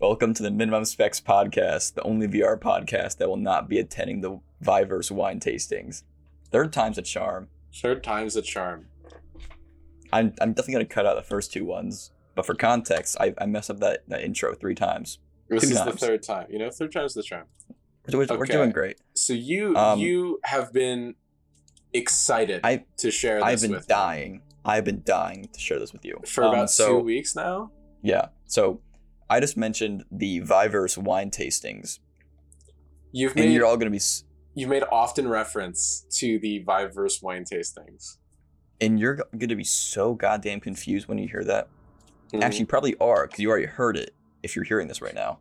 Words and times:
Welcome 0.00 0.32
to 0.34 0.44
the 0.44 0.50
Minimum 0.52 0.84
Specs 0.84 1.20
Podcast, 1.20 1.94
the 1.94 2.02
only 2.02 2.28
VR 2.28 2.56
podcast 2.58 3.16
that 3.16 3.28
will 3.28 3.36
not 3.36 3.68
be 3.68 3.80
attending 3.80 4.20
the 4.20 4.38
Viverse 4.62 5.10
wine 5.10 5.40
tastings. 5.40 6.04
Third 6.52 6.72
time's 6.72 6.98
a 6.98 7.02
charm. 7.02 7.48
Third 7.74 8.04
time's 8.04 8.36
a 8.36 8.42
charm. 8.42 8.86
I'm, 10.12 10.34
I'm 10.40 10.52
definitely 10.52 10.74
going 10.74 10.86
to 10.86 10.94
cut 10.94 11.04
out 11.04 11.16
the 11.16 11.22
first 11.22 11.52
two 11.52 11.64
ones, 11.64 12.12
but 12.36 12.46
for 12.46 12.54
context, 12.54 13.16
I, 13.18 13.34
I 13.38 13.46
messed 13.46 13.70
up 13.70 13.80
that, 13.80 14.04
that 14.08 14.22
intro 14.22 14.54
three 14.54 14.76
times. 14.76 15.18
This 15.48 15.64
Two 15.64 15.70
is 15.70 15.84
the 15.84 15.92
third 15.92 16.22
time. 16.22 16.46
You 16.48 16.60
know, 16.60 16.70
third 16.70 16.92
time's 16.92 17.14
the 17.14 17.22
charm. 17.24 17.46
We're, 18.12 18.18
we're 18.20 18.34
Okay. 18.44 18.52
doing 18.52 18.70
great. 18.70 19.00
So 19.14 19.32
you 19.32 19.76
Um, 19.76 19.98
you 19.98 20.38
have 20.44 20.72
been 20.72 21.16
excited 21.92 22.60
I- 22.62 22.84
to 22.98 23.10
share 23.10 23.36
this 23.38 23.44
I've 23.44 23.60
been 23.62 23.72
with 23.72 23.88
me 23.88 23.94
dying. 23.94 24.42
I've 24.64 24.84
been 24.84 25.02
dying 25.04 25.48
to 25.52 25.58
share 25.58 25.80
this 25.80 25.92
with 25.92 26.04
you. 26.04 26.20
for 26.24 26.44
Um, 26.44 26.54
about 26.54 26.70
so, 26.70 26.98
two 26.98 27.04
weeks 27.04 27.34
now. 27.34 27.72
Yeah. 28.00 28.28
So 28.46 28.80
I 29.30 29.40
just 29.40 29.56
mentioned 29.56 30.04
the 30.10 30.40
Viverse 30.40 30.96
wine 30.98 31.30
tastings, 31.30 31.98
You've 33.12 33.32
and 33.36 33.46
made 33.46 33.52
you're 33.54 33.64
all 33.66 33.76
going 33.76 33.86
to 33.86 33.90
be. 33.90 33.96
s- 33.98 34.24
you've 34.54 34.68
made 34.70 34.84
often 34.90 35.28
reference 35.28 36.06
to 36.12 36.38
the 36.38 36.64
Viverse 36.64 37.22
wine 37.22 37.44
tastings. 37.44 38.16
And 38.80 38.98
you're 39.00 39.16
going 39.16 39.48
to 39.48 39.56
be 39.56 39.64
so 39.64 40.14
goddamn 40.14 40.60
confused 40.60 41.08
when 41.08 41.18
you 41.18 41.28
hear 41.28 41.44
that. 41.44 41.68
Mhm. 42.32 42.42
Actually, 42.42 42.60
you 42.60 42.66
probably 42.66 42.96
are 43.00 43.26
because 43.26 43.40
you 43.40 43.50
already 43.50 43.66
heard 43.66 43.96
it 43.96 44.14
if 44.42 44.54
you're 44.54 44.64
hearing 44.64 44.88
this 44.88 45.00
right 45.02 45.14
now. 45.14 45.38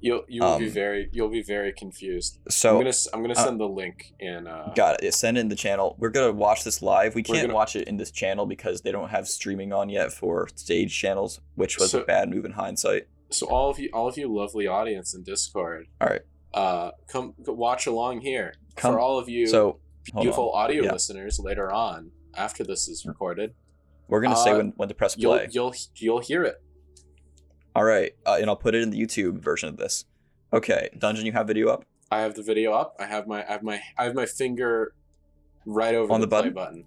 You'll 0.00 0.24
you 0.28 0.42
will 0.42 0.58
be 0.58 0.66
um, 0.66 0.72
very 0.72 1.08
you'll 1.12 1.28
be 1.28 1.42
very 1.42 1.72
confused. 1.72 2.38
So 2.48 2.70
I'm 2.70 2.78
gonna 2.84 2.96
I'm 3.12 3.22
gonna 3.22 3.34
uh, 3.34 3.44
send 3.44 3.60
the 3.60 3.68
link 3.68 4.12
in. 4.20 4.46
Uh, 4.46 4.72
got 4.74 5.02
it. 5.02 5.14
Send 5.14 5.36
it 5.36 5.40
in 5.40 5.48
the 5.48 5.56
channel. 5.56 5.96
We're 5.98 6.10
gonna 6.10 6.32
watch 6.32 6.64
this 6.64 6.82
live. 6.82 7.14
We 7.14 7.22
can't 7.22 7.42
gonna- 7.42 7.54
watch 7.54 7.76
it 7.76 7.88
in 7.88 7.96
this 7.96 8.10
channel 8.10 8.46
because 8.46 8.82
they 8.82 8.92
don't 8.92 9.08
have 9.10 9.28
streaming 9.28 9.72
on 9.72 9.88
yet 9.88 10.12
for 10.12 10.48
stage 10.54 10.98
channels, 10.98 11.40
which 11.54 11.78
was 11.78 11.90
So- 11.92 12.00
a 12.02 12.04
bad 12.04 12.28
move 12.30 12.44
in 12.44 12.52
hindsight. 12.52 13.08
so 13.30 13.46
all 13.48 13.68
of 13.70 13.78
you 13.78 13.90
all 13.92 14.08
of 14.08 14.16
you 14.16 14.26
lovely 14.34 14.66
audience 14.66 15.14
in 15.14 15.22
Discord, 15.22 15.86
All 16.00 16.08
right. 16.08 16.22
uh, 16.54 16.92
come 17.08 17.34
watch 17.46 17.86
along 17.86 18.20
here. 18.22 18.54
Come- 18.76 18.94
For 18.94 19.00
all 19.00 19.18
of 19.18 19.28
you 19.28 19.46
So 19.46 19.80
beautiful 20.14 20.50
on. 20.52 20.64
audio 20.64 20.84
Yeah. 20.84 20.92
listeners 20.92 21.38
later 21.38 21.70
on 21.72 22.12
after 22.34 22.64
this 22.64 22.88
is 22.88 23.04
recorded, 23.04 23.52
We're 24.08 24.20
gonna 24.22 24.36
say 24.36 24.52
uh, 24.52 24.56
when 24.58 24.72
when 24.76 24.88
to 24.88 24.94
press 24.94 25.16
you'll 25.18 25.34
play. 25.36 25.48
you'll 25.50 25.74
you'll 25.96 26.20
hear 26.20 26.44
it. 26.44 26.62
All 27.78 27.84
right, 27.84 28.12
uh, 28.26 28.38
and 28.40 28.50
I'll 28.50 28.56
put 28.56 28.74
it 28.74 28.82
in 28.82 28.90
the 28.90 29.00
YouTube 29.00 29.38
version 29.38 29.68
of 29.68 29.76
this. 29.76 30.04
Okay, 30.52 30.88
Dungen, 30.98 31.22
you 31.22 31.30
have 31.30 31.46
video 31.46 31.68
up. 31.68 31.84
I 32.10 32.22
have 32.22 32.34
the 32.34 32.42
video 32.42 32.72
up. 32.72 32.96
I 32.98 33.06
have 33.06 33.28
my 33.28 33.46
I 33.48 33.52
have 33.52 33.62
my 33.62 33.80
I 33.96 34.02
have 34.02 34.16
my 34.16 34.26
finger 34.26 34.94
right 35.64 35.94
over 35.94 36.12
On 36.12 36.20
the, 36.20 36.26
the 36.26 36.30
play 36.30 36.50
button? 36.50 36.54
button. 36.54 36.84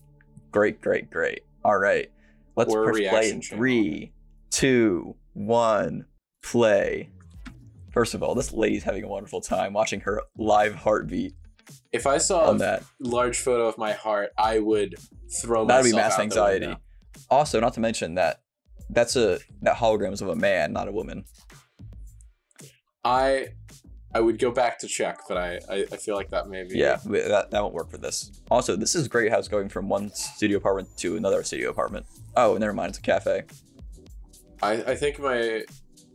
Great, 0.52 0.82
great, 0.82 1.10
great. 1.10 1.44
All 1.64 1.78
right, 1.78 2.12
let's 2.58 2.74
We're 2.74 2.92
press 2.92 3.08
play 3.08 3.30
in 3.30 3.42
three, 3.42 4.12
two, 4.50 5.16
one, 5.32 6.08
play. 6.44 7.10
First 7.94 8.14
of 8.14 8.22
all, 8.22 8.36
this 8.36 8.52
lady's 8.52 8.84
having 8.84 9.06
a 9.06 9.08
wonderful 9.08 9.40
time 9.40 9.72
watching 9.72 10.02
her 10.02 10.22
live 10.38 10.76
heartbeat 10.76 11.36
If 11.94 12.06
I 12.06 12.18
saw 12.18 12.52
a 12.52 12.58
that. 12.58 12.84
large 13.00 13.40
photo 13.40 13.66
of 13.66 13.78
my 13.78 13.94
heart, 13.94 14.32
I 14.38 14.60
would 14.60 14.96
throw 15.42 15.66
That'd 15.66 15.90
be 15.90 15.96
mass 15.96 16.20
anxiety. 16.20 16.76
Also, 17.30 17.62
not 17.62 17.76
to 17.76 17.80
mention 17.80 18.16
that 18.16 18.41
that's 18.92 19.16
a 19.16 19.40
that 19.62 19.76
hologram 19.76 20.14
is 20.14 20.22
of 20.22 20.30
a 20.30 20.36
man, 20.36 20.74
not 20.74 20.88
a 20.88 20.92
woman. 20.92 21.24
I 23.04 23.48
I 24.14 24.20
would 24.20 24.40
go 24.40 24.52
back 24.52 24.78
to 24.80 24.88
check, 24.88 25.20
but 25.28 25.38
I 25.38 25.60
I, 25.70 25.86
I 25.92 25.98
feel 25.98 26.16
like 26.16 26.30
that 26.30 26.50
may 26.50 26.64
be 26.64 26.78
Yeah, 26.78 26.98
that 27.06 27.52
that 27.52 27.62
won't 27.62 27.74
work 27.74 27.90
for 27.90 27.98
this. 27.98 28.42
Also, 28.50 28.76
this 28.76 28.96
is 28.96 29.08
great 29.08 29.32
how 29.32 29.40
it's 29.40 29.48
going 29.48 29.70
from 29.70 29.90
one 29.90 30.12
studio 30.14 30.58
apartment 30.58 30.90
to 30.98 31.18
another 31.18 31.44
studio 31.44 31.70
apartment. 31.70 32.06
Oh, 32.36 32.58
never 32.58 32.74
mind, 32.74 32.90
it's 32.90 33.00
a 33.00 33.02
cafe. 33.02 33.44
I, 34.62 34.74
I 34.74 34.96
think 34.96 35.20
my 35.20 35.64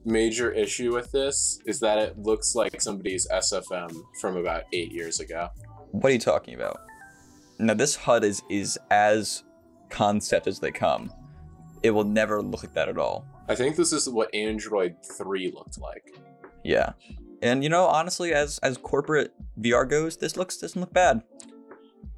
major 0.04 0.52
issue 0.52 0.94
with 0.94 1.10
this 1.10 1.60
is 1.66 1.80
that 1.80 1.98
it 1.98 2.18
looks 2.18 2.54
like 2.54 2.80
somebody's 2.80 3.26
SFM 3.28 3.92
from 4.20 4.36
about 4.36 4.62
eight 4.72 4.92
years 4.92 5.18
ago. 5.18 5.48
What 5.90 6.10
are 6.10 6.12
you 6.12 6.20
talking 6.20 6.54
about? 6.54 6.80
Now 7.58 7.74
this 7.74 7.96
HUD 7.96 8.24
is 8.24 8.42
is 8.50 8.78
as 8.90 9.42
concept 9.88 10.46
as 10.46 10.60
they 10.60 10.70
come. 10.70 11.10
It 11.86 11.90
will 11.90 12.04
never 12.04 12.42
look 12.42 12.64
like 12.64 12.74
that 12.74 12.88
at 12.88 12.98
all. 12.98 13.24
I 13.48 13.54
think 13.54 13.76
this 13.76 13.92
is 13.92 14.08
what 14.08 14.34
Android 14.34 14.96
3 15.04 15.52
looked 15.54 15.78
like. 15.80 16.18
Yeah. 16.64 16.92
And 17.42 17.62
you 17.62 17.68
know, 17.70 17.84
honestly, 17.86 18.34
as 18.34 18.58
as 18.58 18.76
corporate 18.76 19.32
VR 19.60 19.88
goes, 19.88 20.16
this 20.16 20.36
looks 20.36 20.56
doesn't 20.56 20.80
look 20.80 20.92
bad. 20.92 21.22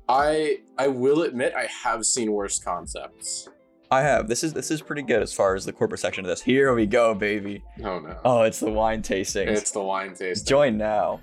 I 0.09 0.61
I 0.79 0.89
will 0.89 1.23
admit 1.23 1.53
I 1.55 1.67
have 1.85 2.07
seen 2.07 2.33
worse 2.33 2.59
concepts. 2.59 3.49
I 3.91 4.01
have. 4.03 4.29
This 4.29 4.43
is 4.43 4.55
this 4.55 4.71
is 4.71 4.81
pretty 4.81 5.03
good 5.03 5.21
as 5.21 5.35
far 5.35 5.55
as 5.55 5.67
the 5.67 5.73
corporate 5.73 6.01
section 6.01 6.25
of 6.25 6.29
this. 6.31 6.41
Here 6.41 6.73
we 6.75 6.87
go, 6.87 7.15
baby. 7.15 7.63
Oh 7.85 7.99
no. 7.99 8.17
Oh, 8.25 8.43
it's 8.43 8.61
the 8.61 8.71
wine 8.71 9.03
tasting. 9.03 9.49
It's 9.49 9.71
the 9.71 9.83
wine 9.83 10.15
tasting. 10.15 10.47
Join 10.47 10.79
now. 10.79 11.21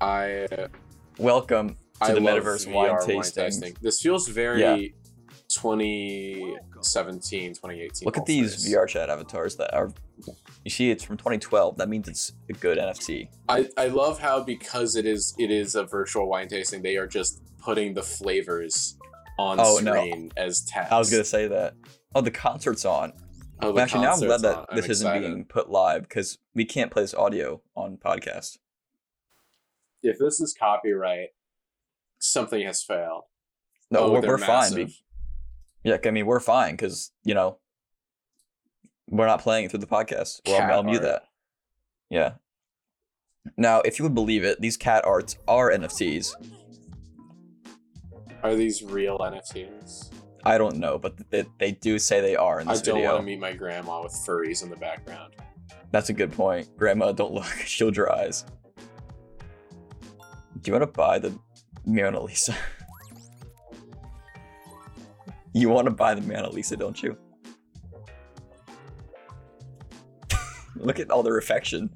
I 0.00 0.48
Welcome 1.18 1.76
to 2.02 2.04
I 2.06 2.14
the 2.14 2.20
metaverse 2.20 2.66
wine 2.72 2.90
wine 2.90 3.06
tasting. 3.06 3.44
tasting. 3.44 3.76
This 3.80 4.00
feels 4.00 4.26
very 4.28 4.60
Yeah. 4.60 4.88
2017, 5.50 7.54
2018. 7.54 8.06
Look 8.06 8.18
at 8.18 8.26
these 8.26 8.66
VRChat 8.68 9.08
avatars 9.08 9.56
that 9.56 9.74
are. 9.74 9.92
You 10.64 10.70
see, 10.70 10.90
it's 10.90 11.02
from 11.04 11.16
2012. 11.16 11.76
That 11.78 11.88
means 11.88 12.08
it's 12.08 12.32
a 12.48 12.52
good 12.52 12.78
NFT. 12.78 13.28
I, 13.48 13.68
I 13.76 13.86
love 13.86 14.18
how 14.18 14.42
because 14.42 14.96
it 14.96 15.06
is 15.06 15.34
it 15.38 15.50
is 15.50 15.74
a 15.74 15.84
virtual 15.84 16.28
wine 16.28 16.48
tasting, 16.48 16.82
they 16.82 16.96
are 16.96 17.06
just 17.06 17.42
putting 17.58 17.94
the 17.94 18.02
flavors 18.02 18.96
on 19.38 19.58
Oh, 19.60 19.78
no. 19.82 19.92
screen 19.94 20.32
as 20.36 20.62
text. 20.62 20.92
I 20.92 20.98
was 20.98 21.10
gonna 21.10 21.24
say 21.24 21.46
that. 21.48 21.74
Oh, 22.14 22.20
the 22.20 22.30
concert's 22.30 22.84
on. 22.84 23.12
Oh, 23.62 23.68
the 23.68 23.72
Well, 23.74 23.84
actually, 23.84 24.02
now 24.02 24.12
I'm 24.14 24.20
glad 24.20 24.40
that 24.42 24.56
on. 24.58 24.66
I'm 24.70 24.76
this 24.76 24.88
isn't 24.88 25.06
excited. 25.06 25.26
being 25.28 25.44
put 25.44 25.70
live 25.70 26.02
because 26.02 26.38
we 26.54 26.64
can't 26.64 26.90
play 26.90 27.02
this 27.02 27.14
audio 27.14 27.62
on 27.74 27.96
podcast. 27.96 28.58
If 30.02 30.18
this 30.18 30.40
is 30.40 30.54
copyright, 30.58 31.28
something 32.18 32.64
has 32.66 32.82
failed. 32.82 33.24
No, 33.90 34.00
Oh, 34.00 34.12
we're, 34.12 34.26
we're 34.26 34.38
fine. 34.38 34.90
Yeah, 35.84 35.96
I 36.04 36.10
mean 36.10 36.26
we're 36.26 36.40
fine 36.40 36.72
because 36.72 37.12
you 37.24 37.34
know 37.34 37.58
we're 39.08 39.26
not 39.26 39.40
playing 39.40 39.64
it 39.64 39.70
through 39.70 39.80
the 39.80 39.86
podcast. 39.86 40.40
Well, 40.46 40.58
Cat 40.58 40.70
I'll 40.72 40.82
mute 40.82 41.02
that. 41.02 41.24
Yeah. 42.10 42.34
Now, 43.56 43.80
if 43.80 43.98
you 43.98 44.04
would 44.04 44.14
believe 44.14 44.44
it, 44.44 44.60
these 44.60 44.76
cat 44.76 45.04
arts 45.04 45.36
are 45.48 45.70
NFTs. 45.70 46.34
Are 48.42 48.54
these 48.54 48.82
real 48.82 49.18
NFTs? 49.18 50.12
I 50.44 50.58
don't 50.58 50.76
know, 50.76 50.98
but 50.98 51.30
they, 51.30 51.44
they 51.58 51.72
do 51.72 51.98
say 51.98 52.20
they 52.20 52.36
are 52.36 52.60
in 52.60 52.68
this 52.68 52.80
I 52.80 52.84
don't 52.84 52.94
video. 52.96 53.12
want 53.12 53.22
to 53.22 53.26
meet 53.26 53.40
my 53.40 53.52
grandma 53.52 54.02
with 54.02 54.12
furries 54.12 54.62
in 54.62 54.70
the 54.70 54.76
background. 54.76 55.34
That's 55.90 56.08
a 56.08 56.12
good 56.12 56.32
point. 56.32 56.68
Grandma, 56.76 57.12
don't 57.12 57.32
look. 57.32 57.44
Shield 57.64 57.96
your 57.96 58.12
eyes. 58.12 58.44
Do 60.60 60.70
you 60.70 60.72
want 60.72 60.82
to 60.82 60.98
buy 60.98 61.18
the 61.18 61.36
Mona 61.84 62.22
Lisa? 62.22 62.54
you 65.52 65.68
want 65.68 65.86
to 65.86 65.90
buy 65.90 66.14
the 66.14 66.20
Mona 66.22 66.50
Lisa, 66.50 66.76
don't 66.76 67.02
you? 67.02 67.16
look 70.76 70.98
at 70.98 71.10
all 71.10 71.22
the 71.22 71.32
reflection. 71.32 71.90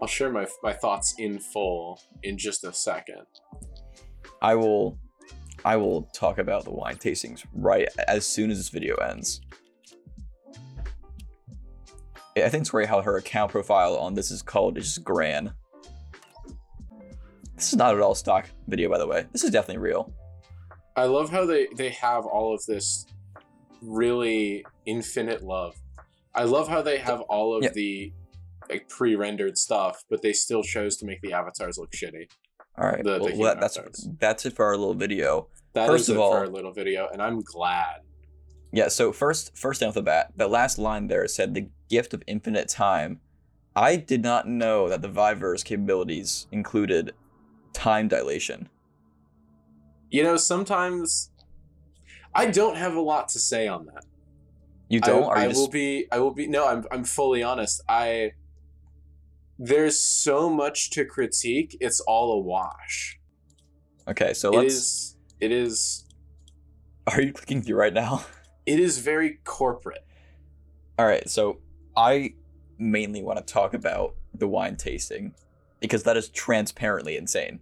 I'll 0.00 0.08
share 0.08 0.32
my 0.32 0.46
my 0.64 0.72
thoughts 0.72 1.14
in 1.18 1.38
full 1.38 2.00
in 2.24 2.36
just 2.36 2.64
a 2.64 2.72
second. 2.72 3.24
I 4.40 4.56
will 4.56 4.98
I 5.64 5.76
will 5.76 6.08
talk 6.12 6.38
about 6.38 6.64
the 6.64 6.72
wine 6.72 6.96
tastings 6.96 7.44
right 7.54 7.88
as 8.08 8.26
soon 8.26 8.50
as 8.50 8.58
this 8.58 8.68
video 8.68 8.96
ends. 8.96 9.40
I 12.36 12.48
think 12.48 12.62
it's 12.62 12.70
great 12.70 12.88
how 12.88 13.02
her 13.02 13.16
account 13.16 13.52
profile 13.52 13.96
on 13.96 14.14
this 14.14 14.30
is 14.30 14.42
called 14.42 14.76
is 14.78 14.86
just 14.86 15.04
Gran. 15.04 15.52
This 17.62 17.72
is 17.72 17.78
not 17.78 17.94
at 17.94 18.00
all 18.00 18.16
stock 18.16 18.50
video, 18.66 18.90
by 18.90 18.98
the 18.98 19.06
way. 19.06 19.24
This 19.30 19.44
is 19.44 19.50
definitely 19.50 19.80
real. 19.80 20.12
I 20.96 21.04
love 21.04 21.30
how 21.30 21.46
they 21.46 21.68
they 21.76 21.90
have 21.90 22.26
all 22.26 22.52
of 22.52 22.60
this 22.66 23.06
really 23.80 24.66
infinite 24.84 25.44
love. 25.44 25.76
I 26.34 26.42
love 26.42 26.66
how 26.66 26.82
they 26.82 26.98
have 26.98 27.20
all 27.20 27.54
of 27.56 27.62
Yeah. 27.62 27.70
the 27.72 28.12
like 28.68 28.88
pre-rendered 28.88 29.56
stuff, 29.56 30.02
but 30.10 30.22
they 30.22 30.32
still 30.32 30.64
chose 30.64 30.96
to 30.96 31.06
make 31.06 31.20
the 31.20 31.34
avatars 31.34 31.78
look 31.78 31.92
shitty. 31.92 32.28
All 32.76 32.88
right, 32.88 33.04
The- 33.04 33.12
the 33.12 33.18
well, 33.20 33.28
human 33.28 33.38
well, 33.38 33.56
that's 33.60 33.76
avatars. 33.76 34.08
that's 34.18 34.44
it 34.46 34.54
for 34.56 34.64
our 34.64 34.76
little 34.76 34.94
video. 34.94 35.48
That 35.74 35.84
is 35.84 35.88
First 35.90 36.08
of 36.08 36.16
it 36.16 36.18
all- 36.18 36.32
for 36.32 36.38
our 36.38 36.48
little 36.48 36.72
video, 36.72 37.08
and 37.12 37.22
I'm 37.22 37.42
glad. 37.42 38.00
Yeah, 38.72 38.88
so 38.88 39.12
first 39.12 39.56
first 39.56 39.84
off 39.84 39.94
the 39.94 40.02
bat, 40.02 40.32
the 40.34 40.48
last 40.48 40.78
line 40.78 41.06
there 41.06 41.28
said 41.28 41.54
the 41.54 41.68
gift 41.88 42.12
of 42.12 42.24
infinite 42.26 42.68
time. 42.68 43.20
I 43.76 43.94
did 43.96 44.20
not 44.24 44.48
know 44.48 44.88
that 44.88 45.00
the 45.00 45.08
Viver's 45.08 45.62
capabilities 45.62 46.48
included 46.50 47.14
time 47.72 48.08
dilation. 48.08 48.68
You 50.10 50.22
know, 50.22 50.36
sometimes 50.36 51.30
I 52.34 52.46
don't 52.46 52.76
have 52.76 52.94
a 52.94 53.00
lot 53.00 53.28
to 53.30 53.38
say 53.38 53.66
on 53.68 53.86
that. 53.86 54.04
You 54.88 55.00
don't? 55.00 55.34
I, 55.34 55.46
you 55.46 55.54
will 55.54 55.68
be. 55.68 56.06
I 56.12 56.18
will 56.18 56.34
be. 56.34 56.46
No, 56.46 56.66
I'm. 56.66 56.84
I'm 56.90 57.04
fully 57.04 57.42
honest. 57.42 57.82
I. 57.88 58.32
There's 59.58 59.98
so 59.98 60.50
much 60.50 60.90
to 60.90 61.04
critique. 61.04 61.76
It's 61.80 62.00
all 62.00 62.32
a 62.32 62.40
wash. 62.40 63.18
okay? 64.06 64.34
So 64.34 64.50
let's. 64.50 64.74
is. 64.74 65.16
It 65.40 65.50
is. 65.50 66.04
Are 67.06 67.20
you 67.20 67.32
clicking 67.32 67.62
through 67.62 67.76
right 67.76 67.94
now? 67.94 68.24
It 68.64 68.78
is 68.78 68.98
very 68.98 69.40
corporate. 69.42 70.06
All 70.96 71.04
right, 71.04 71.28
so 71.28 71.58
I 71.96 72.34
mainly 72.78 73.20
want 73.20 73.44
to 73.44 73.44
talk 73.44 73.74
about 73.74 74.14
the 74.34 74.46
wine 74.46 74.76
tasting 74.76 75.34
because 75.82 76.04
that 76.04 76.16
is 76.16 76.30
transparently 76.30 77.16
insane. 77.18 77.60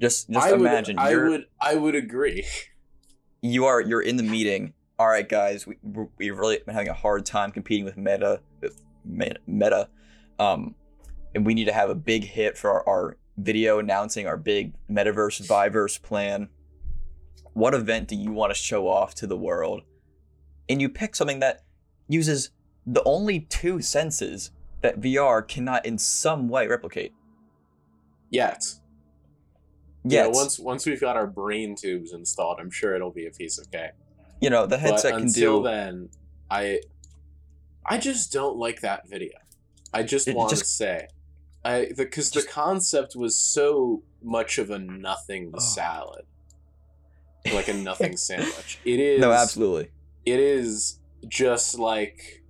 Just 0.00 0.28
just 0.30 0.46
I 0.46 0.54
imagine 0.54 0.96
would, 0.96 1.02
I 1.02 1.10
you're 1.10 1.30
would 1.30 1.46
I 1.60 1.74
would 1.74 1.94
agree. 1.94 2.44
you 3.42 3.64
are 3.64 3.80
you're 3.80 4.02
in 4.02 4.16
the 4.16 4.22
meeting. 4.22 4.74
All 4.98 5.08
right, 5.08 5.28
guys, 5.28 5.66
we 5.66 5.76
we're- 5.82 6.08
we've 6.18 6.38
really 6.38 6.58
been 6.64 6.74
having 6.74 6.88
a 6.88 6.94
hard 6.94 7.24
time 7.24 7.52
competing 7.52 7.84
with 7.84 7.96
Meta, 7.96 8.40
with 8.60 8.82
Meta, 9.04 9.88
um, 10.38 10.74
and 11.34 11.46
we 11.46 11.54
need 11.54 11.66
to 11.66 11.72
have 11.72 11.88
a 11.88 11.94
big 11.94 12.24
hit 12.24 12.58
for 12.58 12.70
our, 12.70 12.88
our 12.88 13.16
video 13.36 13.78
announcing 13.78 14.26
our 14.26 14.36
big 14.36 14.74
Metaverse 14.90 15.46
Viverse 15.46 16.02
plan. 16.02 16.48
What 17.52 17.74
event 17.74 18.08
do 18.08 18.16
you 18.16 18.32
want 18.32 18.50
to 18.50 18.54
show 18.54 18.88
off 18.88 19.14
to 19.16 19.26
the 19.26 19.36
world? 19.36 19.82
And 20.68 20.80
you 20.82 20.88
pick 20.88 21.14
something 21.14 21.38
that 21.40 21.62
uses 22.08 22.50
the 22.86 23.02
only 23.04 23.40
two 23.40 23.80
senses 23.80 24.50
that 24.80 25.00
VR 25.00 25.46
cannot 25.46 25.84
in 25.86 25.98
some 25.98 26.48
way 26.48 26.66
replicate. 26.66 27.12
Yet. 28.30 28.64
Yet, 30.04 30.26
Yeah, 30.26 30.32
once 30.32 30.58
once 30.58 30.86
we've 30.86 31.00
got 31.00 31.16
our 31.16 31.26
brain 31.26 31.74
tubes 31.76 32.12
installed, 32.12 32.58
I'm 32.60 32.70
sure 32.70 32.94
it'll 32.94 33.10
be 33.10 33.26
a 33.26 33.30
piece 33.30 33.58
of 33.58 33.70
cake. 33.70 33.92
you 34.40 34.48
know 34.50 34.62
the 34.66 34.76
But 34.76 34.80
headset 34.80 35.12
can 35.14 35.22
until 35.22 35.62
do. 35.62 35.66
Until 35.68 35.72
then, 35.72 36.08
I 36.50 36.80
I 37.84 37.98
just 37.98 38.32
don't 38.32 38.56
like 38.56 38.80
that 38.82 39.08
video. 39.08 39.36
I 39.92 40.02
just 40.02 40.32
want 40.32 40.50
to 40.50 40.56
say, 40.56 41.08
I 41.64 41.90
because 41.96 42.30
the 42.30 42.40
Just- 42.40 42.50
concept 42.50 43.16
was 43.16 43.34
so 43.36 44.02
much 44.22 44.58
of 44.58 44.70
a 44.70 44.78
nothing 44.78 45.50
Oh. 45.54 45.58
salad, 45.58 46.24
like 47.52 47.68
a 47.68 47.74
nothing 47.90 48.16
sandwich. 48.16 48.78
It 48.84 49.00
is 49.00 49.20
no, 49.20 49.32
absolutely. 49.32 49.90
It 50.24 50.38
is 50.38 51.00
just 51.26 51.78
like 51.78 52.44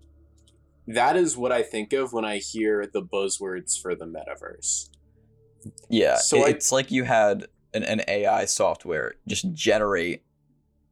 that 0.89 1.17
is 1.17 1.37
what 1.37 1.53
I 1.53 1.63
think 1.63 1.93
of 1.93 2.13
when 2.13 2.25
I 2.25 2.39
hear 2.39 2.87
the 2.93 3.03
buzzwords 3.03 3.81
for 3.81 3.95
the 3.95 4.07
metaverse. 4.07 4.89
Yeah, 5.89 6.17
So 6.17 6.39
it- 6.39 6.47
I- 6.47 6.49
it's 6.51 6.73
like 6.73 6.91
you 6.91 7.05
had 7.05 7.47
an, 7.75 7.83
an 7.85 8.03
AI 8.09 8.45
software 8.47 9.15
just 9.27 9.53
generate. 9.53 10.23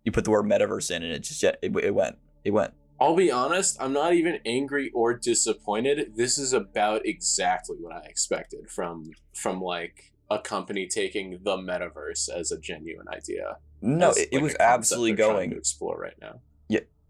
You 0.05 0.13
put 0.13 0.25
the 0.25 0.31
word 0.31 0.45
metaverse 0.47 0.91
in, 0.95 1.03
and 1.03 1.13
it 1.13 1.21
just 1.21 1.43
it, 1.43 1.59
it 1.63 1.95
went. 1.95 2.17
It 2.45 2.51
went. 2.53 2.73
I'll 3.01 3.17
be 3.17 3.31
honest, 3.31 3.77
I'm 3.81 3.93
not 3.93 4.15
even 4.15 4.39
angry 4.47 4.91
or 4.95 5.13
disappointed. 5.15 6.13
This 6.17 6.39
is 6.39 6.53
about 6.55 7.05
exactly 7.05 7.77
what 7.81 7.95
I 7.95 8.07
expected 8.07 8.71
from 8.71 9.11
from 9.35 9.61
like 9.61 10.13
a 10.31 10.39
company 10.39 10.87
taking 10.89 11.39
the 11.43 11.57
metaverse 11.57 12.29
as 12.29 12.53
a 12.53 12.59
genuine 12.59 13.07
idea. 13.09 13.57
No, 13.83 14.11
as, 14.11 14.17
it, 14.19 14.29
it 14.33 14.43
was 14.43 14.57
absolutely 14.61 15.13
going. 15.13 15.51
to 15.51 15.57
explore 15.57 15.99
right 15.99 16.17
now. 16.21 16.41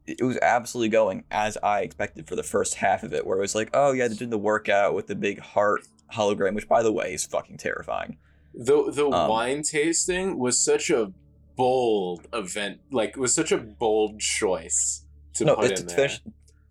It 0.07 0.23
was 0.23 0.39
absolutely 0.41 0.91
going 0.91 1.25
as 1.31 1.59
I 1.63 1.81
expected 1.81 2.29
for 2.29 2.37
the 2.37 2.43
first 2.43 2.75
half 2.75 3.03
of 3.03 3.13
it, 3.13 3.27
where 3.27 3.39
it 3.39 3.41
was 3.41 3.55
like, 3.55 3.71
oh 3.75 3.93
yeah, 3.93 4.07
they're 4.09 4.17
doing 4.17 4.31
the 4.31 4.39
workout 4.39 4.95
with 4.95 5.07
the 5.09 5.17
big 5.17 5.41
heart 5.41 5.83
hologram, 6.15 6.55
which 6.55 6.69
by 6.69 6.83
the 6.83 6.93
way 6.93 7.15
is 7.15 7.25
fucking 7.27 7.57
terrifying. 7.57 8.17
The 8.55 8.91
the 8.91 9.09
Um, 9.11 9.29
wine 9.29 9.63
tasting 9.63 10.39
was 10.39 10.61
such 10.61 10.91
a 10.91 11.13
bold 11.57 12.29
event, 12.33 12.81
like 12.91 13.11
it 13.11 13.19
was 13.19 13.35
such 13.35 13.51
a 13.53 13.59
bold 13.59 14.21
choice 14.21 15.05
to 15.35 15.45
no, 15.45 15.57
put 15.57 15.71
it's 15.73 15.81
in 15.81 15.87
to 15.89 15.97
there. 15.97 16.09
finish. 16.09 16.23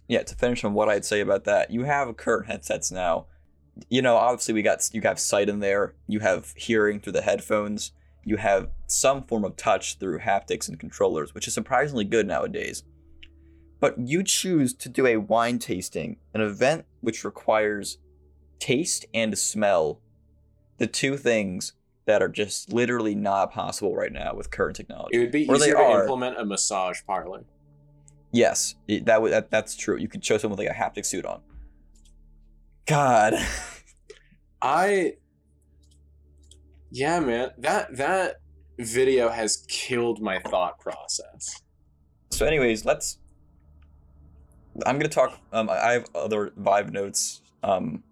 Yeah, 0.07 0.21
to 0.23 0.35
finish 0.35 0.63
on 0.63 0.73
what 0.73 0.87
I'd 0.87 1.03
say 1.05 1.19
about 1.19 1.45
that, 1.45 1.71
you 1.71 1.83
have 1.83 2.15
current 2.15 2.47
headsets 2.47 2.91
now. 2.91 3.25
You 3.89 4.01
know, 4.01 4.15
obviously 4.15 4.53
we 4.53 4.61
got 4.61 4.87
you 4.93 5.01
have 5.01 5.19
sight 5.19 5.49
in 5.49 5.59
there. 5.59 5.95
You 6.07 6.19
have 6.19 6.53
hearing 6.55 6.99
through 6.99 7.13
the 7.13 7.21
headphones. 7.23 7.91
You 8.23 8.37
have 8.37 8.69
some 8.87 9.23
form 9.23 9.43
of 9.43 9.55
touch 9.57 9.97
through 9.99 10.19
haptics 10.19 10.67
and 10.69 10.79
controllers, 10.79 11.33
which 11.35 11.47
is 11.47 11.53
surprisingly 11.53 12.05
good 12.05 12.25
nowadays. 12.25 12.83
But 13.85 13.99
you 13.99 14.23
choose 14.23 14.73
to 14.73 14.89
do 14.89 15.05
a 15.05 15.17
wine 15.17 15.59
tasting, 15.59 16.17
an 16.33 16.41
event 16.41 16.85
which 17.01 17.23
requires 17.23 17.99
taste 18.57 19.05
and 19.13 19.37
smell, 19.37 20.01
the 20.79 20.87
two 20.87 21.17
things 21.17 21.73
that 22.05 22.19
are 22.19 22.27
just 22.27 22.73
literally 22.73 23.13
not 23.13 23.51
possible 23.51 23.95
right 23.95 24.11
now 24.11 24.33
with 24.33 24.49
current 24.49 24.75
technology. 24.75 25.15
It 25.15 25.19
would 25.19 25.31
be 25.31 25.47
Or 25.47 25.59
they 25.59 25.65
easier 25.65 25.75
to 25.75 25.81
are. 25.83 26.01
implement 26.01 26.39
a 26.39 26.45
massage 26.45 27.01
parlor. 27.05 27.45
Yes, 28.31 28.73
that 29.03 29.21
would 29.21 29.31
that, 29.31 29.51
that's 29.51 29.75
true. 29.75 29.97
You 29.99 30.07
could 30.07 30.25
show 30.25 30.39
someone 30.39 30.57
with 30.57 30.67
like 30.67 30.75
a 30.75 30.79
haptic 30.79 31.05
suit 31.05 31.27
on. 31.27 31.41
God, 32.87 33.35
I 34.63 35.13
Yeah, 36.89 37.19
man. 37.19 37.51
That 37.59 37.95
that 37.97 38.37
video 38.79 39.29
has 39.29 39.63
killed 39.67 40.23
my 40.23 40.39
thought 40.39 40.79
process. 40.79 41.61
so 42.31 42.47
anyways, 42.47 42.83
let's. 42.83 43.19
I'm 44.85 44.97
gonna 44.97 45.09
talk. 45.09 45.39
Um, 45.53 45.69
I 45.69 45.93
have 45.93 46.05
other 46.13 46.51
Vive 46.57 46.91
notes. 46.91 47.41
Um, 47.63 48.03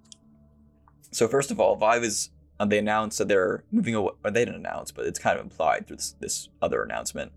so 1.12 1.28
first 1.28 1.52
of 1.52 1.60
all, 1.60 1.76
Vive 1.76 2.04
is. 2.04 2.30
Um, 2.60 2.70
they 2.70 2.78
announced 2.78 3.18
that 3.18 3.28
they're 3.28 3.64
moving 3.72 3.96
away. 3.96 4.12
Or 4.24 4.30
they 4.32 4.46
didn't 4.46 4.60
announce, 4.60 4.92
but 4.92 5.06
it's 5.06 5.18
kind 5.18 5.38
of 5.38 5.44
implied 5.44 5.88
through 5.88 5.98
this 5.98 6.16
this 6.20 6.50
other 6.62 6.84
announcement. 6.84 7.32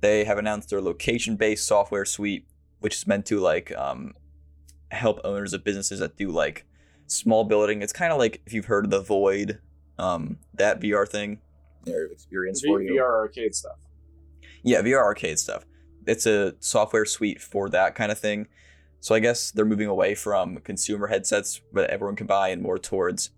They 0.00 0.24
have 0.24 0.38
announced 0.38 0.70
their 0.70 0.80
location-based 0.80 1.66
software 1.66 2.04
suite, 2.04 2.46
which 2.78 2.94
is 2.96 3.06
meant 3.06 3.26
to 3.26 3.40
like 3.40 3.74
um, 3.76 4.14
help 4.90 5.20
owners 5.24 5.52
of 5.52 5.64
businesses 5.64 6.00
that 6.00 6.16
do 6.16 6.30
like 6.30 6.66
small 7.06 7.44
building. 7.44 7.82
It's 7.82 7.92
kind 7.92 8.12
of 8.12 8.18
like 8.18 8.40
if 8.46 8.52
you've 8.52 8.66
heard 8.66 8.84
of 8.84 8.90
the 8.90 9.00
Void, 9.00 9.60
um, 9.98 10.38
that 10.54 10.80
VR 10.80 11.08
thing. 11.08 11.40
Their 11.84 12.06
experience 12.06 12.62
for 12.62 12.82
you. 12.82 12.94
VR 12.94 13.18
arcade 13.20 13.54
stuff. 13.54 13.76
Yeah, 14.62 14.82
VR 14.82 15.02
arcade 15.02 15.38
stuff. 15.38 15.64
It's 16.06 16.26
a 16.26 16.54
software 16.60 17.04
suite 17.04 17.40
for 17.40 17.68
that 17.70 17.94
kind 17.94 18.10
of 18.12 18.18
thing. 18.18 18.48
So 19.00 19.14
I 19.14 19.18
guess 19.18 19.50
they're 19.50 19.64
moving 19.64 19.88
away 19.88 20.14
from 20.14 20.58
consumer 20.58 21.06
headsets 21.06 21.62
that 21.72 21.88
everyone 21.90 22.16
can 22.16 22.26
buy 22.26 22.48
and 22.48 22.62
more 22.62 22.78
towards, 22.78 23.30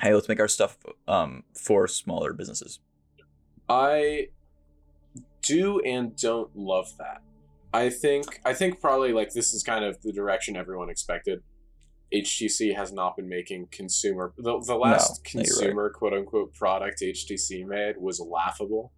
hey, 0.00 0.14
let's 0.14 0.28
make 0.28 0.40
our 0.40 0.48
stuff 0.48 0.78
um, 1.08 1.42
for 1.54 1.88
smaller 1.88 2.32
businesses. 2.32 2.78
I 3.68 4.28
do 5.42 5.80
and 5.80 6.16
don't 6.16 6.54
love 6.56 6.96
that. 6.98 7.22
I 7.72 7.88
think 7.88 8.40
I 8.44 8.52
think 8.52 8.80
probably 8.80 9.12
like 9.12 9.32
this 9.32 9.54
is 9.54 9.62
kind 9.62 9.84
of 9.84 10.00
the 10.02 10.12
direction 10.12 10.56
everyone 10.56 10.90
expected. 10.90 11.42
HTC 12.12 12.74
has 12.74 12.92
not 12.92 13.16
been 13.16 13.28
making 13.28 13.68
consumer 13.70 14.32
the, 14.36 14.60
the 14.66 14.74
last 14.74 15.22
No, 15.34 15.40
you're 15.40 15.42
right. 15.42 15.48
consumer 15.48 15.90
quote 15.90 16.12
unquote 16.12 16.52
product 16.54 17.00
HTC 17.00 17.64
made 17.66 17.96
was 17.96 18.20
laughable. 18.20 18.92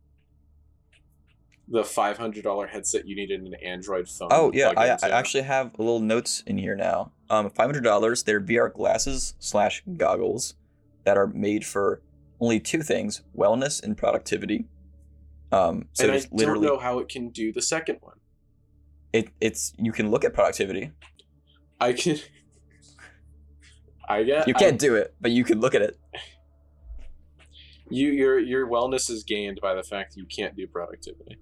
The 1.72 1.82
five 1.82 2.18
hundred 2.18 2.44
dollar 2.44 2.66
headset 2.66 3.08
you 3.08 3.16
needed 3.16 3.40
an 3.40 3.54
Android 3.64 4.06
phone. 4.06 4.28
Oh 4.30 4.50
yeah, 4.52 4.72
I, 4.76 4.90
I 5.02 5.08
actually 5.08 5.44
have 5.44 5.72
a 5.78 5.82
little 5.82 6.00
notes 6.00 6.42
in 6.46 6.58
here 6.58 6.76
now. 6.76 7.12
Um, 7.30 7.48
five 7.48 7.66
hundred 7.66 7.82
dollars. 7.82 8.22
They're 8.24 8.42
VR 8.42 8.70
glasses 8.72 9.34
slash 9.38 9.82
goggles 9.96 10.54
that 11.04 11.16
are 11.16 11.26
made 11.28 11.64
for 11.64 12.02
only 12.40 12.60
two 12.60 12.82
things: 12.82 13.22
wellness 13.34 13.82
and 13.82 13.96
productivity. 13.96 14.66
Um, 15.50 15.88
so 15.94 16.04
and 16.04 16.12
I 16.12 16.44
don't 16.44 16.60
know 16.60 16.78
how 16.78 16.98
it 16.98 17.08
can 17.08 17.30
do 17.30 17.52
the 17.52 17.62
second 17.62 17.98
one. 18.02 18.16
it, 19.14 19.30
it's 19.40 19.72
you 19.78 19.92
can 19.92 20.10
look 20.10 20.24
at 20.24 20.34
productivity. 20.34 20.92
I 21.80 21.94
can. 21.94 22.18
I 24.08 24.24
get 24.24 24.46
You 24.46 24.52
can't 24.52 24.78
do 24.78 24.94
it, 24.96 25.14
but 25.22 25.30
you 25.30 25.42
can 25.42 25.58
look 25.60 25.74
at 25.74 25.80
it. 25.80 25.98
you 27.88 28.08
your 28.10 28.38
your 28.38 28.66
wellness 28.68 29.08
is 29.08 29.24
gained 29.24 29.58
by 29.62 29.74
the 29.74 29.82
fact 29.82 30.14
that 30.14 30.20
you 30.20 30.26
can't 30.26 30.54
do 30.54 30.66
productivity. 30.66 31.38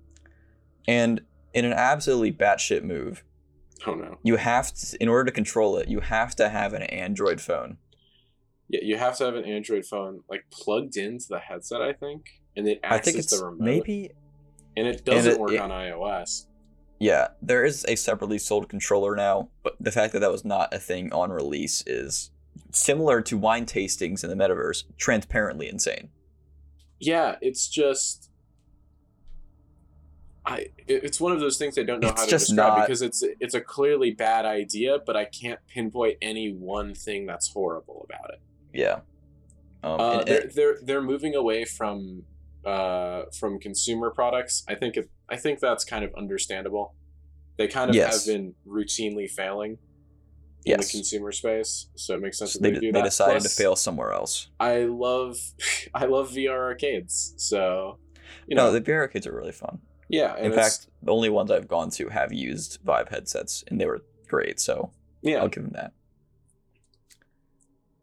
And 0.89 1.21
in 1.55 1.65
an 1.65 1.73
absolutely 1.73 2.33
batshit 2.33 2.83
move, 2.85 3.25
Oh 3.87 3.95
no. 3.95 4.19
you 4.23 4.37
have 4.37 4.73
to, 4.75 4.97
in 5.03 5.09
order 5.09 5.25
to 5.25 5.33
control 5.33 5.77
it, 5.79 5.89
you 5.89 6.01
have 6.01 6.35
to 6.37 6.49
have 6.49 6.73
an 6.75 6.83
Android 6.83 7.41
phone. 7.41 7.79
Yeah, 8.69 8.81
you 8.83 8.97
have 8.99 9.17
to 9.19 9.25
have 9.25 9.35
an 9.35 9.45
Android 9.45 9.85
phone 9.85 10.21
like 10.29 10.45
plugged 10.53 10.97
into 10.97 11.27
the 11.29 11.39
headset, 11.39 11.81
I 11.83 11.93
think, 11.93 12.27
and 12.57 12.69
it 12.69 12.81
I 12.85 12.99
think 12.99 13.17
it's 13.19 13.37
the 13.37 13.45
remote. 13.45 13.61
maybe, 13.65 14.11
and 14.77 14.87
it 14.87 15.05
doesn't 15.05 15.33
it- 15.33 15.41
work 15.41 15.53
it- 15.53 15.61
on 15.61 15.71
iOS. 15.71 16.47
yeah, 17.01 17.29
there 17.43 17.65
is 17.65 17.85
a 17.89 17.97
separately 17.97 18.39
sold 18.39 18.69
controller 18.69 19.17
now, 19.17 19.49
but 19.65 19.75
the 19.81 19.91
fact 19.91 20.13
that 20.13 20.21
that 20.21 20.31
was 20.31 20.45
not 20.45 20.73
a 20.73 20.79
thing 20.79 21.13
on 21.13 21.31
release 21.33 21.83
is 21.87 22.31
similar 22.71 23.21
to 23.23 23.37
wine 23.39 23.67
tastings 23.67 24.23
in 24.23 24.31
the 24.31 24.37
metaverse, 24.37 24.85
transparently 24.99 25.69
insane. 25.69 26.11
Yeah, 27.01 27.37
it's 27.41 27.67
just. 27.69 28.30
I 30.47 30.68
it's 30.88 31.20
one 31.20 31.32
of 31.32 31.40
those 31.40 31.59
things 31.59 31.76
I 31.78 31.82
don't 31.82 32.00
know 32.00 32.09
It's 32.09 32.20
how 32.23 32.26
to 32.26 32.30
describe 32.30 32.78
not- 32.78 32.87
because 32.87 33.02
it's 33.02 33.23
it's 33.40 33.54
a 33.54 33.61
clearly 33.61 34.11
bad 34.12 34.47
idea, 34.47 34.99
but 35.04 35.16
I 35.16 35.26
can't 35.26 35.61
pinpoint 35.68 36.16
any 36.23 36.52
one 36.52 36.94
thing 36.94 37.26
that's 37.26 37.49
horrible 37.52 38.06
about 38.09 38.30
it. 38.30 38.40
Yeah. 38.73 39.00
Um, 39.82 40.00
Uh, 40.00 40.25
they're, 40.25 40.40
and- 40.42 40.50
they're 40.52 40.78
they're 40.82 41.02
moving 41.02 41.35
away 41.35 41.64
from 41.64 42.25
uh 42.64 43.23
from 43.38 43.59
consumer 43.59 44.11
products. 44.11 44.64
I 44.68 44.75
think 44.75 44.97
it, 44.97 45.11
I 45.28 45.37
think 45.37 45.61
that's 45.61 45.85
kind 45.85 46.04
of 46.04 46.14
understandable. 46.16 46.94
They 47.59 47.68
kind 47.68 47.90
of 47.90 47.97
Yes. 47.97 48.25
have 48.26 48.35
been 48.35 48.54
routinely 48.66 49.28
failing 49.30 49.78
in 50.66 50.78
the 50.80 50.87
consumer 50.87 51.32
space, 51.32 51.88
so 51.97 52.14
it 52.14 52.20
makes 52.20 52.38
sense 52.38 52.52
that 52.54 52.62
they, 52.62 52.70
they, 52.73 52.80
do 52.80 52.92
they 52.92 53.00
that. 53.00 53.04
decided 53.04 53.40
Plus, 53.40 53.54
to 53.56 53.62
fail 53.62 53.76
somewhere 53.76 54.12
else. 54.12 54.49
I 54.59 54.85
love 54.85 55.38
I 55.94 56.04
love 56.06 56.30
VR 56.30 56.50
arcades, 56.59 57.35
so 57.37 57.99
you 58.47 58.56
know 58.56 58.66
no, 58.66 58.73
the 58.73 58.80
VR 58.80 59.00
arcades 59.00 59.26
are 59.26 59.35
really 59.35 59.52
fun. 59.52 59.80
Yeah, 60.12 60.37
In 60.38 60.52
fact, 60.52 60.88
the 61.02 61.12
only 61.12 61.29
ones 61.29 61.50
I've 61.52 61.69
gone 61.69 61.88
to 61.90 62.09
have 62.09 62.33
used 62.33 62.81
Vive 62.85 63.09
headsets, 63.09 63.62
and 63.69 63.81
they 63.81 63.87
were 63.87 64.02
great. 64.26 64.59
So 64.59 64.90
yeah. 65.23 65.38
I'll 65.38 65.49
give 65.49 65.62
them 65.62 65.73
that. 65.75 65.93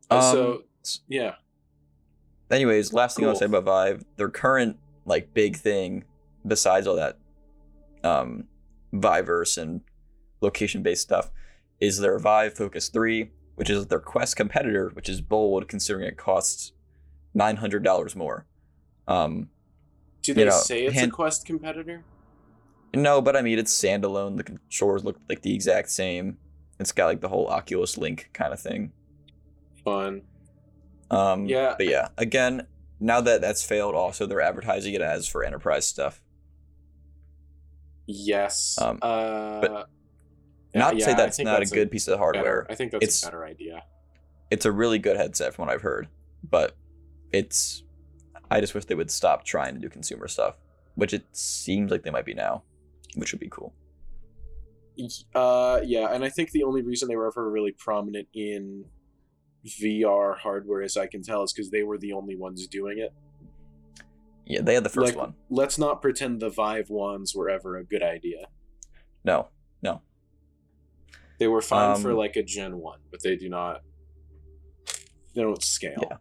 Uh, 0.10 0.16
Um, 0.16 0.22
so 0.22 0.64
yeah, 1.10 1.36
anyways, 2.50 2.94
last 2.94 3.18
thing 3.18 3.26
I'll 3.26 3.32
Cool. 3.34 3.40
say 3.40 3.46
about 3.46 3.64
Vive, 3.66 4.06
their 4.16 4.30
current 4.30 4.78
like 5.06 5.34
big 5.34 5.58
thing, 5.58 6.06
besides 6.46 6.88
all 6.88 6.96
that, 6.96 7.18
um, 8.04 8.46
Viverse 8.94 9.58
and 9.58 9.82
location-based 10.42 11.02
stuff, 11.02 11.30
is 11.82 12.00
their 12.00 12.18
Vive 12.20 12.54
Focus 12.54 12.88
Three, 12.90 13.32
which 13.56 13.70
is 13.70 13.88
their 13.88 14.00
Quest 14.00 14.38
competitor, 14.38 14.90
which 14.94 15.10
is 15.10 15.20
bold 15.20 15.68
considering 15.68 16.08
it 16.08 16.16
costs 16.18 16.72
nine 17.34 17.58
hundred 17.58 17.84
dollars 17.84 18.16
more. 18.16 18.46
Um, 19.10 19.50
do 20.34 20.42
you 20.42 20.46
they 20.46 20.50
know, 20.52 20.58
say 20.58 20.86
it's 20.86 20.96
hand- 20.96 21.12
a 21.12 21.16
Quest 21.16 21.46
competitor? 21.46 22.04
no, 22.94 23.22
but 23.22 23.36
I 23.36 23.42
mean 23.42 23.60
it's 23.60 23.76
standalone. 23.80 24.38
The 24.38 24.44
controllers 24.44 25.04
look 25.04 25.20
like 25.30 25.42
the 25.42 25.54
exact 25.54 25.90
same. 25.90 26.38
It's 26.80 26.92
got 26.92 27.06
like 27.08 27.22
the 27.22 27.28
whole 27.30 27.48
Oculus 27.48 27.98
Link 27.98 28.30
kind 28.34 28.54
of 28.54 28.60
thing. 28.60 28.92
Fun. 29.84 30.22
Um, 31.10 31.46
Yeah. 31.46 31.76
But 31.78 31.88
yeah, 31.88 32.10
again, 32.18 32.68
now 33.00 33.22
that 33.22 33.42
that's 33.42 33.64
failed, 33.66 33.96
also 33.96 34.26
they're 34.26 34.42
advertising 34.42 34.94
it 34.94 35.02
as 35.02 35.28
for 35.28 35.44
enterprise 35.44 35.86
stuff. 35.88 36.22
Yes. 38.06 38.78
Um, 38.82 39.00
uh, 39.02 39.60
but 39.62 39.90
yeah, 40.74 40.80
Not 40.80 40.94
to 40.94 41.02
say 41.02 41.12
yeah, 41.12 41.18
that's 41.18 41.40
not 41.40 41.62
a 41.62 41.66
good 41.66 41.92
piece 41.92 42.08
of 42.08 42.14
better- 42.14 42.20
hardware. 42.24 42.68
I 42.70 42.76
think 42.76 42.92
that's 42.92 43.04
It's- 43.04 43.24
a 43.24 43.28
better 43.28 43.46
idea. 43.46 43.84
It's 44.50 44.66
a 44.66 44.72
really 44.72 44.98
good 45.00 45.18
headset 45.18 45.54
from 45.54 45.66
what 45.66 45.74
I've 45.74 45.82
heard, 45.82 46.08
but 46.50 46.76
it's. 47.34 47.84
I 48.50 48.60
just 48.62 48.74
wish 48.74 48.86
they 48.86 48.96
would 48.96 49.12
stop 49.12 49.44
trying 49.44 49.74
to 49.76 49.80
do 49.80 49.90
consumer 49.90 50.28
stuff, 50.28 50.58
which 50.96 51.14
it 51.14 51.26
seems 51.34 51.92
like 51.92 52.04
they 52.04 52.12
might 52.12 52.26
be 52.26 52.34
now, 52.34 52.64
which 53.16 53.32
would 53.34 53.40
be 53.42 53.50
cool. 53.50 53.74
Uh, 55.36 55.80
yeah, 55.84 56.12
and 56.14 56.24
I 56.24 56.30
think 56.30 56.52
the 56.52 56.64
only 56.64 56.82
reason 56.82 57.08
they 57.08 57.16
were 57.16 57.28
ever 57.28 57.50
really 57.52 57.72
prominent 57.72 58.28
in 58.34 58.86
VR 59.66 60.38
hardware, 60.38 60.82
as 60.82 60.98
I 60.98 61.08
can 61.08 61.22
tell, 61.22 61.44
is 61.44 61.54
because 61.54 61.70
they 61.70 61.84
were 61.84 61.98
the 61.98 62.14
only 62.14 62.36
ones 62.36 62.66
doing 62.68 62.98
it. 63.00 63.14
Yeah, 64.46 64.62
they 64.62 64.74
had 64.76 64.84
the 64.86 64.90
first 64.90 65.14
Like- 65.14 65.18
one. 65.18 65.36
Let's 65.50 65.78
not 65.78 66.02
pretend 66.02 66.40
the 66.40 66.50
Vive 66.50 66.90
ones 66.90 67.36
were 67.36 67.50
ever 67.50 67.78
a 67.78 67.84
good 67.84 68.02
idea. 68.02 68.48
No, 69.24 69.50
no. 69.84 70.02
They 71.38 71.48
were 71.48 71.62
fine 71.62 72.02
for 72.02 72.12
Um, 72.12 72.18
like 72.18 72.36
a 72.38 72.44
Gen 72.44 72.78
One, 72.80 73.00
but 73.12 73.22
they 73.22 73.36
do 73.36 73.50
not. 73.50 73.84
They 75.36 75.42
don't 75.44 75.62
scale. 75.62 76.00
Yeah. 76.02 76.18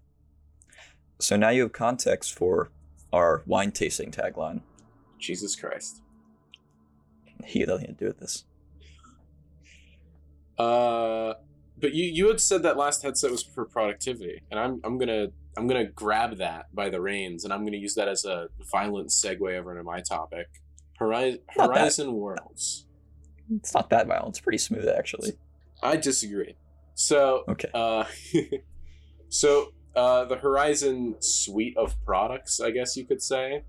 So 1.18 1.36
now 1.36 1.50
you 1.50 1.62
have 1.62 1.72
context 1.72 2.34
for 2.34 2.70
our 3.12 3.42
wine 3.46 3.72
tasting 3.72 4.10
tagline. 4.10 4.60
Jesus 5.18 5.56
Christ. 5.56 6.02
He 7.44 7.60
had 7.60 7.68
nothing 7.68 7.86
to 7.86 7.92
do 7.92 8.06
with 8.06 8.18
this. 8.18 8.44
Uh, 10.58 11.34
but 11.78 11.92
you 11.92 12.04
you 12.04 12.28
had 12.28 12.40
said 12.40 12.62
that 12.62 12.76
last 12.76 13.02
headset 13.02 13.30
was 13.30 13.42
for 13.42 13.64
productivity, 13.66 14.42
and 14.50 14.58
I'm 14.58 14.80
I'm 14.84 14.98
gonna 14.98 15.28
I'm 15.56 15.66
gonna 15.66 15.84
grab 15.86 16.38
that 16.38 16.66
by 16.74 16.88
the 16.88 17.00
reins, 17.00 17.44
and 17.44 17.52
I'm 17.52 17.64
gonna 17.64 17.76
use 17.76 17.94
that 17.94 18.08
as 18.08 18.24
a 18.24 18.48
violent 18.72 19.10
segue 19.10 19.40
over 19.58 19.70
into 19.72 19.82
my 19.84 20.00
topic. 20.00 20.46
Horizon, 20.98 21.40
Horizon 21.50 22.12
Worlds. 22.14 22.86
It's 23.54 23.74
not 23.74 23.90
that 23.90 24.06
violent. 24.06 24.30
It's 24.30 24.40
pretty 24.40 24.58
smooth, 24.58 24.88
actually. 24.88 25.32
I 25.82 25.96
disagree. 25.96 26.56
So 26.94 27.44
Okay. 27.48 27.68
uh, 27.74 28.04
so 29.28 29.72
uh, 29.96 30.26
the 30.26 30.36
Horizon 30.36 31.16
suite 31.20 31.76
of 31.76 31.96
products, 32.04 32.60
I 32.60 32.70
guess 32.70 32.96
you 32.96 33.06
could 33.06 33.22
say. 33.22 33.64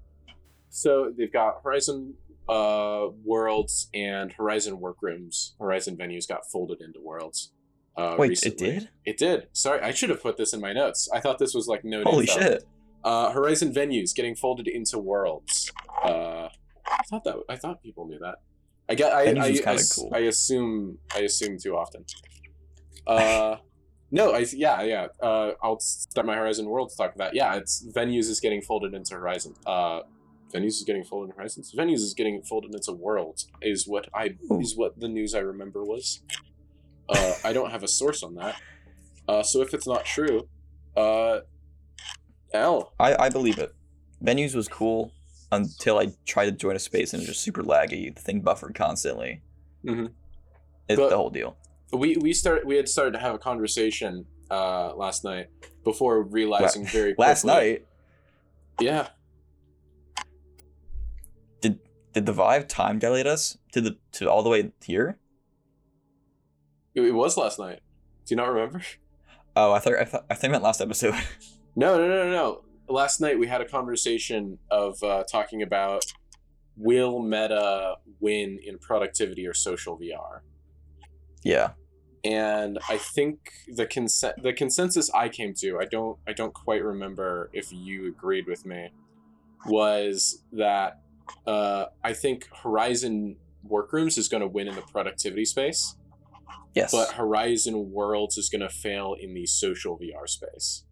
So 0.70 1.12
they've 1.18 1.32
got 1.32 1.62
Horizon 1.64 2.16
uh, 2.50 3.08
Worlds 3.24 3.90
and 3.94 4.32
Horizon 4.34 4.80
Workrooms. 4.80 5.56
Horizon 5.60 5.98
Venues 5.98 6.28
got 6.28 6.42
folded 6.52 6.82
into 6.82 7.00
Worlds. 7.02 7.54
Uh, 7.96 8.16
Wait, 8.20 8.30
recently. 8.30 8.68
it 8.68 8.74
did? 8.74 8.90
It 9.06 9.18
did. 9.18 9.48
Sorry, 9.54 9.82
I 9.82 9.92
should 9.92 10.10
have 10.10 10.22
put 10.22 10.38
this 10.38 10.54
in 10.54 10.62
my 10.62 10.74
notes. 10.74 11.10
I 11.12 11.20
thought 11.20 11.40
this 11.40 11.56
was 11.56 11.68
like 11.68 11.84
no. 11.84 12.04
Holy 12.04 12.28
shit! 12.28 12.64
Uh, 13.04 13.32
Horizon 13.32 13.74
Venues 13.74 14.14
getting 14.14 14.36
folded 14.36 14.68
into 14.68 15.00
Worlds. 15.00 15.72
Uh, 16.04 16.50
I 16.86 17.04
thought 17.10 17.24
that. 17.24 17.38
I 17.50 17.56
thought 17.56 17.82
people 17.82 18.06
knew 18.06 18.20
that. 18.20 18.36
I 18.88 18.94
get. 18.94 19.14
I. 19.14 19.32
I, 19.32 19.48
is 19.48 19.62
I, 19.66 19.78
cool. 19.96 20.12
I 20.14 20.20
assume. 20.20 21.00
I 21.16 21.20
assume 21.22 21.58
too 21.58 21.76
often. 21.76 22.06
Uh, 23.08 23.56
no. 24.12 24.32
I. 24.34 24.46
Yeah. 24.54 24.82
Yeah. 24.84 25.08
Uh, 25.22 25.52
I'll 25.62 25.80
start 25.80 26.26
my 26.28 26.36
Horizon 26.36 26.66
Worlds 26.68 26.96
talk 26.96 27.14
about 27.16 27.32
that. 27.32 27.36
Yeah. 27.36 27.56
It's 27.56 27.86
Venues 27.96 28.30
is 28.30 28.40
getting 28.40 28.62
folded 28.62 28.94
into 28.94 29.16
Horizon. 29.16 29.54
Uh, 29.66 30.02
Venues 30.54 30.68
is 30.80 30.84
getting 30.86 31.04
folded 31.04 31.26
into 31.30 31.36
Horizons. 31.38 31.74
Venues 31.78 31.96
is 31.96 32.14
getting 32.14 32.42
folded 32.42 32.74
into 32.74 32.94
Worlds. 32.94 33.48
Is 33.62 33.88
what 33.88 34.08
I 34.14 34.36
Ooh. 34.52 34.60
is 34.62 34.76
what 34.78 35.00
the 35.00 35.08
news 35.08 35.36
I 35.36 35.40
remember 35.40 35.84
was. 35.84 36.22
Uh, 37.10 37.34
I 37.44 37.54
don't 37.54 37.72
have 37.72 37.84
a 37.84 37.88
source 37.88 38.24
on 38.24 38.36
that. 38.36 38.56
Uh, 39.28 39.44
so 39.44 39.62
if 39.62 39.74
it's 39.74 39.88
not 39.88 40.06
true, 40.06 40.48
uh, 40.96 41.40
L. 42.54 42.94
I, 43.00 43.16
I 43.26 43.30
believe 43.30 43.58
it. 43.58 43.74
Venues 44.24 44.56
was 44.56 44.68
cool 44.68 45.12
until 45.52 45.98
I 46.00 46.14
tried 46.26 46.46
to 46.46 46.52
join 46.54 46.76
a 46.76 46.80
space 46.80 47.14
and 47.14 47.22
it 47.22 47.28
was 47.28 47.36
just 47.36 47.42
super 47.44 47.64
laggy. 47.64 48.14
The 48.14 48.22
thing 48.22 48.42
buffered 48.42 48.74
constantly. 48.76 49.42
Mhm. 49.86 50.12
It's 50.90 51.00
But- 51.00 51.10
the 51.10 51.18
whole 51.18 51.30
deal. 51.30 51.58
We 51.92 52.18
we 52.18 52.34
start 52.34 52.66
we 52.66 52.76
had 52.76 52.90
started 52.90 53.12
to 53.12 53.20
have 53.20 53.36
a 53.36 53.38
conversation 53.38 54.26
uh 54.52 54.94
last 54.96 55.24
night 55.24 55.48
before 55.84 56.24
realizing 56.24 56.86
very 56.86 57.14
quickly. 57.14 57.30
Last 57.30 57.46
night, 57.46 57.86
yeah. 58.80 59.10
Did 61.62 61.80
did 62.14 62.26
the 62.26 62.34
Vive 62.34 62.68
time 62.68 63.00
dilate 63.00 63.28
us 63.28 63.58
to 63.72 63.82
the 63.82 63.98
to 64.14 64.30
all 64.30 64.44
the 64.44 64.50
way 64.50 64.72
here? 64.84 65.18
it, 66.94 67.02
it 67.02 67.12
was 67.12 67.38
last 67.38 67.60
night. 67.60 67.80
Do 68.26 68.34
you 68.34 68.38
not 68.38 68.50
remember? 68.50 68.82
Oh, 69.56 69.72
I 69.72 69.80
thought 69.80 69.94
I 69.96 70.06
thought 70.06 70.26
I 70.30 70.34
think 70.34 70.52
meant 70.52 70.64
last 70.64 70.82
episode. 70.82 71.14
no 71.76 71.98
no 71.98 72.08
no 72.08 72.24
no 72.26 72.32
no. 72.32 72.64
Last 72.90 73.22
night 73.22 73.40
we 73.40 73.48
had 73.48 73.62
a 73.62 73.66
conversation 73.66 74.60
of 74.70 75.02
uh 75.04 75.24
talking 75.24 75.62
about 75.62 76.04
will 76.76 77.20
meta 77.20 77.96
win 78.20 78.60
in 78.64 78.78
productivity 78.78 79.48
or 79.48 79.54
social 79.54 79.98
vr 79.98 80.42
yeah. 81.44 81.72
and 82.24 82.80
I 82.90 82.98
think 82.98 83.52
the 83.68 83.86
consent 83.86 84.42
the 84.44 84.54
consensus 84.54 85.10
I 85.14 85.30
came 85.30 85.54
to 85.56 85.80
I 85.80 85.86
don't 85.86 86.18
I 86.28 86.34
don't 86.34 86.54
quite 86.54 86.84
remember 86.84 87.50
if 87.54 87.72
you 87.72 88.08
agreed 88.08 88.48
with 88.48 88.66
me 88.66 88.90
was 89.66 90.44
that 90.54 91.00
uh, 91.46 91.86
I 92.04 92.14
think 92.14 92.48
Horizon 92.64 93.38
Workrooms 93.64 94.18
is 94.18 94.28
going 94.28 94.42
to 94.42 94.48
win 94.48 94.68
in 94.68 94.76
the 94.76 94.82
productivity 94.82 95.46
space, 95.46 95.96
Yes. 96.74 96.92
but 96.92 97.12
Horizon 97.14 97.92
Worlds 97.92 98.38
is 98.38 98.50
going 98.50 98.62
to 98.62 98.70
fail 98.70 99.16
in 99.20 99.34
the 99.34 99.46
social 99.46 99.98
VR 99.98 100.28
space. 100.28 100.84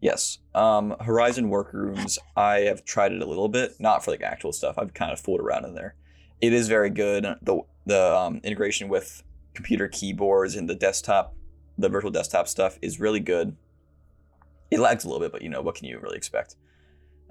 Yes. 0.00 0.38
Um, 0.54 0.96
Horizon 1.00 1.50
Workrooms, 1.50 2.18
I 2.36 2.60
have 2.60 2.84
tried 2.84 3.12
it 3.12 3.20
a 3.22 3.26
little 3.26 3.48
bit, 3.48 3.74
not 3.78 4.04
for 4.04 4.10
like 4.10 4.22
actual 4.22 4.52
stuff. 4.52 4.76
I've 4.78 4.94
kind 4.94 5.12
of 5.12 5.20
fooled 5.20 5.40
around 5.40 5.66
in 5.66 5.74
there. 5.74 5.94
It 6.40 6.52
is 6.52 6.68
very 6.68 6.90
good. 6.90 7.24
The 7.42 7.60
the 7.86 8.16
um, 8.16 8.40
integration 8.42 8.88
with 8.88 9.22
computer 9.54 9.88
keyboards 9.88 10.54
and 10.56 10.68
the 10.68 10.74
desktop, 10.74 11.34
the 11.78 11.88
virtual 11.88 12.10
desktop 12.10 12.48
stuff 12.48 12.78
is 12.82 13.00
really 13.00 13.20
good. 13.20 13.56
It 14.70 14.78
lags 14.78 15.04
a 15.04 15.08
little 15.08 15.20
bit, 15.20 15.32
but 15.32 15.42
you 15.42 15.48
know 15.48 15.62
what 15.62 15.74
can 15.74 15.86
you 15.86 15.98
really 15.98 16.16
expect? 16.16 16.56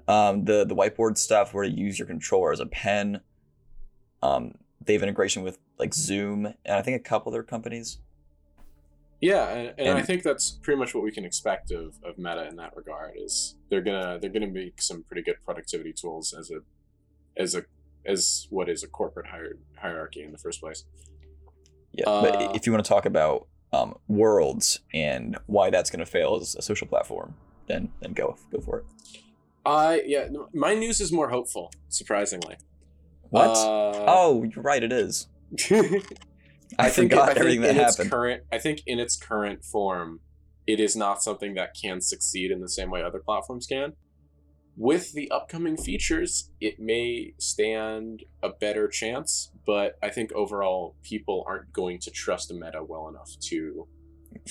Um, 0.08 0.44
the 0.44 0.64
the 0.64 0.74
whiteboard 0.74 1.16
stuff 1.16 1.54
where 1.54 1.64
you 1.64 1.84
use 1.84 1.98
your 1.98 2.06
controller 2.06 2.52
as 2.52 2.60
a 2.60 2.66
pen. 2.66 3.20
Um, 4.22 4.54
they 4.84 4.92
have 4.94 5.02
integration 5.02 5.42
with 5.42 5.58
like 5.78 5.94
Zoom 5.94 6.46
and 6.46 6.76
I 6.76 6.82
think 6.82 6.96
a 6.96 7.02
couple 7.02 7.32
other 7.32 7.42
companies. 7.42 7.98
Yeah, 9.20 9.48
and, 9.50 9.74
and, 9.78 9.98
I 9.98 10.02
think 10.02 10.22
that's 10.22 10.50
pretty 10.50 10.78
much 10.78 10.94
what 10.94 11.04
we 11.04 11.10
can 11.10 11.26
expect 11.26 11.72
of, 11.72 11.98
of 12.02 12.16
Meta 12.16 12.48
in 12.48 12.56
that 12.56 12.74
regard. 12.74 13.12
Is 13.16 13.56
they're 13.68 13.82
gonna 13.82 14.18
they're 14.20 14.30
gonna 14.30 14.46
make 14.46 14.80
some 14.80 15.02
pretty 15.02 15.22
good 15.22 15.36
productivity 15.44 15.92
tools 15.92 16.32
as 16.32 16.50
a 16.50 16.60
as 17.36 17.54
a 17.54 17.64
as 18.06 18.46
what 18.48 18.70
is 18.70 18.82
a 18.82 18.88
corporate 18.88 19.26
hierarchy 19.76 20.22
in 20.22 20.32
the 20.32 20.38
first 20.38 20.60
place. 20.60 20.84
Yeah, 21.92 22.08
Uh, 22.08 22.22
but 22.22 22.56
if 22.56 22.66
you 22.66 22.72
want 22.72 22.84
to 22.84 22.88
talk 22.88 23.04
about 23.06 23.46
um, 23.72 23.96
worlds 24.08 24.80
and 24.94 25.36
why 25.46 25.70
that's 25.70 25.90
going 25.90 26.00
to 26.00 26.06
fail 26.10 26.38
as 26.40 26.54
a 26.54 26.62
social 26.62 26.86
platform, 26.86 27.34
then 27.66 27.90
then 28.00 28.12
go 28.12 28.36
go 28.52 28.60
for 28.60 28.78
it. 28.78 28.84
I 29.64 30.02
yeah, 30.06 30.28
my 30.54 30.74
news 30.74 31.00
is 31.00 31.12
more 31.12 31.28
hopeful. 31.30 31.70
Surprisingly, 31.88 32.56
What? 33.30 33.50
Uh, 33.56 34.04
oh, 34.08 34.44
you're 34.44 34.62
right. 34.62 34.82
It 34.82 34.92
is. 34.92 35.28
I, 36.78 36.88
think 36.88 37.10
forgot 37.10 37.22
I 37.22 37.26
think 37.26 37.38
everything 37.38 37.60
that 37.62 37.70
in 37.70 37.76
its 37.80 37.96
happened. 37.96 38.10
current 38.10 38.42
I 38.52 38.58
think 38.58 38.82
in 38.86 38.98
its 38.98 39.16
current 39.16 39.64
form, 39.64 40.20
it 40.66 40.78
is 40.80 40.94
not 40.96 41.22
something 41.22 41.54
that 41.54 41.74
can 41.80 42.00
succeed 42.00 42.50
in 42.50 42.60
the 42.60 42.68
same 42.68 42.90
way 42.90 43.02
other 43.02 43.18
platforms 43.20 43.66
can. 43.66 43.94
With 44.80 45.12
the 45.12 45.30
upcoming 45.30 45.76
features, 45.76 46.50
it 46.58 46.80
may 46.80 47.34
stand 47.36 48.24
a 48.42 48.48
better 48.48 48.88
chance, 48.88 49.52
but 49.66 49.98
I 50.02 50.08
think 50.08 50.32
overall 50.32 50.96
people 51.02 51.44
aren't 51.46 51.70
going 51.70 51.98
to 51.98 52.10
trust 52.10 52.50
a 52.50 52.54
meta 52.54 52.82
well 52.82 53.06
enough 53.08 53.28
to 53.50 53.86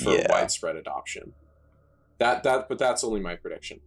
for 0.04 0.14
Yeah. 0.14 0.28
widespread 0.30 0.76
adoption. 0.76 1.34
That 2.20 2.44
that 2.44 2.70
but 2.70 2.78
that's 2.78 3.04
only 3.04 3.22
my 3.22 3.38
prediction. 3.38 3.82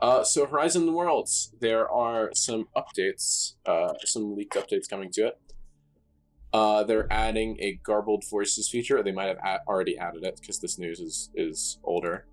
Uh, 0.00 0.24
so 0.24 0.46
Horizon 0.46 0.92
Worlds, 0.92 1.54
there 1.60 1.88
are 1.88 2.30
some 2.34 2.68
updates, 2.76 3.54
uh, 3.64 3.94
some 4.04 4.34
leaked 4.34 4.54
updates 4.54 4.88
coming 4.90 5.12
to 5.12 5.28
it. 5.28 5.38
Uh, 6.52 6.82
they're 6.82 7.06
adding 7.12 7.56
a 7.60 7.74
garbled 7.84 8.24
voices 8.28 8.68
feature. 8.68 9.00
They 9.00 9.12
might 9.12 9.26
have 9.28 9.38
a- 9.44 9.64
already 9.68 9.96
added 9.96 10.24
it 10.24 10.40
because 10.40 10.58
this 10.58 10.76
news 10.76 10.98
is 10.98 11.30
is 11.36 11.78
older. 11.84 12.26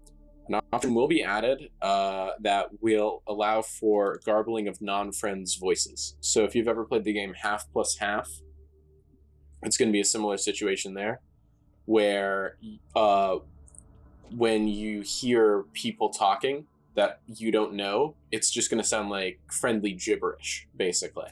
An 0.48 0.62
option 0.72 0.94
will 0.94 1.08
be 1.08 1.24
added 1.24 1.70
uh, 1.82 2.32
that 2.42 2.68
will 2.82 3.24
allow 3.28 3.62
for 3.62 4.20
garbling 4.26 4.68
of 4.68 4.82
non-friends' 4.82 5.56
voices. 5.56 6.16
So 6.20 6.44
if 6.44 6.56
you've 6.56 6.68
ever 6.68 6.84
played 6.84 7.04
the 7.04 7.14
game 7.14 7.34
Half 7.34 7.72
Plus 7.72 7.98
Half, 7.98 8.30
it's 9.64 9.78
going 9.78 9.90
to 9.90 9.94
be 9.94 10.02
a 10.02 10.06
similar 10.06 10.38
situation 10.38 10.94
there, 10.94 11.22
where 11.86 12.58
uh, 12.96 13.38
when 14.36 14.68
you 14.68 15.02
hear 15.02 15.64
people 15.74 16.10
talking 16.10 16.68
that 16.94 17.22
you 17.28 17.52
don't 17.52 17.74
know, 17.74 18.16
it's 18.32 18.52
just 18.52 18.70
going 18.70 18.82
to 18.82 18.88
sound 18.88 19.10
like 19.10 19.40
friendly 19.52 19.92
gibberish, 19.94 20.68
basically. 20.78 21.30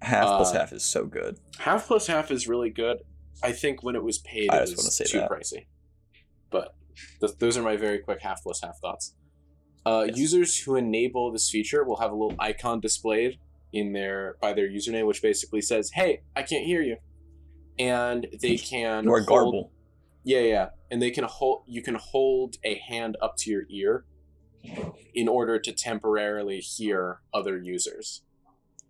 Half 0.00 0.26
plus 0.26 0.54
Uh, 0.54 0.60
half 0.60 0.72
is 0.72 0.84
so 0.84 1.04
good. 1.04 1.38
Half 1.58 1.86
plus 1.88 2.06
half 2.06 2.30
is 2.30 2.48
really 2.48 2.70
good. 2.70 3.00
I 3.42 3.52
think 3.52 3.82
when 3.82 3.96
it 3.96 4.02
was 4.02 4.18
paid, 4.18 4.50
I 4.50 4.58
it 4.58 4.70
was 4.70 4.96
too 4.96 5.18
that. 5.18 5.30
pricey. 5.30 5.66
But 6.50 6.74
th- 7.20 7.32
those 7.38 7.56
are 7.56 7.62
my 7.62 7.76
very 7.76 7.98
quick 7.98 8.20
half 8.22 8.42
plus 8.42 8.60
half 8.62 8.78
thoughts. 8.80 9.14
Uh, 9.86 10.04
Yes. 10.08 10.18
Users 10.18 10.58
who 10.58 10.76
enable 10.76 11.32
this 11.32 11.48
feature 11.50 11.84
will 11.84 11.96
have 11.96 12.10
a 12.10 12.14
little 12.14 12.36
icon 12.38 12.80
displayed 12.80 13.38
in 13.72 13.92
their 13.92 14.36
by 14.40 14.52
their 14.52 14.68
username, 14.68 15.06
which 15.06 15.22
basically 15.22 15.60
says, 15.62 15.90
"Hey, 15.94 16.22
I 16.36 16.42
can't 16.42 16.64
hear 16.66 16.82
you," 16.82 16.96
and 17.78 18.26
they 18.42 18.56
can 18.72 19.08
or 19.08 19.16
hold- 19.18 19.26
garble. 19.26 19.72
Yeah, 20.22 20.40
yeah, 20.40 20.68
and 20.90 21.00
they 21.00 21.10
can 21.10 21.24
hold. 21.24 21.62
You 21.66 21.82
can 21.82 21.94
hold 21.94 22.56
a 22.62 22.74
hand 22.74 23.16
up 23.22 23.36
to 23.38 23.50
your 23.50 23.62
ear 23.70 24.04
in 25.14 25.28
order 25.28 25.58
to 25.58 25.72
temporarily 25.72 26.58
hear 26.58 27.20
other 27.32 27.58
users. 27.58 28.22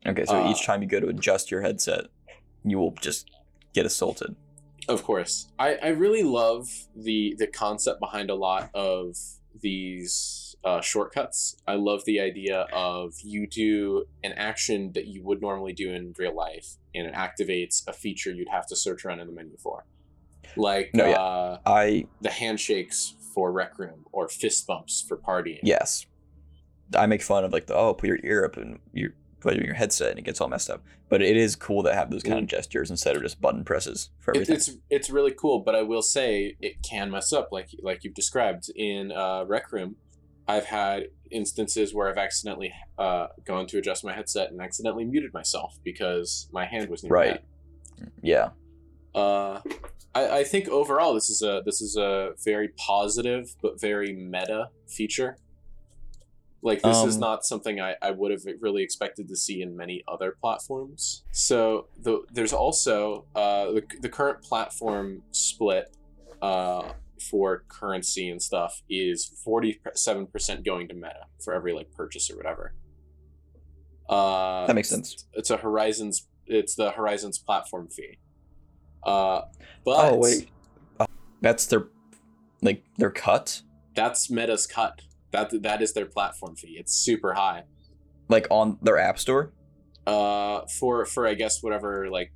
Okay, 0.05 0.25
so 0.25 0.43
uh, 0.43 0.51
each 0.51 0.67
time 0.67 0.83
you 0.83 0.89
go 0.89 0.99
to 0.99 1.07
adjust 1.07 1.51
your 1.53 1.63
headset, 1.63 2.07
you 2.65 2.79
will 2.79 2.93
just 3.01 3.31
get 3.75 3.87
assaulted. 3.87 4.35
Of 4.89 5.03
course, 5.05 5.49
I, 5.59 5.75
I 5.77 5.89
really 5.89 6.23
love 6.23 6.69
the 6.97 7.35
the 7.39 7.47
concept 7.47 8.01
behind 8.01 8.31
a 8.31 8.35
lot 8.35 8.71
of 8.75 9.17
these 9.61 10.57
uh, 10.65 10.81
shortcuts. 10.81 11.57
I 11.67 11.75
love 11.75 12.05
the 12.05 12.21
idea 12.21 12.67
of 12.73 13.15
you 13.23 13.47
do 13.47 14.05
an 14.23 14.33
action 14.33 14.93
that 14.95 15.07
you 15.07 15.23
would 15.23 15.41
normally 15.41 15.73
do 15.73 15.93
in 15.93 16.15
real 16.19 16.35
life, 16.35 16.77
and 16.95 17.07
it 17.07 17.15
activates 17.15 17.87
a 17.87 17.93
feature 17.93 18.31
you'd 18.33 18.49
have 18.49 18.67
to 18.69 18.77
search 18.77 19.05
around 19.05 19.21
in 19.21 19.27
the 19.27 19.33
menu 19.33 19.57
for, 19.59 19.85
like 20.57 20.91
No, 20.95 21.07
yeah. 21.07 21.17
uh, 21.17 21.59
I 21.67 22.07
the 22.21 22.31
handshakes 22.31 23.15
for 23.35 23.53
rec 23.53 23.79
room 23.79 24.05
or 24.13 24.29
fist 24.29 24.67
bumps 24.67 25.05
for 25.07 25.17
partying. 25.17 25.61
yes, 25.63 26.07
I 26.97 27.07
make 27.07 27.23
fun 27.23 27.45
of 27.45 27.53
like 27.53 27.67
the 27.67 27.75
oh 27.77 27.95
put 27.95 28.09
your 28.09 28.19
ear 28.25 28.45
up 28.45 28.57
and 28.57 28.81
you 28.93 29.13
put 29.41 29.55
it 29.55 29.61
in 29.61 29.67
your 29.67 29.75
headset 29.75 30.11
and 30.11 30.19
it 30.19 30.25
gets 30.25 30.41
all 30.41 30.49
messed 30.49 30.71
up. 30.71 30.83
But 31.09 31.23
it 31.23 31.37
is 31.37 31.57
cool 31.57 31.83
to 31.83 31.95
have 31.95 32.11
those 32.11 32.23
kind 32.23 32.39
of 32.39 32.47
gestures 32.47 32.91
instead 32.91 33.17
of 33.17 33.23
just 33.23 33.41
button 33.41 33.65
presses 33.65 34.11
for 34.21 34.33
everything. 34.35 34.57
it's 34.57 34.71
it's 34.91 35.11
really 35.11 35.33
cool, 35.33 35.61
but 35.61 35.75
I 35.75 35.83
will 35.83 36.03
say 36.03 36.57
it 36.61 36.83
can 36.83 37.11
mess 37.11 37.33
up, 37.33 37.49
like 37.51 37.71
like 37.83 38.05
you've 38.05 38.15
described 38.15 38.71
in 38.75 39.13
uh, 39.13 39.45
Rec 39.47 39.73
Room. 39.73 39.97
I've 40.47 40.67
had 40.67 41.05
instances 41.31 41.95
where 41.95 42.09
I've 42.09 42.19
accidentally 42.19 42.73
uh, 42.99 43.29
gone 43.45 43.67
to 43.69 43.79
adjust 43.79 44.05
my 44.05 44.13
headset 44.13 44.51
and 44.51 44.61
accidentally 44.61 45.05
muted 45.05 45.33
myself 45.33 45.79
because 45.85 46.49
my 46.53 46.65
hand 46.67 46.89
was 46.89 47.05
near 47.05 47.13
Right. 47.13 47.41
yeah. 48.21 48.51
Uh, 49.15 49.61
I, 50.15 50.39
I 50.39 50.45
think 50.45 50.69
overall 50.69 51.15
this 51.15 51.31
is 51.31 51.43
a 51.43 51.63
this 51.65 51.81
is 51.81 51.97
a 51.97 52.33
very 52.45 52.69
positive 52.69 53.55
but 53.63 53.81
very 53.81 54.13
meta 54.13 54.71
feature. 54.89 55.37
Like 56.63 56.83
this 56.83 56.97
is 57.05 57.15
Um, 57.15 57.21
not 57.21 57.45
something 57.45 57.81
I, 57.81 57.95
I 58.03 58.11
would 58.11 58.31
have 58.31 58.43
really 58.61 58.83
expected 58.83 59.29
to 59.29 59.37
see 59.37 59.63
in 59.63 59.77
many 59.77 60.05
other 60.07 60.37
platforms. 60.41 61.25
So 61.33 61.89
the, 61.99 62.21
there's 62.33 62.53
also 62.53 63.25
uh, 63.35 63.67
the, 63.73 63.83
the 64.03 64.09
current 64.11 64.43
platform 64.43 65.23
split 65.31 65.97
uh, 66.43 66.93
for 67.31 67.65
currency 67.69 68.29
and 68.29 68.43
stuff 68.43 68.83
is 68.91 69.33
47% 69.47 70.65
going 70.65 70.89
to 70.89 70.95
Meta 70.95 71.27
for 71.43 71.55
every 71.55 71.73
like 71.73 71.91
purchase 71.93 72.31
or 72.31 72.37
whatever. 72.37 72.75
Uh, 74.09 74.67
that 74.67 74.75
makes 74.75 74.89
sense. 74.91 75.27
It's 75.33 75.51
a 75.51 75.57
Horizons. 75.57 76.29
It's 76.47 76.75
the 76.75 76.91
Horizons 76.91 77.39
platform 77.39 77.89
fee. 77.89 78.19
Uh, 79.03 79.43
but 79.85 80.13
oh 80.13 80.17
wait, 80.17 80.51
Oh, 80.99 81.07
that's 81.41 81.65
their 81.67 81.87
like 82.61 82.85
their 82.99 83.11
cut 83.11 83.63
that's 83.95 84.31
Meta's 84.31 84.67
cut. 84.67 85.03
That 85.33 85.51
that 85.63 85.81
is 85.83 85.93
their 85.93 86.07
platform 86.07 86.57
fee. 86.57 86.77
It's 86.79 86.95
super 86.95 87.35
high. 87.35 87.65
like 88.29 88.47
on 88.51 88.79
their 88.83 88.99
app 88.99 89.19
store. 89.19 89.53
Uh, 90.07 90.63
for 90.79 91.05
for 91.07 91.27
I 91.27 91.35
guess 91.35 91.63
whatever 91.63 92.09
like 92.11 92.33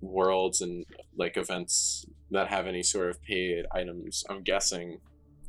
worlds 0.00 0.60
and 0.60 0.84
like 1.16 1.36
events 1.36 2.04
that 2.30 2.48
have 2.48 2.66
any 2.66 2.82
sort 2.82 3.08
of 3.10 3.22
paid 3.22 3.64
items. 3.72 4.24
I'm 4.28 4.42
guessing 4.42 4.98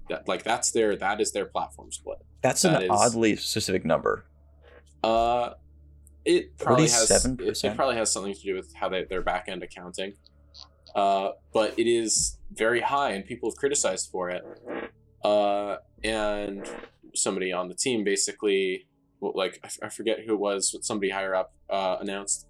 that 0.10 0.28
like 0.28 0.43
that's 0.43 0.71
their 0.71 0.95
that 0.95 1.19
is 1.19 1.32
their 1.32 1.45
platform 1.45 1.91
split. 1.91 2.19
That's 2.41 2.62
That 2.62 2.78
an 2.78 2.84
is- 2.84 2.89
oddly 2.91 3.36
specific 3.36 3.84
number. 3.86 4.26
Uh, 5.04 5.52
it 6.26 6.58
probably 6.58 6.84
has 6.88 7.26
it, 7.26 7.63
it 7.63 7.76
probably 7.76 7.95
has 7.95 8.12
something 8.12 8.34
to 8.34 8.41
do 8.41 8.56
with 8.56 8.73
how 8.76 8.89
they, 8.89 9.04
their 9.06 9.21
back 9.21 9.45
end 9.47 9.63
accounting. 9.63 10.13
Uh, 10.95 11.32
but 11.54 11.78
it 11.78 11.88
is 11.88 12.38
very 12.54 12.82
high, 12.82 13.12
and 13.12 13.26
people 13.26 13.50
have 13.50 13.58
criticized 13.58 14.10
for 14.12 14.30
it. 14.30 14.43
Uh, 15.23 15.78
and 16.03 16.65
somebody 17.15 17.51
on 17.51 17.67
the 17.67 17.75
team 17.75 18.03
basically, 18.03 18.88
well, 19.19 19.33
like 19.36 19.60
I 19.63 19.67
f- 19.67 19.79
I 19.83 19.89
forget 19.89 20.19
who 20.25 20.33
it 20.33 20.39
was, 20.39 20.71
but 20.71 20.83
somebody 20.86 21.10
higher 21.12 21.33
up 21.36 21.53
uh, 21.69 21.97
announced, 21.99 22.47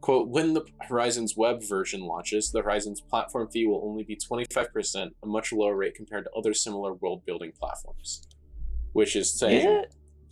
"quote 0.00 0.28
When 0.28 0.54
the 0.54 0.64
Horizon's 0.82 1.36
web 1.36 1.62
version 1.62 2.02
launches, 2.02 2.50
the 2.52 2.62
Horizon's 2.62 3.00
platform 3.00 3.48
fee 3.50 3.66
will 3.66 3.82
only 3.84 4.04
be 4.04 4.16
twenty 4.16 4.46
five 4.52 4.72
percent, 4.72 5.14
a 5.22 5.26
much 5.26 5.52
lower 5.52 5.76
rate 5.76 5.94
compared 5.94 6.24
to 6.24 6.30
other 6.32 6.54
similar 6.54 6.94
world 6.94 7.24
building 7.26 7.52
platforms." 7.58 8.22
Which 8.92 9.14
is 9.16 9.32
saying 9.38 9.68
Yeah. 9.68 9.82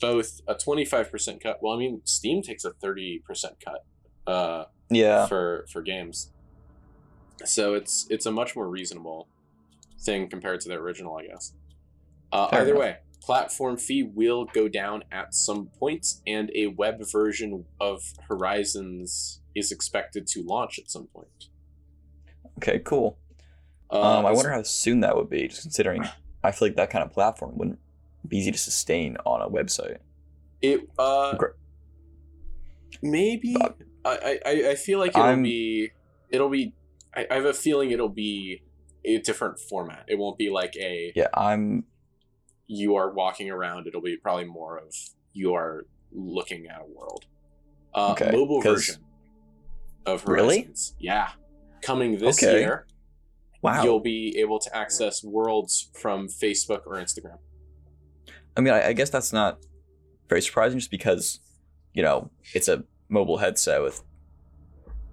both 0.00 0.40
a 0.48 0.54
25% 0.54 1.40
cut 1.42 1.58
well 1.62 1.74
i 1.74 1.78
mean 1.78 2.00
steam 2.04 2.40
takes 2.42 2.64
a 2.64 2.70
30% 2.82 3.20
cut 3.64 3.84
uh, 4.26 4.64
Yeah, 4.90 5.26
for 5.26 5.66
for 5.70 5.82
games 5.82 6.32
so 7.44 7.74
it's 7.74 8.06
it's 8.10 8.24
a 8.26 8.30
much 8.32 8.56
more 8.56 8.68
reasonable 8.68 9.28
thing 10.00 10.28
compared 10.30 10.60
to 10.62 10.68
the 10.68 10.74
original 10.76 11.14
i 11.16 11.26
guess 11.26 11.52
uh, 12.34 12.48
either 12.52 12.70
enough. 12.72 12.80
way 12.80 12.96
platform 13.22 13.76
fee 13.78 14.02
will 14.02 14.44
go 14.44 14.68
down 14.68 15.02
at 15.10 15.34
some 15.34 15.66
point 15.78 16.06
and 16.26 16.50
a 16.54 16.66
web 16.66 16.96
version 17.10 17.64
of 17.80 18.02
horizons 18.28 19.40
is 19.54 19.72
expected 19.72 20.26
to 20.26 20.42
launch 20.42 20.78
at 20.78 20.90
some 20.90 21.06
point 21.06 21.46
okay, 22.58 22.78
cool. 22.80 23.16
uh, 23.90 24.18
Um, 24.18 24.26
I 24.26 24.32
wonder 24.32 24.50
how 24.52 24.62
soon 24.62 25.00
that 25.00 25.16
would 25.16 25.30
be, 25.30 25.48
just 25.48 25.62
considering 25.62 26.04
I 26.42 26.50
feel 26.52 26.68
like 26.68 26.76
that 26.76 26.90
kind 26.90 27.02
of 27.04 27.10
platform 27.12 27.56
wouldn't 27.56 27.78
be 28.28 28.36
easy 28.38 28.52
to 28.52 28.58
sustain 28.58 29.16
on 29.24 29.40
a 29.40 29.48
website. 29.48 29.98
it 30.60 30.80
uh 30.98 31.36
Gr- 31.36 31.56
maybe 33.02 33.56
Uh, 33.60 33.70
I, 34.04 34.38
I 34.44 34.52
I 34.70 34.74
feel 34.74 34.98
like 34.98 35.10
it'll 35.12 35.22
I'm- 35.22 35.42
be 35.42 35.90
it'll 36.30 36.50
be 36.50 36.74
I, 37.14 37.26
I 37.30 37.34
have 37.36 37.44
a 37.46 37.54
feeling 37.54 37.90
it'll 37.90 38.08
be 38.08 38.62
a 39.04 39.18
different 39.18 39.58
format. 39.60 40.04
It 40.08 40.18
won't 40.18 40.38
be 40.38 40.50
like 40.50 40.74
a 40.76 41.12
Yeah, 41.14 41.28
I'm 41.34 41.84
you 42.66 42.96
are 42.96 43.12
walking 43.12 43.50
around. 43.50 43.86
It'll 43.86 44.00
be 44.02 44.16
probably 44.16 44.44
more 44.46 44.78
of 44.78 44.94
you 45.32 45.54
are 45.54 45.84
looking 46.12 46.66
at 46.66 46.80
a 46.80 46.84
world. 46.86 47.24
Uh, 47.94 48.12
Okay, 48.12 48.30
mobile 48.32 48.60
version 48.60 48.96
of 50.06 50.26
Really? 50.26 50.68
Yeah, 50.98 51.30
coming 51.82 52.18
this 52.18 52.42
Okay. 52.42 52.60
year. 52.60 52.86
wow. 53.62 53.82
You'll 53.82 54.00
be 54.00 54.36
able 54.38 54.58
to 54.58 54.76
access 54.76 55.24
worlds 55.24 55.90
from 55.94 56.28
Facebook 56.28 56.82
or 56.86 56.94
Instagram. 56.96 57.38
I 58.56 58.60
mean, 58.60 58.74
I, 58.74 58.88
I 58.88 58.92
guess 58.92 59.10
that's 59.10 59.32
not 59.32 59.58
very 60.28 60.42
surprising, 60.42 60.78
just 60.78 60.90
because 60.90 61.40
you 61.92 62.02
know 62.02 62.30
it's 62.54 62.68
a 62.68 62.84
mobile 63.08 63.38
headset 63.38 63.82
with 63.82 64.02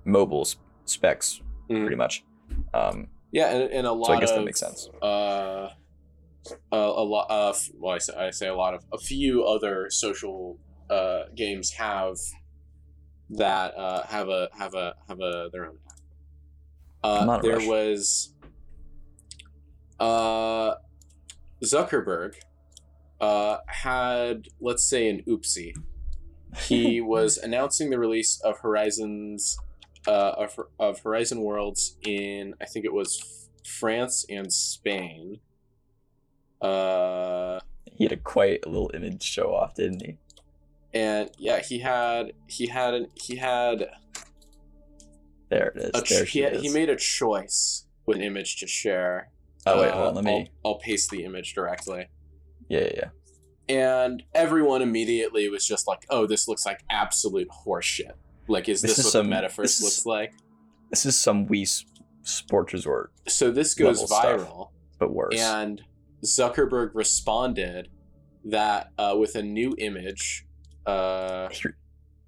mobile 0.06 0.48
specs, 0.86 1.42
Mhm. 1.70 1.82
pretty 1.82 1.96
much. 1.96 2.24
Um, 2.74 3.08
Yeah, 3.32 3.48
and, 3.56 3.72
and 3.72 3.88
a 3.88 3.92
lot 3.92 4.08
so 4.08 4.14
I 4.14 4.20
guess 4.20 4.32
of 4.32 4.38
that 4.38 4.46
makes 4.46 4.60
sense. 4.60 4.90
uh, 5.02 5.70
a, 6.72 6.78
a 6.78 7.06
lot 7.06 7.28
of 7.30 7.70
well, 7.78 7.96
I 7.96 7.98
say, 8.00 8.14
I 8.14 8.32
say 8.32 8.48
a 8.48 8.56
lot 8.56 8.74
of 8.74 8.84
a 8.92 8.98
few 8.98 9.44
other 9.44 9.90
social 9.90 10.58
uh, 10.90 11.24
games 11.36 11.72
have 11.72 12.18
that 13.30 13.78
uh, 13.78 14.04
have 14.08 14.30
a 14.30 14.50
have 14.58 14.74
a 14.74 14.96
have 15.08 15.20
a 15.20 15.50
their 15.52 15.66
own 15.68 15.78
app. 15.88 15.98
Uh, 17.04 17.26
not 17.26 17.40
in 17.44 17.46
a 17.46 17.50
there 17.50 17.58
rush. 17.58 17.68
was 17.68 18.34
uh, 20.00 20.76
Zuckerberg 21.64 22.36
uh, 23.20 23.58
had 23.68 24.48
let's 24.60 24.84
say 24.84 25.10
an 25.10 25.24
oopsie. 25.28 25.74
He 26.58 27.00
was 27.16 27.38
announcing 27.38 27.90
the 27.90 28.00
release 28.00 28.42
of 28.44 28.60
Horizons 28.60 29.58
uh, 30.08 30.34
of, 30.38 30.60
of 30.80 31.00
Horizon 31.00 31.42
Worlds 31.42 31.98
in 32.04 32.56
I 32.62 32.66
think 32.66 32.86
it 32.86 32.94
was 32.94 33.50
France 33.66 34.26
and 34.30 34.52
Spain. 34.52 35.40
Uh, 36.62 37.60
he 37.86 38.04
had 38.06 38.12
a 38.14 38.18
quite 38.18 38.66
a 38.66 38.70
little 38.70 38.92
image 38.94 39.24
show 39.24 39.54
off, 39.56 39.76
didn't 39.76 40.02
he? 40.06 40.18
and 40.94 41.30
yeah, 41.38 41.60
he 41.62 41.80
had 41.80 42.34
he 42.48 42.68
had 42.68 42.94
an, 42.94 43.08
he 43.16 43.38
had 43.38 43.88
There 45.50 45.68
it 45.70 45.78
is. 45.78 45.90
a 45.94 46.02
there 46.14 46.26
he, 46.26 46.42
is. 46.44 46.62
he 46.62 46.70
made 46.70 46.90
a 46.90 46.96
choice 46.96 47.86
with 48.06 48.18
an 48.18 48.24
image 48.24 48.58
to 48.58 48.68
share. 48.68 49.30
oh 49.66 49.82
wait, 49.82 49.90
Uh, 49.90 49.94
hold 49.94 50.08
on. 50.10 50.16
Let 50.16 50.24
me. 50.26 50.50
I'll, 50.66 50.72
I'll 50.74 50.80
paste 50.80 51.10
the 51.12 51.24
image 51.24 51.54
directly. 51.54 52.08
Yeah, 52.70 52.80
yeah, 52.94 53.10
yeah. 53.68 53.76
and 54.04 54.24
everyone 54.34 54.82
immediately 54.82 55.50
was 55.50 55.66
just 55.66 55.88
like, 55.88 56.06
"Oh, 56.10 56.26
this 56.26 56.48
looks 56.48 56.66
like 56.66 56.84
absolute 56.90 57.48
horseshit." 57.50 58.14
Like, 58.48 58.68
is 58.70 58.82
This 58.82 58.92
this, 58.98 59.00
is 59.00 59.06
what 59.06 59.12
some- 59.12 59.30
the 59.30 59.36
metaverse 59.36 59.64
is- 59.66 59.82
looks 59.84 60.06
like? 60.06 60.34
This 60.90 61.06
is 61.06 61.18
some 61.20 61.48
Wii 61.48 61.86
sports 62.24 62.74
resort, 62.74 63.14
So 63.28 63.50
this 63.50 63.74
goes 63.74 64.02
level 64.02 64.08
stuff. 64.08 64.26
viral, 64.26 64.70
but 65.00 65.14
worse. 65.14 65.40
and 65.40 65.82
Zuckerberg 66.24 66.92
responded 66.94 67.90
that 68.46 68.92
uh, 68.98 69.16
with 69.18 69.36
a 69.36 69.44
new 69.44 69.76
image 69.78 70.46
uh, 70.86 71.50
he, 71.50 71.70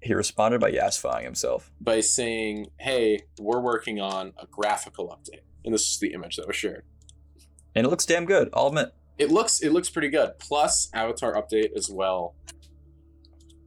he 0.00 0.14
responded 0.14 0.60
by 0.60 0.70
yasifying 0.70 1.24
himself. 1.24 1.72
by 1.80 2.00
saying, 2.00 2.66
"Hey, 2.78 3.20
we're 3.38 3.60
working 3.60 4.00
on 4.00 4.32
a 4.38 4.46
graphical 4.46 5.08
update," 5.08 5.42
and 5.64 5.74
this 5.74 5.90
is 5.90 5.98
the 5.98 6.12
image 6.12 6.36
that 6.36 6.46
was 6.46 6.56
shared. 6.56 6.84
And 7.74 7.86
it 7.86 7.90
looks 7.90 8.06
damn 8.06 8.24
good, 8.24 8.50
I'll 8.52 8.68
admit. 8.68 8.94
It 9.18 9.30
looks 9.30 9.60
it 9.60 9.72
looks 9.72 9.90
pretty 9.90 10.08
good. 10.08 10.38
Plus 10.38 10.88
avatar 10.94 11.34
update 11.34 11.76
as 11.76 11.90
well. 11.90 12.36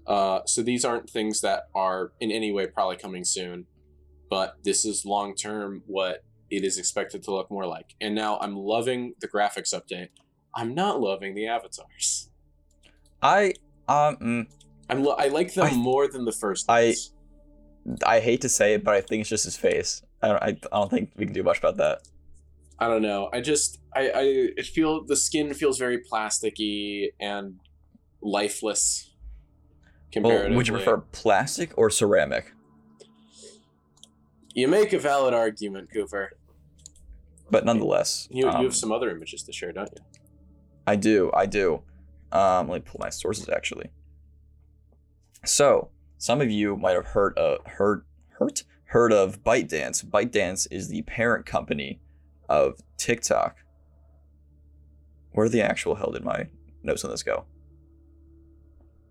Uh, 0.05 0.39
so 0.45 0.61
these 0.61 0.85
aren't 0.85 1.09
things 1.09 1.41
that 1.41 1.63
are 1.75 2.13
in 2.21 2.31
any 2.31 2.51
way 2.51 2.65
probably 2.67 2.95
coming 2.95 3.25
soon, 3.25 3.65
but 4.29 4.55
this 4.63 4.85
is 4.85 5.05
long 5.05 5.35
term 5.35 5.83
what 5.85 6.23
it 6.49 6.63
is 6.63 6.77
expected 6.77 7.23
to 7.23 7.31
look 7.31 7.49
more 7.51 7.65
like. 7.65 7.95
And 8.01 8.15
now 8.15 8.37
I'm 8.39 8.55
loving 8.55 9.13
the 9.19 9.27
graphics 9.27 9.73
update. 9.73 10.09
I'm 10.55 10.73
not 10.73 10.99
loving 11.01 11.35
the 11.35 11.47
avatars. 11.47 12.29
I 13.21 13.53
um 13.87 14.17
mm, 14.17 14.47
I'm 14.89 15.03
lo- 15.03 15.15
I 15.17 15.27
like 15.27 15.53
them 15.53 15.65
I- 15.67 15.73
more 15.75 16.07
than 16.07 16.25
the 16.25 16.31
first. 16.31 16.65
I- 16.69 16.85
ones. 16.85 17.13
I 18.05 18.19
hate 18.19 18.41
to 18.41 18.49
say 18.49 18.73
it, 18.73 18.83
but 18.83 18.93
I 18.95 19.01
think 19.01 19.21
it's 19.21 19.29
just 19.29 19.45
his 19.45 19.55
face. 19.55 20.01
I 20.21 20.27
don't 20.27 20.43
I, 20.43 20.47
I 20.47 20.79
don't 20.79 20.89
think 20.91 21.11
we 21.15 21.25
can 21.25 21.33
do 21.33 21.43
much 21.43 21.59
about 21.59 21.77
that. 21.77 21.99
I 22.79 22.87
don't 22.87 23.01
know. 23.01 23.29
I 23.33 23.39
just 23.41 23.79
I 23.95 24.09
I 24.09 24.21
it 24.57 24.65
feel 24.65 25.05
the 25.05 25.15
skin 25.15 25.53
feels 25.53 25.77
very 25.77 25.99
plasticky 26.03 27.09
and 27.19 27.59
lifeless. 28.21 29.09
Well, 30.15 30.23
Comparatively. 30.23 30.55
would 30.57 30.67
you 30.67 30.73
prefer 30.73 30.97
plastic 31.11 31.71
or 31.77 31.89
ceramic? 31.89 32.53
You 34.53 34.67
make 34.67 34.93
a 34.93 34.99
valid 34.99 35.33
argument, 35.33 35.89
Cooper. 35.93 36.31
But 37.49 37.65
nonetheless, 37.65 38.27
You, 38.29 38.47
um, 38.49 38.59
you 38.59 38.65
have 38.65 38.75
some 38.75 38.91
other 38.91 39.09
images 39.09 39.43
to 39.43 39.53
share, 39.53 39.71
don't 39.71 39.89
you? 39.95 40.03
I 40.85 40.95
do, 40.95 41.31
I 41.33 41.45
do. 41.45 41.83
Um, 42.31 42.67
let 42.67 42.75
me 42.83 42.89
pull 42.89 42.99
my 42.99 43.09
sources 43.09 43.47
actually. 43.49 43.91
So, 45.45 45.91
some 46.17 46.41
of 46.41 46.49
you 46.51 46.75
might 46.75 46.95
have 46.95 47.07
heard 47.07 47.37
uh 47.37 47.57
heard 47.65 48.03
heard 48.39 48.61
heard 48.85 49.13
of 49.13 49.43
ByteDance. 49.43 50.05
ByteDance 50.05 50.67
is 50.71 50.89
the 50.89 51.01
parent 51.03 51.45
company 51.45 52.01
of 52.49 52.79
TikTok. 52.97 53.57
Where 55.31 55.47
the 55.49 55.61
actual 55.61 55.95
hell 55.95 56.11
did 56.11 56.23
my 56.23 56.47
notes 56.83 57.03
on 57.05 57.11
this 57.11 57.23
go? 57.23 57.45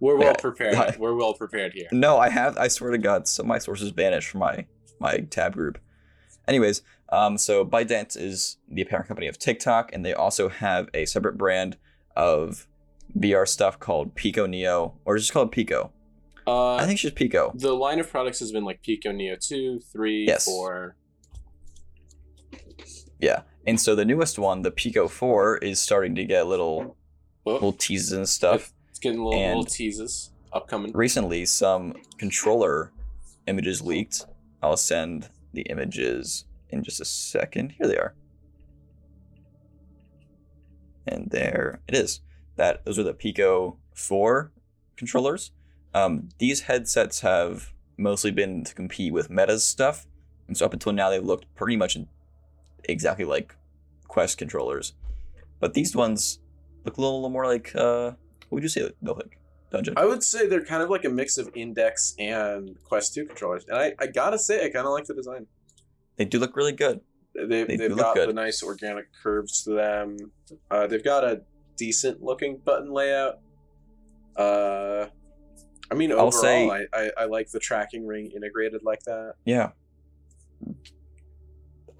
We're 0.01 0.17
well 0.17 0.29
Yeah. 0.29 0.41
prepared. 0.41 0.97
We're 0.99 1.15
well 1.15 1.35
prepared 1.35 1.73
here. 1.73 1.87
No, 1.93 2.19
I 2.19 2.29
have. 2.29 2.59
I 2.59 2.69
swear 2.69 2.91
to 2.91 2.99
God, 2.99 3.29
some 3.29 3.47
of 3.47 3.49
my 3.49 3.59
sources 3.59 3.91
vanished 3.91 4.29
from 4.29 4.41
my 4.41 4.67
my 5.01 5.19
tab 5.31 5.55
group. 5.55 5.79
Anyways, 6.49 6.83
um, 7.11 7.39
so 7.39 7.65
ByteDance 7.65 8.17
is 8.17 8.57
the 8.69 8.85
parent 8.85 9.09
company 9.09 9.27
of 9.29 9.39
TikTok, 9.39 9.91
and 9.93 10.05
they 10.05 10.13
also 10.15 10.49
have 10.49 10.89
a 10.95 11.05
separate 11.07 11.39
brand 11.39 11.77
of 12.17 12.67
VR 13.19 13.47
stuff 13.47 13.79
called 13.79 14.15
Pico 14.15 14.47
Neo, 14.47 14.95
or 15.05 15.17
just 15.17 15.33
called 15.33 15.53
Pico. 15.53 15.93
Uh, 16.47 16.75
I 16.77 16.81
think 16.83 16.93
it's 16.93 17.03
just 17.03 17.15
Pico. 17.17 17.53
the 17.55 17.73
line 17.75 17.99
of 17.99 18.09
products 18.11 18.39
has 18.41 18.53
been 18.53 18.65
like 18.65 18.83
Pico 18.83 19.11
Neo 19.13 19.37
2, 19.41 19.81
3, 19.93 20.25
Yes. 20.29 20.45
4. 20.45 20.97
Yeah, 23.19 23.43
and 23.67 23.81
so 23.81 23.95
the 23.95 24.05
newest 24.05 24.39
one, 24.39 24.63
the 24.63 24.71
Pico 24.71 25.09
Four, 25.09 25.57
is 25.59 25.81
starting 25.81 26.15
to 26.17 26.25
get 26.25 26.47
little 26.47 26.97
Whoa, 27.45 27.55
little 27.55 27.73
teases 27.73 28.13
and 28.13 28.29
stuff. 28.29 28.73
it's 28.91 28.99
getting 28.99 29.23
little, 29.25 29.41
little 29.47 29.65
teases 29.65 30.31
upcoming. 30.53 30.93
Recently, 30.95 31.47
some 31.47 31.95
controller 32.19 32.93
images 33.47 33.81
leaked. 33.81 34.27
I'll 34.63 34.77
send 34.77 35.31
the 35.55 35.63
images 35.63 36.45
in 36.71 36.83
just 36.83 37.01
a 37.01 37.05
second. 37.05 37.73
Here 37.73 37.87
they 37.87 37.97
are. 37.97 38.15
And 41.07 41.29
there 41.31 41.81
it 41.89 41.95
is. 41.95 42.21
That 42.57 42.85
those 42.85 42.99
are 42.99 43.03
the 43.03 43.15
Pico 43.15 43.79
4 43.95 44.53
controllers. 44.97 45.53
Um, 45.95 46.31
these 46.39 46.63
headsets 46.63 47.21
have 47.21 47.73
mostly 47.97 48.31
been 48.31 48.65
to 48.65 48.75
compete 48.75 49.13
with 49.13 49.31
Meta's 49.31 49.67
stuff. 49.67 50.07
And 50.49 50.57
so 50.57 50.67
up 50.67 50.73
until 50.73 50.93
now 50.93 51.11
they've 51.11 51.25
looked 51.25 51.53
pretty 51.55 51.77
much 51.77 51.97
exactly 52.85 53.25
like 53.25 53.55
Quest 54.09 54.39
controllers. 54.39 54.95
But 55.61 55.75
these 55.75 55.95
ones 55.95 56.41
look 56.85 56.97
a 56.97 57.01
little 57.01 57.29
more 57.29 57.47
like 57.47 57.75
uh 57.75 58.13
what 58.49 58.57
would 58.57 58.63
you 58.63 58.69
say 58.69 58.83
they'll 58.83 59.15
look 59.15 59.19
like? 59.19 59.39
Dungen. 59.73 59.95
I 59.97 60.05
would 60.05 60.23
say 60.23 60.47
they're 60.47 60.65
kind 60.65 60.83
of 60.83 60.91
like 60.91 61.05
a 61.05 61.09
mix 61.09 61.39
of 61.39 61.51
Index 61.55 62.15
and 62.19 62.77
Quest 62.85 63.15
2 63.15 63.27
controllers. 63.27 63.65
And 63.69 63.77
I, 63.77 63.95
I 63.99 64.07
gotta 64.07 64.39
say, 64.39 64.65
I 64.65 64.71
kind 64.71 64.87
of 64.87 64.93
like 64.93 65.05
the 65.07 65.15
design. 65.15 65.47
They 66.17 66.25
do 66.25 66.39
look 66.39 66.57
really 66.57 66.73
good. 66.73 67.01
They, 67.35 67.65
they 67.65 67.77
they've 67.77 67.97
got 67.97 68.15
the 68.17 68.33
nice 68.33 68.63
organic 68.63 69.07
curves 69.23 69.63
to 69.65 69.71
them. 69.71 70.17
Uh, 70.71 70.87
they've 70.87 71.05
got 71.05 71.25
a 71.25 71.43
decent 71.77 72.23
looking 72.23 72.57
button 72.65 72.91
layout. 72.91 73.41
Uh, 74.37 75.07
I 75.91 75.95
mean, 75.95 76.13
overall, 76.13 76.33
say- 76.33 76.69
I, 76.71 76.87
I, 76.93 77.11
I 77.19 77.25
like 77.27 77.51
the 77.51 77.61
tracking 77.61 78.07
ring 78.07 78.31
integrated 78.35 78.83
like 78.85 79.03
that. 79.05 79.35
Yeah. 79.45 79.71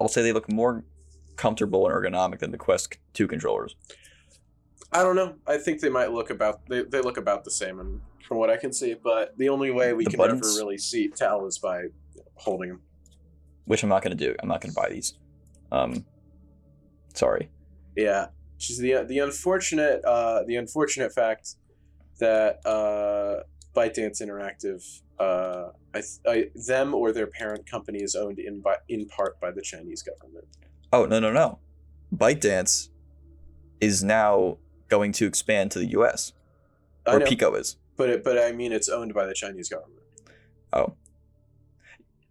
I'll 0.01 0.07
say 0.07 0.21
they 0.21 0.33
look 0.33 0.51
more 0.51 0.83
comfortable 1.35 1.87
and 1.87 1.95
ergonomic 1.95 2.39
than 2.39 2.51
the 2.51 2.57
Quest 2.57 2.97
2 3.13 3.27
controllers. 3.27 3.75
I 4.91 5.03
don't 5.03 5.15
know. 5.15 5.35
I 5.45 5.57
think 5.57 5.81
they 5.81 5.89
might 5.89 6.11
look 6.11 6.29
about 6.29 6.67
they, 6.69 6.83
they 6.83 7.01
look 7.01 7.17
about 7.17 7.43
the 7.43 7.51
same, 7.51 7.79
and 7.79 7.99
from 8.25 8.37
what 8.37 8.49
I 8.49 8.55
can 8.57 8.71
see. 8.71 8.93
But 8.95 9.37
the 9.37 9.49
only 9.49 9.69
way 9.69 9.93
we 9.93 10.05
The 10.05 10.11
can 10.11 10.17
buttons? 10.17 10.47
ever 10.47 10.63
really 10.65 10.77
see 10.77 11.09
tell 11.09 11.45
is 11.45 11.57
by 11.59 11.85
holding 12.35 12.69
them. 12.69 12.81
Which 13.67 13.83
I'm 13.83 13.89
not 13.89 14.01
going 14.01 14.17
to 14.17 14.25
do. 14.25 14.35
I'm 14.41 14.49
not 14.49 14.61
going 14.61 14.73
to 14.73 14.75
buy 14.75 14.89
these. 14.89 15.13
Um, 15.71 16.05
sorry. 17.13 17.49
Yeah, 17.95 18.27
is 18.59 18.79
the 18.79 19.05
the 19.07 19.19
unfortunate 19.19 20.03
uh, 20.03 20.43
the 20.47 20.55
unfortunate 20.55 21.13
fact 21.13 21.55
that 22.19 22.65
uh, 22.65 23.43
ByteDance 23.75 24.21
Interactive, 24.21 24.83
uh, 25.19 25.69
I, 25.93 26.01
I 26.27 26.45
them 26.67 26.95
or 26.95 27.11
their 27.11 27.27
parent 27.27 27.69
company 27.69 27.99
is 27.99 28.15
owned 28.15 28.39
in 28.39 28.61
by 28.61 28.77
in 28.89 29.07
part 29.07 29.39
by 29.39 29.51
the 29.51 29.61
Chinese 29.61 30.01
government. 30.01 30.45
Oh, 30.91 31.05
no, 31.05 31.19
no, 31.19 31.31
no. 31.31 31.59
ByteDance 32.15 32.89
is 33.81 34.03
now 34.03 34.57
going 34.87 35.11
to 35.11 35.25
expand 35.25 35.71
to 35.71 35.79
the 35.79 35.87
US, 35.87 36.31
where 37.05 37.19
know, 37.19 37.25
Pico 37.25 37.53
is. 37.55 37.77
but 37.97 38.09
it, 38.09 38.23
but 38.23 38.39
I 38.39 38.51
mean 38.51 38.71
it's 38.71 38.89
owned 38.89 39.13
by 39.13 39.25
the 39.25 39.33
Chinese 39.33 39.69
government. 39.69 40.01
Oh. 40.73 40.95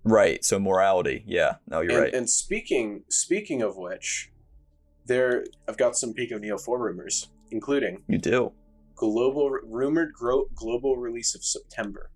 Right. 0.07 0.45
So 0.45 0.59
morality. 0.59 1.25
Yeah. 1.27 1.57
No, 1.69 1.81
you're 1.81 1.91
and, 1.93 2.01
right. 2.01 2.15
and 2.15 2.31
speaking 2.31 3.03
speaking 3.09 3.61
of 3.61 3.77
which, 3.77 4.31
there 5.05 5.45
I've 5.69 5.77
got 5.77 5.97
some 5.97 6.15
Pico 6.15 6.39
Neo 6.39 6.59
four 6.59 6.79
rumors, 6.79 7.29
including 7.51 8.03
you 8.09 8.19
do. 8.19 8.53
global 8.95 9.51
rumored 9.65 10.13
gro- 10.13 10.49
global 10.55 10.97
release 10.97 11.35
of 11.35 11.45
September. 11.45 12.11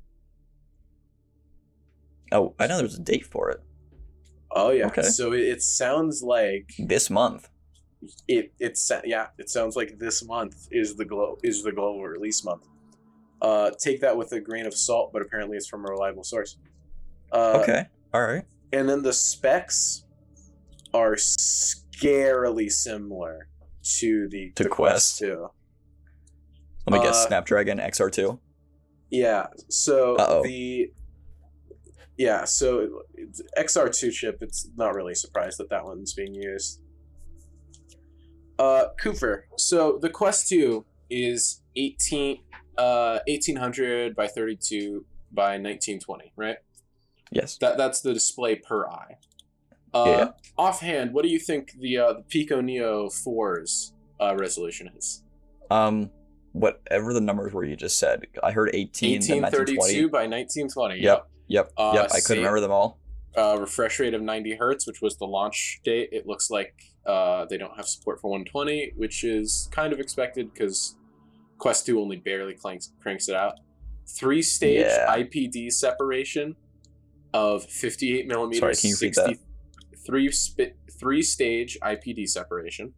Oh, 2.32 2.54
I 2.60 2.66
know 2.68 2.78
there's 2.78 2.94
a 2.96 3.00
date 3.02 3.26
for 3.26 3.50
it. 3.50 3.60
Oh 4.52 4.70
yeah. 4.70 4.86
Okay. 4.86 5.02
So 5.02 5.32
it, 5.32 5.40
it 5.40 5.62
sounds 5.62 6.22
like 6.22 6.70
This 6.78 7.10
month. 7.10 7.48
it 8.28 8.52
it's 8.60 8.90
yeah 9.04 9.26
it 9.38 9.50
sounds 9.50 9.74
like 9.76 9.98
this 9.98 10.24
month 10.24 10.68
is 10.70 10.94
the 10.96 11.04
glo- 11.04 11.38
is 11.42 11.62
the 11.64 11.72
global 11.72 12.02
release 12.04 12.44
month. 12.44 12.66
Uh, 13.42 13.70
take 13.78 14.00
that 14.02 14.16
with 14.16 14.32
a 14.32 14.40
grain 14.40 14.66
of 14.66 14.74
salt, 14.74 15.12
but 15.12 15.22
apparently 15.22 15.56
it's 15.56 15.66
from 15.66 15.84
a 15.84 15.88
reliable 15.90 16.22
source. 16.22 16.56
Uh, 17.32 17.60
Okay. 17.62 17.86
All 18.12 18.22
right. 18.22 18.44
And 18.72 18.88
then 18.88 19.02
the 19.02 19.12
specs 19.12 20.04
are 20.92 21.14
scarily 21.14 22.70
similar 22.70 23.48
to 23.98 24.28
the 24.28 24.50
To 24.56 24.68
Quest. 24.68 25.18
Two. 25.18 25.48
Let 26.86 26.98
me 27.00 27.04
guess. 27.06 27.24
Uh, 27.24 27.28
Snapdragon 27.28 27.78
XR2. 27.78 28.38
Yeah. 29.10 29.46
So 29.68 30.16
Uh-oh. 30.16 30.42
the 30.42 30.92
yeah, 32.16 32.44
so 32.44 33.02
XR2 33.56 34.12
chip. 34.12 34.38
It's 34.42 34.68
not 34.76 34.94
really 34.94 35.14
surprised 35.14 35.58
that 35.58 35.70
that 35.70 35.84
one's 35.84 36.12
being 36.12 36.34
used. 36.34 36.80
Uh, 38.58 38.88
Cooper. 39.00 39.46
So 39.56 39.98
the 40.02 40.10
Quest 40.10 40.48
2 40.48 40.84
is 41.08 41.62
18 41.76 42.42
uh 42.78 43.18
1800 43.26 44.14
by 44.14 44.26
32 44.28 45.04
by 45.32 45.52
1920, 45.58 46.32
right? 46.36 46.56
Yes. 47.30 47.56
That 47.58 47.76
that's 47.78 48.00
the 48.00 48.12
display 48.12 48.56
per 48.56 48.86
eye. 48.88 49.16
Uh, 49.94 50.04
Yeah. 50.06 50.28
Offhand, 50.58 51.12
what 51.14 51.22
do 51.22 51.28
you 51.30 51.38
think 51.38 51.72
the 51.80 51.98
uh, 51.98 52.12
the 52.14 52.22
Pico 52.22 52.60
Neo 52.60 53.08
4's 53.08 53.92
uh, 54.20 54.34
resolution 54.36 54.90
is? 54.96 55.22
Um, 55.70 56.10
whatever 56.52 57.12
the 57.14 57.20
numbers 57.20 57.52
were 57.52 57.64
you 57.64 57.76
just 57.76 57.98
said. 57.98 58.26
I 58.42 58.50
heard 58.52 58.70
18, 58.74 59.20
then 59.20 59.42
1920. 59.42 59.78
1832 60.02 60.08
by 60.10 60.26
1920. 60.26 61.00
Yep. 61.02 61.28
Yep. 61.48 61.72
Uh, 61.76 61.92
yep. 61.94 62.10
I 62.12 62.20
couldn't 62.20 62.38
remember 62.42 62.60
them 62.60 62.72
all. 62.72 62.98
uh, 63.36 63.56
refresh 63.60 64.00
rate 64.00 64.12
of 64.14 64.22
90 64.22 64.56
hertz, 64.56 64.86
which 64.86 65.00
was 65.00 65.16
the 65.18 65.24
launch 65.26 65.80
date. 65.84 66.08
It 66.12 66.26
looks 66.26 66.50
like 66.50 66.74
uh, 67.06 67.46
they 67.48 67.56
don't 67.56 67.76
have 67.76 67.86
support 67.86 68.20
for 68.20 68.28
120, 68.30 68.92
which 68.96 69.22
is 69.24 69.68
kind 69.72 69.92
of 69.92 70.00
expected 70.00 70.52
because 70.52 70.96
Quest 71.58 71.86
2 71.86 72.00
only 72.00 72.16
barely 72.16 72.54
cranks, 72.54 72.92
cranks 73.00 73.28
it 73.28 73.34
out. 73.36 73.54
Three 74.08 74.42
stage 74.42 74.80
Yeah. 74.86 75.06
IPD 75.16 75.70
separation 75.72 76.56
of 77.32 77.64
58 77.64 78.26
millimeters. 78.26 78.60
Sorry, 78.60 78.74
can 78.76 78.90
you 78.90 79.12
that? 79.14 79.36
Three, 80.06 80.30
spi- 80.32 80.72
three 80.98 81.22
stage 81.22 81.78
IPD 81.82 82.28
separation. 82.28 82.94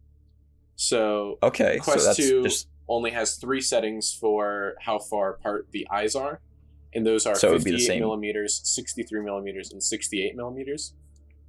So 0.75 1.37
Okay. 1.43 1.77
Quest 1.79 2.05
so 2.05 2.13
2 2.13 2.43
just 2.43 2.67
only 2.87 3.11
has 3.11 3.35
three 3.37 3.61
settings 3.61 4.11
for 4.19 4.75
how 4.81 4.99
far 4.99 5.33
apart 5.35 5.67
the 5.71 5.87
eyes 5.91 6.15
are, 6.15 6.41
and 6.93 7.05
those 7.05 7.25
are 7.25 7.35
So 7.35 7.49
it 7.49 7.51
would 7.53 7.63
be 7.63 7.71
the 7.71 7.77
58 7.77 7.87
same. 7.87 7.99
millimeters, 8.01 8.61
63 8.63 9.21
millimeters, 9.21 9.71
and 9.71 9.81
68 9.81 10.35
millimeters, 10.35 10.93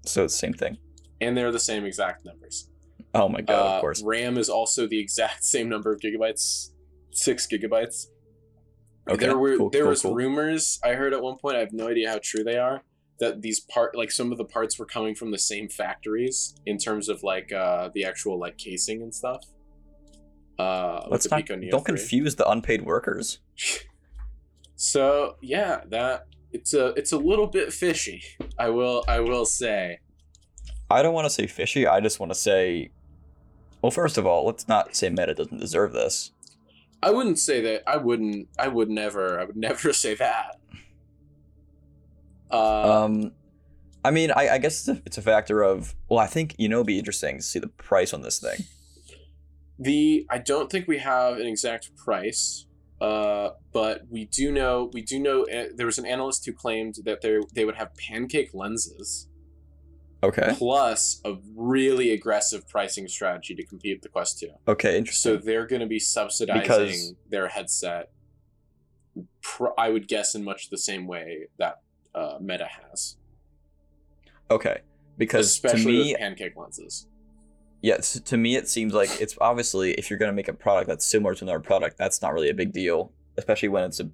so 0.07 0.25
it's 0.25 0.35
the 0.35 0.39
same 0.39 0.53
thing. 0.53 0.79
and 1.21 1.37
they're 1.37 1.51
the 1.53 1.59
same 1.59 1.85
exact 1.85 2.25
numbers. 2.25 2.69
Oh 3.15 3.29
my 3.29 3.41
god, 3.41 3.55
Uh, 3.55 3.75
of 3.77 3.81
course. 3.81 4.03
RAM 4.03 4.37
is 4.39 4.49
also 4.49 4.87
the 4.87 4.99
exact 4.99 5.45
same 5.55 5.69
number 5.69 5.93
of 5.93 6.01
gigabytes, 6.01 6.71
six 7.13 7.47
gigabytes. 7.47 8.07
Okay. 9.09 9.27
there 9.27 9.37
were 9.37 9.57
cool, 9.57 9.71
there 9.71 9.83
cool, 9.83 9.91
was 9.91 10.03
cool. 10.03 10.15
rumors 10.15 10.81
I 10.83 10.95
heard 10.95 11.13
at 11.13 11.23
one 11.23 11.37
point. 11.37 11.57
I 11.57 11.61
have 11.61 11.73
no 11.73 11.89
idea 11.89 12.11
how 12.11 12.21
true 12.23 12.43
they 12.45 12.57
are. 12.57 12.83
That 13.21 13.43
these 13.43 13.61
part 13.61 13.97
like 13.97 14.11
some 14.11 14.33
of 14.33 14.39
the 14.39 14.45
parts 14.45 14.79
were 14.79 14.87
coming 14.87 15.15
from 15.15 15.31
the 15.31 15.39
same 15.39 15.69
factories 15.69 16.55
in 16.67 16.79
terms 16.79 17.09
of 17.09 17.23
like 17.23 17.53
uh, 17.53 17.91
the 17.95 18.05
actual 18.05 18.39
like 18.39 18.59
casing 18.59 19.03
and 19.03 19.15
stuff. 19.15 19.45
Uh, 20.59 21.07
Let's 21.11 21.31
not 21.31 21.47
don't 21.47 21.61
3. 21.61 21.81
confuse 21.85 22.37
the 22.37 22.49
unpaid 22.49 22.85
workers. 22.85 23.39
So 24.77 25.37
yeah, 25.41 25.83
that 25.89 26.27
it's 26.53 26.75
a 26.75 26.89
it's 26.89 27.13
a 27.13 27.17
little 27.17 27.47
bit 27.47 27.73
fishy. 27.73 28.23
I 28.59 28.71
will 28.71 29.05
I 29.09 29.21
will 29.21 29.45
say. 29.45 30.01
I 30.91 31.03
don't 31.03 31.15
want 31.15 31.27
to 31.27 31.31
say 31.31 31.47
fishy. 31.47 31.87
I 31.87 32.01
just 32.01 32.21
want 32.21 32.31
to 32.31 32.39
say, 32.39 32.91
well, 33.83 33.91
first 33.91 34.19
of 34.19 34.27
all, 34.27 34.45
let's 34.47 34.69
not 34.69 34.95
say 34.95 35.09
Meta 35.11 35.35
doesn't 35.35 35.59
deserve 35.59 35.93
this. 35.93 36.33
I 37.05 37.11
wouldn't 37.11 37.39
say 37.39 37.61
that. 37.61 37.83
I 37.87 37.99
wouldn't. 37.99 38.49
I 38.59 38.69
would 38.69 38.89
never. 38.89 39.39
I 39.39 39.45
would 39.45 39.57
never 39.69 39.93
say 39.93 40.15
that. 40.15 40.57
Uh, 42.51 43.05
Um, 43.05 43.33
I 44.05 44.11
mean, 44.11 44.31
I, 44.31 44.51
I 44.51 44.59
guess 44.59 44.89
it's 44.89 44.99
a, 44.99 45.03
it's 45.07 45.19
a 45.19 45.23
factor 45.23 45.63
of 45.63 45.95
well, 46.09 46.19
I 46.19 46.27
think 46.27 46.55
you 46.59 46.69
know, 46.69 46.77
it'd 46.77 46.87
be 46.87 46.99
interesting 46.99 47.37
to 47.37 47.43
see 47.43 47.59
the 47.59 47.69
price 47.69 48.13
on 48.15 48.23
this 48.23 48.39
thing. 48.39 48.65
the 49.79 50.27
I 50.31 50.39
don't 50.39 50.71
think 50.71 50.89
we 50.89 50.99
have 50.99 51.39
an 51.39 51.47
exact 51.47 51.95
price. 51.97 52.67
Uh, 53.01 53.51
but 53.73 54.03
we 54.09 54.25
do 54.25 54.51
know 54.51 54.89
we 54.95 55.03
do 55.03 55.19
know 55.19 55.43
uh, 55.43 55.65
there 55.75 55.85
was 55.85 55.99
an 55.99 56.07
analyst 56.07 56.47
who 56.47 56.53
claimed 56.53 56.95
that 57.05 57.21
they 57.21 57.39
they 57.53 57.65
would 57.65 57.75
have 57.75 57.95
pancake 57.97 58.55
lenses 58.55 59.29
Okay. 60.25 60.55
plus 60.57 61.21
a 61.25 61.35
really 61.55 62.13
aggressive 62.13 62.69
pricing 62.69 63.07
strategy 63.09 63.55
to 63.55 63.65
compete 63.65 63.97
with 63.99 64.03
the 64.03 64.09
Quest 64.09 64.39
Two. 64.41 64.51
Okay. 64.67 64.97
Interesting. 64.99 65.39
So 65.39 65.45
they're 65.45 65.67
going 65.67 65.81
to 65.81 65.87
be 65.87 65.99
subsidizing 66.01 66.63
Because- 66.63 67.15
their 67.29 67.49
headset. 67.49 68.11
Pr- 69.43 69.69
I 69.79 69.91
would 69.91 70.09
guess 70.09 70.35
in 70.35 70.43
much 70.43 70.71
the 70.71 70.79
same 70.79 71.07
way 71.07 71.47
that 71.59 71.81
uh, 72.15 72.39
Meta 72.41 72.67
has, 72.67 73.17
Okay. 74.51 74.81
Because 75.19 75.47
especially 75.47 75.83
to 75.99 76.05
me, 76.05 76.17
pancake 76.17 76.57
lenses. 76.57 77.07
yes, 77.81 78.19
to 78.21 78.37
me 78.37 78.57
it 78.57 78.69
seems 78.69 78.93
like 78.93 79.09
it's 79.21 79.37
obviously 79.41 79.93
if 79.93 80.11
you're 80.11 80.19
gonna 80.19 80.33
make 80.33 80.49
a 80.49 80.53
product 80.53 80.89
that's 80.89 81.07
similar 81.07 81.35
to 81.37 81.45
another 81.45 81.61
product, 81.61 81.97
that's 81.99 82.21
not 82.23 82.33
really 82.35 82.51
a 82.51 82.55
big 82.55 82.73
deal, 82.73 83.13
especially 83.37 83.69
when 83.69 83.85
it's 83.85 84.01
a 84.01 84.11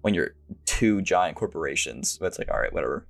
when 0.00 0.14
you're 0.14 0.34
two 0.64 1.02
giant 1.02 1.36
corporations. 1.36 2.16
But 2.18 2.26
it's 2.26 2.38
like, 2.38 2.50
all 2.50 2.58
right, 2.60 2.72
whatever. 2.72 3.06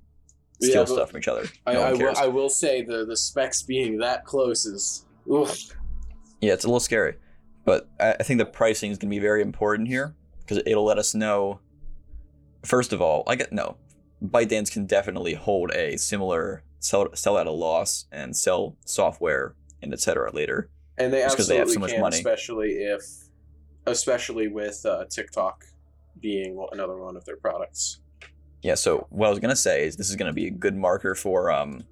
Yeah, 0.64 0.70
Steal 0.70 0.84
but 0.84 0.92
stuff 0.92 1.10
from 1.10 1.18
each 1.18 1.28
other. 1.28 1.46
I, 1.66 1.74
No 1.74 1.82
I, 1.82 1.92
will. 1.92 2.14
I 2.16 2.26
will 2.26 2.48
say 2.48 2.82
the 2.82 3.04
the 3.04 3.16
specs 3.16 3.62
being 3.62 3.98
that 3.98 4.24
close 4.24 4.66
is 4.66 5.06
oof. 5.30 5.50
Yeah, 6.40 6.52
it's 6.52 6.64
a 6.64 6.68
little 6.68 6.80
scary, 6.80 7.16
but 7.64 7.88
I, 8.00 8.16
I 8.20 8.22
think 8.22 8.38
the 8.38 8.46
pricing 8.46 8.90
is 8.90 8.98
going 8.98 9.10
to 9.10 9.14
be 9.16 9.20
very 9.20 9.42
important 9.42 9.88
here 9.88 10.14
because 10.40 10.58
it'll 10.66 10.84
let 10.84 10.98
us 10.98 11.14
know. 11.14 11.60
First 12.64 12.92
of 12.92 13.00
all, 13.02 13.24
I 13.26 13.36
get 13.36 13.52
no, 13.52 13.76
ByteDance 14.22 14.72
can 14.72 14.86
definitely 14.86 15.34
hold 15.34 15.70
a 15.72 15.96
similar 15.96 16.62
sell 16.80 17.08
sell 17.14 17.38
at 17.38 17.46
a 17.46 17.50
loss 17.50 18.06
and 18.12 18.36
sell 18.36 18.76
software 18.84 19.54
and 19.82 19.92
etc. 19.92 20.30
later. 20.32 20.70
and 20.98 21.12
they 21.12 21.22
absolutely 21.22 21.54
they 21.54 21.58
have 21.58 21.70
so 21.70 21.80
much 21.80 21.92
can, 21.92 22.00
money. 22.00 22.16
especially 22.16 22.70
if, 22.70 23.02
especially 23.86 24.48
with 24.48 24.84
uh, 24.86 25.04
TikTok 25.10 25.64
being 26.20 26.64
another 26.72 26.96
one 26.96 27.16
of 27.16 27.24
their 27.24 27.36
products. 27.36 28.00
Yeah. 28.64 28.74
So 28.76 29.06
what 29.10 29.26
I 29.26 29.30
was 29.30 29.38
gonna 29.38 29.54
say 29.54 29.86
is 29.86 29.96
this 29.96 30.08
is 30.08 30.16
gonna 30.16 30.32
be 30.32 30.46
a 30.46 30.50
good 30.50 30.74
marker 30.74 31.14
for 31.14 31.52
um 31.52 31.84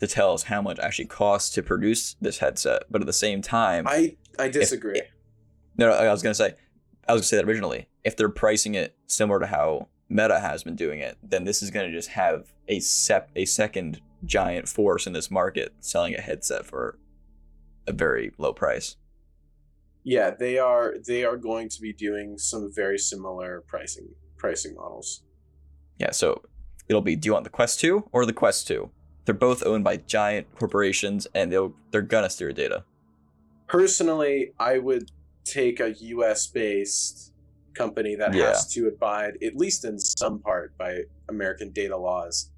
to 0.00 0.06
tell 0.06 0.32
us 0.32 0.44
how 0.44 0.62
much 0.62 0.78
actually 0.78 1.04
costs 1.04 1.54
to 1.54 1.62
produce 1.62 2.16
this 2.20 2.38
headset, 2.38 2.84
but 2.90 3.02
at 3.02 3.06
the 3.06 3.12
same 3.12 3.42
time, 3.42 3.86
I 3.86 4.16
I 4.38 4.48
disagree. 4.48 5.02
No, 5.76 5.90
no, 5.90 5.92
I 5.94 6.10
was 6.10 6.22
gonna 6.22 6.34
say, 6.34 6.54
I 7.06 7.12
was 7.12 7.20
gonna 7.20 7.26
say 7.26 7.36
that 7.36 7.44
originally. 7.44 7.88
If 8.04 8.16
they're 8.16 8.30
pricing 8.30 8.74
it 8.74 8.96
similar 9.06 9.38
to 9.40 9.46
how 9.46 9.88
Meta 10.08 10.40
has 10.40 10.64
been 10.64 10.76
doing 10.76 11.00
it, 11.00 11.18
then 11.22 11.44
this 11.44 11.62
is 11.62 11.70
gonna 11.70 11.92
just 11.92 12.08
have 12.08 12.52
a 12.68 12.80
sep 12.80 13.30
a 13.36 13.44
second 13.44 14.00
giant 14.24 14.66
force 14.66 15.06
in 15.06 15.12
this 15.12 15.30
market 15.30 15.74
selling 15.80 16.14
a 16.14 16.22
headset 16.22 16.64
for 16.64 16.98
a 17.86 17.92
very 17.92 18.32
low 18.38 18.54
price. 18.54 18.96
Yeah, 20.04 20.30
they 20.30 20.58
are 20.58 20.94
they 21.06 21.24
are 21.24 21.36
going 21.36 21.68
to 21.68 21.82
be 21.82 21.92
doing 21.92 22.38
some 22.38 22.72
very 22.74 22.98
similar 22.98 23.62
pricing 23.66 24.08
pricing 24.38 24.74
models. 24.74 25.22
Yeah, 25.98 26.10
so 26.12 26.42
it'll 26.88 27.02
be. 27.02 27.16
Do 27.16 27.26
you 27.26 27.32
want 27.32 27.44
the 27.44 27.50
Quest 27.50 27.80
Two 27.80 28.08
or 28.12 28.24
the 28.26 28.32
Quest 28.32 28.66
Two? 28.66 28.90
They're 29.24 29.34
both 29.34 29.64
owned 29.66 29.84
by 29.84 29.96
giant 29.98 30.46
corporations, 30.58 31.26
and 31.34 31.52
they'll 31.52 31.74
they're 31.90 32.02
gonna 32.02 32.30
steal 32.30 32.46
your 32.48 32.52
data. 32.54 32.84
Personally, 33.66 34.52
I 34.58 34.78
would 34.78 35.10
take 35.44 35.80
a 35.80 35.92
US 35.92 36.46
based 36.46 37.32
company 37.74 38.14
that 38.16 38.34
Yeah. 38.34 38.48
has 38.48 38.66
to 38.74 38.88
abide 38.88 39.38
at 39.42 39.56
least 39.56 39.84
in 39.84 39.98
some 39.98 40.38
part 40.40 40.76
by 40.78 41.02
American 41.28 41.70
data 41.70 41.96
laws 41.96 42.50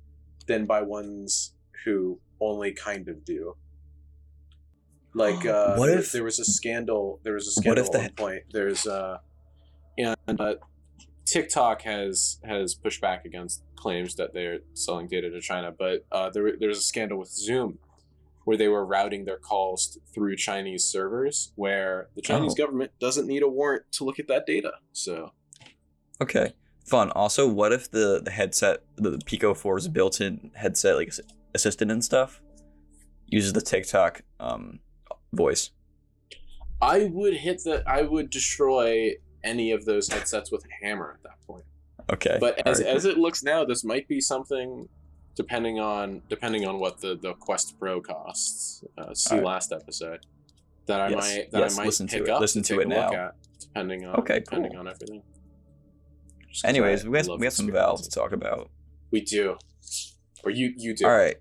than 0.46 0.66
by 0.66 0.82
ones 0.82 1.54
who 1.84 2.18
only 2.40 2.72
kind 2.72 3.08
of 3.08 3.24
do. 3.24 3.54
Like 5.14 5.44
uh 5.46 5.74
What 5.76 5.90
if- 5.90 6.12
there 6.12 6.24
was 6.24 6.38
a 6.38 6.44
scandal 6.44 7.20
there 7.22 7.34
was 7.34 7.48
a 7.48 7.52
scandal 7.52 7.82
What 7.84 7.86
scandal 7.92 8.00
if 8.00 8.10
at 8.10 8.16
the- 8.16 8.22
one 8.22 8.30
point. 8.32 8.42
There's 8.52 8.86
uh 8.86 9.18
and 9.98 10.40
uh, 10.40 10.54
TikTok 11.30 11.82
has 11.82 12.38
has 12.44 12.74
pushed 12.74 13.00
back 13.00 13.24
against 13.24 13.62
claims 13.76 14.14
that 14.16 14.34
they're 14.34 14.60
selling 14.74 15.08
data 15.08 15.30
to 15.30 15.40
China, 15.40 15.72
but 15.76 16.04
uh, 16.12 16.30
there 16.30 16.52
there's 16.58 16.78
a 16.78 16.82
scandal 16.82 17.18
with 17.18 17.28
Zoom 17.30 17.78
where 18.44 18.56
they 18.56 18.68
were 18.68 18.84
routing 18.84 19.24
their 19.26 19.36
calls 19.38 19.98
through 20.14 20.34
Chinese 20.36 20.84
servers, 20.84 21.52
where 21.56 22.08
the 22.16 22.22
Chinese 22.22 22.52
Oh. 22.52 22.54
government 22.56 22.90
doesn't 22.98 23.26
need 23.26 23.42
a 23.42 23.48
warrant 23.48 23.84
to 23.92 24.04
look 24.04 24.18
at 24.18 24.28
that 24.28 24.46
data. 24.46 24.72
So 24.92 25.32
Okay, 26.20 26.52
fun. 26.86 27.10
Also, 27.12 27.46
what 27.48 27.72
if 27.72 27.90
the 27.90 28.20
the 28.24 28.30
headset, 28.30 28.82
the 28.96 29.18
Pico 29.24 29.54
4's 29.54 29.88
built-in 29.88 30.50
headset, 30.54 30.96
like 30.96 31.08
ass- 31.08 31.20
assistant 31.54 31.90
and 31.90 32.04
stuff, 32.04 32.42
uses 33.26 33.52
the 33.52 33.60
TikTok 33.62 34.22
um 34.40 34.80
voice? 35.32 35.70
I 36.82 37.04
would 37.12 37.34
hit 37.34 37.62
the 37.64 37.82
I 37.86 38.02
would 38.02 38.30
destroy 38.30 39.12
any 39.44 39.72
of 39.72 39.84
those 39.84 40.08
headsets 40.08 40.50
with 40.50 40.64
a 40.64 40.84
hammer 40.84 41.12
at 41.16 41.22
that 41.22 41.46
point. 41.46 41.64
Okay, 42.12 42.38
But 42.40 42.66
as, 42.66 42.80
alright. 42.80 42.96
as 42.96 43.04
it 43.04 43.18
looks 43.18 43.42
now, 43.42 43.64
this 43.64 43.84
might 43.84 44.08
be 44.08 44.20
something 44.20 44.88
depending 45.36 45.78
on 45.78 46.22
depending 46.28 46.66
on 46.66 46.78
what 46.80 47.00
the, 47.00 47.16
the 47.16 47.34
Quest 47.34 47.78
Pro 47.78 48.00
costs. 48.00 48.82
Uh, 48.98 49.14
see 49.14 49.34
Alright. 49.36 49.46
last 49.46 49.72
episode 49.72 50.26
that 50.86 51.00
I 51.00 51.08
Yes, 51.10 51.16
might 51.36 51.50
that 51.52 51.58
yes, 51.60 51.74
I 51.74 51.80
might 51.82 51.86
listen 51.86 52.06
to 52.08 52.18
pick 52.18 52.26
it. 52.28 52.30
up 52.30 52.40
Listen 52.40 52.62
to, 52.64 52.74
to 52.74 52.80
it 52.80 52.88
now. 52.88 53.12
at 53.12 53.34
depending 53.60 54.04
on 54.06 54.16
Okay, 54.16 54.40
depending 54.40 54.72
cool. 54.72 54.80
on 54.80 54.88
everything. 54.88 55.22
Just 56.50 56.64
Anyways, 56.64 57.04
we 57.06 57.22
love 57.22 57.38
we 57.38 57.46
got 57.46 57.52
some 57.52 57.70
valves 57.70 58.08
to 58.08 58.10
talk 58.10 58.32
about. 58.32 58.70
We 59.12 59.20
do, 59.20 59.56
or 60.42 60.50
you 60.50 60.72
you 60.76 60.94
do. 60.94 61.04
All 61.06 61.16
right, 61.16 61.36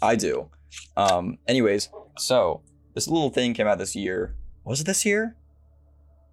I 0.00 0.16
do. 0.16 0.48
Um. 0.96 1.38
Anyways, 1.46 1.90
so 2.18 2.62
this 2.94 3.06
little 3.06 3.28
thing 3.30 3.52
came 3.52 3.66
out 3.66 3.76
this 3.78 3.94
year. 3.94 4.34
Was 4.64 4.80
it 4.80 4.84
this 4.84 5.04
year? 5.04 5.36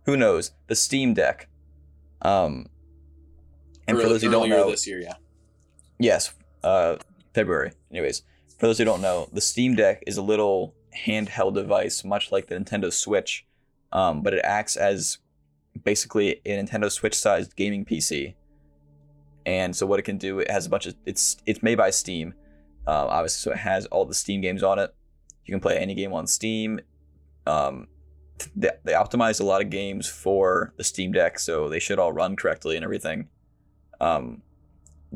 Who 0.05 0.17
knows? 0.17 0.51
The 0.67 0.75
Steam 0.75 1.13
Deck. 1.13 1.47
Um. 2.21 2.67
And 3.87 3.99
for 3.99 4.07
those 4.07 4.21
who 4.21 4.31
don't 4.31 4.49
know, 4.49 4.69
this 4.69 4.87
year, 4.87 5.01
yeah. 5.01 5.15
Yes, 5.99 6.33
uh, 6.63 6.95
February. 7.33 7.73
Anyways, 7.91 8.23
for 8.57 8.67
those 8.67 8.77
who 8.77 8.85
don't 8.85 9.01
know, 9.01 9.27
the 9.33 9.41
Steam 9.41 9.75
Deck 9.75 10.03
is 10.07 10.17
a 10.17 10.21
little 10.21 10.75
handheld 11.05 11.55
device, 11.55 12.03
much 12.03 12.31
like 12.31 12.47
the 12.47 12.55
Nintendo 12.55 12.91
Switch, 12.91 13.45
um, 13.91 14.21
but 14.21 14.33
it 14.33 14.41
acts 14.43 14.75
as 14.75 15.17
basically 15.83 16.41
a 16.45 16.57
Nintendo 16.57 16.91
Switch-sized 16.91 17.55
gaming 17.55 17.85
PC. 17.85 18.35
And 19.45 19.75
so 19.75 19.85
what 19.85 19.99
it 19.99 20.03
can 20.03 20.17
do, 20.17 20.39
it 20.39 20.51
has 20.51 20.65
a 20.65 20.69
bunch 20.69 20.85
of 20.85 20.95
it's 21.05 21.37
it's 21.45 21.63
made 21.63 21.77
by 21.77 21.89
Steam, 21.89 22.33
uh, 22.87 23.07
obviously, 23.07 23.51
so 23.51 23.51
it 23.51 23.59
has 23.59 23.85
all 23.87 24.05
the 24.05 24.13
Steam 24.13 24.41
games 24.41 24.63
on 24.63 24.77
it. 24.79 24.93
You 25.45 25.53
can 25.53 25.59
play 25.59 25.77
any 25.77 25.95
game 25.95 26.13
on 26.13 26.27
Steam. 26.27 26.79
Um, 27.47 27.87
they, 28.55 28.71
they 28.83 28.93
optimized 28.93 29.39
a 29.39 29.43
lot 29.43 29.61
of 29.61 29.69
games 29.69 30.07
for 30.07 30.73
the 30.77 30.83
Steam 30.83 31.11
Deck, 31.11 31.39
so 31.39 31.69
they 31.69 31.79
should 31.79 31.99
all 31.99 32.11
run 32.11 32.35
correctly 32.35 32.75
and 32.75 32.83
everything. 32.83 33.27
Um, 33.99 34.41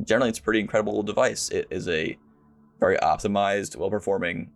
generally, 0.04 0.30
it's 0.30 0.38
a 0.38 0.42
pretty 0.42 0.60
incredible 0.60 1.02
device. 1.02 1.48
It 1.50 1.66
is 1.70 1.88
a 1.88 2.18
very 2.80 2.96
optimized, 2.98 3.76
well 3.76 3.90
performing 3.90 4.50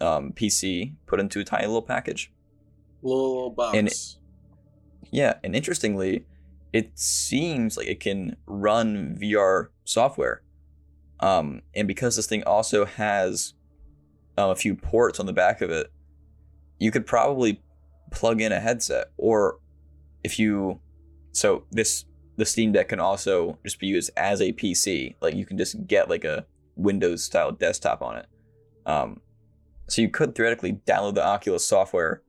um, 0.00 0.32
PC 0.32 0.94
put 1.06 1.20
into 1.20 1.40
a 1.40 1.44
tiny 1.44 1.66
little 1.66 1.82
package. 1.82 2.32
Little 3.02 3.50
box. 3.50 3.76
And 3.76 3.90
Yeah, 5.10 5.34
and 5.42 5.54
interestingly, 5.54 6.26
it 6.72 6.98
seems 6.98 7.76
like 7.76 7.86
it 7.86 8.00
can 8.00 8.36
run 8.46 9.16
VR 9.20 9.68
software. 9.84 10.42
Um, 11.20 11.62
and 11.74 11.88
because 11.88 12.16
this 12.16 12.26
thing 12.26 12.42
also 12.44 12.84
has 12.84 13.54
um, 14.36 14.50
a 14.50 14.56
few 14.56 14.74
ports 14.74 15.18
on 15.18 15.26
the 15.26 15.32
back 15.32 15.62
of 15.62 15.70
it, 15.70 15.90
you 16.78 16.90
could 16.90 17.06
probably 17.06 17.62
plug 18.10 18.40
in 18.40 18.52
a 18.52 18.60
headset. 18.60 19.08
Or 19.16 19.58
if 20.24 20.38
you, 20.38 20.80
so 21.32 21.64
this 21.70 22.04
the 22.36 22.44
Steam 22.44 22.72
Deck 22.72 22.90
can 22.90 23.00
also 23.00 23.58
just 23.64 23.80
be 23.80 23.86
used 23.86 24.10
as 24.16 24.40
a 24.40 24.52
PC. 24.52 25.14
Like 25.20 25.34
you 25.34 25.46
can 25.46 25.56
just 25.56 25.86
get 25.86 26.08
like 26.10 26.24
a 26.24 26.46
Windows 26.76 27.24
style 27.24 27.52
desktop 27.52 28.02
on 28.02 28.16
it. 28.18 28.26
Um, 28.84 29.20
so 29.88 30.02
you 30.02 30.10
could 30.10 30.34
theoretically 30.34 30.74
download 30.86 31.14
the 31.14 31.24
Oculus 31.24 31.66
software, 31.66 32.22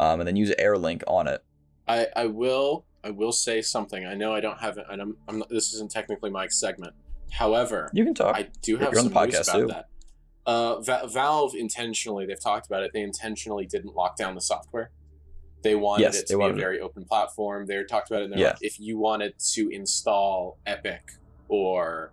um, 0.00 0.20
and 0.20 0.26
then 0.26 0.36
use 0.36 0.52
AirLink 0.58 1.02
on 1.06 1.28
it. 1.28 1.44
I, 1.86 2.08
I 2.16 2.26
will 2.26 2.86
I 3.04 3.10
will 3.10 3.32
say 3.32 3.60
something. 3.60 4.06
I 4.06 4.14
know 4.14 4.32
I 4.34 4.40
don't 4.40 4.58
have 4.58 4.78
it, 4.78 4.86
and 4.90 5.00
I'm, 5.02 5.16
I'm 5.28 5.38
not, 5.40 5.50
this 5.50 5.74
isn't 5.74 5.90
technically 5.90 6.30
my 6.30 6.48
segment. 6.48 6.94
However, 7.30 7.90
You 7.92 8.04
can 8.04 8.14
talk. 8.14 8.34
I 8.34 8.48
do 8.62 8.76
have 8.78 8.92
You're 8.92 9.00
on 9.00 9.04
some 9.04 9.12
the 9.12 9.26
news 9.26 9.48
about 9.48 9.58
too. 9.58 9.66
that. 9.68 9.88
Uh, 10.46 10.80
Va- 10.80 11.08
Valve 11.08 11.54
intentionally, 11.54 12.26
they've 12.26 12.40
talked 12.40 12.66
about 12.66 12.82
it. 12.82 12.92
They 12.94 13.02
intentionally 13.02 13.66
didn't 13.66 13.94
lock 13.94 14.16
down 14.16 14.34
the 14.34 14.40
software. 14.40 14.90
They 15.64 15.74
wanted 15.74 16.02
Yes, 16.02 16.20
it 16.20 16.26
to 16.28 16.36
be 16.38 16.44
a 16.44 16.48
it. 16.50 16.56
very 16.56 16.78
open 16.80 17.04
platform. 17.06 17.66
They 17.66 17.82
talked 17.84 18.10
about 18.10 18.22
it. 18.22 18.30
And 18.30 18.38
Yeah. 18.38 18.48
like, 18.48 18.58
if 18.60 18.78
you 18.78 18.98
wanted 18.98 19.32
to 19.54 19.68
install 19.70 20.58
Epic 20.66 21.00
or 21.48 22.12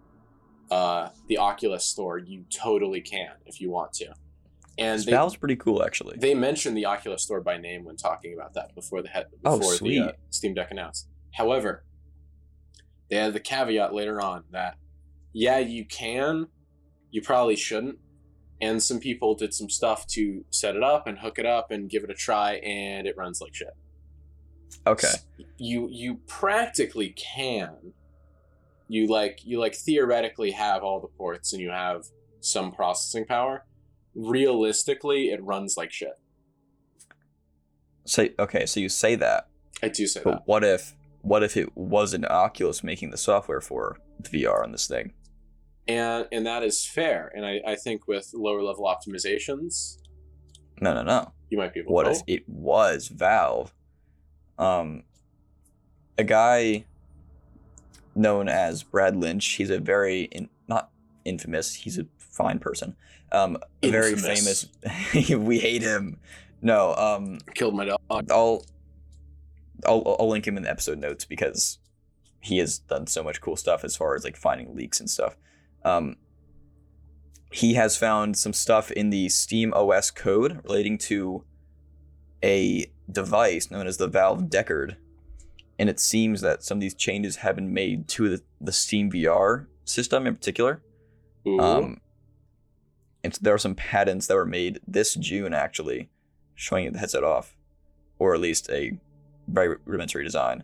uh, 0.72 1.10
the 1.28 1.38
Oculus 1.38 1.84
Store, 1.84 2.18
you 2.18 2.46
totally 2.50 3.02
can 3.02 3.32
if 3.46 3.60
you 3.60 3.70
want 3.70 3.92
to. 3.92 4.08
And 4.78 5.02
they, 5.04 5.12
Valve's 5.12 5.36
pretty 5.36 5.58
cool, 5.58 5.84
actually. 5.84 6.16
they 6.18 6.34
mentioned 6.34 6.78
the 6.78 6.86
Oculus 6.86 7.24
Store 7.24 7.42
by 7.42 7.58
name 7.58 7.84
when 7.84 7.98
talking 7.98 8.34
about 8.34 8.54
that 8.54 8.74
before 8.74 9.02
the 9.02 9.10
head 9.10 9.26
Oh, 9.44 9.60
before 9.60 9.76
the 9.76 10.00
uh. 10.00 10.12
Steam 10.30 10.54
Deck 10.54 10.72
announced. 10.72 11.10
However, 11.34 11.84
they 13.10 13.18
had 13.18 13.34
the 13.34 13.42
caveat 13.42 13.94
later 13.94 14.22
on 14.22 14.46
that 14.52 14.76
yeah, 15.34 15.60
you 15.60 15.84
can, 15.86 16.48
you 17.10 17.22
probably 17.22 17.58
shouldn't, 17.58 17.98
and 18.62 18.82
some 18.82 19.00
people 19.00 19.34
did 19.36 19.54
some 19.54 19.70
stuff 19.70 20.06
to 20.08 20.46
set 20.52 20.76
it 20.76 20.84
up 20.84 21.08
and 21.08 21.18
hook 21.20 21.40
it 21.40 21.46
up 21.46 21.72
and 21.72 21.90
give 21.90 22.04
it 22.04 22.10
a 22.12 22.14
try, 22.14 22.54
and 22.56 23.08
it 23.08 23.18
runs 23.18 23.42
like 23.42 23.54
shit. 23.56 23.76
okay. 24.88 25.08
S- 25.08 25.26
You 25.58 25.88
you 25.92 26.20
practically 26.28 27.10
can. 27.10 27.94
You 28.88 29.08
like 29.08 29.40
you 29.46 29.60
like 29.60 29.76
theoretically 29.76 30.52
have 30.52 30.84
all 30.84 31.00
the 31.00 31.08
ports 31.08 31.54
and 31.54 31.62
you 31.62 31.70
have 31.72 32.04
some 32.42 32.72
processing 32.72 33.26
power. 33.26 33.66
Realistically, 34.16 35.30
it 35.30 35.42
runs 35.44 35.76
like 35.78 35.92
shit. 35.92 36.14
Say 38.06 38.34
okay, 38.40 38.66
so 38.66 38.80
you 38.80 38.90
say 38.90 39.16
that, 39.16 39.48
I 39.84 39.88
do 39.90 40.08
say 40.08 40.22
but 40.24 40.32
that. 40.32 40.42
what 40.46 40.64
if 40.64 40.96
what 41.22 41.44
if 41.44 41.56
it 41.56 41.76
wasn't 41.78 42.26
Oculus 42.26 42.84
making 42.84 43.12
the 43.12 43.18
software 43.18 43.62
for 43.62 43.98
VR 44.24 44.64
on 44.64 44.72
this 44.72 44.88
thing? 44.88 45.14
And 45.88 46.28
and 46.32 46.46
that 46.46 46.64
is 46.64 46.86
fair. 46.86 47.32
And 47.36 47.46
I, 47.46 47.62
I 47.66 47.76
think 47.76 48.08
with 48.08 48.32
lower 48.34 48.62
level 48.62 48.86
optimizations, 48.86 49.98
No, 50.80 50.94
no, 50.94 51.04
no. 51.04 51.32
you 51.50 51.58
might 51.58 51.74
be 51.74 51.82
able. 51.82 51.94
What 51.94 52.04
to 52.06 52.12
if 52.12 52.24
it 52.28 52.44
was 52.48 53.08
Valve? 53.08 53.74
Um, 54.58 55.04
a 56.18 56.24
guy 56.24 56.86
known 58.16 58.48
as 58.50 58.84
Brad 58.84 59.16
Lynch. 59.16 59.46
He's 59.46 59.70
a 59.70 59.80
very 59.80 60.24
in, 60.24 60.50
not 60.68 60.92
infamous. 61.26 61.74
He's 61.74 61.98
a 61.98 62.06
fine 62.18 62.60
person. 62.60 62.96
Um, 63.32 63.58
very 63.84 64.16
famous. 64.16 64.68
we 65.32 65.60
hate 65.60 65.82
him. 65.82 66.20
No. 66.62 66.94
Um, 66.96 67.40
killed 67.56 67.76
my 67.76 67.86
dog? 67.86 68.00
I'll, 68.10 68.66
I'll 69.86 70.18
I'll 70.20 70.30
link 70.30 70.46
him 70.46 70.58
in 70.58 70.64
the 70.64 70.70
episode 70.70 71.00
notes 71.00 71.26
because 71.26 71.80
he 72.42 72.58
has 72.58 72.80
done 72.80 73.08
so 73.08 73.24
much 73.24 73.40
cool 73.42 73.56
stuff 73.56 73.84
as 73.84 73.96
far 73.96 74.16
as 74.16 74.24
like 74.24 74.36
finding 74.36 74.76
leaks 74.76 75.00
and 75.00 75.10
stuff. 75.10 75.38
Um, 75.84 76.16
he 77.52 77.74
has 77.74 77.98
found 77.98 78.38
some 78.38 78.54
stuff 78.54 78.92
in 78.92 79.10
the 79.10 79.30
Steam 79.30 79.74
OS 79.74 80.10
code 80.10 80.62
relating 80.64 80.98
to 81.00 81.44
a 82.44 82.92
device 83.12 83.70
known 83.70 83.88
as 83.88 83.98
the 83.98 84.08
Valve 84.08 84.44
Deckard, 84.44 84.96
and 85.78 85.90
it 85.90 86.00
seems 86.00 86.42
that 86.42 86.64
some 86.64 86.78
of 86.78 86.82
these 86.82 86.94
changes 86.94 87.38
have 87.38 87.56
been 87.56 87.74
made 87.74 88.08
to 88.10 88.30
the, 88.30 88.42
the 88.60 88.72
Steam 88.72 89.12
VR 89.12 89.68
system 89.84 90.28
in 90.28 90.36
particular. 90.36 90.82
Ooh. 91.48 91.60
Um, 91.60 92.02
and 93.24 93.38
there 93.42 93.54
are 93.54 93.60
some 93.60 93.76
patents 93.76 94.28
that 94.28 94.36
were 94.36 94.46
made 94.46 94.80
this 94.88 95.16
June 95.16 95.54
actually, 95.54 96.10
showing 96.56 96.92
the 96.92 97.00
headset 97.00 97.24
off, 97.24 97.56
or 98.18 98.34
at 98.34 98.40
least 98.40 98.70
a 98.70 98.98
very 99.48 99.76
rudimentary 99.86 100.24
design. 100.24 100.64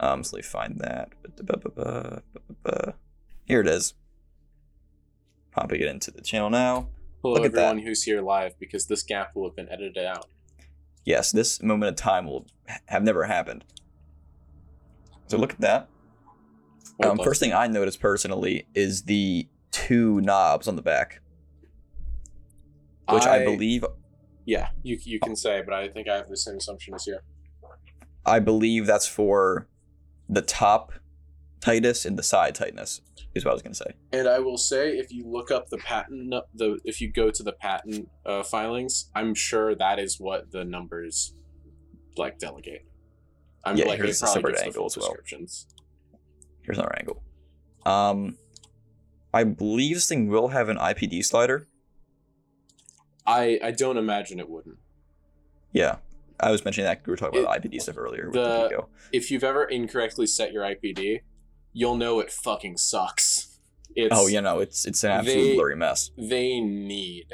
Um, 0.00 0.22
so 0.22 0.36
let 0.36 0.44
me 0.44 0.48
find 0.48 0.78
that. 0.78 1.10
Here 3.44 3.60
it 3.60 3.66
is. 3.66 3.94
Popping 5.58 5.80
it 5.80 5.88
into 5.88 6.12
the 6.12 6.22
channel 6.22 6.50
now. 6.50 6.88
Hello, 7.20 7.34
look 7.34 7.44
at 7.44 7.50
that. 7.52 7.64
everyone 7.70 7.84
who's 7.84 8.04
here 8.04 8.22
live, 8.22 8.56
because 8.60 8.86
this 8.86 9.02
gap 9.02 9.34
will 9.34 9.48
have 9.48 9.56
been 9.56 9.68
edited 9.68 9.98
out. 9.98 10.26
Yes, 11.04 11.32
this 11.32 11.60
moment 11.60 11.90
of 11.90 11.96
time 11.96 12.26
will 12.26 12.46
have 12.86 13.02
never 13.02 13.24
happened. 13.24 13.64
So 15.26 15.36
look 15.36 15.52
at 15.52 15.60
that. 15.60 15.88
Well 17.00 17.10
Um, 17.12 17.18
first 17.18 17.40
thing 17.40 17.52
I 17.52 17.66
noticed 17.66 17.98
personally 17.98 18.68
is 18.72 19.02
the 19.02 19.48
two 19.72 20.20
knobs 20.20 20.68
on 20.68 20.76
the 20.76 20.82
back, 20.82 21.22
which 23.10 23.24
I, 23.24 23.40
I- 23.40 23.44
believe 23.44 23.84
yeah, 24.44 24.68
you 24.84 24.96
you 25.02 25.18
can 25.18 25.34
say, 25.34 25.60
but 25.64 25.74
I 25.74 25.88
think 25.88 26.08
I 26.08 26.16
have 26.18 26.28
the 26.28 26.36
same 26.36 26.58
assumption 26.58 26.94
as 26.94 27.04
you. 27.06 27.18
I 28.24 28.38
believe 28.38 28.86
that's 28.86 29.08
for 29.08 29.66
the 30.28 30.40
top 30.42 30.92
tightness 31.60 32.04
and 32.04 32.18
the 32.18 32.22
side 32.22 32.54
tightness. 32.54 33.00
Is 33.34 33.44
what 33.44 33.50
I 33.52 33.54
was 33.54 33.62
gonna 33.62 33.74
say. 33.74 33.92
And 34.12 34.26
I 34.26 34.38
will 34.40 34.56
say, 34.56 34.96
if 34.98 35.12
you 35.12 35.24
look 35.26 35.50
up 35.50 35.68
the 35.68 35.78
patent, 35.78 36.34
the 36.54 36.78
if 36.84 37.00
you 37.00 37.12
go 37.12 37.30
to 37.30 37.42
the 37.42 37.52
patent 37.52 38.08
uh, 38.26 38.42
filings, 38.42 39.10
I'm 39.14 39.34
sure 39.34 39.74
that 39.74 39.98
is 39.98 40.18
what 40.18 40.50
the 40.50 40.64
numbers 40.64 41.34
like 42.16 42.38
delegate. 42.38 42.86
I'm 43.64 43.76
Yeah, 43.76 43.84
like 43.84 43.98
here's 43.98 44.22
a 44.22 44.26
separate 44.26 44.58
angle 44.60 44.86
as 44.86 44.96
well. 44.96 45.14
Here's 45.30 46.78
another 46.78 46.96
angle. 46.98 47.22
Um, 47.86 48.38
I 49.32 49.44
believe 49.44 49.96
this 49.96 50.08
thing 50.08 50.28
will 50.28 50.48
have 50.48 50.68
an 50.68 50.78
IPD 50.78 51.24
slider. 51.24 51.68
I 53.26 53.60
I 53.62 53.70
don't 53.72 53.98
imagine 53.98 54.40
it 54.40 54.48
wouldn't. 54.48 54.78
Yeah, 55.72 55.96
I 56.40 56.50
was 56.50 56.64
mentioning 56.64 56.86
that 56.86 57.02
we 57.06 57.10
were 57.10 57.16
talking 57.16 57.40
about 57.42 57.56
It- 57.64 57.70
IPD 57.70 57.82
stuff 57.82 57.98
earlier 57.98 58.26
with 58.26 58.34
the- 58.34 58.68
the 58.68 58.84
If 59.12 59.30
you've 59.30 59.44
ever 59.44 59.64
incorrectly 59.64 60.26
set 60.26 60.50
your 60.52 60.64
IPD, 60.64 61.20
you'll 61.78 61.96
know 61.96 62.18
it 62.20 62.30
fucking 62.30 62.76
sucks. 62.76 63.58
It's, 63.94 64.14
Oh, 64.16 64.26
you 64.26 64.40
know, 64.40 64.58
it's 64.58 64.84
it's 64.84 65.04
an 65.04 65.10
absolute 65.12 65.42
they- 65.44 65.54
blurry 65.54 65.76
mess. 65.76 66.10
they 66.18 66.60
need 66.60 67.28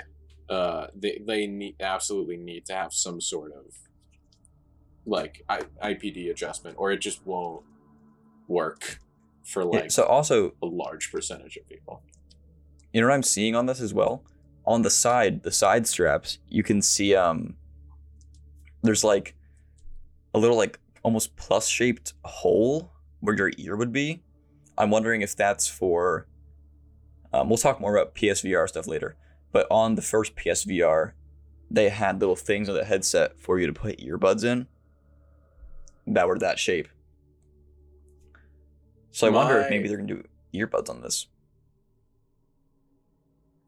uh 0.51 0.87
they 0.95 1.15
they 1.27 1.47
need 1.47 1.75
absolutely 1.81 2.37
need 2.37 2.67
to 2.67 2.75
have 2.75 2.93
some 2.93 3.19
sort 3.21 3.53
of 3.53 3.65
like 5.07 5.43
I, 5.49 5.61
IPD 5.83 6.31
adjustment 6.31 6.77
or 6.79 6.93
it 6.93 6.99
just 7.01 7.25
won't 7.27 7.63
work 8.49 9.01
for 9.45 9.63
Yeah, 9.63 9.69
like 9.81 9.91
so 9.91 10.05
also, 10.05 10.53
a 10.63 10.67
large 10.67 11.11
percentage 11.13 11.57
of 11.57 11.69
people. 11.69 12.03
you 12.93 13.01
know 13.01 13.09
what 13.09 13.15
I'm 13.15 13.23
seeing 13.23 13.55
on 13.57 13.67
this 13.67 13.81
as 13.81 13.93
well? 13.95 14.23
On 14.67 14.83
the 14.83 14.91
side, 14.91 15.43
the 15.43 15.53
side 15.53 15.87
straps, 15.87 16.39
you 16.49 16.63
can 16.63 16.81
see 16.83 17.15
um 17.15 17.57
there's 18.83 19.05
like 19.05 19.35
a 20.35 20.39
little 20.39 20.57
like 20.57 20.79
almost 21.03 21.37
plus 21.37 21.69
shaped 21.69 22.13
hole 22.25 22.91
where 23.21 23.35
your 23.37 23.51
ear 23.59 23.77
would 23.77 23.93
be. 23.93 24.23
I'm 24.77 24.91
wondering 24.91 25.23
if 25.23 25.37
that's 25.37 25.69
for 25.69 26.27
um, 27.35 27.49
we'll 27.49 27.59
talk 27.59 27.81
more 27.81 27.97
about 27.97 28.15
PSVR 28.15 28.69
stuff 28.69 28.87
later. 28.87 29.17
But 29.51 29.67
on 29.69 29.97
the 29.97 30.03
first 30.03 30.37
PSVR, 30.37 31.13
they 31.69 31.89
had 31.89 32.21
little 32.21 32.37
things 32.37 32.69
on 32.69 32.77
the 32.77 32.85
headset 32.85 33.41
for 33.41 33.59
you 33.59 33.67
to 33.67 33.73
put 33.73 33.99
earbuds 33.99 34.45
in 34.45 34.69
that 36.07 36.29
were 36.29 36.39
that 36.39 36.61
shape. 36.61 36.89
So 39.11 39.27
I 39.27 39.31
wonder 39.31 39.61
if 39.61 39.71
maybe 39.71 39.89
they're 39.89 39.97
gonna 39.97 40.15
do 40.15 40.25
earbuds 40.55 40.89
on 40.89 41.03
this. 41.03 41.27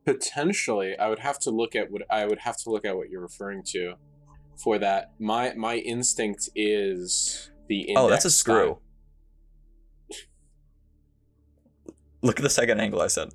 Potentially, 0.04 0.96
I 0.96 1.08
would 1.08 1.18
have 1.20 1.38
to 1.40 1.50
look 1.50 1.74
at 1.74 1.90
what 1.90 2.02
I 2.08 2.24
would 2.26 2.40
have 2.40 2.56
to 2.58 2.70
look 2.70 2.84
at 2.84 2.96
what 2.96 3.10
you're 3.10 3.22
referring 3.22 3.64
to 3.72 3.94
for 4.56 4.78
that. 4.78 5.12
My 5.18 5.54
my 5.54 5.76
instinct 5.76 6.50
is 6.54 7.50
the 7.68 7.94
Oh, 7.96 8.08
that's 8.08 8.24
a 8.24 8.30
screw. 8.30 8.78
Look 12.26 12.40
at 12.40 12.42
the 12.42 12.50
second 12.50 12.80
angle 12.80 13.00
I 13.00 13.06
said. 13.06 13.28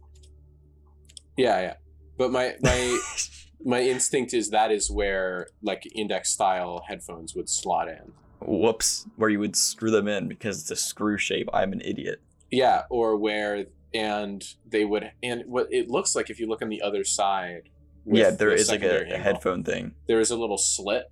Yeah, 1.38 1.62
yeah. 1.62 1.74
But 2.18 2.32
my 2.34 2.56
my 2.62 3.00
my 3.66 3.80
instinct 3.80 4.34
is 4.34 4.50
that 4.50 4.70
is 4.70 4.92
where 4.92 5.48
like 5.64 5.88
index 5.96 6.30
style 6.30 6.84
headphones 6.90 7.34
would 7.34 7.48
slot 7.48 7.88
in. 7.88 8.12
Whoops, 8.42 9.06
where 9.16 9.30
you 9.30 9.40
would 9.40 9.56
screw 9.56 9.92
them 9.92 10.10
in 10.10 10.28
because 10.28 10.60
it's 10.60 10.72
a 10.72 10.76
screw 10.76 11.18
shape. 11.18 11.48
I'm 11.54 11.72
an 11.72 11.80
idiot. 11.82 12.22
Yeah, 12.52 12.84
or 12.90 13.16
where 13.16 13.68
and 13.94 14.44
they 14.68 14.84
would 14.84 15.10
and 15.24 15.44
what 15.48 15.68
it 15.72 15.90
looks 15.90 16.18
like 16.18 16.30
if 16.30 16.38
you 16.38 16.50
look 16.50 16.62
on 16.62 16.68
the 16.68 16.82
other 16.82 17.06
side. 17.06 17.70
yeah, 18.06 18.30
there 18.30 18.50
the 18.50 18.56
is 18.56 18.70
like 18.70 18.84
a, 18.84 19.14
a 19.14 19.18
headphone 19.18 19.64
thing. 19.64 19.94
There 20.08 20.20
is 20.20 20.32
a 20.32 20.36
little 20.36 20.58
slit, 20.58 21.10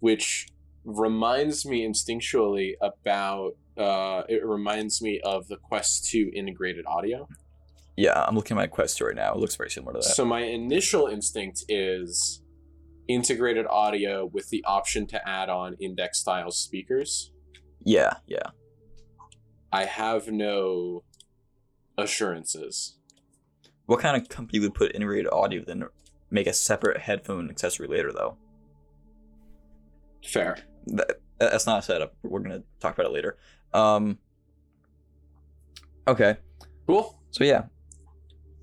which 0.00 0.48
reminds 0.84 1.64
me 1.64 1.86
instinctually 1.86 2.74
about. 2.82 3.56
Uh, 3.76 4.22
it 4.28 4.44
reminds 4.44 5.02
me 5.02 5.20
of 5.24 5.48
the 5.48 5.56
Quest 5.56 6.08
Two 6.10 6.30
integrated 6.34 6.84
audio. 6.86 7.28
Yeah, 7.96 8.24
I'm 8.26 8.34
looking 8.34 8.56
at 8.56 8.60
my 8.60 8.66
Quest 8.66 8.98
2 8.98 9.04
right 9.06 9.14
now. 9.14 9.32
It 9.34 9.38
looks 9.38 9.54
very 9.54 9.70
similar 9.70 9.92
to 9.92 9.98
that. 10.00 10.14
So 10.14 10.24
my 10.24 10.40
initial 10.40 11.06
instinct 11.06 11.64
is 11.68 12.42
integrated 13.06 13.66
audio 13.66 14.26
with 14.26 14.48
the 14.48 14.64
option 14.64 15.06
to 15.06 15.28
add 15.28 15.48
on 15.48 15.74
index 15.80 16.18
style 16.18 16.50
speakers. 16.50 17.30
yeah, 17.84 18.14
yeah. 18.26 18.50
I 19.72 19.84
have 19.86 20.28
no 20.28 21.02
assurances. 21.98 22.96
What 23.86 23.98
kind 23.98 24.20
of 24.20 24.28
company 24.28 24.60
would 24.60 24.74
put 24.74 24.94
integrated 24.94 25.32
audio 25.32 25.64
then 25.64 25.84
make 26.30 26.46
a 26.46 26.52
separate 26.52 27.00
headphone 27.00 27.50
accessory 27.50 27.88
later 27.88 28.12
though? 28.12 28.36
Fair. 30.24 30.58
That, 30.86 31.18
that's 31.38 31.66
not 31.66 31.80
a 31.80 31.82
setup. 31.82 32.14
We're 32.22 32.38
gonna 32.38 32.62
talk 32.78 32.94
about 32.94 33.06
it 33.06 33.12
later. 33.12 33.36
Um. 33.74 34.18
Okay, 36.06 36.36
Cool. 36.86 37.18
so 37.30 37.44
yeah. 37.44 37.64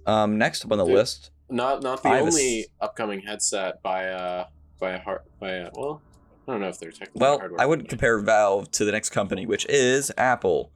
Um, 0.06 0.38
next 0.38 0.64
up 0.66 0.72
on 0.72 0.78
the 0.78 0.86
Dude. 0.86 0.96
list, 0.96 1.32
Not 1.50 1.82
not 1.84 2.02
the 2.04 2.10
I 2.10 2.20
only 2.22 2.62
s- 2.62 2.66
upcoming 2.80 3.22
headset 3.22 3.82
by 3.84 4.08
uh 4.08 4.46
by 4.80 4.92
a 4.92 5.00
heart 5.00 5.26
by 5.40 5.50
a 5.52 5.70
well 5.76 6.02
I 6.48 6.52
don't 6.54 6.62
know 6.62 6.70
if 6.70 6.80
they're 6.80 6.92
technically 6.92 7.20
well, 7.20 7.38
hardware 7.40 7.62
I 7.62 7.66
would 7.66 7.80
company. 7.80 7.90
compare 7.90 8.20
Valve 8.20 8.72
to 8.72 8.86
the 8.86 8.92
next 8.92 9.10
company, 9.10 9.46
which 9.46 9.66
is 9.68 10.12
Apple. 10.18 10.72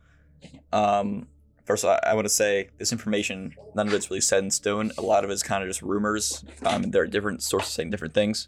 Um, 0.72 1.28
first, 1.66 1.84
I, 1.86 2.00
I 2.06 2.14
want 2.14 2.26
to 2.26 2.34
say 2.34 2.70
this 2.78 2.92
information, 2.92 3.56
none 3.76 3.88
of 3.88 3.94
it's 3.94 4.10
really 4.12 4.22
set 4.22 4.44
in 4.44 4.52
stone. 4.52 4.92
A 4.98 5.02
lot 5.02 5.24
of 5.24 5.32
it's 5.32 5.42
kind 5.44 5.64
of 5.64 5.70
just 5.70 5.82
rumors. 5.82 6.46
Um, 6.64 6.84
there 6.92 7.02
are 7.02 7.08
different 7.08 7.42
sources 7.42 7.74
saying 7.74 7.90
different 7.90 8.14
things. 8.14 8.48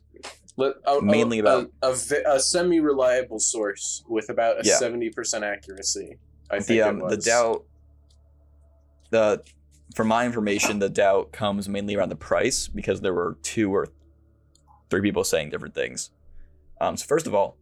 Let, 0.58 0.74
a, 0.86 1.02
mainly 1.02 1.38
a, 1.40 1.42
about- 1.42 1.72
a, 1.84 1.88
a, 1.90 2.36
a 2.36 2.40
semi 2.40 2.80
reliable 2.80 3.40
source 3.40 4.04
with 4.10 4.30
about 4.30 4.58
a 4.60 4.68
Yeah. 4.68 4.76
seventy 4.78 5.10
percent 5.10 5.44
accuracy. 5.44 6.18
I 6.50 6.56
think 6.60 6.68
the 6.68 6.82
um 6.82 7.00
the 7.08 7.18
doubt 7.18 7.64
the 9.12 9.44
from 9.96 10.08
my 10.08 10.26
information 10.26 10.80
the 10.80 10.90
doubt 10.90 11.32
comes 11.32 11.70
mainly 11.70 11.96
around 11.96 12.10
the 12.10 12.16
price 12.16 12.68
because 12.68 13.02
there 13.02 13.14
were 13.14 13.38
two 13.42 13.74
or 13.74 13.88
three 14.90 15.02
people 15.02 15.24
saying 15.24 15.50
different 15.50 15.74
things 15.76 16.12
um 16.82 16.96
so 16.98 17.06
first 17.06 17.26
of 17.28 17.34
all 17.34 17.58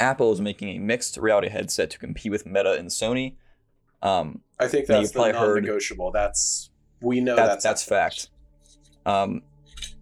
apple 0.00 0.32
is 0.32 0.40
making 0.40 0.68
a 0.76 0.78
mixed 0.78 1.16
reality 1.16 1.48
headset 1.48 1.90
to 1.90 1.98
compete 1.98 2.30
with 2.32 2.46
meta 2.46 2.72
and 2.74 2.88
sony 2.88 3.34
um 4.02 4.40
I 4.58 4.68
think 4.68 4.86
that's 4.86 5.10
the 5.10 5.14
probably 5.18 5.32
heard- 5.32 5.54
non-negotiable. 5.64 6.10
That's 6.12 6.70
we 7.00 7.20
know 7.20 7.36
that, 7.36 7.46
that's 7.46 7.64
that's 7.64 7.82
fact 7.84 8.30
um 9.04 9.42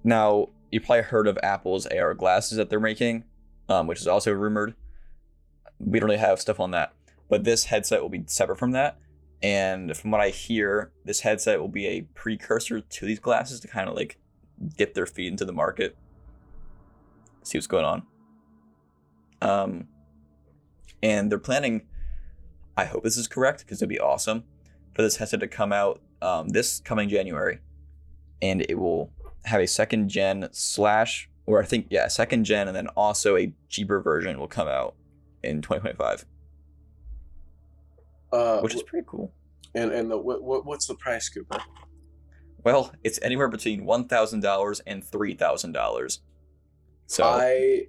now 0.05 0.49
you 0.75 0.81
probably 0.81 1.03
heard 1.03 1.29
of 1.29 1.39
apple's 1.43 1.87
ar 1.87 2.15
glasses 2.15 2.59
that 2.59 2.69
they're 2.69 2.81
making 2.81 3.25
um 3.69 3.87
which 3.87 4.01
is 4.01 4.09
also 4.09 4.33
rumored. 4.33 4.75
We 5.79 6.01
don't 6.01 6.09
really 6.09 6.21
have 6.21 6.41
stuff 6.41 6.59
on 6.59 6.73
that 6.73 6.93
but 7.29 7.45
this 7.45 7.65
headset 7.65 8.03
will 8.03 8.11
be 8.11 8.25
separate 8.27 8.59
from 8.59 8.73
that. 8.73 8.99
And 9.43 9.97
from 9.97 10.11
what 10.11 10.21
i 10.21 10.31
hear 10.31 10.91
this 11.05 11.21
headset 11.21 11.61
will 11.61 11.69
be 11.69 11.87
a 11.87 12.03
precursor 12.15 12.81
to 12.81 13.07
these 13.07 13.21
glasses 13.21 13.61
to 13.61 13.69
kind 13.69 13.89
of 13.89 13.95
like 13.95 14.19
dip 14.77 14.95
their 14.95 15.07
feet 15.07 15.29
into 15.29 15.45
the 15.45 15.53
market. 15.53 15.97
See 17.45 17.57
what's 17.57 17.69
going 17.69 17.85
on. 17.85 18.03
Um 19.41 19.89
and 21.03 21.31
they're 21.31 21.39
planning 21.39 21.83
i 22.77 22.85
hope 22.87 23.05
this 23.05 23.17
is 23.17 23.29
correct 23.29 23.61
because 23.61 23.81
it'd 23.81 23.89
be 23.91 24.01
awesome 24.01 24.43
for 24.95 25.03
this 25.03 25.17
headset 25.17 25.39
to 25.39 25.47
come 25.47 25.73
out 25.73 26.01
um, 26.23 26.49
this 26.49 26.81
coming 26.81 27.09
january. 27.09 27.61
And 28.43 28.63
it 28.69 28.79
will 28.79 29.11
have 29.45 29.61
a 29.61 29.67
second 29.67 30.09
gen 30.09 30.49
slash 30.53 31.29
or 31.47 31.61
i 31.63 31.65
think 31.65 31.87
yeah 31.91 32.09
second 32.09 32.45
gen 32.45 32.67
and 32.69 32.77
then 32.77 32.89
also 32.89 33.37
a 33.37 33.53
cheaper 33.69 34.01
version 34.01 34.39
will 34.39 34.49
come 34.49 34.69
out 34.69 34.95
in 35.43 35.61
2025 35.63 36.25
Uh, 38.33 38.61
which 38.61 38.75
is 38.75 38.83
pretty 38.83 39.07
cool. 39.09 39.33
and 39.75 39.93
and 39.93 40.11
the 40.11 40.17
what, 40.19 40.43
what 40.43 40.65
what's 40.67 40.87
the 40.87 40.95
price, 40.97 41.29
Cooper? 41.29 41.59
Well, 42.65 42.93
it's 43.05 43.19
anywhere 43.23 43.49
between 43.49 43.85
one 43.85 44.09
thousand 44.09 44.41
dollars 44.41 44.81
and 44.87 45.05
three 45.05 45.35
thousand 45.35 45.73
dollars. 45.73 46.21
So 47.07 47.23
I 47.25 47.83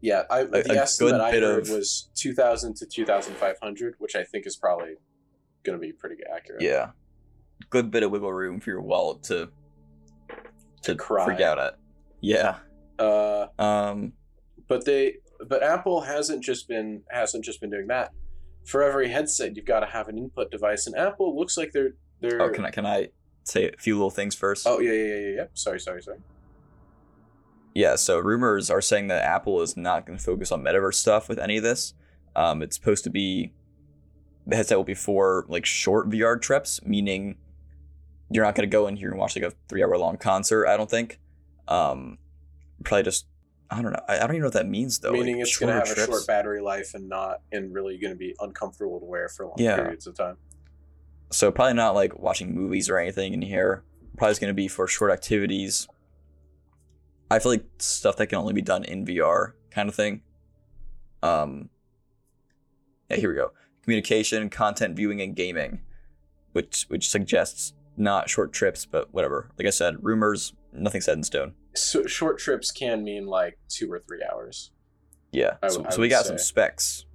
yeah, 0.00 0.22
I 0.30 0.40
A- 0.40 0.46
the 0.46 0.72
a 0.72 0.76
estimate 0.82 1.20
I 1.20 1.32
bit 1.32 1.42
heard 1.42 1.64
of- 1.64 1.70
was 1.70 2.08
two 2.14 2.32
thousand 2.32 2.76
to 2.76 2.86
two 2.86 3.04
thousand 3.04 3.34
five 3.34 3.56
hundred, 3.62 3.96
which 3.98 4.16
I 4.16 4.24
think 4.24 4.46
is 4.46 4.56
probably 4.56 4.94
going 5.64 5.78
to 5.78 5.80
be 5.86 5.92
pretty 5.92 6.16
accurate. 6.34 6.62
yeah, 6.62 6.90
good 7.70 7.90
bit 7.90 8.02
of 8.04 8.10
wiggle 8.10 8.32
room 8.32 8.60
for 8.60 8.70
your 8.70 8.80
wallet 8.80 9.22
to 9.24 9.50
to 10.84 10.94
cry. 10.94 11.24
freak 11.24 11.40
out 11.40 11.58
at. 11.58 11.74
Yeah. 12.20 12.56
Uh, 12.98 13.46
Um. 13.58 14.12
but 14.68 14.84
they 14.84 15.16
but 15.46 15.62
Apple 15.62 16.00
hasn't 16.00 16.42
just 16.42 16.68
been 16.68 17.02
hasn't 17.10 17.44
just 17.44 17.60
been 17.60 17.70
doing 17.70 17.88
that. 17.88 18.12
For 18.64 18.82
every 18.82 19.08
headset, 19.08 19.56
you've 19.56 19.66
got 19.66 19.80
to 19.80 19.86
have 19.86 20.08
an 20.08 20.16
input 20.16 20.50
device, 20.50 20.86
and 20.86 20.96
Apple 20.96 21.36
looks 21.36 21.56
like 21.58 21.72
they're 21.72 21.94
they're. 22.20 22.40
Oh, 22.40 22.50
can 22.50 22.64
I 22.64 22.70
can 22.70 22.86
I 22.86 23.08
say 23.42 23.68
a 23.68 23.76
few 23.76 23.94
little 23.96 24.10
things 24.10 24.34
first? 24.34 24.66
Oh 24.66 24.78
yeah 24.80 24.92
yeah 24.92 25.14
yeah 25.16 25.34
yeah. 25.36 25.44
Sorry 25.54 25.78
sorry 25.80 26.02
sorry. 26.02 26.18
Yeah, 27.74 27.96
so 27.96 28.20
rumors 28.20 28.70
are 28.70 28.80
saying 28.80 29.08
that 29.08 29.24
Apple 29.24 29.60
is 29.60 29.76
not 29.76 30.06
going 30.06 30.16
to 30.16 30.24
focus 30.24 30.52
on 30.52 30.62
metaverse 30.62 30.94
stuff 30.94 31.28
with 31.28 31.40
any 31.40 31.56
of 31.56 31.64
this. 31.64 31.92
Um, 32.36 32.62
it's 32.62 32.76
supposed 32.76 33.02
to 33.04 33.10
be 33.10 33.52
the 34.46 34.54
headset 34.56 34.76
will 34.78 34.84
be 34.84 34.94
for 34.94 35.44
like 35.48 35.66
short 35.66 36.08
VR 36.08 36.40
trips, 36.40 36.80
meaning 36.84 37.36
you're 38.30 38.44
not 38.44 38.54
going 38.54 38.68
to 38.68 38.72
go 38.72 38.86
in 38.86 38.96
here 38.96 39.10
and 39.10 39.18
watch 39.18 39.36
like 39.36 39.44
a 39.44 39.52
three 39.68 39.82
hour 39.82 39.96
long 39.98 40.16
concert. 40.16 40.66
I 40.66 40.76
don't 40.76 40.90
think. 40.90 41.18
Um, 41.68 42.18
probably 42.84 43.04
just 43.04 43.26
I 43.70 43.80
don't 43.82 43.92
know. 43.92 44.00
I, 44.08 44.16
I 44.16 44.20
don't 44.20 44.30
even 44.30 44.40
know 44.40 44.46
what 44.46 44.54
that 44.54 44.68
means 44.68 44.98
though. 44.98 45.12
Meaning 45.12 45.36
like, 45.36 45.42
it's 45.46 45.56
going 45.56 45.68
to 45.68 45.74
have 45.74 45.86
trips. 45.86 46.02
a 46.02 46.06
short 46.06 46.26
battery 46.26 46.60
life 46.60 46.94
and 46.94 47.08
not, 47.08 47.40
and 47.52 47.72
really 47.74 47.98
going 47.98 48.12
to 48.12 48.18
be 48.18 48.34
uncomfortable 48.40 49.00
to 49.00 49.06
wear 49.06 49.28
for 49.28 49.46
long 49.46 49.56
Yeah. 49.58 49.76
periods 49.76 50.06
of 50.06 50.14
time. 50.16 50.36
So 51.30 51.50
probably 51.50 51.74
not 51.74 51.94
like 51.94 52.18
watching 52.18 52.54
movies 52.54 52.88
or 52.88 52.98
anything 52.98 53.32
in 53.32 53.42
here. 53.42 53.82
Probably 54.16 54.32
is 54.32 54.38
going 54.38 54.50
to 54.50 54.54
be 54.54 54.68
for 54.68 54.86
short 54.86 55.10
activities. 55.10 55.88
I 57.30 57.38
feel 57.38 57.52
like 57.52 57.64
stuff 57.78 58.16
that 58.18 58.28
can 58.28 58.38
only 58.38 58.52
be 58.52 58.62
done 58.62 58.84
in 58.84 59.04
VR 59.04 59.52
kind 59.70 59.88
of 59.88 59.94
thing. 59.94 60.20
Um 61.22 61.70
Yeah, 63.10 63.16
here 63.16 63.30
we 63.30 63.34
go. 63.36 63.52
Communication, 63.82 64.48
content 64.50 64.94
viewing 64.96 65.20
and 65.20 65.34
gaming, 65.34 65.80
which 66.52 66.84
which 66.88 67.08
suggests 67.08 67.72
not 67.96 68.28
short 68.28 68.52
trips, 68.52 68.86
but 68.86 69.12
whatever. 69.12 69.50
Like 69.58 69.66
I 69.66 69.70
said, 69.70 69.96
rumors, 70.02 70.52
nothing 70.72 71.00
set 71.00 71.16
in 71.16 71.22
stone. 71.22 71.54
So 71.74 72.06
short 72.06 72.38
trips 72.38 72.70
can 72.70 73.04
mean 73.04 73.26
like 73.26 73.58
two 73.68 73.90
or 73.92 74.02
three 74.06 74.22
hours. 74.32 74.70
Yeah. 75.32 75.56
I 75.62 75.68
so, 75.68 75.84
I 75.86 75.90
so 75.90 76.00
we 76.00 76.08
got 76.08 76.26
some 76.26 76.38
specs. 76.38 77.06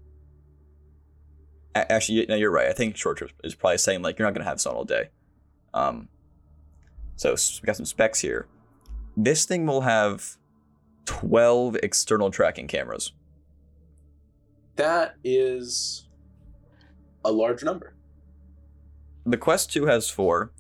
A- 1.76 1.92
Actually, 1.92 2.26
no, 2.28 2.36
you're 2.36 2.52
right. 2.52 2.68
I 2.68 2.74
think 2.74 2.98
short 2.98 3.18
trips 3.18 3.34
is 3.44 3.56
probably 3.56 3.78
saying 3.78 4.02
like 4.02 4.20
you're 4.20 4.28
not 4.28 4.34
gonna 4.34 4.50
have 4.50 4.60
sun 4.60 4.76
all 4.76 4.86
day. 4.86 5.10
Um, 5.74 6.10
so 7.16 7.32
we 7.32 7.66
got 7.66 7.76
some 7.76 7.86
specs 7.86 8.20
here. 8.20 8.48
This 9.16 9.46
thing 9.46 9.66
will 9.66 9.82
have 9.82 10.38
twelve 11.06 11.76
external 11.84 12.32
tracking 12.32 12.68
cameras. 12.68 13.14
That 14.76 15.16
is 15.24 16.08
a 17.26 17.32
large 17.32 17.64
number. 17.64 17.96
The 19.26 19.38
Quest 19.38 19.72
Two 19.72 19.86
has 19.86 20.10
four. 20.10 20.52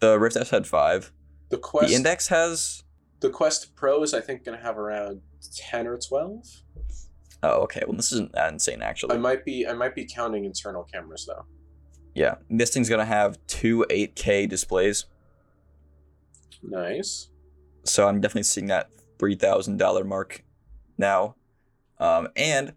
The 0.00 0.18
Rift 0.18 0.36
S 0.36 0.50
had 0.50 0.66
five. 0.66 1.12
The 1.50 1.58
Quest 1.58 1.88
the 1.88 1.94
Index 1.94 2.28
has. 2.28 2.84
the 3.20 3.30
Quest 3.30 3.74
Pro 3.74 4.02
is 4.02 4.14
I 4.14 4.20
think 4.20 4.44
going 4.44 4.56
to 4.58 4.62
have 4.62 4.78
around 4.78 5.22
10 5.56 5.86
or 5.86 5.96
12. 5.98 6.44
Oh, 7.42 7.62
okay. 7.62 7.82
Well, 7.86 7.96
this 7.96 8.12
isn't 8.12 8.32
that 8.32 8.52
insane 8.52 8.82
actually. 8.82 9.14
I 9.14 9.18
might 9.18 9.44
be 9.44 9.66
I 9.66 9.72
might 9.72 9.94
be 9.94 10.04
counting 10.04 10.44
internal 10.44 10.82
cameras 10.84 11.24
though. 11.26 11.44
yeah, 12.14 12.36
this 12.50 12.70
thing's 12.74 12.88
gonna 12.88 13.04
have 13.04 13.38
two 13.46 13.86
8K 13.90 14.48
displays. 14.48 15.06
Nice. 16.62 17.28
so 17.84 18.08
I'm 18.08 18.20
definitely 18.20 18.42
seeing 18.42 18.66
that 18.66 18.90
three 19.18 19.36
thousand 19.36 19.76
dollar 19.78 20.04
mark 20.04 20.44
now. 20.96 21.36
Um, 22.00 22.28
and 22.36 22.72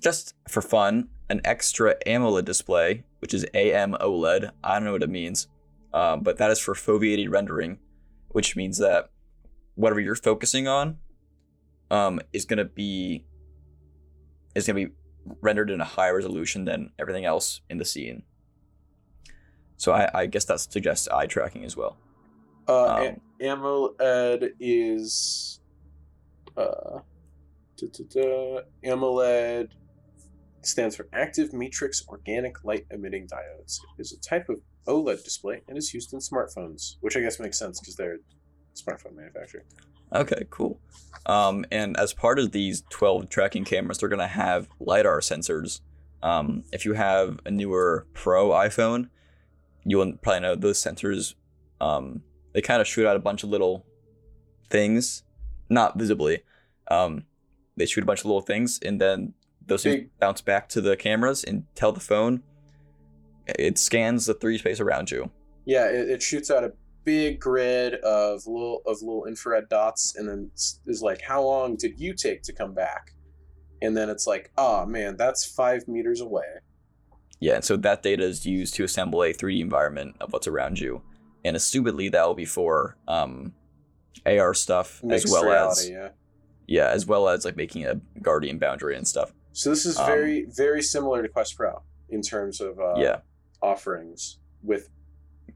just 0.00 0.34
for 0.48 0.60
fun, 0.62 1.08
an 1.28 1.40
extra 1.44 1.94
AMOLED 2.06 2.44
display, 2.44 3.04
which 3.20 3.32
is 3.34 3.44
AMOLED. 3.54 4.50
I 4.64 4.74
don't 4.74 4.84
know 4.84 4.92
what 4.92 5.02
it 5.02 5.10
means, 5.10 5.46
um, 5.92 6.22
but 6.22 6.38
that 6.38 6.50
is 6.50 6.58
for 6.58 6.74
foveated 6.74 7.30
rendering, 7.30 7.78
which 8.28 8.56
means 8.56 8.78
that 8.78 9.10
whatever 9.74 10.00
you're 10.00 10.14
focusing 10.14 10.68
on, 10.68 10.98
um, 11.90 12.20
is 12.32 12.44
gonna 12.44 12.64
be 12.64 13.26
is 14.54 14.66
gonna 14.66 14.86
be 14.86 14.92
rendered 15.40 15.70
in 15.70 15.80
a 15.80 15.84
higher 15.84 16.16
resolution 16.16 16.64
than 16.64 16.90
everything 16.98 17.24
else 17.24 17.60
in 17.70 17.78
the 17.78 17.84
scene. 17.84 18.22
So 19.76 19.92
I, 19.92 20.10
I 20.14 20.26
guess 20.26 20.44
that 20.46 20.60
suggests 20.60 21.08
eye 21.08 21.26
tracking 21.26 21.64
as 21.64 21.76
well. 21.76 21.96
Uh, 22.68 23.08
Um, 23.08 23.20
AMOLED 23.40 24.52
is 24.60 25.60
uh. 26.56 27.00
AMOLED 28.84 29.70
stands 30.60 30.94
for 30.94 31.08
Active 31.12 31.52
Matrix 31.52 32.06
Organic 32.06 32.62
Light 32.62 32.86
Emitting 32.92 33.26
Diodes. 33.26 33.80
It 33.98 34.02
is 34.02 34.12
a 34.12 34.20
type 34.20 34.48
of 34.48 34.60
OLED 34.86 35.24
display 35.24 35.62
and 35.68 35.78
is 35.78 35.92
used 35.94 36.12
in 36.12 36.18
smartphones, 36.18 36.96
which 37.00 37.16
I 37.16 37.20
guess 37.20 37.38
makes 37.38 37.58
sense 37.58 37.80
because 37.80 37.96
they're 37.96 38.14
a 38.14 38.18
smartphone 38.76 39.14
manufacturer. 39.14 39.64
Okay, 40.14 40.44
cool. 40.50 40.78
Um, 41.26 41.64
and 41.70 41.96
as 41.96 42.12
part 42.12 42.38
of 42.38 42.52
these 42.52 42.82
12 42.90 43.28
tracking 43.28 43.64
cameras, 43.64 43.98
they're 43.98 44.08
going 44.08 44.18
to 44.18 44.26
have 44.26 44.68
LiDAR 44.80 45.20
sensors. 45.20 45.80
Um, 46.22 46.64
if 46.72 46.84
you 46.84 46.92
have 46.92 47.40
a 47.46 47.50
newer 47.50 48.06
Pro 48.12 48.50
iPhone, 48.50 49.08
you'll 49.84 50.12
probably 50.16 50.40
know 50.40 50.54
those 50.54 50.82
sensors, 50.82 51.34
um, 51.80 52.22
they 52.52 52.60
kind 52.60 52.80
of 52.80 52.86
shoot 52.86 53.06
out 53.06 53.16
a 53.16 53.20
bunch 53.20 53.42
of 53.42 53.50
little 53.50 53.86
things, 54.70 55.24
not 55.68 55.98
visibly. 55.98 56.42
Um, 56.88 57.24
they 57.76 57.86
shoot 57.86 58.02
a 58.02 58.06
bunch 58.06 58.20
of 58.20 58.26
little 58.26 58.42
things, 58.42 58.78
and 58.84 59.00
then 59.00 59.34
those 59.66 59.82
things 59.82 60.08
bounce 60.20 60.40
back 60.40 60.68
to 60.70 60.80
the 60.80 60.96
cameras 60.96 61.42
and 61.42 61.64
tell 61.74 61.92
the 61.92 62.00
phone. 62.00 62.42
It 63.46 63.78
scans 63.78 64.26
the 64.26 64.34
3D 64.34 64.60
space 64.60 64.80
around 64.80 65.10
you. 65.10 65.30
Yeah, 65.64 65.88
it, 65.88 66.10
it 66.10 66.22
shoots 66.22 66.50
out 66.50 66.64
a 66.64 66.72
big 67.04 67.40
grid 67.40 67.94
of 67.94 68.46
little 68.46 68.82
of 68.86 69.02
little 69.02 69.26
infrared 69.26 69.68
dots, 69.68 70.16
and 70.16 70.28
then 70.28 70.50
is 70.54 71.02
like, 71.02 71.22
"How 71.22 71.42
long 71.42 71.76
did 71.76 71.98
you 71.98 72.14
take 72.14 72.42
to 72.42 72.52
come 72.52 72.74
back?" 72.74 73.14
And 73.80 73.96
then 73.96 74.08
it's 74.08 74.26
like, 74.26 74.50
"Oh 74.56 74.86
man, 74.86 75.16
that's 75.16 75.44
five 75.44 75.88
meters 75.88 76.20
away." 76.20 76.60
Yeah, 77.40 77.56
and 77.56 77.64
so 77.64 77.76
that 77.78 78.04
data 78.04 78.22
is 78.22 78.46
used 78.46 78.74
to 78.74 78.84
assemble 78.84 79.22
a 79.24 79.34
3D 79.34 79.60
environment 79.60 80.14
of 80.20 80.32
what's 80.32 80.46
around 80.46 80.78
you. 80.78 81.02
And 81.44 81.56
assumedly 81.56 82.10
that 82.12 82.24
will 82.24 82.34
be 82.34 82.44
for 82.44 82.96
um, 83.08 83.52
AR 84.24 84.54
stuff 84.54 85.02
Mixed 85.02 85.24
as 85.24 85.32
well 85.32 85.44
reality, 85.44 85.80
as 85.80 85.90
yeah. 85.90 86.08
yeah, 86.68 86.88
as 86.90 87.04
well 87.04 87.28
as 87.28 87.44
like 87.44 87.56
making 87.56 87.84
a 87.84 87.96
guardian 88.20 88.58
boundary 88.58 88.96
and 88.96 89.08
stuff. 89.08 89.32
So 89.52 89.70
this 89.70 89.84
is 89.84 89.98
Um, 89.98 90.06
very 90.06 90.44
very 90.44 90.82
similar 90.82 91.20
to 91.20 91.28
Quest 91.28 91.56
Pro 91.56 91.82
in 92.08 92.22
terms 92.22 92.60
of 92.60 92.78
uh, 92.78 92.94
yeah, 92.96 93.18
offerings 93.62 94.38
with 94.62 94.90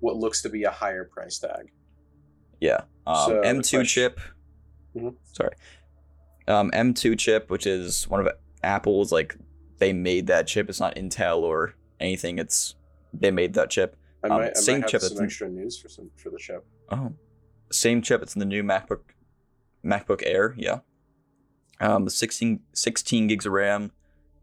what 0.00 0.16
looks 0.16 0.42
to 0.42 0.48
be 0.48 0.64
a 0.64 0.70
higher 0.70 1.04
price 1.04 1.38
tag. 1.38 1.70
yeah. 2.60 2.82
Um, 3.06 3.16
so 3.30 3.40
M2 3.42 3.54
question- 3.78 3.84
chip. 3.86 4.20
Mhm. 4.96 5.14
Sorry. 5.32 5.54
Um, 6.48 6.70
M2 6.72 7.14
chip, 7.18 7.50
which 7.50 7.66
is 7.66 8.08
one 8.08 8.20
of 8.26 8.28
Apple's 8.62 9.12
like 9.12 9.36
they 9.78 9.92
made 9.92 10.26
that 10.28 10.46
chip. 10.46 10.68
It's 10.68 10.80
not 10.80 10.94
Intel 10.96 11.40
or 11.42 11.74
anything. 12.00 12.38
It's 12.38 12.74
they 13.12 13.30
made 13.30 13.54
that 13.54 13.70
chip. 13.70 13.96
I 14.24 14.28
Um, 14.28 14.32
might, 14.40 14.50
I 14.56 14.60
same 14.60 14.80
might 14.80 14.88
chip 14.88 15.02
some 15.02 15.22
extra 15.24 15.48
news 15.48 15.78
for 15.78 15.88
some 15.88 16.10
for 16.16 16.30
the 16.30 16.38
chip. 16.38 16.64
Oh, 16.90 17.12
same 17.70 18.00
chip. 18.02 18.22
It's 18.22 18.34
in 18.34 18.40
the 18.40 18.46
new 18.46 18.62
MacBook, 18.62 19.00
MacBook 19.84 20.22
Air. 20.24 20.54
Yeah. 20.56 20.80
Um, 21.80 22.08
16, 22.08 22.62
16 22.72 23.26
gigs 23.26 23.44
of 23.44 23.52
RAM, 23.52 23.92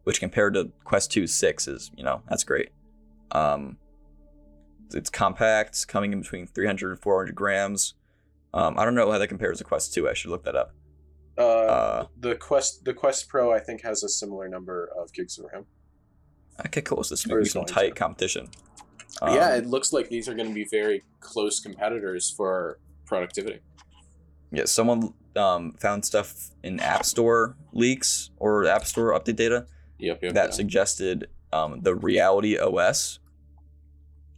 which 0.03 0.19
compared 0.19 0.53
to 0.53 0.71
Quest 0.83 1.11
2 1.11 1.25
6 1.25 1.67
is, 1.67 1.91
you 1.97 2.03
know, 2.03 2.21
that's 2.29 2.43
great. 2.43 2.69
Um, 3.33 3.77
it's 4.93 5.09
compact, 5.09 5.87
coming 5.87 6.13
in 6.13 6.21
between 6.21 6.47
300 6.47 6.91
and 6.91 6.99
400 7.01 7.35
grams. 7.35 7.95
Um, 8.53 8.77
I 8.77 8.85
don't 8.85 8.93
know 8.95 9.11
how 9.11 9.17
that 9.17 9.27
compares 9.27 9.57
to 9.57 9.63
Quest 9.63 9.93
2. 9.93 10.07
I 10.07 10.13
should 10.13 10.29
look 10.31 10.43
that 10.45 10.55
up. 10.55 10.73
Uh, 11.37 11.41
Uh, 11.41 12.07
the 12.19 12.35
Quest 12.35 12.85
the 12.85 12.93
Quest 12.93 13.27
Pro 13.27 13.51
I 13.51 13.59
think 13.59 13.81
has 13.81 14.03
a 14.03 14.09
similar 14.09 14.47
number 14.47 14.89
of 14.95 15.11
gigs 15.13 15.39
of 15.39 15.45
RAM. 15.51 15.65
okay, 16.67 16.81
cool. 16.81 17.03
So 17.03 17.13
this 17.15 17.21
is 17.21 17.25
Or 17.25 17.29
going 17.29 17.43
to 17.43 17.45
be 17.45 17.49
some 17.49 17.65
tight 17.65 17.95
competition. 17.95 18.49
yeah, 19.23 19.49
Um, 19.49 19.59
it 19.59 19.65
looks 19.65 19.91
like 19.91 20.09
these 20.09 20.29
are 20.29 20.35
going 20.35 20.49
to 20.49 20.53
be 20.53 20.65
very 20.69 21.03
close 21.19 21.59
competitors 21.59 22.29
for 22.29 22.77
productivity. 23.07 23.61
Yeah, 24.51 24.65
someone 24.65 25.15
um, 25.35 25.71
found 25.79 26.05
stuff 26.05 26.51
in 26.61 26.79
App 26.79 27.03
Store 27.05 27.57
leaks 27.71 28.29
or 28.37 28.65
App 28.67 28.85
Store 28.85 29.19
update 29.19 29.35
data 29.37 29.65
Yep, 29.97 30.19
yep. 30.21 30.33
that 30.35 30.53
suggested 30.53 31.29
um, 31.51 31.79
the 31.81 31.95
Reality 31.95 32.59
OS. 32.59 33.17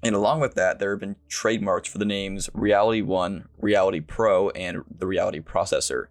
And 0.03 0.13
along 0.15 0.39
with 0.39 0.53
that, 0.55 0.79
there 0.79 0.91
have 0.91 0.99
been 0.99 1.15
trademarks 1.29 1.89
for 1.89 1.97
the 1.97 2.05
names 2.05 2.49
Reality 2.53 3.01
One, 3.01 3.47
Reality 3.57 4.01
Pro, 4.01 4.49
and 4.51 4.83
the 4.99 5.07
Reality 5.07 5.39
Processor. 5.39 6.05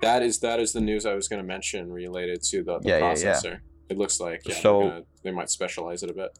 That 0.00 0.22
is 0.22 0.38
that 0.40 0.60
is 0.60 0.72
the 0.72 0.80
news 0.80 1.06
I 1.06 1.14
was 1.14 1.28
going 1.28 1.40
to 1.42 1.46
mention 1.46 1.92
related 1.92 2.42
to 2.44 2.62
the, 2.62 2.78
the 2.80 2.88
Yeah, 2.88 2.98
yeah, 2.98 3.04
yeah. 3.16 3.32
processor. 3.34 3.60
It 3.88 3.96
looks 3.98 4.20
like 4.20 4.42
yeah, 4.46 4.54
So- 4.56 4.80
gonna, 4.80 5.02
they 5.22 5.30
might 5.30 5.50
specialize 5.50 6.02
it 6.02 6.10
a 6.10 6.14
bit. 6.14 6.36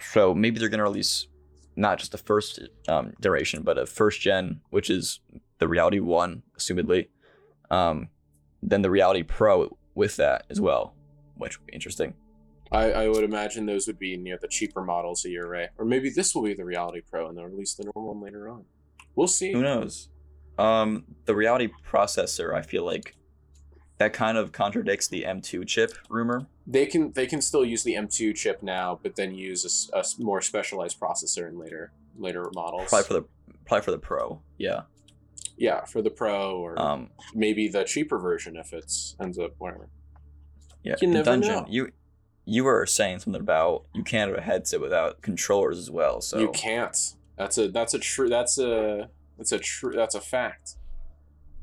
So 0.00 0.34
maybe 0.34 0.58
they're 0.58 0.68
going 0.70 0.78
to 0.78 0.84
release 0.84 1.26
not 1.76 1.98
just 1.98 2.12
the 2.12 2.18
first 2.18 2.60
um, 2.88 3.12
generation, 3.20 3.62
but 3.62 3.78
a 3.78 3.86
first 3.86 4.20
gen, 4.20 4.60
which 4.70 4.88
is 4.90 5.20
the 5.58 5.68
Reality 5.68 6.00
One, 6.00 6.42
assumedly. 6.58 7.08
Um, 7.70 8.08
then 8.62 8.82
the 8.82 8.90
Reality 8.90 9.22
Pro 9.22 9.76
with 9.94 10.16
that 10.16 10.44
as 10.50 10.60
well, 10.60 10.94
which 11.36 11.58
would 11.58 11.66
be 11.66 11.72
interesting. 11.74 12.14
I, 12.72 12.92
I 12.92 13.08
would 13.08 13.24
imagine 13.24 13.66
those 13.66 13.86
would 13.86 13.98
be 13.98 14.16
near 14.16 14.38
the 14.40 14.48
cheaper 14.48 14.82
models 14.82 15.24
a 15.24 15.28
year, 15.30 15.46
right? 15.48 15.70
Or 15.78 15.84
maybe 15.84 16.10
this 16.10 16.34
will 16.34 16.42
be 16.42 16.54
the 16.54 16.64
Reality 16.64 17.00
Pro 17.08 17.28
and 17.28 17.36
they'll 17.36 17.46
release 17.46 17.74
the 17.74 17.84
normal 17.84 18.14
one 18.14 18.22
later 18.24 18.48
on. 18.48 18.64
We'll 19.16 19.26
see. 19.26 19.52
Who 19.52 19.62
knows? 19.62 20.08
Um, 20.58 21.04
the 21.24 21.34
reality 21.34 21.68
processor, 21.90 22.54
I 22.54 22.62
feel 22.62 22.84
like 22.84 23.16
that 23.98 24.12
kind 24.12 24.38
of 24.38 24.52
contradicts 24.52 25.08
the 25.08 25.22
M2 25.24 25.66
chip 25.66 25.92
rumor. 26.08 26.46
They 26.66 26.86
can 26.86 27.12
they 27.12 27.26
can 27.26 27.40
still 27.42 27.64
use 27.64 27.82
the 27.82 27.94
M2 27.94 28.34
chip 28.36 28.62
now, 28.62 29.00
but 29.02 29.16
then 29.16 29.34
use 29.34 29.90
a 29.92 30.04
more 30.22 30.40
specialized 30.40 31.00
processor 31.00 31.48
in 31.48 31.58
later 31.58 31.92
later 32.16 32.48
models. 32.54 32.88
Probably 32.88 33.06
for 33.06 33.14
the 33.14 33.24
probably 33.66 33.84
for 33.84 33.90
the 33.90 33.98
Pro. 33.98 34.40
Yeah. 34.58 34.82
yeah, 35.56 35.84
for 35.84 36.02
the 36.02 36.10
Pro 36.10 36.58
or 36.58 36.78
Um. 36.80 37.10
maybe 37.34 37.66
the 37.68 37.84
cheaper 37.84 38.18
version 38.18 38.56
if 38.56 38.72
it's 38.72 39.16
ends 39.20 39.38
up 39.38 39.52
whatever. 39.58 39.88
Yeah. 40.84 40.94
You 41.00 41.08
in 41.08 41.14
never 41.14 41.30
Dungen, 41.32 41.40
know. 41.40 41.66
you 41.68 41.90
you 42.52 42.64
were 42.64 42.84
saying 42.84 43.20
something 43.20 43.40
about 43.40 43.84
you 43.94 44.02
can't 44.02 44.28
have 44.30 44.38
a 44.38 44.42
headset 44.42 44.80
without 44.80 45.22
controllers 45.22 45.78
as 45.78 45.90
well. 45.90 46.20
So 46.20 46.38
You 46.40 46.50
can't. 46.50 46.96
That's 47.38 47.56
a 47.58 47.68
that's 47.68 47.94
a 47.94 47.98
true 47.98 48.28
that's 48.28 48.58
a 48.58 49.08
that's 49.38 49.52
a 49.52 49.58
true 49.58 49.92
that's 49.94 50.14
a 50.16 50.20
fact. 50.20 50.74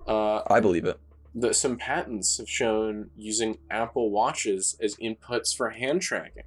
Uh, 0.08 0.42
I 0.50 0.62
believe 0.62 0.86
it. 0.86 0.98
the, 1.36 1.54
some 1.54 1.76
patents 1.78 2.38
have 2.38 2.48
shown 2.50 3.10
using 3.18 3.58
Apple 3.70 4.10
Watches 4.12 4.78
as 4.82 4.96
inputs 4.96 5.56
for 5.56 5.70
hand 5.72 6.02
tracking. 6.02 6.44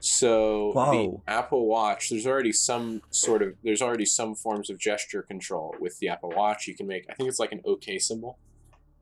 So 0.00 0.72
Wow. 0.74 0.92
the 0.92 1.32
Apple 1.32 1.66
Watch, 1.66 2.10
there's 2.10 2.26
already 2.26 2.52
some 2.52 3.02
sort 3.10 3.42
of 3.42 3.54
there's 3.62 3.82
already 3.82 4.06
some 4.06 4.34
forms 4.34 4.70
of 4.70 4.78
gesture 4.78 5.22
control 5.22 5.74
with 5.80 5.98
the 5.98 6.08
Apple 6.08 6.30
Watch. 6.34 6.66
You 6.66 6.74
can 6.74 6.86
make 6.86 7.04
I 7.10 7.14
think 7.14 7.28
it's 7.28 7.38
like 7.38 7.52
an 7.52 7.60
OK 7.64 7.98
symbol, 7.98 8.38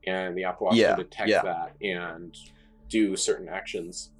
and 0.05 0.37
the 0.37 0.43
Apple 0.45 0.67
Watch 0.67 0.75
Yeah, 0.75 0.95
can 0.95 1.03
detect 1.05 1.29
yeah. 1.29 1.41
that 1.43 1.75
and 1.81 2.35
do 2.89 3.15
certain 3.15 3.49
actions. 3.49 4.11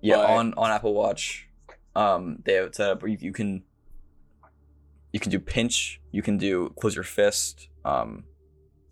Yeah. 0.00 0.16
But- 0.16 0.30
on 0.30 0.54
on 0.54 0.70
Apple 0.70 0.94
Watch, 0.94 1.48
um, 1.94 2.42
they 2.44 2.54
have 2.54 2.74
set 2.74 2.90
up 2.90 3.02
where 3.02 3.10
you, 3.10 3.32
can 3.32 3.62
you 5.12 5.20
can 5.20 5.30
do 5.30 5.38
pinch, 5.38 6.00
you 6.12 6.22
can 6.22 6.38
do 6.38 6.72
close 6.78 6.94
your 6.94 7.04
fist, 7.04 7.68
um, 7.84 8.24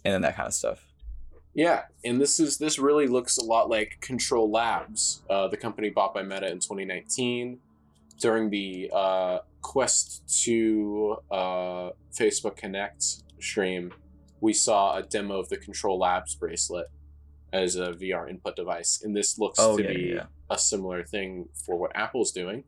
and 0.04 0.14
then 0.14 0.22
that 0.22 0.36
kind 0.36 0.46
of 0.46 0.54
stuff. 0.54 0.86
Yeah, 1.54 1.84
and 2.04 2.20
this 2.20 2.38
is 2.38 2.58
this 2.58 2.78
really 2.78 3.06
looks 3.06 3.38
a 3.38 3.44
lot 3.44 3.70
like 3.70 3.98
CTRL-labs, 4.02 5.22
uh, 5.30 5.48
the 5.48 5.56
company 5.56 5.88
bought 5.88 6.12
by 6.12 6.22
Meta 6.22 6.48
in 6.50 6.58
2019 6.58 7.58
during 8.20 8.50
the 8.50 8.90
uh, 8.92 9.38
Quest 9.62 10.22
2 10.44 11.16
uh, 11.30 11.90
Facebook 12.12 12.56
Connect 12.56 13.02
stream. 13.40 13.92
We 14.40 14.52
saw 14.52 14.96
a 14.96 15.02
demo 15.02 15.38
of 15.38 15.48
the 15.48 15.56
CTRL-labs 15.56 16.34
bracelet 16.34 16.88
as 17.52 17.76
a 17.76 17.92
VR 17.92 18.28
input 18.28 18.54
device, 18.56 19.00
and 19.02 19.16
this 19.16 19.38
looks 19.38 19.58
Oh 19.58 19.76
to 19.78 19.82
yeah, 19.82 19.92
be 19.92 20.12
yeah. 20.14 20.24
A 20.50 20.58
similar 20.58 21.02
thing 21.04 21.48
for 21.64 21.76
what 21.76 21.92
Apple's 21.94 22.32
doing. 22.32 22.64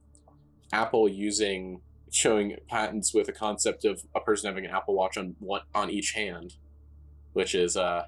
Apple 0.72 1.08
using 1.08 1.80
showing 2.10 2.56
patents 2.68 3.12
with 3.12 3.28
a 3.28 3.32
concept 3.32 3.84
of 3.84 4.02
a 4.14 4.20
person 4.20 4.48
having 4.48 4.64
an 4.64 4.70
Apple 4.74 4.94
Watch 4.94 5.16
on 5.18 5.36
one 5.38 5.62
on 5.74 5.90
each 5.90 6.12
hand, 6.12 6.54
which 7.32 7.54
is 7.54 7.76
uh 7.76 8.04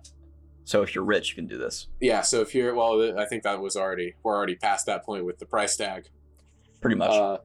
So 0.64 0.82
if 0.82 0.94
you're 0.94 1.04
rich, 1.04 1.30
you 1.30 1.34
can 1.34 1.46
do 1.46 1.58
this. 1.58 1.88
yeah, 2.00 2.22
so 2.22 2.40
if 2.40 2.54
you're 2.54 2.74
well, 2.74 3.18
I 3.18 3.26
think 3.26 3.42
that 3.42 3.60
was 3.60 3.76
already 3.76 4.14
we're 4.22 4.36
already 4.36 4.56
past 4.56 4.86
that 4.86 5.04
point 5.04 5.24
with 5.24 5.38
the 5.38 5.46
price 5.46 5.76
tag. 5.76 6.08
Pretty 6.80 6.96
much. 6.96 7.10
Uh, 7.10 7.38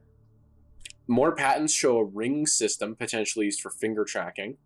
more 1.08 1.34
patents 1.34 1.72
show 1.72 1.98
a 1.98 2.04
ring 2.04 2.46
system 2.46 2.96
potentially 2.96 3.44
used 3.46 3.60
for 3.60 3.70
finger 3.70 4.04
tracking. 4.04 4.56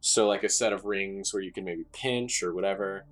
So 0.00 0.28
like 0.28 0.44
a 0.44 0.48
set 0.48 0.72
of 0.72 0.84
rings 0.84 1.34
where 1.34 1.42
you 1.42 1.52
can 1.52 1.64
maybe 1.64 1.84
pinch 1.92 2.42
or 2.42 2.54
whatever. 2.54 3.04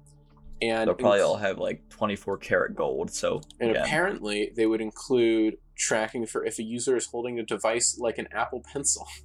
And 0.61 0.89
They'll 0.89 0.95
probably 0.95 1.21
all 1.21 1.37
have 1.37 1.59
like 1.59 1.89
24 1.89 2.39
karat 2.39 2.75
gold. 2.75 3.11
So 3.13 3.43
and 3.61 3.71
again, 3.71 3.85
apparently 3.85 4.53
they 4.57 4.67
would 4.67 4.81
include 4.81 5.59
tracking 5.77 6.27
for 6.27 6.45
if 6.45 6.59
a 6.59 6.63
user 6.63 6.97
is 6.97 7.07
holding 7.07 7.39
a 7.39 7.45
device 7.45 7.99
like 7.99 8.19
an 8.19 8.29
Apple 8.33 8.63
Pencil. 8.73 9.07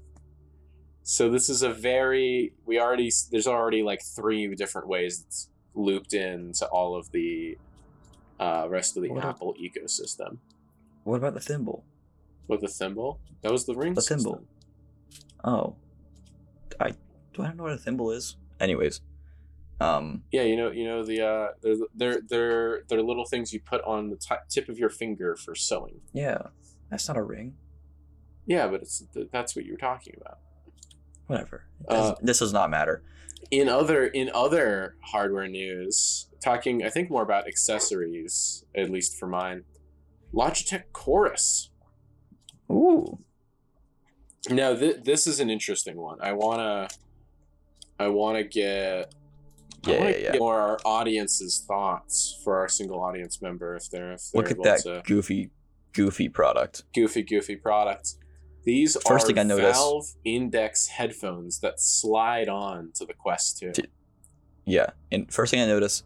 So 1.06 1.30
this 1.30 1.50
is 1.50 1.64
a 1.64 1.70
very 1.74 2.54
we 2.66 2.80
already 2.80 3.12
there's 3.30 3.46
already 3.46 3.84
like 3.84 4.02
three 4.02 4.56
different 4.56 4.88
ways 4.88 5.26
it's 5.28 5.50
looped 5.74 6.14
into 6.14 6.66
all 6.68 6.96
of 6.96 7.12
the 7.12 7.58
uh, 8.40 8.68
rest 8.70 8.96
of 8.96 9.04
the 9.04 9.10
What 9.10 9.26
Apple 9.26 9.54
ecosystem. 9.62 10.38
what 11.04 11.18
about 11.18 11.34
the 11.34 11.42
thimble? 11.42 11.84
With 12.48 12.62
the 12.62 12.70
thimble, 12.70 13.20
that 13.42 13.52
was 13.52 13.66
the 13.66 13.74
ring. 13.76 13.94
The 13.96 14.02
system. 14.02 14.20
thimble. 14.20 14.44
Oh, 15.44 15.76
I 16.80 16.92
Do 17.34 17.44
I 17.44 17.48
don't 17.48 17.58
know 17.58 17.64
what 17.64 17.74
a 17.74 17.78
thimble 17.78 18.12
is? 18.12 18.38
Anyways, 18.62 19.02
um, 19.80 20.24
Yeah, 20.32 20.44
you 20.44 20.56
know, 20.56 20.72
you 20.72 20.86
know 20.86 21.04
the 21.04 21.22
uh, 21.22 21.48
they're 21.62 21.76
they're 21.96 22.22
they're 22.28 22.84
they're 22.88 23.02
little 23.02 23.26
things 23.26 23.54
you 23.54 23.60
put 23.60 23.82
on 23.84 24.10
the 24.10 24.16
ti 24.18 24.36
tip 24.50 24.70
of 24.70 24.78
your 24.78 24.90
finger 24.90 25.36
for 25.36 25.56
sewing. 25.56 26.02
yeah, 26.14 26.38
that's 26.90 27.08
not 27.08 27.18
a 27.18 27.24
ring. 27.24 27.56
Yeah, 28.46 28.68
but 28.68 28.82
it's 28.82 29.04
that's 29.32 29.56
what 29.56 29.66
you're 29.66 29.78
talking 29.78 30.16
about. 30.20 30.40
Whatever. 31.28 31.66
Uh, 31.88 32.16
this 32.22 32.40
does 32.40 32.52
not 32.54 32.70
matter. 32.70 33.04
In 33.52 33.70
other 33.70 34.06
in 34.06 34.30
other 34.34 34.96
hardware 35.02 35.48
news, 35.48 36.28
talking 36.44 36.84
I 36.84 36.90
think 36.90 37.10
more 37.10 37.24
about 37.24 37.48
accessories, 37.48 38.66
at 38.76 38.90
least 38.90 39.18
for 39.18 39.28
mine. 39.28 39.64
Logitech 40.34 40.84
Chorus. 40.92 41.70
Ooh. 42.72 43.20
Now 44.50 44.76
th- 44.76 45.04
this 45.04 45.28
is 45.28 45.40
an 45.40 45.50
interesting 45.50 45.96
one. 45.98 46.18
I 46.22 46.34
wanna 46.34 46.88
I 48.00 48.08
wanna 48.08 48.44
get 48.44 49.14
Yeah, 49.86 50.08
yeah, 50.10 50.18
yeah. 50.34 50.38
more 50.40 50.60
our 50.60 50.80
audience's 50.86 51.64
thoughts 51.68 52.40
for 52.44 52.58
our 52.58 52.68
single 52.70 53.02
audience 53.02 53.42
member 53.42 53.76
if 53.76 53.90
they're 53.90 54.14
if 54.14 54.22
they're 54.32 54.42
Look 54.42 54.52
at 54.52 54.62
that 54.64 54.80
to 54.84 55.02
goofy, 55.06 55.50
goofy 55.94 56.30
product. 56.30 56.84
goofy 56.94 57.24
goofy 57.24 57.56
product. 57.56 58.16
These 58.66 58.94
First 59.06 59.26
are 59.26 59.28
thing 59.28 59.40
I 59.40 59.44
noticed- 59.44 59.74
Valve 59.80 60.06
Index 60.24 60.88
headphones 60.88 61.60
that 61.60 61.80
slide 61.82 62.48
on 62.48 62.92
to 62.96 63.06
the 63.06 63.14
Quest 63.14 63.60
2. 63.60 63.72
T- 63.74 63.84
Yeah, 64.66 64.92
and 65.12 65.32
first 65.34 65.52
thing 65.52 65.60
I 65.62 65.66
notice, 65.66 66.04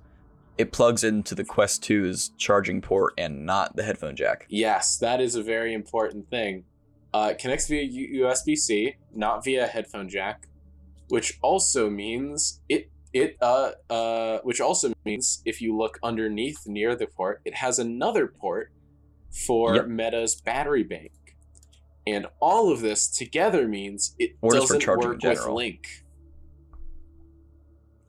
it 0.57 0.71
plugs 0.71 1.03
into 1.03 1.35
the 1.35 1.43
Quest 1.43 1.83
2's 1.83 2.29
charging 2.37 2.81
port 2.81 3.13
and 3.15 3.45
not 3.45 3.75
the 3.75 3.83
headphone 3.83 4.15
jack. 4.15 4.47
Yes, 4.49 4.97
that 4.97 5.21
is 5.21 5.35
a 5.35 5.43
very 5.43 5.75
important 5.75 6.31
thing. 6.31 6.63
Uh, 7.13 7.29
it 7.33 7.37
connects 7.37 7.67
via 7.67 7.83
U- 7.83 8.25
USB-C, 8.25 8.95
not 9.13 9.43
via 9.43 9.67
headphone 9.67 10.09
jack, 10.09 10.47
which 11.09 11.37
also 11.43 11.91
means 11.91 12.59
it 12.67 12.89
it 13.17 13.37
uh 13.41 13.71
uh 13.89 14.39
which 14.43 14.59
also 14.61 14.93
means 15.05 15.41
if 15.45 15.61
you 15.61 15.75
look 15.77 15.99
underneath 16.03 16.65
near 16.65 16.95
the 16.95 17.07
port, 17.07 17.41
it 17.45 17.55
has 17.55 17.79
another 17.79 18.27
port 18.27 18.71
for 19.45 19.75
Yep. 19.75 19.87
Meta's 19.87 20.35
battery 20.35 20.83
bank. 20.83 21.11
And 22.05 22.27
all 22.39 22.71
of 22.71 22.79
this 22.81 23.09
together 23.09 23.67
means 23.67 24.15
it 24.17 24.31
Or 24.41 24.53
doesn't 24.53 24.85
work 24.87 25.21
with. 25.21 25.45
Link. 25.47 26.05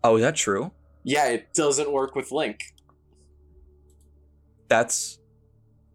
Oh, 0.05 0.17
is 0.17 0.23
that 0.23 0.37
true? 0.37 0.71
Yeah, 1.03 1.27
it 1.29 1.53
doesn't 1.53 1.91
work 1.91 2.15
with 2.15 2.31
Link. 2.31 2.61
That's. 4.69 5.19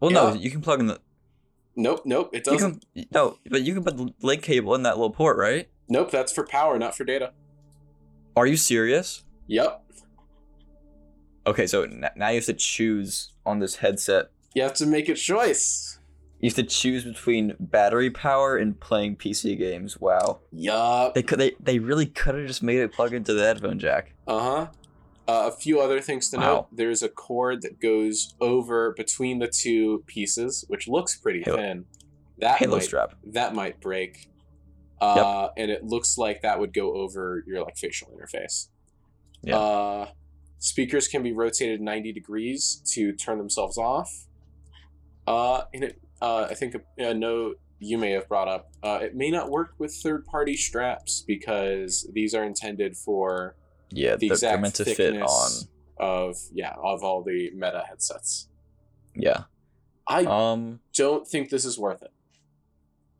Well, 0.00 0.10
no, 0.10 0.34
you 0.34 0.50
can 0.50 0.60
plug 0.60 0.80
in 0.80 0.86
the. 0.86 1.00
Nope, 1.76 2.02
nope, 2.04 2.30
it 2.32 2.44
doesn't. 2.44 2.84
can 2.94 3.06
no, 3.10 3.38
but 3.50 3.62
you 3.62 3.74
can 3.74 3.82
put 3.82 3.96
the 3.96 4.12
link 4.22 4.42
cable 4.42 4.74
in 4.74 4.82
that 4.82 4.96
little 4.96 5.10
port, 5.10 5.36
right? 5.38 5.68
Nope, 5.88 6.10
that's 6.10 6.32
for 6.32 6.46
power, 6.46 6.78
not 6.78 6.94
for 6.94 7.04
data. 7.04 7.32
Are 8.36 8.46
you 8.46 8.56
serious? 8.56 9.22
Yep. 9.46 9.80
Okay, 11.46 11.66
so 11.66 11.82
n- 11.82 12.06
now 12.16 12.28
you 12.30 12.36
have 12.36 12.46
to 12.46 12.54
choose 12.54 13.32
on 13.44 13.58
this 13.58 13.76
headset. 13.76 14.30
You 14.54 14.62
have 14.62 14.74
to 14.74 14.86
make 14.86 15.08
a 15.08 15.14
choice. 15.14 15.98
You 16.40 16.48
have 16.50 16.56
to 16.56 16.62
choose 16.62 17.04
between 17.04 17.54
battery 17.58 18.10
power 18.10 18.56
and 18.56 18.78
playing 18.78 19.16
PC 19.16 19.56
games. 19.58 20.00
Wow, 20.00 20.40
Yup. 20.52 21.14
they 21.14 21.22
could 21.22 21.38
they 21.38 21.52
they 21.60 21.78
really 21.78 22.06
could 22.06 22.34
have 22.34 22.46
just 22.46 22.62
made 22.62 22.78
it 22.80 22.92
plug 22.92 23.14
into 23.14 23.32
the 23.34 23.42
headphone 23.42 23.78
jack. 23.78 24.12
Uh-huh. 24.26 24.68
Uh, 25.26 25.50
a 25.50 25.52
few 25.52 25.80
other 25.80 26.00
things 26.02 26.28
to 26.30 26.36
Wow. 26.36 26.42
note. 26.42 26.66
There's 26.72 27.02
a 27.02 27.08
cord 27.08 27.62
that 27.62 27.80
goes 27.80 28.34
over 28.42 28.92
between 28.94 29.38
the 29.38 29.48
two 29.48 30.02
pieces, 30.06 30.64
which 30.68 30.86
looks 30.86 31.16
pretty 31.16 31.42
Halo- 31.42 31.56
thin. 31.56 31.84
That 32.38 32.58
Halo 32.58 32.76
might, 32.76 32.82
strap. 32.82 33.14
that 33.32 33.54
might 33.54 33.80
break. 33.80 34.28
Uh, 35.04 35.48
and 35.56 35.70
it 35.70 35.84
looks 35.84 36.16
like 36.18 36.42
that 36.42 36.58
would 36.60 36.72
go 36.72 36.94
over 36.94 37.42
your 37.46 37.62
like 37.62 37.76
facial 37.76 38.08
interface. 38.16 38.68
Yeah. 39.42 39.58
Uh, 39.58 40.08
speakers 40.58 41.08
can 41.08 41.22
be 41.22 41.32
rotated 41.32 41.80
90 41.80 42.12
degrees 42.12 42.80
to 42.94 43.12
turn 43.12 43.38
themselves 43.38 43.76
off. 43.76 44.10
Uh, 45.26 45.62
and 45.74 45.84
it, 45.84 46.00
uh, 46.22 46.46
I 46.50 46.54
think 46.54 46.74
a, 46.74 46.80
a 47.10 47.14
note 47.14 47.58
you 47.80 47.98
may 47.98 48.12
have 48.12 48.28
brought 48.28 48.48
up, 48.48 48.70
uh, 48.82 49.00
it 49.02 49.14
may 49.14 49.30
not 49.30 49.50
work 49.50 49.74
with 49.78 49.94
third-party 49.94 50.56
straps 50.56 51.22
because 51.26 52.08
these 52.14 52.34
are 52.34 52.44
intended 52.44 52.96
for 52.96 53.56
Yeah, 53.90 54.16
the 54.16 54.28
exact 54.28 54.62
meant 54.62 54.74
to 54.76 54.84
fit 54.86 55.20
on. 55.20 55.50
of 55.98 56.36
yeah 56.54 56.74
of 56.82 57.02
all 57.04 57.22
the 57.22 57.50
meta 57.54 57.84
headsets. 57.86 58.48
Yeah. 59.14 59.44
I 60.06 60.24
Um. 60.24 60.80
don't 60.94 61.26
think 61.26 61.50
this 61.50 61.64
is 61.66 61.78
worth 61.78 62.02
it. 62.02 62.10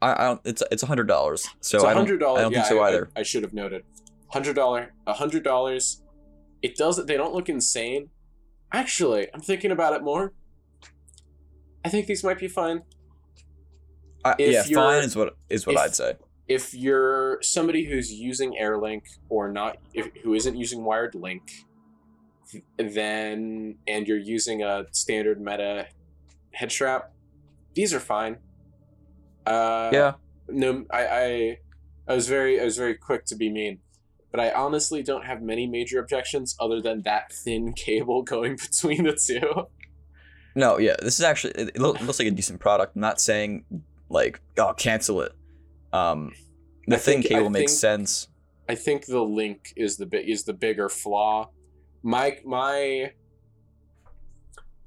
I, 0.05 0.23
I 0.23 0.25
don't. 0.27 0.41
It's 0.45 0.63
it's 0.71 0.83
a 0.83 0.87
hundred 0.87 1.09
dollars. 1.09 1.49
So 1.61 1.79
it's 1.79 1.85
I 1.85 1.95
don't. 1.95 2.11
I 2.11 2.17
don't 2.17 2.53
yeah, 2.53 2.63
think 2.63 2.67
so 2.67 2.81
I, 2.81 2.89
either. 2.89 3.11
I, 3.17 3.21
I 3.21 3.23
should 3.23 3.43
have 3.43 3.55
noted. 3.55 3.85
Hundred 4.29 4.55
dollar, 4.55 4.93
a 5.07 5.13
hundred 5.13 5.45
dollars. 5.45 6.03
It 6.63 6.77
doesn't. 6.77 7.07
They 7.07 7.17
don't 7.17 7.35
look 7.35 7.49
insane. 7.49 8.11
Actually, 8.73 9.29
I'm 9.33 9.41
thinking 9.41 9.71
about 9.71 9.95
it 9.95 10.03
more. 10.03 10.33
I 11.85 11.89
think 11.89 12.07
these 12.07 12.25
might 12.25 12.39
be 12.39 12.49
fine 12.49 12.83
I, 14.25 14.35
if 14.39 14.71
yeah, 14.71 14.77
fine 14.77 15.05
is 15.05 15.15
what 15.15 15.37
is 15.51 15.67
what 15.67 15.77
if- 15.77 15.81
I'd 15.83 15.95
say. 15.95 16.15
if 16.49 16.75
you're 16.75 17.39
somebody 17.43 17.85
who's 17.85 18.13
using 18.13 18.57
AirLink 18.61 19.03
or 19.29 19.51
not, 19.53 19.77
if, 19.93 20.09
who 20.23 20.35
isn't 20.35 20.57
using 20.57 20.85
wired 20.85 21.15
link. 21.15 21.43
Then 22.79 23.79
and 23.89 24.07
you're 24.07 24.17
using 24.17 24.63
a 24.63 24.87
standard 24.93 25.41
Meta 25.41 25.89
head 26.53 26.71
strap, 26.71 27.11
these 27.75 27.93
are 27.93 27.99
fine. 27.99 28.37
Uh, 29.47 29.91
yeah. 29.93 30.13
no 30.49 30.85
I, 30.91 31.07
I 31.07 31.59
i 32.09 32.15
was 32.15 32.29
very 32.29 32.61
i 32.61 32.65
was 32.65 32.77
very 32.77 32.95
quick 32.95 33.25
to 33.27 33.37
be 33.37 33.51
mean 33.51 33.79
but 34.31 34.41
i 34.41 34.51
honestly 34.53 35.03
don't 35.03 35.25
have 35.27 35.43
many 35.43 35.67
major 35.67 35.99
objections 36.01 36.57
other 36.61 36.81
than 36.81 37.03
that 37.03 37.33
thin 37.33 37.73
cable 37.75 38.23
going 38.35 38.57
between 38.57 39.05
the 39.05 39.15
two 39.15 39.67
No, 40.57 40.79
yeah, 40.79 40.95
this 41.03 41.19
is 41.19 41.25
actually 41.25 41.53
it, 41.57 41.79
looks 41.79 42.19
like 42.21 42.29
a 42.29 42.31
decent 42.31 42.61
product. 42.61 42.95
I'm 42.95 43.01
not 43.01 43.21
saying 43.21 43.65
like 44.09 44.41
oh 44.57 44.73
cancel 44.75 45.21
it. 45.23 45.33
Um, 45.93 46.31
the 46.87 46.95
I 46.97 46.99
thin 47.01 47.23
think- 47.23 47.27
I 47.33 47.39
cable 47.39 47.51
makes 47.51 47.73
think- 47.73 47.81
sense. 47.81 48.29
i 48.69 48.75
think 48.77 49.07
the 49.07 49.21
link 49.23 49.73
is 49.77 49.97
the 49.97 50.07
bit 50.07 50.29
is 50.29 50.45
the 50.45 50.53
bigger 50.55 50.89
flaw 50.89 51.51
my 52.03 52.39
my 52.45 53.13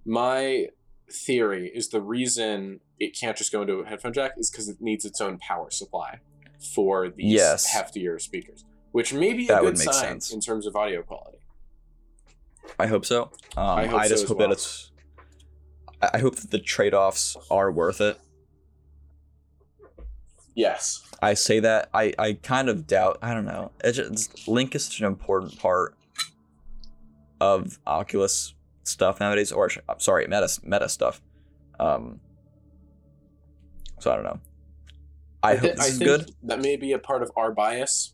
my 0.06 0.68
theory 1.12 1.72
is 1.74 1.90
the 1.90 2.02
reason 2.02 2.80
it 3.00 3.16
can't 3.18 3.38
just 3.38 3.52
go 3.52 3.62
into 3.62 3.74
a 3.76 3.86
headphone 3.86 4.14
jack 4.14 4.32
is 4.38 4.50
because 4.50 4.68
it 4.70 4.78
needs 4.82 5.06
its 5.06 5.22
own 5.22 5.38
power 5.40 5.70
supply 5.70 6.20
for 6.74 7.10
these 7.10 7.34
Yes. 7.34 7.76
heftier 7.76 8.20
speakers 8.22 8.66
which 8.92 9.14
may 9.14 9.34
be 9.34 9.46
a 9.46 9.48
That 9.50 9.60
good 9.62 9.66
would 9.66 9.78
make 9.78 9.94
sign 9.94 9.94
sense. 10.22 10.32
in 10.32 10.40
terms 10.42 10.66
of 10.66 10.76
audio 10.76 11.02
quality 11.04 11.38
I 12.80 12.88
hope 12.88 13.06
so. 13.06 13.32
Um, 13.56 13.66
I 13.66 13.84
I, 13.84 13.88
hope 13.88 14.02
so 14.04 14.10
just 14.10 14.24
as 14.24 14.30
hope 14.30 14.40
well. 14.40 14.48
that 14.50 14.54
it's. 14.54 14.92
I 16.02 16.10
I 16.16 16.18
hope 16.20 16.36
that 16.36 16.52
the 16.52 16.60
trade 16.60 16.94
offs 16.94 17.38
are 17.50 17.72
worth 17.72 18.02
it. 18.02 18.20
yes 20.56 21.02
I 21.22 21.34
say 21.34 21.60
that 21.62 21.90
I, 21.94 22.14
I 22.20 22.34
kind 22.34 22.70
of 22.70 22.86
doubt. 22.86 23.18
I 23.24 23.34
don't 23.34 23.46
know. 23.46 23.72
It 23.84 23.94
just, 23.94 24.48
Link 24.48 24.76
is 24.76 24.86
such 24.86 25.00
an 25.00 25.08
important 25.08 25.58
part 25.58 25.96
of 27.42 27.80
Oculus 27.88 28.54
stuff 28.84 29.20
nowadays, 29.20 29.52
or 29.52 29.68
sorry, 29.98 30.26
Meta 30.28 30.48
Meta 30.64 30.88
stuff. 30.90 31.22
Um. 31.80 32.20
So 34.00 34.12
I 34.12 34.16
don't 34.16 34.24
know. 34.26 34.40
I, 35.44 35.56
thi- 35.56 35.68
hope 35.70 35.78
this 35.78 35.88
is 35.90 35.98
think 36.00 36.10
good. 36.10 36.32
That 36.44 36.62
may 36.62 36.76
be 36.76 36.94
a 36.94 37.00
part 37.00 37.22
of 37.24 37.32
our 37.36 37.52
bias. 37.52 38.14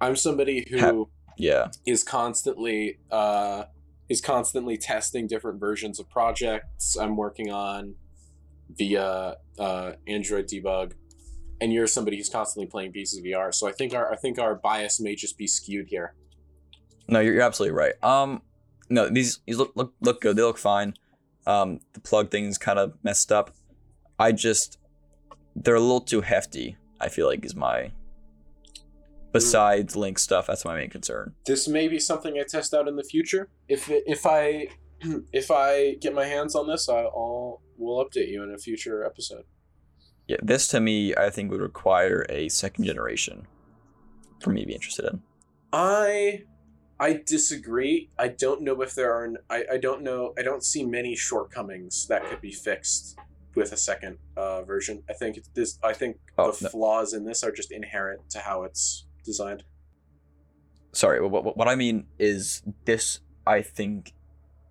I'm 0.00 0.16
somebody 0.16 0.66
who 0.70 0.78
Ha- 0.78 1.04
Yeah. 1.38 1.68
is 1.86 2.02
constantly 2.04 2.98
uh, 3.10 3.64
is 4.08 4.20
constantly 4.20 4.76
testing 4.78 5.26
different 5.26 5.58
versions 5.60 5.98
of 5.98 6.08
projects 6.08 6.96
I'm 6.96 7.16
working 7.16 7.50
on 7.50 7.94
via 8.76 9.36
uh, 9.58 9.92
Android 10.06 10.46
debug, 10.48 10.92
and 11.60 11.72
you're 11.72 11.86
somebody 11.86 12.16
who's 12.16 12.28
constantly 12.28 12.66
playing 12.66 12.92
pieces 12.92 13.18
of 13.18 13.24
VR. 13.24 13.52
So 13.54 13.66
I 13.68 13.72
think 13.72 13.94
our 13.94 14.12
I 14.12 14.16
think 14.16 14.38
our 14.38 14.54
bias 14.54 15.00
may 15.00 15.14
just 15.14 15.38
be 15.38 15.46
skewed 15.46 15.88
here. 15.88 16.14
No, 17.08 17.20
you're, 17.20 17.34
you're 17.34 17.42
absolutely 17.42 17.76
right. 17.76 17.94
Um, 18.04 18.42
no, 18.90 19.08
these 19.08 19.40
these 19.46 19.56
look 19.58 19.72
look 19.74 19.92
look 20.00 20.20
good. 20.20 20.36
They 20.36 20.42
look 20.42 20.58
fine. 20.58 20.94
Um, 21.46 21.80
the 21.94 22.00
plug 22.00 22.30
thing 22.30 22.44
is 22.46 22.58
kind 22.58 22.78
of 22.78 22.94
messed 23.02 23.30
up. 23.32 23.54
I 24.18 24.32
just 24.32 24.78
they're 25.54 25.74
a 25.74 25.80
little 25.80 26.00
too 26.00 26.20
hefty. 26.20 26.76
I 27.00 27.08
feel 27.08 27.26
like 27.26 27.44
is 27.44 27.54
my. 27.54 27.92
Besides 29.32 29.96
Link 29.96 30.18
stuff, 30.18 30.46
that's 30.46 30.64
my 30.64 30.76
main 30.76 30.88
concern. 30.88 31.34
This 31.44 31.68
may 31.68 31.88
be 31.88 31.98
something 31.98 32.38
I 32.38 32.44
test 32.48 32.72
out 32.72 32.88
in 32.88 32.96
the 32.96 33.04
future. 33.04 33.48
If 33.68 33.88
if 33.90 34.24
I 34.24 34.68
if 35.32 35.50
I 35.50 35.94
get 36.00 36.14
my 36.14 36.24
hands 36.24 36.54
on 36.54 36.66
this, 36.66 36.88
I'll 36.88 37.60
we'll 37.76 38.04
update 38.04 38.28
you 38.28 38.42
in 38.42 38.54
a 38.54 38.58
future 38.58 39.04
episode. 39.04 39.44
Yeah, 40.26 40.38
this 40.42 40.68
to 40.68 40.80
me, 40.80 41.14
I 41.14 41.30
think 41.30 41.50
would 41.50 41.60
require 41.60 42.26
a 42.28 42.48
second 42.48 42.84
generation 42.84 43.46
for 44.40 44.50
me 44.50 44.62
to 44.62 44.66
be 44.66 44.74
interested 44.74 45.04
in. 45.04 45.22
I 45.72 46.44
I 46.98 47.20
disagree. 47.26 48.10
I 48.18 48.28
don't 48.28 48.62
know 48.62 48.80
if 48.80 48.94
there 48.94 49.12
are. 49.12 49.34
I, 49.50 49.64
I 49.72 49.76
don't 49.76 50.02
know. 50.02 50.32
I 50.38 50.42
don't 50.42 50.64
see 50.64 50.84
many 50.84 51.14
shortcomings 51.14 52.06
that 52.08 52.24
could 52.24 52.40
be 52.40 52.52
fixed 52.52 53.18
with 53.56 53.72
a 53.72 53.76
second 53.76 54.18
uh, 54.36 54.62
version. 54.62 55.02
I 55.08 55.14
think 55.14 55.36
it's 55.36 55.48
this. 55.48 55.78
I 55.82 55.92
think 55.94 56.18
Oh, 56.38 56.52
the 56.52 56.64
no. 56.64 56.68
flaws 56.70 57.12
in 57.14 57.24
this 57.24 57.42
are 57.42 57.50
just 57.50 57.72
inherent 57.72 58.28
to 58.30 58.38
how 58.40 58.62
it's 58.64 59.06
designed. 59.24 59.64
sorry, 60.92 61.20
what, 61.20 61.42
what, 61.44 61.56
what 61.56 61.68
I 61.68 61.74
mean 61.74 62.06
is 62.18 62.62
this. 62.84 63.20
I 63.48 63.62
think 63.62 64.12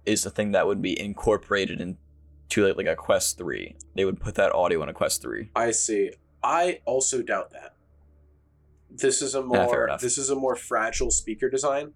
is 0.06 0.26
a 0.26 0.30
thing 0.30 0.52
that 0.52 0.68
would 0.68 0.82
be 0.82 1.00
incorporated 1.00 1.80
into 1.82 2.68
like, 2.68 2.78
like 2.78 2.88
a 2.88 2.96
Quest 2.96 3.38
Three. 3.38 3.76
They 3.96 4.06
would 4.06 4.20
put 4.20 4.36
that 4.36 4.54
audio 4.54 4.84
in 4.84 4.90
a 4.90 4.94
Quest 4.94 5.22
Three. 5.22 5.50
I 5.56 5.72
see. 5.72 6.12
I 6.44 6.80
also 6.86 7.22
doubt 7.22 7.52
that. 7.52 7.74
This 8.92 9.22
is 9.22 9.34
a 9.36 9.42
more 9.42 9.86
enough. 9.88 10.00
this 10.02 10.18
is 10.18 10.30
a 10.30 10.36
more 10.36 10.56
fragile 10.56 11.10
speaker 11.12 11.50
design. 11.50 11.94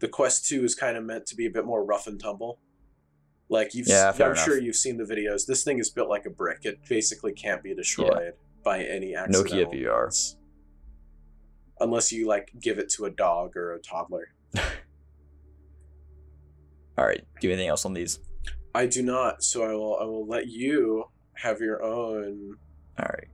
The 0.00 0.08
Quest 0.08 0.46
2 0.46 0.64
is 0.64 0.74
kind 0.74 0.96
of 0.96 1.04
meant 1.04 1.26
to 1.26 1.36
be 1.36 1.46
a 1.46 1.50
bit 1.50 1.64
more 1.64 1.84
rough 1.84 2.08
and 2.08 2.18
tumble. 2.20 2.58
Like 3.52 3.74
you've 3.74 3.86
Yeah, 3.86 4.12
I'm 4.18 4.34
sure 4.34 4.58
you've 4.58 4.76
seen 4.76 4.96
the 4.96 5.04
videos. 5.04 5.44
This 5.46 5.62
thing 5.62 5.78
is 5.78 5.90
built 5.90 6.08
like 6.08 6.24
a 6.24 6.30
brick. 6.30 6.60
It 6.64 6.78
basically 6.88 7.34
can't 7.34 7.62
be 7.62 7.74
destroyed 7.74 8.32
by 8.64 8.82
any 8.82 9.14
accidental 9.14 9.68
Nokia 9.68 9.70
VR. 9.70 10.34
Unless 11.78 12.12
you 12.12 12.26
like 12.26 12.50
give 12.58 12.78
it 12.78 12.88
to 12.94 13.04
a 13.04 13.10
dog 13.10 13.54
or 13.54 13.74
a 13.74 13.78
toddler. 13.78 14.28
All 16.96 17.04
right. 17.04 17.22
Do 17.40 17.46
you 17.46 17.50
have 17.50 17.58
anything 17.58 17.68
else 17.68 17.84
on 17.84 17.92
these? 17.92 18.20
I 18.74 18.86
do 18.86 19.02
not, 19.02 19.42
so 19.42 19.64
I 19.64 19.74
will 19.74 19.98
I 20.00 20.04
will 20.04 20.26
let 20.26 20.46
you 20.48 21.04
have 21.34 21.60
your 21.60 21.82
own 21.82 22.56
All 22.98 23.06
right. 23.06 23.28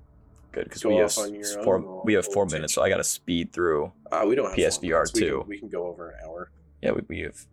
Good, 0.51 0.65
because 0.65 0.85
we 0.85 0.97
have 0.97 1.11
off 1.11 1.19
on 1.19 1.33
your 1.33 1.45
s- 1.45 1.55
own 1.57 1.63
four. 1.63 2.03
We 2.05 2.15
have 2.15 2.27
four 2.27 2.47
minutes, 2.47 2.75
so 2.75 2.83
I 2.83 2.89
gotta 2.89 3.05
speed 3.05 3.53
through. 3.53 3.93
uh, 4.11 4.25
we 4.27 4.35
don't 4.35 4.49
have 4.49 4.57
PSVR 4.59 4.83
minutes. 4.83 5.15
We 5.15 5.21
too. 5.21 5.45
We 5.47 5.59
can, 5.61 5.69
go 5.69 5.87
over 5.87 6.11
an 6.11 6.17
hour. 6.27 6.51
Yeah, 6.83 6.91
we, 6.91 7.03
we 7.07 7.21
have 7.21 7.47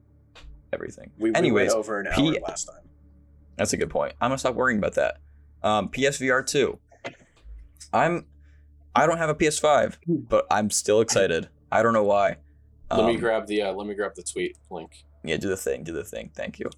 everything. 0.75 1.09
We, 1.17 1.31
we 1.31 1.35
Anyways, 1.35 1.69
went 1.69 1.79
over 1.79 1.99
an 1.99 2.07
hour 2.07 2.13
P- 2.15 2.39
last 2.47 2.65
time. 2.65 2.83
That's 3.57 3.73
a 3.73 3.77
good 3.77 3.89
point. 3.89 4.13
I'm 4.21 4.29
gonna 4.29 4.37
stop 4.37 4.53
worrying 4.55 4.77
about 4.77 4.93
that. 4.95 5.17
Um, 5.63 5.89
PSVR 5.89 6.45
two. 6.45 6.77
I'm. 7.93 8.25
I 8.95 9.05
don't 9.07 9.17
have 9.17 9.29
a 9.29 9.35
PS5, 9.35 9.95
Hmm. 10.05 10.15
but 10.29 10.45
I'm 10.51 10.69
still 10.69 11.01
excited. 11.01 11.49
I 11.71 11.81
don't 11.83 11.93
know 11.93 12.03
why. 12.03 12.37
let 12.91 13.05
me 13.07 13.15
Um, 13.15 13.19
grab 13.19 13.47
the 13.47 13.61
uh, 13.63 13.73
let 13.73 13.87
me 13.87 13.95
grab 13.95 14.13
the 14.15 14.23
tweet 14.23 14.57
link. 14.69 15.03
Yeah, 15.23 15.37
do 15.37 15.49
the 15.49 15.57
thing. 15.57 15.83
Do 15.83 15.91
the 15.91 16.03
thing. 16.03 16.31
Thank 16.35 16.59
you. 16.59 16.69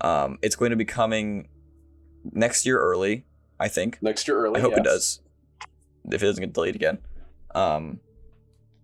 Um, 0.00 0.38
it's 0.42 0.56
going 0.56 0.70
to 0.70 0.76
be 0.76 0.84
coming 0.84 1.48
next 2.32 2.64
year 2.66 2.78
early. 2.80 3.24
I 3.60 3.68
think. 3.68 3.98
Next 4.02 4.26
year 4.28 4.38
early. 4.38 4.58
I 4.58 4.62
hope 4.62 4.76
it 4.76 4.84
does. 4.84 5.20
If 6.10 6.22
it 6.22 6.26
doesn't 6.26 6.42
get 6.42 6.52
delayed 6.52 6.74
again. 6.76 6.98
Um, 7.54 8.00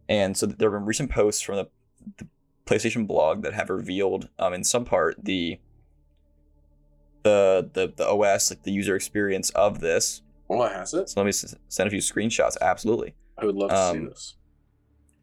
and 0.08 0.36
so 0.36 0.46
there 0.46 0.70
have 0.70 0.80
been 0.80 0.86
recent 0.86 1.10
posts 1.10 1.40
from 1.42 1.56
the, 1.56 1.68
the 2.18 2.26
PlayStation 2.66 3.06
blog 3.06 3.42
that 3.42 3.54
have 3.54 3.70
revealed, 3.70 4.28
um, 4.38 4.52
in 4.54 4.64
some 4.64 4.84
part 4.84 5.16
the 5.22 5.58
the 7.22 7.70
the 7.72 7.92
the 7.96 8.08
OS, 8.08 8.50
like 8.50 8.62
the 8.62 8.72
user 8.72 8.96
experience 8.96 9.50
of 9.50 9.80
this. 9.80 10.22
Oh, 10.50 10.62
it 10.64 10.72
has 10.72 10.92
it. 10.94 11.08
So 11.08 11.20
let 11.20 11.24
me 11.24 11.30
s- 11.30 11.54
send 11.68 11.86
a 11.86 11.90
few 11.90 12.00
screenshots. 12.00 12.56
Absolutely. 12.60 13.14
I 13.38 13.46
would 13.46 13.54
love 13.56 13.70
to 13.70 13.76
see 13.76 13.98
Um, 13.98 14.04
this. 14.06 14.36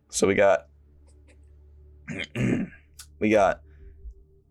So 0.10 0.28
we 0.28 0.36
got 0.36 0.68
we 3.20 3.30
got 3.30 3.62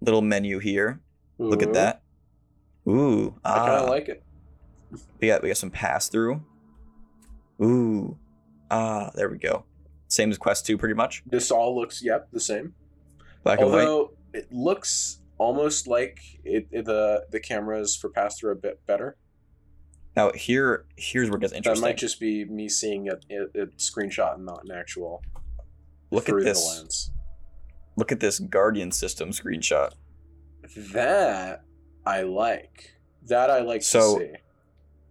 little 0.00 0.22
menu 0.22 0.58
here. 0.58 1.00
Look 1.38 1.62
at 1.62 1.72
that. 1.74 2.02
Ooh, 2.88 3.34
I 3.44 3.54
kind 3.58 3.70
ah. 3.70 3.82
of 3.84 3.88
like 3.88 4.08
it. 4.08 4.22
We 5.20 5.28
got 5.28 5.42
we 5.42 5.48
got 5.48 5.56
some 5.56 5.70
pass 5.70 6.08
through. 6.08 6.42
Ooh. 7.62 8.16
Ah, 8.70 9.10
there 9.14 9.28
we 9.28 9.38
go. 9.38 9.64
Same 10.08 10.30
as 10.30 10.38
Quest 10.38 10.64
2 10.66 10.78
pretty 10.78 10.94
much. 10.94 11.22
This 11.26 11.50
all 11.50 11.76
looks 11.78 12.02
yep 12.02 12.28
the 12.32 12.40
same. 12.40 12.74
Black. 13.56 13.64
Although 13.66 14.12
it 14.34 14.52
looks 14.52 15.20
almost 15.38 15.86
like 15.86 16.20
it, 16.44 16.66
it- 16.70 16.84
the 16.84 17.24
the 17.30 17.40
cameras 17.40 17.96
for 17.96 18.08
pass 18.10 18.38
through 18.38 18.52
a 18.52 18.56
bit 18.56 18.84
better. 18.86 19.16
Now 20.16 20.32
here 20.32 20.84
here's 20.96 21.30
where 21.30 21.36
it 21.38 21.40
gets 21.40 21.52
That 21.52 21.78
might 21.80 21.96
just 21.96 22.18
be 22.20 22.44
me 22.44 22.68
seeing 22.68 23.08
a, 23.08 23.12
a, 23.30 23.62
a 23.62 23.66
screenshot 23.76 24.34
and 24.34 24.44
not 24.46 24.64
an 24.64 24.72
actual 24.72 25.22
Look 26.10 26.28
at 26.28 26.36
this. 26.40 26.60
the 26.66 26.78
lens. 26.80 27.10
Look 27.96 28.10
at 28.12 28.20
this 28.20 28.38
Guardian 28.38 28.90
system 28.92 29.30
screenshot. 29.30 29.92
That 30.92 31.62
I 32.06 32.22
like. 32.22 32.92
That 33.26 33.50
I 33.50 33.60
like 33.60 33.82
So- 33.82 34.18
to 34.18 34.24
see. 34.26 34.32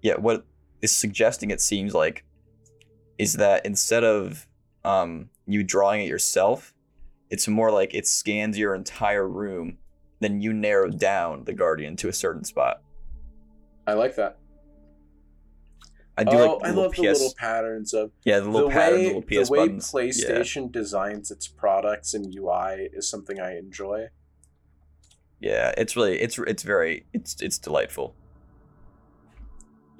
Yeah, 0.02 0.16
what 0.16 0.46
is 0.82 0.96
suggesting 0.96 1.52
it 1.52 1.60
seems 1.62 1.94
like 1.94 2.24
is 3.18 3.34
that 3.34 3.66
instead 3.66 4.04
of 4.04 4.48
um 4.86 5.30
you 5.48 5.64
drawing 5.64 6.02
it 6.02 6.08
yourself, 6.08 6.74
it's 7.30 7.48
more 7.48 7.72
like 7.72 7.94
it 7.94 8.08
scans 8.08 8.58
your 8.58 8.76
entire 8.76 9.28
room, 9.28 9.78
then 10.20 10.42
you 10.42 10.54
narrow 10.54 10.90
down 10.90 11.44
the 11.44 11.54
Guardian 11.54 11.96
to 11.98 12.08
a 12.08 12.14
certain 12.14 12.44
spot. 12.44 12.82
I 13.86 13.94
like 13.94 14.16
that. 14.16 14.38
I 16.18 16.24
do 16.24 16.36
oh, 16.36 16.54
like 16.54 16.60
the 16.62 16.68
I 16.68 16.72
love 16.72 16.92
PS, 16.94 16.98
the 16.98 17.12
little 17.12 17.34
patterns 17.38 17.94
of 17.94 18.12
yeah, 18.26 18.40
the 18.40 18.50
little 18.50 18.70
the 18.70 18.74
patterns, 18.74 19.00
way, 19.00 19.06
little 19.06 19.22
PS 19.22 19.48
the 19.48 19.54
way 19.54 19.60
buttons. 19.60 19.92
Yeah. 19.94 20.00
PlayStation 20.00 20.72
designs 20.72 21.30
its 21.30 21.48
products 21.48 22.16
and 22.16 22.34
UI 22.36 22.90
is 22.92 23.08
something 23.08 23.40
I 23.40 23.58
enjoy. 23.58 24.08
Yeah, 25.40 25.74
it's 25.78 25.96
really 25.96 26.20
it's 26.20 26.40
it's 26.40 26.64
very 26.64 27.06
it's 27.14 27.40
it's 27.42 27.60
delightful. 27.60 28.16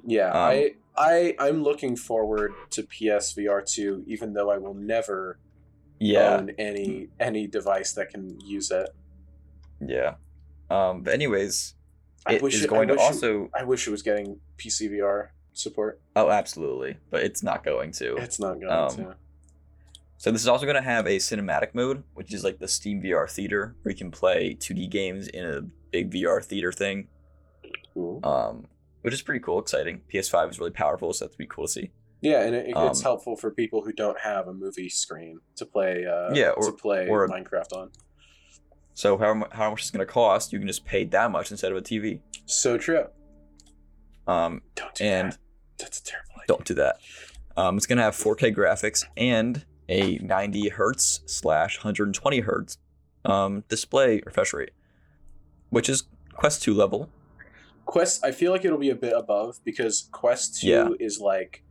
Yeah, 0.04 0.30
Um, 0.30 0.36
I 0.36 0.74
I 0.96 1.36
I'm 1.38 1.62
looking 1.62 1.94
forward 1.94 2.52
to 2.70 2.82
PSVR 2.82 3.64
two, 3.64 4.02
even 4.08 4.32
though 4.32 4.50
I 4.50 4.58
will 4.58 4.74
never 4.74 5.38
Yeah, 6.00 6.36
own 6.36 6.50
any 6.58 7.08
any 7.18 7.46
device 7.46 7.92
that 7.94 8.10
can 8.10 8.38
use 8.40 8.70
it. 8.70 8.88
yeah. 9.80 10.14
Um, 10.70 11.02
but 11.02 11.14
anyways, 11.14 11.74
I 12.26 12.34
it 12.34 12.42
wish 12.42 12.54
is 12.54 12.64
it- 12.64 12.70
I 12.70 12.74
going 12.74 12.88
to 12.88 12.94
wish 12.94 13.02
it- 13.02 13.06
also. 13.06 13.50
I 13.54 13.64
wish 13.64 13.88
it 13.88 13.90
was 13.90 14.02
getting 14.02 14.38
PCVR 14.58 15.28
support. 15.54 16.00
Oh, 16.14 16.30
absolutely, 16.30 16.98
but 17.10 17.22
it's 17.22 17.42
not 17.42 17.64
going 17.64 17.92
to. 17.92 18.16
It's 18.16 18.38
not 18.38 18.60
going 18.60 18.70
Um, 18.72 18.96
to. 18.96 19.16
So 20.18 20.30
this 20.32 20.40
is 20.42 20.48
also 20.48 20.66
going 20.66 20.76
to 20.76 20.82
have 20.82 21.06
a 21.06 21.16
cinematic 21.18 21.74
mode, 21.74 22.02
which 22.14 22.34
is 22.34 22.42
like 22.44 22.58
the 22.58 22.66
Steam 22.68 23.00
VR 23.00 23.28
theater, 23.30 23.76
where 23.82 23.92
you 23.92 23.96
can 23.96 24.10
play 24.10 24.54
2D 24.58 24.88
games 24.90 25.28
in 25.28 25.44
a 25.46 25.62
big 25.92 26.10
VR 26.12 26.42
theater 26.44 26.72
thing. 26.72 27.06
Ooh. 27.96 28.20
Um, 28.24 28.66
which 29.02 29.14
is 29.14 29.22
pretty 29.22 29.38
cool, 29.40 29.60
exciting. 29.60 30.00
PS5 30.12 30.50
is 30.50 30.58
really 30.58 30.72
powerful, 30.72 31.12
so 31.12 31.24
that's 31.24 31.36
be 31.36 31.46
cool 31.46 31.66
to 31.66 31.72
see. 31.72 31.90
Yeah, 32.20 32.42
and 32.42 32.54
it, 32.54 32.66
it's 32.68 32.98
um, 33.00 33.02
helpful 33.02 33.36
for 33.36 33.50
people 33.50 33.82
who 33.82 33.92
don't 33.92 34.18
have 34.18 34.48
a 34.48 34.52
movie 34.52 34.88
screen 34.88 35.40
to 35.56 35.64
play. 35.66 36.04
Uh, 36.06 36.32
Yeah, 36.34 36.48
to 36.48 36.52
or- 36.54 36.72
play 36.72 37.08
or 37.08 37.24
a- 37.24 37.28
Minecraft 37.28 37.72
on. 37.76 37.90
So 38.94 39.16
how 39.16 39.46
how 39.52 39.70
much 39.70 39.82
it's 39.82 39.90
going 39.92 40.04
to 40.04 40.12
cost? 40.12 40.52
You 40.52 40.58
can 40.58 40.66
just 40.66 40.84
pay 40.84 41.04
that 41.04 41.30
much 41.30 41.50
instead 41.52 41.70
of 41.70 41.78
a 41.78 41.82
TV. 41.82 42.20
So 42.46 42.76
true. 42.78 43.06
Um, 44.26 44.62
Don't 44.74 44.94
do 44.94 45.04
and 45.04 45.32
that. 45.32 45.38
That's 45.78 46.00
a 46.00 46.04
terrible 46.04 46.32
idea. 46.34 46.44
don't 46.48 46.64
do 46.64 46.74
that. 46.74 46.96
Um, 47.56 47.76
it's 47.76 47.86
gonna 47.86 48.02
have 48.02 48.14
4K 48.14 48.54
graphics 48.54 49.04
and 49.16 49.64
a 49.88 50.18
90 50.18 50.68
hertz 50.70 51.20
slash 51.26 51.78
120 51.78 52.40
hertz 52.40 52.78
um, 53.24 53.64
display 53.68 54.20
refresh 54.26 54.52
rate, 54.52 54.72
which 55.70 55.88
is 55.88 56.04
Quest 56.34 56.62
2 56.62 56.74
level. 56.74 57.08
Quest, 57.86 58.24
I 58.24 58.32
feel 58.32 58.52
like 58.52 58.64
it'll 58.64 58.76
be 58.78 58.90
a 58.90 58.94
bit 58.96 59.14
above 59.16 59.60
because 59.64 60.08
Quest 60.12 60.60
2 60.60 60.66
Yeah. 60.68 60.88
is 61.00 61.20
like, 61.20 61.62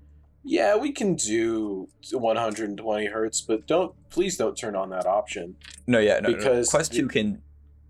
yeah, 0.44 0.76
we 0.78 0.92
can 0.92 1.16
do 1.16 1.88
120 2.12 3.06
hertz, 3.08 3.42
but 3.42 3.68
don't 3.68 3.94
please 4.10 4.38
don't 4.38 4.56
turn 4.58 4.76
on 4.76 4.90
that 4.92 5.06
option. 5.06 5.56
No, 5.88 6.00
yeah, 6.00 6.20
no, 6.20 6.30
no, 6.30 6.30
no. 6.30 6.36
Because 6.38 6.70
Quest 6.70 6.92
the- 6.92 7.00
2 7.00 7.08
can. 7.08 7.42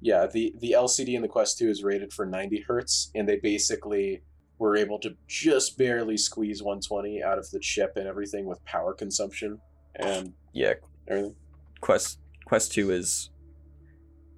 Yeah, 0.02 0.28
the 0.28 0.54
the 0.60 0.74
LCD 0.74 1.16
in 1.16 1.22
the 1.24 1.28
Quest 1.28 1.58
2 1.58 1.70
is 1.70 1.84
rated 1.84 2.14
for 2.14 2.26
90 2.26 2.62
hertz, 2.68 3.10
and 3.16 3.28
they 3.28 3.38
basically 3.38 4.22
were 4.60 4.76
able 4.76 5.00
to 5.00 5.16
just 5.28 5.78
barely 5.78 6.18
squeeze 6.18 6.62
120 6.64 7.22
out 7.24 7.38
of 7.38 7.50
the 7.52 7.60
chip 7.60 7.94
and 7.96 8.08
everything 8.08 8.46
with 8.46 8.64
power 8.66 8.94
consumption 8.94 9.60
and 9.96 10.34
Yeah, 10.54 10.74
everything. 11.08 11.36
Quest 11.82 12.20
Quest 12.46 12.72
2 12.74 12.92
is. 12.92 13.30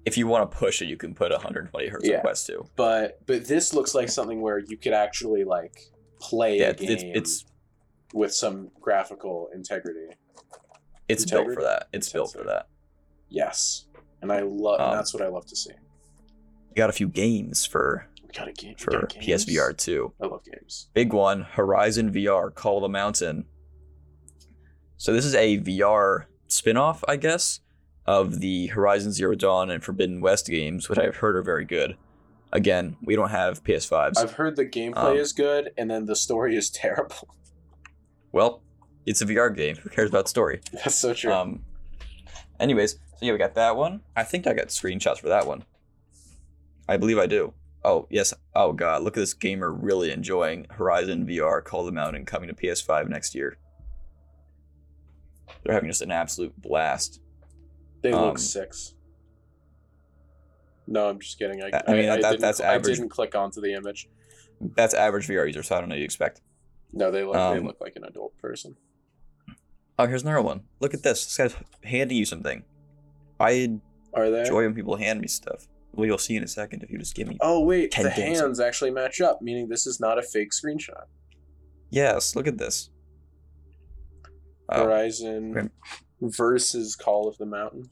If 0.06 0.16
you 0.16 0.26
want 0.26 0.50
to 0.50 0.56
push 0.56 0.80
it, 0.80 0.86
you 0.86 0.96
can 0.96 1.14
put 1.14 1.30
120 1.30 1.88
hertz 1.88 2.08
Yeah. 2.08 2.16
on 2.16 2.20
Quest 2.22 2.46
2. 2.46 2.64
But 2.76 3.20
but 3.26 3.44
this 3.46 3.74
looks 3.74 3.94
like 3.94 4.08
something 4.08 4.40
where 4.40 4.58
you 4.58 4.78
could 4.78 4.94
actually 4.94 5.44
like 5.44 5.78
play 6.20 6.58
Yeah, 6.60 6.68
a 6.68 6.70
it's, 6.70 6.80
game 6.80 6.90
it's 6.92 7.02
it's 7.14 7.44
with 8.12 8.32
some 8.34 8.70
graphical 8.80 9.48
integrity. 9.54 10.14
it's 11.08 11.24
built 11.30 11.52
for 11.54 11.62
that. 11.62 11.88
It's 11.92 12.08
built 12.12 12.32
for 12.32 12.44
that. 12.44 12.68
Yes, 13.28 13.86
and 14.22 14.32
I 14.32 14.40
love. 14.40 14.80
Um, 14.80 14.92
that's 14.96 15.12
what 15.14 15.22
I 15.22 15.28
love 15.28 15.46
to 15.46 15.56
see. 15.56 15.70
We 16.68 16.74
got 16.74 16.90
a 16.90 16.92
few 16.92 17.08
games 17.08 17.64
for 17.66 18.06
We 18.22 18.28
got 18.36 18.48
a 18.48 18.52
game 18.52 18.74
for 18.76 18.92
got. 18.92 19.10
PSVR 19.10 19.76
too. 19.76 20.12
I 20.22 20.26
love 20.26 20.44
games. 20.44 20.88
big 20.94 21.12
one 21.12 21.42
horizon 21.42 22.12
vr 22.12 22.54
call 22.54 22.78
of 22.78 22.82
the 22.82 22.88
mountain 22.88 23.44
so 24.96 25.12
this 25.12 25.24
is 25.24 25.34
a 25.34 25.58
vr 25.58 26.26
spin-off 26.46 27.02
i 27.08 27.16
guess 27.16 27.60
of 28.06 28.40
the 28.40 28.66
horizon 28.68 29.12
zero 29.12 29.34
dawn 29.34 29.70
and 29.70 29.82
forbidden 29.82 30.20
west 30.20 30.46
games 30.46 30.88
which 30.88 30.98
i've 30.98 31.16
heard 31.16 31.36
are 31.36 31.42
very 31.42 31.64
good 31.64 31.96
again 32.52 32.96
we 33.02 33.16
don't 33.16 33.30
have 33.30 33.62
ps5s 33.64 34.18
I've 34.18 34.32
heard 34.32 34.56
the 34.56 34.66
gameplay 34.66 34.96
Um, 35.12 35.16
is 35.16 35.32
good, 35.32 35.70
and 35.76 35.90
then 35.90 36.06
the 36.06 36.16
story 36.16 36.56
is 36.56 36.70
terrible. 36.84 37.34
Well 38.32 38.62
it's 39.06 39.20
a 39.20 39.26
vr 39.26 39.54
game 39.54 39.76
who 39.76 39.88
cares 39.90 40.08
about 40.10 40.28
story 40.28 40.60
That's 40.72 40.94
so 40.94 41.14
true. 41.14 41.32
um 41.32 41.64
anyways 42.58 42.92
so 42.92 43.26
yeah 43.26 43.32
we 43.32 43.38
got 43.38 43.54
that 43.54 43.76
one 43.76 44.00
i 44.16 44.22
think 44.22 44.46
i 44.46 44.52
got 44.52 44.68
screenshots 44.68 45.18
for 45.18 45.28
that 45.28 45.46
one 45.46 45.64
i 46.88 46.96
believe 46.96 47.18
i 47.18 47.26
do 47.26 47.52
oh 47.84 48.06
yes 48.10 48.34
oh 48.54 48.72
god 48.72 49.02
look 49.02 49.16
at 49.16 49.20
this 49.20 49.34
gamer 49.34 49.72
really 49.72 50.10
enjoying 50.12 50.66
horizon 50.70 51.26
vr 51.26 51.64
call 51.64 51.80
of 51.80 51.86
the 51.86 51.92
mountain 51.92 52.24
coming 52.24 52.48
to 52.48 52.54
ps5 52.54 53.08
next 53.08 53.34
year 53.34 53.56
they're 55.64 55.74
having 55.74 55.90
just 55.90 56.00
an 56.00 56.10
absolute 56.12 56.54
blast. 56.62 57.20
They 58.02 58.12
Um, 58.12 58.28
look 58.28 58.38
six. 58.38 58.94
No, 60.86 61.08
I'm 61.10 61.18
just 61.20 61.38
kidding. 61.38 61.62
I, 61.62 61.66
I- 61.66 61.82
I 61.88 61.92
mean, 61.92 62.06
that- 62.06 62.22
didn't, 62.22 62.40
that's 62.40 62.60
I 62.60 62.74
average. 62.76 62.96
didn't 62.96 63.10
click 63.10 63.34
onto 63.34 63.60
the 63.60 63.74
image. 63.74 64.08
That's 64.60 64.94
average 64.94 65.26
VR 65.28 65.46
user, 65.46 65.62
so 65.62 65.76
I 65.76 65.80
don't 65.80 65.88
know 65.90 65.94
what 65.94 65.98
you 65.98 66.04
expect. 66.04 66.40
No, 66.92 67.10
they 67.10 67.22
look 67.24 67.34
they 67.34 67.40
Um, 67.40 67.64
look 67.66 67.80
like 67.80 67.94
an 67.96 68.04
adult 68.04 68.36
person. 68.38 68.76
Oh, 69.98 70.06
here's 70.06 70.22
another 70.22 70.42
one. 70.42 70.62
Look 70.80 70.94
at 70.94 71.02
this. 71.02 71.24
This 71.24 71.36
guy's 71.36 71.54
handing 71.84 72.16
you 72.16 72.24
something. 72.24 72.64
I 73.38 73.78
Are 74.14 74.30
they? 74.30 74.40
enjoy 74.40 74.64
when 74.64 74.74
people 74.74 74.96
hand 74.96 75.20
me 75.20 75.28
stuff. 75.28 75.66
Well, 75.92 76.06
you'll 76.06 76.18
see 76.18 76.36
in 76.36 76.42
a 76.44 76.48
second 76.48 76.82
if 76.82 76.90
you 76.90 76.98
just 76.98 77.14
give 77.14 77.28
me. 77.28 77.36
Oh 77.40 77.60
wait, 77.64 77.90
10 77.90 78.04
the 78.04 78.10
hands 78.10 78.60
actually 78.60 78.90
match 78.92 79.20
up, 79.20 79.42
meaning 79.42 79.68
this 79.68 79.86
is 79.86 80.00
not 80.00 80.18
a 80.18 80.22
fake 80.22 80.50
screenshot. 80.52 81.04
Yes, 81.90 82.34
look 82.36 82.46
at 82.46 82.58
this. 82.58 82.90
Oh, 84.68 84.84
Horizon 84.84 85.52
Grim. 85.52 85.70
versus 86.20 86.94
Call 86.96 87.28
of 87.28 87.36
the 87.38 87.46
Mountain. 87.46 87.90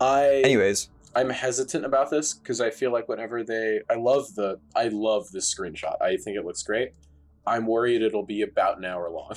I 0.00 0.40
anyways, 0.44 0.88
I'm 1.14 1.28
hesitant 1.30 1.84
about 1.84 2.10
this 2.10 2.32
because 2.34 2.60
I 2.60 2.70
feel 2.70 2.90
like 2.90 3.06
whenever 3.08 3.44
they 3.44 3.80
I 3.90 3.94
love 3.94 4.34
the 4.34 4.58
I 4.74 4.88
love 4.88 5.30
this 5.30 5.54
screenshot. 5.54 6.00
I 6.00 6.16
think 6.16 6.36
it 6.38 6.44
looks 6.44 6.62
great. 6.62 6.92
I'm 7.46 7.66
worried 7.66 8.02
it'll 8.02 8.24
be 8.24 8.42
about 8.42 8.78
an 8.78 8.84
hour 8.84 9.10
long. 9.10 9.34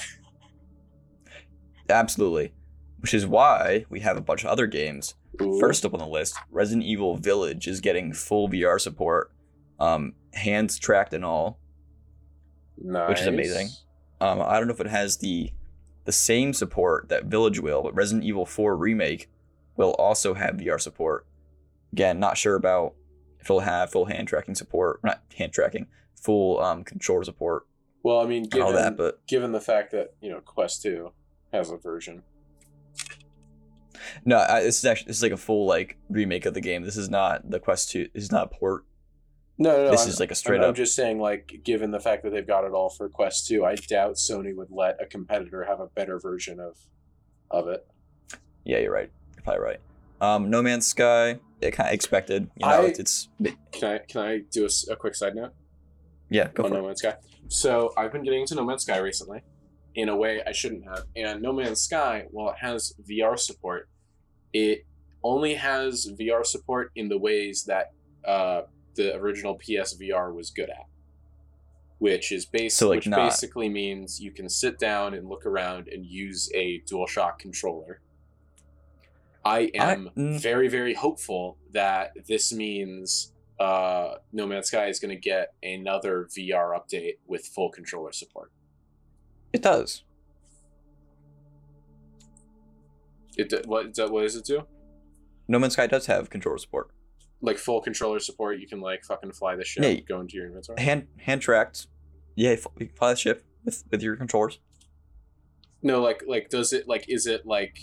absolutely. 1.90 2.54
Which 3.00 3.14
is 3.14 3.26
why 3.26 3.86
we 3.90 4.00
have 4.02 4.18
a 4.18 4.22
bunch 4.22 4.44
of 4.44 4.50
other 4.50 4.68
games. 4.68 5.16
Ooh. 5.42 5.60
First 5.60 5.86
up 5.86 5.94
on 5.94 6.00
the 6.00 6.08
list, 6.08 6.38
Resident 6.50 6.86
Evil 6.86 7.18
Village 7.18 7.68
is 7.68 7.82
getting 7.82 8.14
full 8.14 8.50
VR 8.50 8.80
support, 8.80 9.32
um, 9.80 10.14
hands 10.34 10.80
tracked 10.80 11.14
and 11.14 11.26
all. 11.26 11.60
which 13.08 13.22
is 13.22 13.28
amazing. 13.28 13.70
Um, 14.22 14.42
I 14.42 14.58
don't 14.58 14.68
know 14.68 14.74
if 14.74 14.82
it 14.82 14.88
has 14.88 15.18
the 15.18 15.52
the 16.06 16.12
same 16.12 16.54
support 16.54 17.10
that 17.10 17.26
Village 17.26 17.60
will, 17.60 17.82
but 17.82 17.96
Resident 17.96 18.24
Evil 18.24 18.46
4 18.46 18.78
Remake 18.78 19.28
will 19.76 19.92
also 19.94 20.36
have 20.36 20.58
VR 20.58 20.80
support. 20.80 21.26
Again, 21.92 22.20
not 22.20 22.38
sure 22.38 22.56
about 22.56 22.94
if 23.40 23.48
it'll 23.48 23.62
have 23.62 23.92
full 23.92 24.06
hand 24.06 24.28
tracking 24.28 24.54
support, 24.54 25.04
not 25.04 25.24
hand 25.36 25.52
tracking, 25.52 25.88
full 26.16 26.62
um, 26.62 26.84
controller 26.84 27.24
support 27.24 27.66
Well, 28.06 28.20
I 28.20 28.28
mean, 28.28 28.44
given 28.44 28.68
all 28.68 28.74
that. 28.74 28.98
But 28.98 29.26
given 29.26 29.52
the 29.52 29.60
fact 29.60 29.90
that 29.94 30.14
you 30.22 30.30
know 30.30 30.40
Quest 30.40 30.84
Two 30.84 31.12
has 31.52 31.72
a 31.72 31.78
version. 31.78 32.22
no, 34.24 34.38
I, 34.38 34.62
this 34.62 34.78
is 34.78 34.86
actually 34.86 35.08
this 35.08 35.18
is 35.18 35.24
like 35.24 35.32
a 35.32 35.38
full 35.38 35.66
like 35.66 35.98
remake 36.08 36.46
of 36.46 36.54
the 36.54 36.62
game. 36.62 36.84
This 36.84 36.98
is 36.98 37.10
not 37.10 37.50
the 37.50 37.60
Quest 37.60 37.90
2. 37.90 38.10
This 38.14 38.26
is 38.26 38.32
not 38.32 38.44
a 38.54 38.56
port. 38.60 38.86
No, 39.58 39.72
no, 39.72 39.86
no. 39.86 39.90
this 39.92 40.02
I'm- 40.02 40.10
is 40.10 40.20
like 40.20 40.30
a 40.30 40.36
straight 40.36 40.62
I'm, 40.62 40.68
I'm 40.70 40.76
just 40.76 40.96
saying, 40.96 41.18
like, 41.18 41.62
given 41.64 41.90
the 41.90 42.00
fact 42.00 42.22
that 42.22 42.30
they've 42.30 42.46
got 42.46 42.64
it 42.64 42.74
all 42.74 42.92
for 42.92 43.10
Quest 43.10 43.48
Two, 43.48 43.66
I 43.66 43.74
doubt 43.74 44.18
Sony 44.18 44.56
would 44.56 44.70
let 44.70 45.02
a 45.02 45.08
competitor 45.08 45.64
have 45.64 45.80
a 45.80 45.88
better 45.88 46.20
version 46.20 46.60
of 46.60 46.78
of 47.50 47.68
it. 47.70 47.88
Yeah, 48.66 48.78
you're 48.78 48.94
right. 48.94 49.10
You're 49.36 49.42
probably 49.44 49.64
right. 49.64 49.80
Um, 50.22 50.52
no 50.52 50.62
Man's 50.62 50.86
Sky. 50.86 51.40
It 51.60 51.72
kind 51.72 51.90
of 51.90 51.96
expected. 51.96 52.52
You 52.58 52.68
know, 52.68 52.72
I- 52.72 52.86
it's, 52.86 53.00
it's 53.00 53.30
Can 53.72 53.90
I 53.96 53.98
can 53.98 54.22
I 54.22 54.42
do 54.52 54.68
a 54.92 54.96
quick 54.96 55.16
side 55.16 55.34
note 55.34 55.54
yeah. 56.30 56.50
Go 56.54 56.66
on 56.66 56.74
No. 56.74 56.86
Man's 56.86 57.00
Sky? 57.00 57.16
So 57.48 57.94
I've 57.98 58.12
been 58.12 58.24
getting 58.24 58.42
into 58.42 58.56
No 58.56 58.66
Man's 58.66 58.84
Sky 58.84 58.98
recently, 58.98 59.42
in 59.96 60.10
a 60.10 60.16
way 60.16 60.42
I 60.46 60.52
shouldn't 60.52 60.84
have. 60.86 61.04
And 61.16 61.42
No 61.42 61.54
Man's 61.54 61.82
Sky, 61.82 62.26
while 62.32 62.50
it 62.50 62.58
has 62.60 62.94
VR 63.10 63.38
support, 63.38 63.90
it 64.54 64.86
only 65.24 65.56
has 65.56 66.08
VR 66.20 66.46
support 66.46 66.92
in 66.96 67.10
the 67.10 67.18
ways 67.18 67.66
that 67.66 67.92
uh, 68.26 68.62
the 68.96 69.16
original 69.16 69.58
PSVR 69.58 70.34
was 70.34 70.50
good 70.50 70.70
at. 70.70 70.86
Which 72.00 72.32
is 72.32 72.46
base, 72.46 72.76
So, 72.76 72.90
like, 72.90 72.98
which 72.98 73.08
not- 73.08 73.18
basically 73.18 73.70
means 73.70 74.20
you 74.20 74.32
can 74.32 74.50
sit 74.50 74.78
down 74.80 75.14
and 75.14 75.28
look 75.28 75.46
around 75.46 75.88
and 75.88 76.06
use 76.06 76.50
a 76.54 76.82
DualShock 76.82 77.40
controller. 77.40 78.02
I 79.46 79.70
am 79.76 80.10
mm. 80.18 80.42
very, 80.42 80.68
very 80.68 80.96
hopeful 80.96 81.58
that 81.72 82.14
this 82.28 82.52
means 82.52 83.32
uh, 83.60 84.16
No 84.34 84.46
Man's 84.48 84.68
Sky 84.68 84.88
is 84.88 85.00
going 85.00 85.10
to 85.16 85.20
get 85.20 85.54
another 85.64 86.28
VR 86.38 86.78
update 86.78 87.16
with 87.28 87.46
full 87.46 87.70
controller 87.70 88.12
support. 88.12 88.52
It 89.54 89.62
does. 89.62 90.04
It 93.38 93.66
what 93.68 93.88
what 94.10 94.22
does 94.22 94.36
it 94.36 94.46
do? 94.46 94.66
No 95.48 95.60
Man's 95.60 95.74
Sky 95.74 95.88
does 95.88 96.06
have 96.06 96.30
controller 96.30 96.58
support. 96.58 96.90
Like 97.42 97.58
full 97.58 97.82
controller 97.82 98.20
support, 98.20 98.60
you 98.60 98.68
can 98.68 98.80
like 98.80 99.04
fucking 99.04 99.34
fly 99.34 99.56
the 99.56 99.66
ship, 99.66 99.84
Yeah. 99.84 100.00
go 100.08 100.22
into 100.22 100.36
your 100.38 100.48
inventory. 100.48 100.82
hand 100.82 101.08
hand 101.20 101.42
tracked. 101.42 101.88
Yeah, 102.36 102.52
you 102.52 102.58
can 102.88 102.90
fly 102.96 103.12
the 103.12 103.18
ship 103.18 103.46
with 103.64 103.84
with 103.92 104.02
your 104.02 104.16
controllers. 104.16 104.60
No, 105.82 106.02
like 106.02 106.24
like 106.28 106.50
does 106.50 106.74
it 106.74 106.88
like 106.88 107.06
is 107.10 107.28
it 107.28 107.46
like 107.46 107.78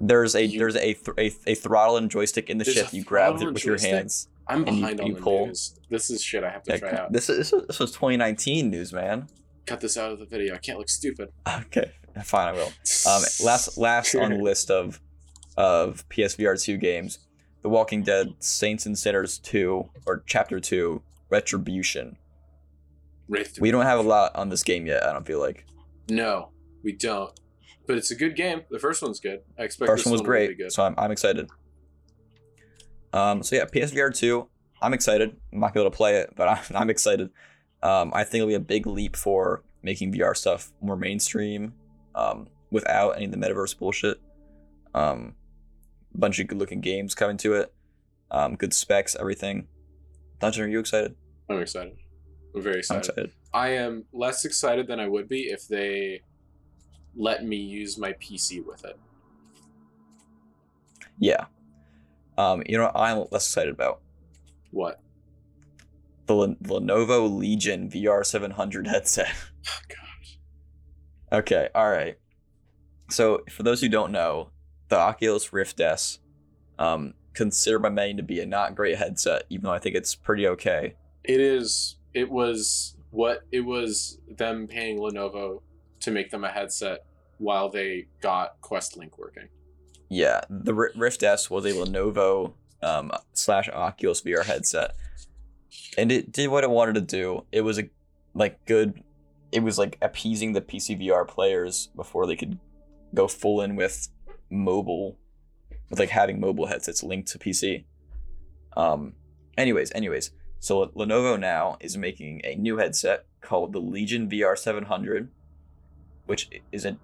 There's 0.00 0.34
a 0.34 0.44
You- 0.46 0.58
there's 0.58 0.76
a, 0.76 0.94
th- 0.94 1.08
a 1.46 1.50
a 1.50 1.54
throttle 1.54 1.96
and 1.98 2.10
joystick 2.10 2.48
in 2.50 2.58
the 2.58 2.64
ship. 2.64 2.92
You 2.92 3.04
grab 3.04 3.40
it 3.40 3.52
with 3.52 3.64
your 3.64 3.78
hands. 3.78 4.28
I'm 4.48 4.64
And 4.66 4.76
you- 4.76 4.82
behind 4.82 5.00
on 5.00 5.06
you 5.08 5.14
the 5.14 5.20
pull. 5.20 5.46
news. 5.48 5.74
This 5.90 6.10
is 6.10 6.22
shit 6.22 6.42
I 6.42 6.50
have 6.50 6.62
to 6.64 6.72
Yeah, 6.72 6.78
try 6.78 6.90
out. 6.92 7.12
this 7.12 7.28
is 7.28 7.50
this 7.68 7.78
was, 7.78 7.90
2019 7.92 8.70
news, 8.70 8.92
man. 8.92 9.28
Cut 9.66 9.80
this 9.80 9.96
out 9.96 10.10
of 10.10 10.18
the 10.18 10.24
video. 10.26 10.54
I 10.54 10.58
can't 10.58 10.78
look 10.78 10.88
stupid. 10.88 11.28
Okay, 11.66 11.92
fine, 12.24 12.48
I 12.48 12.52
will. 12.52 12.66
Um, 13.06 13.22
last 13.44 13.76
last 13.78 14.14
on 14.14 14.30
the 14.30 14.38
list 14.38 14.70
of 14.70 15.00
of 15.56 16.08
PSVR 16.08 16.60
two 16.60 16.78
games, 16.78 17.18
The 17.62 17.68
Walking 17.68 18.02
Dead 18.02 18.34
Saints 18.38 18.86
and 18.86 18.98
Sinners 18.98 19.38
two 19.38 19.90
or 20.06 20.22
Chapter 20.26 20.58
two 20.60 21.02
Retribution. 21.28 22.16
Wraith 23.28 23.60
We 23.60 23.70
don't 23.70 23.84
have 23.86 23.98
a 24.00 24.08
lot 24.08 24.34
on 24.34 24.48
this 24.48 24.62
game 24.62 24.86
yet. 24.86 25.04
I 25.04 25.12
don't 25.12 25.26
feel 25.26 25.38
like 25.40 25.66
No, 26.08 26.50
we 26.82 26.92
don't. 26.92 27.30
But 27.90 27.98
it's 27.98 28.12
a 28.12 28.14
good 28.14 28.36
game. 28.36 28.62
The 28.70 28.78
first 28.78 29.02
one's 29.02 29.18
good. 29.18 29.40
I 29.58 29.64
expect 29.64 29.88
first 29.88 30.06
one 30.06 30.12
was 30.12 30.20
great, 30.20 30.70
so 30.70 30.84
I'm 30.84 30.94
I'm 30.96 31.10
excited. 31.10 31.50
Um, 33.12 33.42
so 33.42 33.56
yeah, 33.56 33.64
PSVR 33.64 34.16
two. 34.16 34.48
I'm 34.80 34.94
excited. 34.94 35.36
I'm 35.52 35.58
not 35.58 35.74
gonna 35.74 35.82
be 35.82 35.86
able 35.86 35.90
to 35.90 35.96
play 35.96 36.18
it, 36.18 36.32
but 36.36 36.46
I'm, 36.70 36.76
I'm 36.76 36.88
excited. 36.88 37.30
Um, 37.82 38.12
I 38.14 38.22
think 38.22 38.42
it'll 38.42 38.46
be 38.46 38.54
a 38.54 38.60
big 38.60 38.86
leap 38.86 39.16
for 39.16 39.64
making 39.82 40.12
VR 40.12 40.36
stuff 40.36 40.70
more 40.80 40.94
mainstream, 40.94 41.74
um, 42.14 42.46
without 42.70 43.16
any 43.16 43.24
of 43.24 43.32
the 43.32 43.38
metaverse 43.38 43.76
bullshit. 43.76 44.20
Um, 44.94 45.34
bunch 46.14 46.38
of 46.38 46.46
good 46.46 46.58
looking 46.58 46.80
games 46.80 47.16
coming 47.16 47.38
to 47.38 47.54
it. 47.54 47.74
Um, 48.30 48.54
good 48.54 48.72
specs, 48.72 49.16
everything. 49.18 49.66
Dungen, 50.40 50.60
are 50.60 50.68
you 50.68 50.78
excited? 50.78 51.16
I'm 51.48 51.58
excited. 51.58 51.96
I'm 52.54 52.62
very 52.62 52.74
I'm 52.74 52.78
excited. 52.78 53.08
excited. 53.08 53.32
I 53.52 53.70
am 53.70 54.04
less 54.12 54.44
excited 54.44 54.86
than 54.86 55.00
I 55.00 55.08
would 55.08 55.28
be 55.28 55.48
if 55.48 55.66
they 55.66 56.20
let 57.16 57.44
me 57.44 57.56
use 57.56 57.98
my 57.98 58.12
PC 58.14 58.64
with 58.64 58.84
it. 58.84 58.98
Yeah. 61.18 61.46
Um, 62.38 62.62
you 62.66 62.78
know 62.78 62.84
what 62.84 62.96
I'm 62.96 63.18
less 63.30 63.46
excited 63.46 63.72
about? 63.72 64.00
What? 64.70 65.00
The 66.26 66.34
Len- 66.34 66.56
Lenovo 66.62 67.36
Legion 67.38 67.90
VR 67.90 68.24
700 68.24 68.86
headset. 68.86 69.32
Oh, 69.68 69.80
gosh. 69.88 70.38
Okay, 71.32 71.68
all 71.74 71.90
right. 71.90 72.16
So, 73.10 73.42
for 73.50 73.62
those 73.62 73.82
who 73.82 73.90
don't 73.90 74.10
know, 74.10 74.48
the 74.88 74.96
Oculus 74.96 75.52
Rift 75.52 75.78
S, 75.80 76.18
um, 76.78 77.12
considered 77.34 77.80
by 77.80 77.90
many 77.90 78.14
to 78.14 78.22
be 78.22 78.40
a 78.40 78.46
not 78.46 78.74
great 78.74 78.96
headset, 78.96 79.42
even 79.50 79.64
though 79.64 79.72
I 79.72 79.78
think 79.78 79.96
it's 79.96 80.14
pretty 80.14 80.46
okay. 80.46 80.94
It 81.24 81.40
is. 81.40 81.96
It 82.14 82.30
was 82.30 82.96
what 83.10 83.42
it 83.52 83.60
was. 83.60 84.18
Them 84.38 84.66
paying 84.66 84.98
Lenovo 84.98 85.60
to 86.00 86.10
make 86.10 86.30
them 86.30 86.44
a 86.44 86.48
headset 86.50 87.04
while 87.38 87.68
they 87.68 88.06
got 88.20 88.60
Quest 88.60 88.96
Link 88.96 89.18
working. 89.18 89.48
Yeah, 90.08 90.40
the 90.48 90.74
Ri- 90.74 90.92
Rift 90.96 91.22
S 91.22 91.48
was 91.48 91.64
a 91.64 91.72
Lenovo 91.72 92.54
um, 92.82 93.12
slash 93.32 93.68
Oculus 93.68 94.22
VR 94.22 94.44
headset, 94.44 94.94
and 95.96 96.10
it 96.10 96.32
did 96.32 96.48
what 96.48 96.64
it 96.64 96.70
wanted 96.70 96.96
to 96.96 97.00
do. 97.00 97.44
It 97.52 97.62
was 97.62 97.78
a 97.78 97.88
like 98.34 98.64
good. 98.66 99.02
It 99.52 99.62
was 99.62 99.78
like 99.78 99.98
appeasing 100.02 100.52
the 100.52 100.60
PC 100.60 101.00
VR 101.00 101.26
players 101.26 101.88
before 101.96 102.26
they 102.26 102.36
could 102.36 102.58
go 103.14 103.28
full 103.28 103.60
in 103.62 103.76
with 103.76 104.08
mobile, 104.50 105.18
with 105.88 105.98
like 105.98 106.10
having 106.10 106.40
mobile 106.40 106.66
headsets 106.66 107.02
linked 107.02 107.28
to 107.32 107.38
PC. 107.38 107.84
Um. 108.76 109.14
Anyways, 109.56 109.92
anyways, 109.92 110.30
so 110.58 110.86
Lenovo 110.88 111.38
now 111.38 111.76
is 111.80 111.96
making 111.96 112.40
a 112.44 112.54
new 112.54 112.78
headset 112.78 113.26
called 113.40 113.72
the 113.72 113.80
Legion 113.80 114.28
VR 114.28 114.56
700, 114.56 115.30
which 116.30 116.48
isn't. 116.72 116.98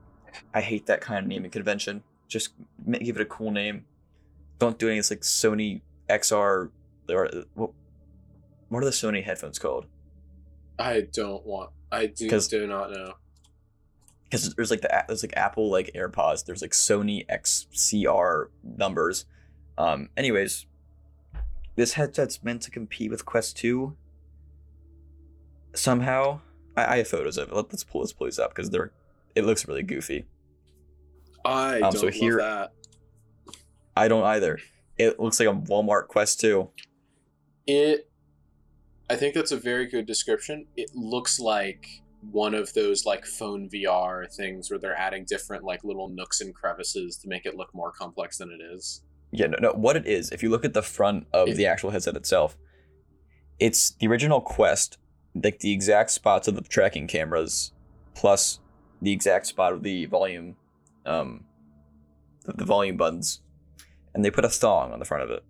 I 0.55 0.61
hate 0.61 0.87
that 0.87 1.01
kind 1.01 1.19
of 1.19 1.27
naming 1.27 1.51
convention 1.51 2.03
just 2.29 2.51
give 3.01 3.17
it 3.17 3.23
a 3.23 3.27
cool 3.27 3.51
name. 3.51 3.85
Don't 4.59 4.79
do 4.79 4.89
any 4.89 4.99
of 4.99 5.09
this 5.09 5.11
like 5.11 5.21
Sony 5.21 5.83
XR 6.09 6.71
or 7.09 7.31
what? 7.55 7.71
What 8.69 8.83
are 8.83 8.85
the 8.85 8.91
Sony 8.91 9.23
headphones 9.23 9.59
called? 9.59 9.87
I 10.79 11.07
don't 11.13 11.47
want. 11.47 11.71
I 11.93 12.07
do, 12.07 12.29
do 12.29 12.67
not 12.67 12.91
know. 12.91 13.15
Because 14.25 14.55
there's 14.55 14.71
like 14.71 14.81
the 14.81 15.05
there's 15.07 15.23
like 15.23 15.37
Apple 15.37 15.71
like 15.71 15.93
AirPods. 15.95 16.45
There's 16.45 16.63
like 16.63 16.73
Sony 16.73 17.27
XCR 17.29 18.47
numbers. 18.65 19.27
Um. 19.79 20.09
Anyways, 20.17 20.67
this 21.77 21.93
headset's 21.93 22.43
meant 22.43 22.63
to 22.63 22.71
compete 22.71 23.11
with 23.11 23.25
Quest 23.25 23.57
Two. 23.57 23.97
Somehow, 25.75 26.41
I, 26.77 26.95
I 26.95 26.97
have 26.99 27.09
photos 27.09 27.37
of 27.37 27.49
it. 27.49 27.55
Let, 27.55 27.71
let's 27.71 27.85
pull 27.85 28.05
pull 28.19 28.27
these 28.27 28.39
up 28.39 28.51
because 28.51 28.71
they're 28.71 28.93
it 29.37 29.45
looks 29.45 29.69
really 29.69 29.83
goofy. 29.85 30.25
I 31.45 31.77
Um, 31.77 31.81
don't 31.83 31.93
so 31.93 32.07
love 32.07 32.15
here- 32.15 32.39
that. 32.39 32.73
I 33.97 34.09
don't 34.09 34.25
either. 34.25 34.59
It 34.99 35.21
looks 35.21 35.39
like 35.39 35.49
a 35.49 35.53
Walmart 35.53 36.09
Quest 36.09 36.41
2. 36.41 36.69
It, 37.67 38.11
I 39.09 39.17
think 39.17 39.35
that's 39.35 39.53
a 39.53 39.57
very 39.57 39.87
good 39.87 40.07
description. 40.07 40.67
It 40.77 40.91
looks 40.95 41.39
like 41.39 41.87
one 42.31 42.55
of 42.55 42.73
those 42.75 43.05
like 43.05 43.25
phone 43.25 43.69
VR 43.71 44.27
things 44.35 44.69
where 44.71 44.79
they're 44.79 44.97
adding 44.99 45.25
different 45.25 45.63
like 45.65 45.85
little 45.85 46.09
nooks 46.09 46.41
and 46.41 46.55
crevices 46.55 47.17
to 47.19 47.29
make 47.29 47.47
it 47.47 47.57
look 47.57 47.73
more 47.75 47.93
complex 47.93 48.39
than 48.39 48.51
it 48.51 48.61
is. 48.75 49.03
Yeah, 49.33 49.47
no, 49.47 49.59
no. 49.61 49.73
What 49.73 49.97
it 49.97 50.07
is, 50.07 50.31
if 50.33 50.43
you 50.43 50.49
look 50.49 50.65
at 50.65 50.75
the 50.75 50.83
front 50.83 51.27
of 51.33 51.49
It- 51.49 51.57
the 51.57 51.67
actual 51.67 51.91
headset 51.91 52.17
itself, 52.17 52.57
it's 53.59 53.93
the 53.93 54.07
original 54.09 54.41
Quest, 54.41 54.99
like 55.35 55.61
the 55.61 55.73
exact 55.73 56.11
spots 56.11 56.49
of 56.49 56.55
the 56.55 56.63
tracking 56.63 57.07
cameras, 57.07 57.73
plus 58.15 58.61
the 59.03 59.13
exact 59.13 59.47
spot 59.47 59.73
of 59.73 59.83
the 59.83 60.07
volume, 60.07 60.57
um, 61.05 61.45
the, 62.45 62.53
the 62.55 62.65
volume 62.65 62.97
buttons, 62.97 63.41
and 64.15 64.25
they 64.25 64.31
put 64.31 64.45
a 64.45 64.49
thong 64.49 64.93
on 64.93 64.99
the 64.99 65.05
front 65.05 65.23
of 65.25 65.31
it. 65.31 65.45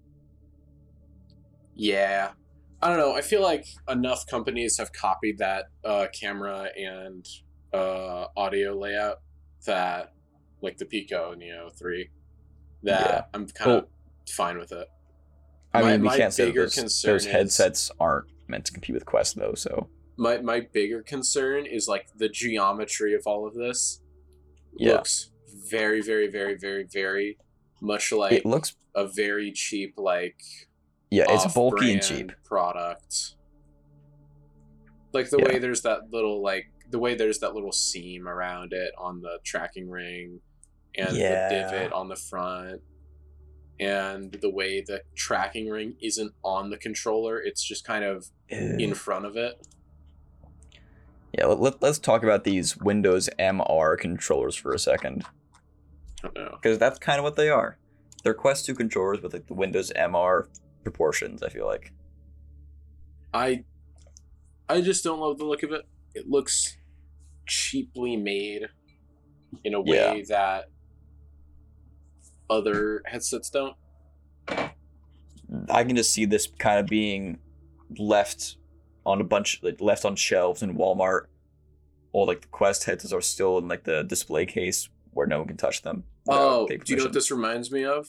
Yeah. 1.75 2.31
I 2.83 2.89
don't 2.89 2.99
know. 2.99 3.15
I 3.15 3.23
feel 3.23 3.43
like 3.43 3.67
enough 3.89 4.27
companies 4.27 4.79
have 4.79 4.93
copied 4.93 5.39
that 5.39 5.67
uh, 5.85 6.07
camera 6.19 6.69
and 6.79 7.27
uh, 7.73 8.27
audio 8.37 8.75
layout 8.79 9.21
that, 9.67 10.13
like 10.63 10.77
the 10.79 10.85
Pico 10.85 11.35
Neo 11.35 11.71
3, 11.71 12.09
that 12.85 13.01
Yeah. 13.11 13.23
I'm 13.35 13.47
kind 13.49 13.71
of 13.71 13.83
Well- 13.85 13.91
fine 14.31 14.59
with 14.59 14.73
it. 14.73 14.89
I 15.73 15.83
My- 15.83 15.93
mean, 15.93 16.01
we 16.03 16.07
my 16.09 16.17
can't 16.17 16.33
say 16.33 16.47
bigger 16.47 16.63
those, 16.63 16.75
concern 16.75 17.17
is- 17.17 17.27
headsets 17.27 17.91
aren't 18.01 18.27
meant 18.49 18.65
to 18.67 18.73
compete 18.73 18.95
with 18.95 19.07
Quest 19.07 19.37
though. 19.37 19.55
So 19.55 19.89
My, 20.17 20.39
my 20.39 20.61
bigger 20.73 21.03
concern 21.03 21.67
is 21.67 21.87
like 21.89 22.07
the 22.17 22.29
geometry 22.29 23.15
of 23.15 23.23
all 23.27 23.47
of 23.47 23.55
this 23.55 24.01
Yeah. 24.79 24.93
looks 24.93 25.31
very, 25.71 26.01
very, 26.01 26.29
very, 26.29 26.55
very, 26.57 26.85
very 26.91 27.39
much 27.83 28.13
like 28.13 28.33
it 28.33 28.47
looks, 28.47 28.77
a 28.95 29.07
very 29.07 29.53
cheap, 29.53 29.95
like 29.99 30.41
yeah, 31.11 31.25
it's 31.29 31.53
bulky 31.53 31.93
and 31.93 32.03
cheap. 32.03 32.33
product. 32.45 33.35
Like 35.13 35.29
the 35.31 35.39
Yeah. 35.39 35.45
way 35.49 35.59
there's 35.59 35.83
that 35.83 36.11
little 36.11 36.43
like 36.43 36.67
the 36.91 36.99
way 36.99 37.15
there's 37.15 37.41
that 37.41 37.55
little 37.55 37.73
seam 37.73 38.29
around 38.29 38.73
it 38.73 38.93
on 38.97 39.21
the 39.21 39.39
tracking 39.45 39.89
ring 39.91 40.41
and 40.97 41.17
Yeah. 41.17 41.49
the 41.49 41.55
divot 41.79 41.93
on 41.93 42.09
the 42.09 42.17
front 42.17 42.81
and 43.79 44.33
the 44.41 44.49
way 44.51 44.81
the 44.81 45.03
tracking 45.15 45.69
ring 45.69 45.97
isn't 46.01 46.33
on 46.43 46.71
the 46.71 46.79
controller 46.79 47.39
it's 47.41 47.63
just 47.63 47.85
kind 47.85 48.05
of 48.05 48.27
in 48.49 48.95
front 48.95 49.27
of 49.27 49.37
it 49.37 49.55
Yeah, 51.37 51.47
let, 51.47 51.83
us 51.83 51.99
talk 51.99 52.23
about 52.23 52.45
these 52.45 52.79
Windows 52.79 53.29
MR 53.39 53.99
controllers 53.99 54.57
for 54.57 54.73
a 54.73 54.79
second. 54.79 55.25
i 56.25 56.29
don't 56.29 56.35
know 56.35 56.59
because 56.61 56.79
that's 56.79 56.99
kind 56.99 57.19
of 57.19 57.25
what 57.25 57.37
they 57.37 57.51
are. 57.51 57.77
They're 58.25 58.35
Quest 58.35 58.65
2 58.67 58.75
controllers 58.75 59.21
with 59.23 59.35
like 59.35 59.47
the 59.47 59.55
Windows 59.55 59.93
MR 59.95 60.47
proportions. 60.83 61.43
I 61.43 61.51
feel 61.51 61.67
like. 61.67 61.93
i 63.35 63.65
i 64.69 64.81
just 64.81 65.05
don't 65.05 65.21
love 65.21 65.39
the 65.39 65.45
look 65.45 65.63
of 65.63 65.73
it 65.73 65.87
it 66.15 66.29
looks 66.29 66.77
cheaply 67.47 68.17
made 68.17 68.69
in 69.63 69.75
a 69.75 69.81
way 69.81 70.25
that 70.29 70.71
other 72.51 73.03
headsets 73.07 73.51
don't 73.51 73.77
I 75.71 75.85
can 75.85 75.95
just 75.95 76.13
see 76.13 76.25
this 76.25 76.49
kind 76.59 76.81
of 76.81 76.87
being 76.87 77.39
left 77.99 78.57
on 79.07 79.21
a 79.21 79.25
bunch, 79.25 79.61
like 79.63 79.81
left 79.81 80.05
on 80.05 80.17
shelves 80.17 80.63
in 80.63 80.77
Walmart, 80.77 81.27
or 82.13 82.27
like 82.27 82.43
the 82.43 82.49
Quest 82.49 82.85
heads 82.85 83.11
are 83.13 83.21
still 83.23 83.57
in 83.59 83.69
like 83.69 83.85
the 83.85 84.03
display 84.03 84.45
case 84.45 84.89
where 85.13 85.27
no 85.27 85.39
one 85.39 85.49
can 85.49 85.57
touch 85.57 85.81
them. 85.83 86.05
Oh, 86.29 86.67
do 86.67 86.79
you 86.87 86.97
know 86.97 87.05
what 87.05 87.13
this 87.15 87.31
reminds 87.31 87.71
me 87.71 87.85
of? 87.85 88.09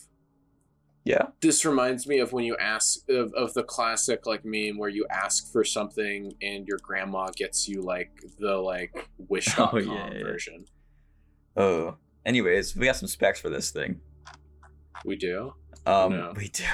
Yeah. 1.06 1.28
This 1.40 1.64
reminds 1.64 2.06
me 2.06 2.20
of 2.20 2.34
when 2.34 2.44
you 2.44 2.58
ask 2.58 3.00
of, 3.10 3.32
of 3.34 3.54
the 3.54 3.64
classic 3.64 4.26
like 4.26 4.44
meme 4.44 4.78
where 4.78 4.90
you 4.90 5.06
ask 5.10 5.50
for 5.54 5.64
something 5.64 6.34
and 6.42 6.68
your 6.68 6.80
grandma 6.82 7.30
gets 7.34 7.70
you 7.70 7.82
like 7.82 8.12
the 8.40 8.58
like 8.58 9.08
wish.com 9.30 9.70
Oh, 9.74 9.78
yeah, 9.78 10.12
yeah. 10.14 10.24
version. 10.24 10.66
Oh. 11.56 11.96
Anyways, 12.26 12.76
we 12.76 12.88
got 12.88 12.98
some 12.98 13.08
specs 13.08 13.40
for 13.40 13.50
this 13.50 13.72
thing. 13.72 14.02
We 15.06 15.16
do. 15.16 15.54
Um, 15.86 16.12
No. 16.12 16.34
we 16.36 16.50
do. 16.50 16.66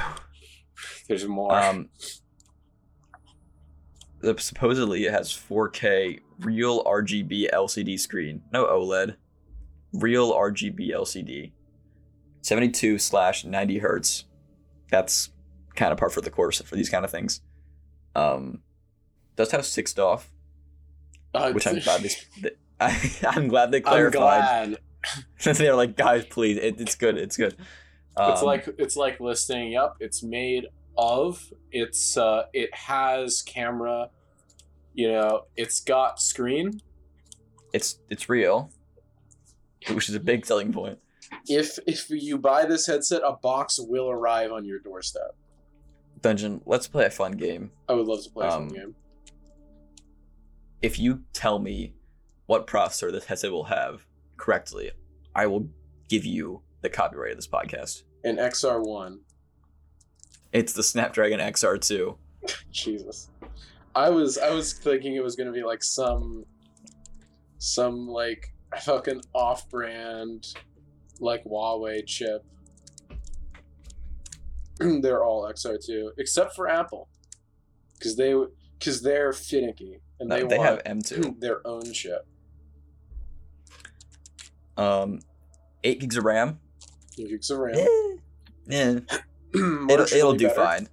There's 1.08 1.28
more. 1.28 1.54
Um, 1.56 1.90
supposedly 4.38 5.06
it 5.06 5.12
has 5.12 5.30
4K 5.30 6.20
real 6.40 6.84
RGB 6.84 7.52
LCD 7.52 8.00
screen, 8.00 8.42
no 8.52 8.66
OLED, 8.66 9.16
real 9.94 10.34
RGB 10.34 10.92
LCD, 10.92 11.52
72 12.42 12.98
slash 13.00 13.46
90 13.46 13.78
hertz. 13.80 14.26
That's 14.90 15.30
kind 15.76 15.92
of 15.92 15.98
par 15.98 16.10
for 16.10 16.22
the 16.22 16.30
course 16.30 16.62
for 16.62 16.76
these 16.76 16.90
kind 16.90 17.04
of 17.06 17.12
things. 17.12 17.42
Um, 18.16 18.62
does 19.36 19.52
have 19.52 19.66
six 19.66 19.94
DOF, 19.94 20.32
Uh, 21.34 21.52
which 21.52 21.66
I'm 21.66 21.80
glad 21.80 22.02
they. 22.42 22.52
I, 22.80 23.12
I'm 23.28 23.48
glad 23.48 23.72
they 23.72 23.82
clarified. 23.82 24.78
glad. 24.78 24.78
They're 25.58 25.76
like, 25.76 25.98
guys, 25.98 26.26
please, 26.26 26.58
it, 26.58 26.80
it's 26.80 26.96
good, 26.96 27.18
it's 27.18 27.36
good. 27.38 27.56
it's 28.18 28.42
Um, 28.42 28.46
like 28.46 28.68
it's 28.78 28.96
like 28.96 29.20
listing. 29.20 29.72
Yep, 29.72 29.96
it's 30.00 30.22
made 30.24 30.68
of. 30.98 31.52
It's 31.72 32.18
uh, 32.18 32.44
it 32.54 32.74
has 32.76 33.42
camera. 33.42 34.10
You 34.94 35.12
know, 35.12 35.46
it's 35.56 35.80
got 35.80 36.22
screen. 36.22 36.80
it's 37.74 38.00
it's 38.10 38.30
real, 38.30 38.70
which 39.90 40.10
is 40.10 40.16
a 40.16 40.20
big 40.20 40.46
selling 40.46 40.72
point. 40.72 41.00
If 41.48 41.80
if 41.88 42.10
you 42.10 42.38
buy 42.38 42.66
this 42.66 42.86
headset, 42.88 43.22
a 43.26 43.34
box 43.34 43.80
will 43.80 44.10
arrive 44.10 44.52
on 44.52 44.66
your 44.66 44.80
doorstep. 44.80 45.36
Dungen, 46.22 46.62
let's 46.66 46.88
play 46.88 47.06
a 47.06 47.10
fun 47.10 47.34
game. 47.34 47.72
I 47.90 47.94
would 47.94 48.06
love 48.08 48.24
to 48.24 48.30
play 48.30 48.48
Um, 48.48 48.70
some 48.70 48.78
game. 48.78 48.96
If 50.82 51.00
you 51.00 51.24
tell 51.34 51.60
me 51.60 51.94
what 52.46 52.68
processor 52.68 53.12
this 53.12 53.26
headset 53.26 53.52
will 53.52 53.66
have 53.66 54.06
correctly, 54.38 54.92
I 55.36 55.48
will 55.48 55.70
give 56.10 56.26
you 56.26 56.62
the 56.82 56.90
copyright 56.90 57.32
of 57.32 57.38
this 57.38 57.48
podcast. 57.48 58.04
An 58.24 58.38
XR 58.38 58.86
one. 58.86 59.22
It's 60.54 60.72
the 60.74 60.84
Snapdragon 60.84 61.40
XR2. 61.40 62.16
Jesus. 62.72 63.30
I 63.96 64.10
was 64.10 64.38
I 64.38 64.52
was 64.52 64.74
thinking 64.74 65.16
it 65.16 65.24
was 65.24 65.36
gonna 65.36 65.52
be 65.52 65.64
like 65.64 65.84
some 65.84 66.46
some 67.58 68.08
like 68.08 68.54
fucking 68.82 69.22
off 69.34 69.70
brand 69.70 70.54
like 71.20 71.44
Huawei 71.44 72.06
chip. 72.06 72.46
they're 74.80 75.24
all 75.24 75.44
XR2 75.52 76.12
except 76.18 76.56
for 76.56 76.68
Apple, 76.68 77.08
because 77.94 78.16
they 78.16 78.36
because 78.80 79.02
they're 79.02 79.34
finicky 79.34 80.00
and 80.20 80.30
No, 80.30 80.38
they, 80.38 80.58
they 80.58 80.60
have 80.60 80.84
M2. 80.84 81.40
their 81.40 81.66
own 81.66 81.94
chip. 81.94 82.26
Um, 84.76 85.20
eight 85.84 86.00
gigs 86.00 86.18
of 86.18 86.26
RAM. 86.26 86.60
8 87.20 87.30
Gigs 87.30 87.52
of 87.52 87.60
RAM. 87.60 87.76
Eh, 87.78 88.18
yeah, 88.66 89.00
it'll, 89.90 90.02
it'll 90.06 90.34
do 90.34 90.48
better. 90.48 90.56
fine. 90.64 90.88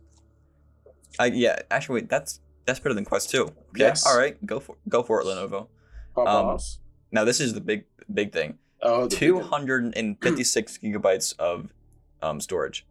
I 1.19 1.27
yeah, 1.27 1.61
actually, 1.71 2.03
wait, 2.03 2.09
that's 2.09 2.41
that's 2.67 2.79
better 2.81 2.95
than 2.95 3.05
Quest 3.05 3.31
2. 3.31 3.43
Okay, 3.43 3.53
Yes. 3.77 4.07
all 4.07 4.17
right, 4.19 4.45
go 4.47 4.61
for 4.61 4.77
go 4.89 5.03
for 5.03 5.21
it, 5.21 5.25
Lenovo. 5.27 5.69
Um. 6.17 6.59
Now 7.13 7.25
this 7.25 7.41
is 7.41 7.55
the 7.55 7.61
big 7.61 7.85
big 8.13 8.33
thing. 8.33 8.59
Oh, 8.83 9.09
Two 9.09 9.41
hundred 9.41 9.93
and 9.97 10.17
fifty 10.23 10.45
six 10.45 10.79
gigabytes 10.83 11.37
of 11.39 11.73
um 12.23 12.41
storage. 12.41 12.87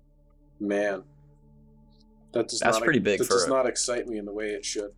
man. 0.59 1.03
That 2.31 2.47
does 2.49 2.59
That's 2.59 2.77
not, 2.77 2.83
pretty 2.83 2.99
big 2.99 3.17
That 3.19 3.25
for 3.25 3.33
does 3.33 3.45
a- 3.45 3.49
not 3.49 3.65
excite 3.65 4.07
me 4.07 4.19
in 4.19 4.25
the 4.25 4.31
way 4.33 4.49
it 4.51 4.63
should. 4.63 4.91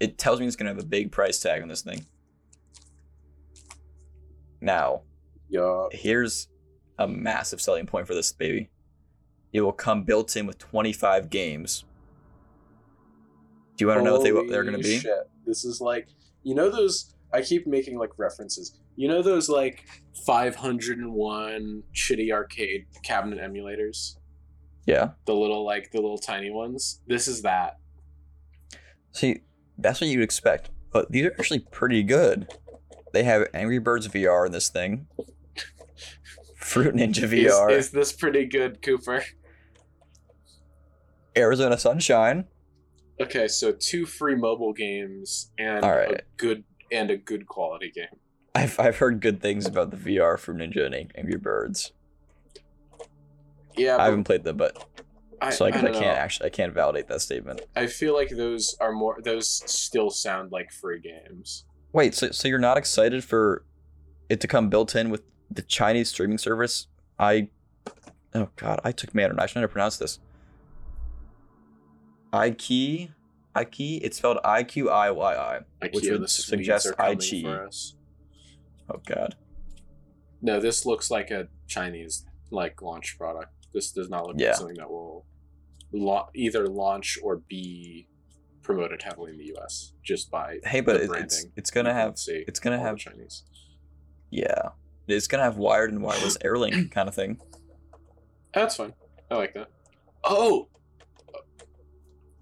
It 0.00 0.16
tells 0.16 0.40
me 0.40 0.46
it's 0.46 0.56
gonna 0.56 0.70
have 0.70 0.78
a 0.82 0.86
big 0.86 1.12
price 1.12 1.38
tag 1.40 1.60
on 1.60 1.68
this 1.68 1.82
thing. 1.82 2.06
Now, 4.60 5.02
Yeah. 5.48 5.86
here's 5.92 6.48
a 6.98 7.06
massive 7.06 7.60
selling 7.60 7.86
point 7.86 8.06
for 8.06 8.14
this 8.14 8.32
baby. 8.32 8.70
It 9.52 9.60
will 9.60 9.72
come 9.72 10.02
built 10.02 10.36
in 10.36 10.46
with 10.46 10.58
25 10.58 11.30
games. 11.30 11.84
Do 13.76 13.84
you 13.84 13.88
want 13.88 14.00
to 14.00 14.04
know 14.04 14.14
what 14.14 14.24
they, 14.24 14.32
what 14.32 14.48
they're 14.48 14.64
going 14.64 14.76
to 14.76 14.82
be? 14.82 14.98
Shit. 14.98 15.30
This 15.46 15.64
is 15.64 15.80
like, 15.80 16.08
you 16.42 16.54
know 16.54 16.70
those. 16.70 17.14
I 17.32 17.42
keep 17.42 17.66
making 17.66 17.98
like 17.98 18.10
references. 18.18 18.78
You 18.96 19.08
know 19.08 19.22
those 19.22 19.48
like 19.48 19.84
501 20.26 21.82
shitty 21.94 22.32
arcade 22.32 22.86
cabinet 23.02 23.38
emulators. 23.38 24.16
Yeah. 24.86 25.10
The 25.26 25.34
little 25.34 25.64
like 25.64 25.90
the 25.90 26.00
little 26.00 26.18
tiny 26.18 26.50
ones. 26.50 27.00
This 27.06 27.28
is 27.28 27.42
that. 27.42 27.78
See, 29.12 29.40
that's 29.78 30.00
what 30.00 30.08
you'd 30.08 30.22
expect, 30.22 30.70
but 30.92 31.10
these 31.10 31.26
are 31.26 31.34
actually 31.38 31.60
pretty 31.60 32.02
good. 32.02 32.48
They 33.12 33.24
have 33.24 33.48
Angry 33.52 33.78
Birds 33.78 34.08
VR 34.08 34.46
in 34.46 34.52
this 34.52 34.68
thing. 34.68 35.06
Fruit 36.66 36.96
Ninja 36.96 37.22
Is, 37.22 37.30
VR, 37.30 37.70
is 37.70 37.90
this 37.90 38.12
pretty 38.12 38.44
good, 38.44 38.82
Cooper? 38.82 39.22
Arizona 41.36 41.78
Sunshine. 41.78 42.46
Okay, 43.20 43.46
so 43.46 43.72
two 43.72 44.04
free 44.04 44.34
mobile 44.34 44.72
games 44.72 45.52
and 45.58 45.84
All 45.84 45.92
a 45.92 46.18
good 46.36 46.64
and 46.90 47.10
a 47.10 47.16
good 47.16 47.46
quality 47.46 47.92
game. 47.92 48.18
I've 48.54 48.78
I've 48.80 48.96
heard 48.96 49.20
good 49.20 49.40
things 49.40 49.66
about 49.66 49.92
the 49.92 49.96
VR 49.96 50.36
for 50.38 50.54
Ninja 50.54 50.84
and 50.84 50.94
Ang- 50.94 51.12
Angry 51.14 51.38
Birds. 51.38 51.92
Yeah, 53.76 53.98
I 53.98 54.06
haven't 54.06 54.24
played 54.24 54.42
them, 54.42 54.56
but 54.56 54.84
I, 55.40 55.50
so 55.50 55.66
I 55.66 55.70
guess 55.70 55.84
I, 55.84 55.92
can't 55.92 56.00
know. 56.00 56.08
actually 56.08 56.46
I 56.46 56.50
can't 56.50 56.74
validate 56.74 57.06
that 57.08 57.20
statement. 57.20 57.60
I 57.76 57.86
feel 57.86 58.12
like 58.12 58.30
those 58.30 58.76
are 58.80 58.92
more. 58.92 59.20
Those 59.22 59.48
still 59.48 60.10
sound 60.10 60.50
like 60.50 60.72
free 60.72 61.00
games. 61.00 61.64
Wait, 61.92 62.14
so 62.14 62.32
so 62.32 62.48
you're 62.48 62.58
not 62.58 62.76
excited 62.76 63.22
for 63.22 63.64
it 64.28 64.40
to 64.40 64.48
come 64.48 64.68
built 64.68 64.96
in 64.96 65.10
with 65.10 65.22
the 65.50 65.62
Chinese 65.62 66.08
streaming 66.10 66.38
service? 66.38 66.86
I 67.18 67.48
oh 68.34 68.48
god, 68.56 68.80
I 68.84 68.92
took 68.92 69.14
Mandarin. 69.14 69.40
I 69.40 69.46
should 69.46 69.56
know 69.56 69.60
how 69.62 69.66
to 69.66 69.72
pronounce 69.72 69.96
this. 69.98 70.18
Ikey, 72.32 73.10
Ikey. 73.54 73.98
It's 74.02 74.18
spelled 74.18 74.38
I 74.44 74.62
Q 74.64 74.90
I 74.90 75.10
Y 75.10 75.34
I. 75.34 75.60
Which 75.92 76.08
would 76.08 76.28
suggest 76.28 76.88
Aichi. 76.98 77.94
Oh 78.90 79.00
god. 79.06 79.36
No, 80.42 80.60
this 80.60 80.84
looks 80.86 81.10
like 81.10 81.30
a 81.30 81.48
Chinese 81.66 82.24
like 82.50 82.82
launch 82.82 83.16
product. 83.18 83.52
This 83.72 83.90
does 83.92 84.08
not 84.08 84.26
look 84.26 84.36
Yeah. 84.38 84.48
like 84.48 84.56
something 84.56 84.76
that 84.76 84.90
will 84.90 85.24
la- 85.92 86.28
either 86.34 86.66
launch 86.68 87.18
or 87.22 87.36
be 87.48 88.08
promoted 88.62 89.02
heavily 89.02 89.32
in 89.32 89.38
the 89.38 89.46
U.S. 89.56 89.92
just 90.02 90.30
by 90.30 90.58
Hey, 90.64 90.80
but 90.80 90.94
the 90.98 91.04
it, 91.04 91.08
branding. 91.08 91.26
it's 91.26 91.46
it's 91.56 91.70
gonna 91.70 91.94
have 91.94 92.18
see 92.18 92.44
it's 92.46 92.60
gonna 92.60 92.78
have 92.78 92.98
Chinese. 92.98 93.44
yeah, 94.30 94.70
it's 95.08 95.26
gonna 95.26 95.42
have 95.44 95.56
wired 95.56 95.90
and 95.92 96.02
wireless 96.02 96.36
Airlink 96.38 96.90
kind 96.90 97.08
of 97.08 97.14
thing. 97.14 97.40
That's 98.54 98.76
fine. 98.76 98.92
I 99.30 99.34
like 99.36 99.54
that. 99.54 99.68
Oh, 100.24 100.68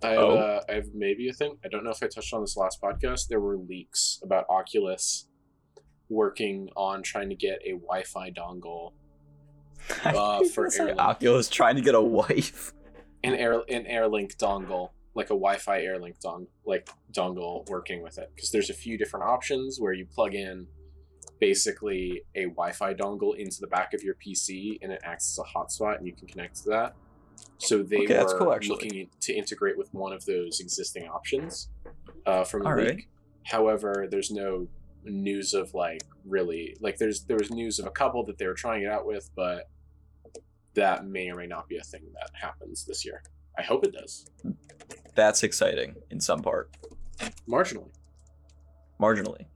I 0.03 0.09
have, 0.11 0.19
Oh? 0.19 0.37
uh, 0.37 0.61
I 0.69 0.75
have 0.75 0.87
maybe 0.95 1.29
a 1.29 1.33
thing. 1.33 1.57
I 1.65 1.69
don't 1.69 1.83
know 1.85 1.91
if 1.91 2.03
I 2.03 2.07
touched 2.09 2.33
on 2.35 2.41
this 2.43 2.57
last 2.57 2.81
podcast. 2.83 3.29
There 3.29 3.41
were 3.41 3.57
leaks 3.57 4.21
about 4.23 4.45
Oculus 4.51 5.27
working 6.11 6.69
on 6.77 7.03
trying 7.03 7.31
to 7.31 7.35
get 7.35 7.59
a 7.65 7.73
Wi-Fi 7.73 8.31
dongle, 8.33 8.93
Uh, 10.05 10.45
for 10.45 10.69
like 10.69 10.75
Airlink. 10.79 10.99
Oculus 10.99 11.49
trying 11.49 11.77
to 11.77 11.83
get 11.83 11.95
a 11.95 12.01
wife. 12.01 12.73
an 13.23 13.35
air 13.35 13.55
an 13.69 13.85
AirLink 13.87 14.37
dongle, 14.37 14.91
like 15.15 15.27
a 15.27 15.29
Wi-Fi 15.37 15.81
AirLink 15.81 16.21
dong 16.21 16.47
like 16.67 16.89
dongle 17.13 17.67
working 17.69 18.03
with 18.03 18.19
it. 18.19 18.31
Because 18.35 18.51
there's 18.51 18.71
a 18.71 18.75
few 18.75 18.97
different 18.99 19.25
options 19.27 19.79
where 19.81 19.93
you 19.95 20.07
plug 20.07 20.35
in 20.35 20.67
basically 21.41 22.23
a 22.35 22.45
Wi-Fi 22.45 22.95
dongle 22.95 23.37
into 23.37 23.61
the 23.61 23.67
back 23.67 23.93
of 23.95 24.03
your 24.03 24.15
PC 24.15 24.79
and 24.83 24.93
it 24.93 25.01
acts 25.05 25.39
as 25.39 25.45
a 25.45 25.59
hotspot 25.59 25.99
and 25.99 26.07
you 26.07 26.13
can 26.15 26.27
connect 26.29 26.57
to 26.63 26.71
that. 26.71 26.95
So 27.59 27.83
they 27.83 27.99
Okay, 28.05 28.19
were 28.19 28.39
cool, 28.39 28.59
looking 28.69 29.09
to 29.21 29.33
integrate 29.33 29.77
with 29.79 29.93
one 29.95 30.13
of 30.13 30.25
those 30.25 30.61
existing 30.61 31.09
options 31.09 31.69
uh, 32.27 32.45
from 32.45 32.63
the 32.63 32.69
All 32.69 32.77
leak. 32.77 32.89
right. 32.89 33.05
However, 33.45 34.07
there's 34.11 34.31
no 34.31 34.67
news 35.05 35.53
of 35.53 35.73
like 35.75 36.01
really 36.25 36.75
like 36.81 36.97
there's 36.97 37.25
there 37.25 37.37
was 37.37 37.51
news 37.51 37.79
of 37.79 37.87
a 37.87 37.91
couple 37.91 38.25
that 38.25 38.39
they 38.39 38.47
were 38.47 38.55
trying 38.55 38.83
it 38.83 38.89
out 38.89 39.07
with, 39.07 39.29
but 39.37 39.69
that 40.75 41.07
may 41.07 41.31
or 41.31 41.37
may 41.37 41.47
not 41.47 41.69
be 41.69 41.77
a 41.77 41.83
thing 41.83 42.03
that 42.15 42.31
happens 42.41 42.85
this 42.87 43.05
year. 43.05 43.23
I 43.59 43.63
hope 43.63 43.85
it 43.85 43.93
does. 43.93 44.27
That's 45.15 45.43
exciting 45.43 45.95
in 46.11 46.21
some 46.21 46.41
part, 46.43 46.75
Marginally. 47.49 47.91
marginally. 49.01 49.47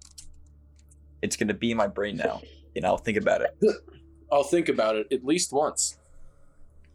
It's 1.22 1.36
gonna 1.36 1.54
be 1.54 1.70
in 1.70 1.76
my 1.76 1.88
brain 1.88 2.16
now, 2.16 2.40
and 2.76 2.84
I'll 2.84 2.98
think 2.98 3.18
about 3.18 3.42
it. 3.42 3.56
I'll 4.32 4.44
think 4.44 4.68
about 4.68 4.96
it 4.96 5.06
at 5.12 5.24
least 5.24 5.52
once. 5.52 5.98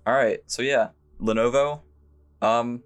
All 0.05 0.13
right, 0.13 0.39
so 0.47 0.61
yeah, 0.61 0.89
Lenovo. 1.21 1.81
Um, 2.41 2.83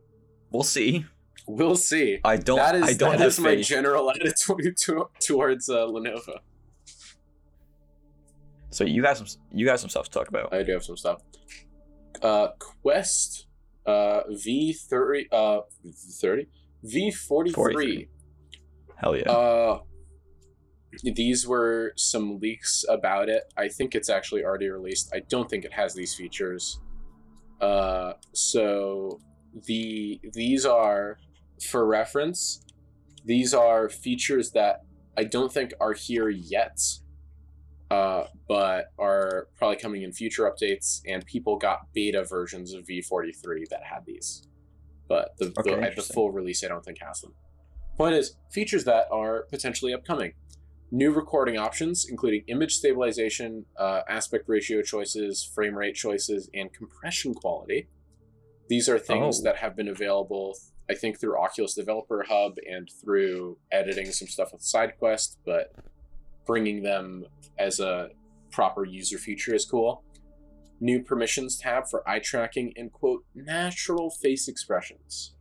we'll 0.52 0.64
see. 0.64 1.06
We'll 1.48 1.76
see. 1.76 2.20
I 2.24 2.38
don't. 2.38 2.58
that 2.58 2.76
is 2.76 2.84
I 2.84 2.94
don't 2.94 3.12
that 3.12 3.20
have 3.20 3.28
is 3.30 3.40
my 3.40 3.56
general 3.56 4.10
attitude 4.16 4.78
to, 4.78 5.10
towards 5.20 5.70
uh, 5.70 5.86
Lenovo. 5.86 6.40
so 8.70 8.84
you 8.84 9.02
got 9.02 9.18
some. 9.18 9.28
You 9.52 9.66
got 9.66 9.80
some 9.80 9.90
stuff 9.90 10.06
to 10.06 10.12
talk 10.12 10.28
about. 10.28 10.54
I 10.54 10.64
do 10.64 10.74
have 10.74 10.84
some 10.84 10.98
stuff. 10.98 11.22
Uh, 12.22 12.50
Quest 12.60 13.48
uh, 13.86 14.22
V 14.30 14.74
thirty 14.74 15.28
uh 15.32 15.62
thirty 16.22 16.48
V 16.84 17.12
forty 17.12 17.52
three. 17.52 17.74
43. 17.74 18.10
Hell 18.98 19.16
yeah. 19.16 19.32
Uh, 19.32 19.80
these 21.04 21.48
were 21.48 21.94
some 21.96 22.40
leaks 22.40 22.84
about 22.90 23.30
it. 23.30 23.44
I 23.58 23.68
think 23.68 23.96
it's 23.96 24.10
actually 24.10 24.44
already 24.44 24.70
released. 24.70 25.12
I 25.14 25.22
don't 25.30 25.50
think 25.50 25.66
it 25.66 25.74
has 25.74 25.94
these 25.94 26.16
features. 26.16 26.80
Uh, 27.62 28.14
so 28.34 29.20
the 29.66 30.20
these 30.34 30.66
are 30.66 31.18
for 31.70 31.86
reference. 31.86 32.64
These 33.26 33.54
are 33.54 33.90
features 33.90 34.52
that 34.52 34.84
I 35.18 35.24
don't 35.24 35.52
think 35.52 35.74
are 35.82 35.94
here 35.94 36.30
yet, 36.30 36.80
uh, 37.90 38.26
but 38.48 38.92
are 39.00 39.48
probably 39.58 39.78
coming 39.78 40.04
in 40.04 40.14
future 40.14 40.50
updates. 40.50 41.02
And 41.08 41.26
people 41.26 41.58
got 41.58 41.92
beta 41.94 42.24
versions 42.24 42.74
of 42.74 42.86
V43 42.86 43.68
that 43.70 43.84
had 43.84 44.06
these, 44.06 44.48
but 45.10 45.32
the, 45.40 45.54
Okay, 45.60 45.76
the, 45.96 46.02
the 46.02 46.14
full 46.14 46.32
release, 46.32 46.64
I 46.64 46.68
don't 46.68 46.86
think 46.86 47.00
has 47.02 47.22
them. 47.22 47.34
Point 47.98 48.16
is, 48.16 48.38
features 48.52 48.84
that 48.84 49.08
are 49.12 49.48
potentially 49.50 49.94
upcoming. 49.94 50.34
New 50.92 51.12
recording 51.12 51.58
options, 51.58 52.06
including 52.10 52.44
image 52.48 52.76
stabilization, 52.76 53.66
uh, 53.78 54.02
aspect 54.08 54.46
ratio 54.48 54.82
choices, 54.82 55.44
frame 55.44 55.76
rate 55.76 55.96
choices, 55.96 56.50
and 56.54 56.72
compression 56.74 57.34
quality. 57.34 57.90
These 58.70 58.88
are 58.88 58.98
things 58.98 59.40
Oh. 59.42 59.44
that 59.44 59.58
have 59.58 59.76
been 59.76 59.90
available, 59.90 60.58
I 60.90 60.94
think, 60.96 61.20
through 61.20 61.38
Oculus 61.38 61.74
Developer 61.74 62.24
Hub 62.24 62.58
and 62.70 62.90
through 63.02 63.58
editing 63.72 64.06
some 64.12 64.30
stuff 64.30 64.54
with 64.54 64.62
SideQuest, 64.62 65.38
but 65.46 65.74
bringing 66.46 66.84
them 66.84 67.26
as 67.60 67.82
a 67.82 68.10
proper 68.52 68.86
user 68.86 69.18
feature 69.18 69.54
is 69.54 69.66
cool. 69.66 70.04
New 70.80 71.04
permissions 71.04 71.58
tab 71.58 71.88
for 71.90 72.08
eye 72.08 72.20
tracking 72.20 72.72
and, 72.78 72.94
quote, 72.94 73.26
natural 73.36 74.10
face 74.10 74.48
expressions, 74.48 75.36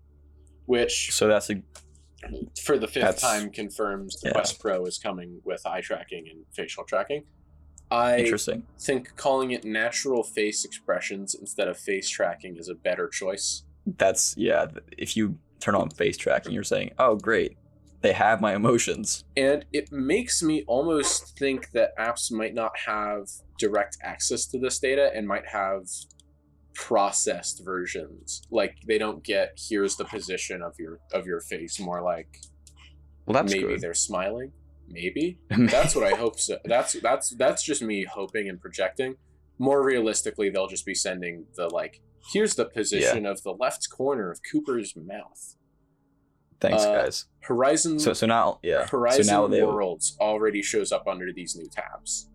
which 0.65 1.13
so 1.13 1.29
that's 1.29 1.51
a 1.51 1.63
for 2.63 2.79
the 2.79 2.87
fifth 2.87 3.03
That's- 3.03 3.21
time 3.21 3.51
confirms 3.51 4.21
the 4.21 4.29
yeah. 4.29 4.33
Quest 4.33 4.61
Pro 4.61 4.85
is 4.87 4.99
coming 4.99 5.41
with 5.45 5.67
eye 5.67 5.81
tracking 5.81 6.27
and 6.31 6.45
facial 6.53 6.85
tracking. 6.85 7.25
I 7.91 8.19
interesting. 8.19 8.65
think 8.81 9.15
calling 9.17 9.53
it 9.53 9.65
natural 9.65 10.25
face 10.25 10.65
expressions 10.65 11.35
instead 11.35 11.69
of 11.69 11.79
face 11.79 12.09
tracking 12.09 12.57
is 12.57 12.69
a 12.69 12.75
better 12.75 13.09
choice. 13.09 13.63
That's 13.87 14.35
yeah. 14.37 14.67
If 14.99 15.17
you 15.17 15.39
turn 15.61 15.77
on 15.77 15.91
face 15.91 16.17
tracking, 16.17 16.53
you're 16.53 16.65
saying, 16.65 16.91
"Oh, 16.99 17.15
great, 17.15 17.57
they 18.01 18.13
have 18.13 18.41
my 18.41 18.57
emotions." 18.57 19.25
And 19.37 19.65
it 19.73 19.93
makes 19.93 20.43
me 20.43 20.65
almost 20.67 21.39
think 21.39 21.71
that 21.71 21.97
apps 21.97 22.33
might 22.33 22.55
not 22.55 22.73
have 22.87 23.29
direct 23.57 23.99
access 24.03 24.47
to 24.47 24.59
this 24.59 24.81
data 24.81 25.13
and 25.15 25.29
might 25.29 25.47
have 25.47 25.85
processed 26.77 27.63
versions. 27.65 28.43
Like 28.51 28.77
they 28.87 28.99
don't 28.99 29.25
get 29.25 29.59
here's 29.69 29.97
the 29.97 30.05
position 30.05 30.63
of 30.63 30.75
your 30.79 31.01
of 31.13 31.27
your 31.27 31.41
face, 31.41 31.81
more 31.81 32.03
like 32.03 32.39
Well, 33.25 33.35
that's 33.35 33.53
maybe 33.53 33.67
good. 33.67 33.81
they're 33.81 33.95
smiling. 33.95 34.53
Maybe. 34.89 35.41
That's 35.51 35.97
what 35.97 36.05
I 36.05 36.15
hope 36.15 36.39
so. 36.39 36.59
That's 36.65 36.93
that's 37.01 37.31
that's 37.31 37.65
just 37.65 37.83
me 37.83 38.05
hoping 38.05 38.49
and 38.49 38.61
projecting. 38.61 39.17
More 39.59 39.83
realistically, 39.85 40.49
they'll 40.49 40.69
just 40.69 40.87
be 40.87 40.95
sending 40.95 41.47
the 41.57 41.67
like, 41.69 42.01
here's 42.33 42.55
the 42.55 42.67
position 42.67 43.27
of 43.27 43.43
the 43.43 43.51
left 43.53 43.89
corner 43.91 44.31
of 44.31 44.39
Cooper's 44.49 44.95
mouth. 44.95 45.57
Thanks, 46.61 46.85
uh, 46.85 46.93
guys. 47.03 47.27
Horizon 47.41 47.99
So 47.99 48.13
so 48.13 48.27
now 48.27 48.61
yeah. 48.63 48.87
Horizon 48.87 49.25
so 49.25 49.33
now 49.33 49.47
they. 49.49 49.61
Worlds 49.63 50.17
already 50.21 50.63
shows 50.63 50.93
up 50.93 51.09
under 51.09 51.33
these 51.33 51.57
new 51.57 51.67
tabs. 51.69 52.29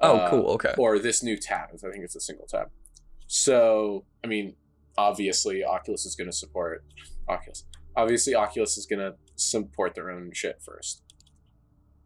Oh, 0.00 0.18
Uh, 0.18 0.30
cool. 0.30 0.50
Okay. 0.52 0.74
Or 0.78 1.00
this 1.00 1.20
new 1.22 1.36
tab. 1.36 1.70
I 1.74 1.76
think 1.90 2.04
it's 2.04 2.14
a 2.14 2.20
single 2.20 2.46
tab. 2.46 2.68
So, 3.36 4.04
I 4.22 4.26
mean, 4.26 4.56
obviously, 4.98 5.64
Oculus 5.64 6.04
is 6.04 6.14
going 6.14 6.28
to 6.28 6.36
support 6.36 6.84
Oculus. 7.30 7.64
Obviously, 7.96 8.34
Oculus 8.34 8.76
is 8.76 8.84
going 8.84 8.98
to 8.98 9.14
support 9.36 9.94
their 9.94 10.10
own 10.10 10.32
shit 10.34 10.60
first. 10.62 11.02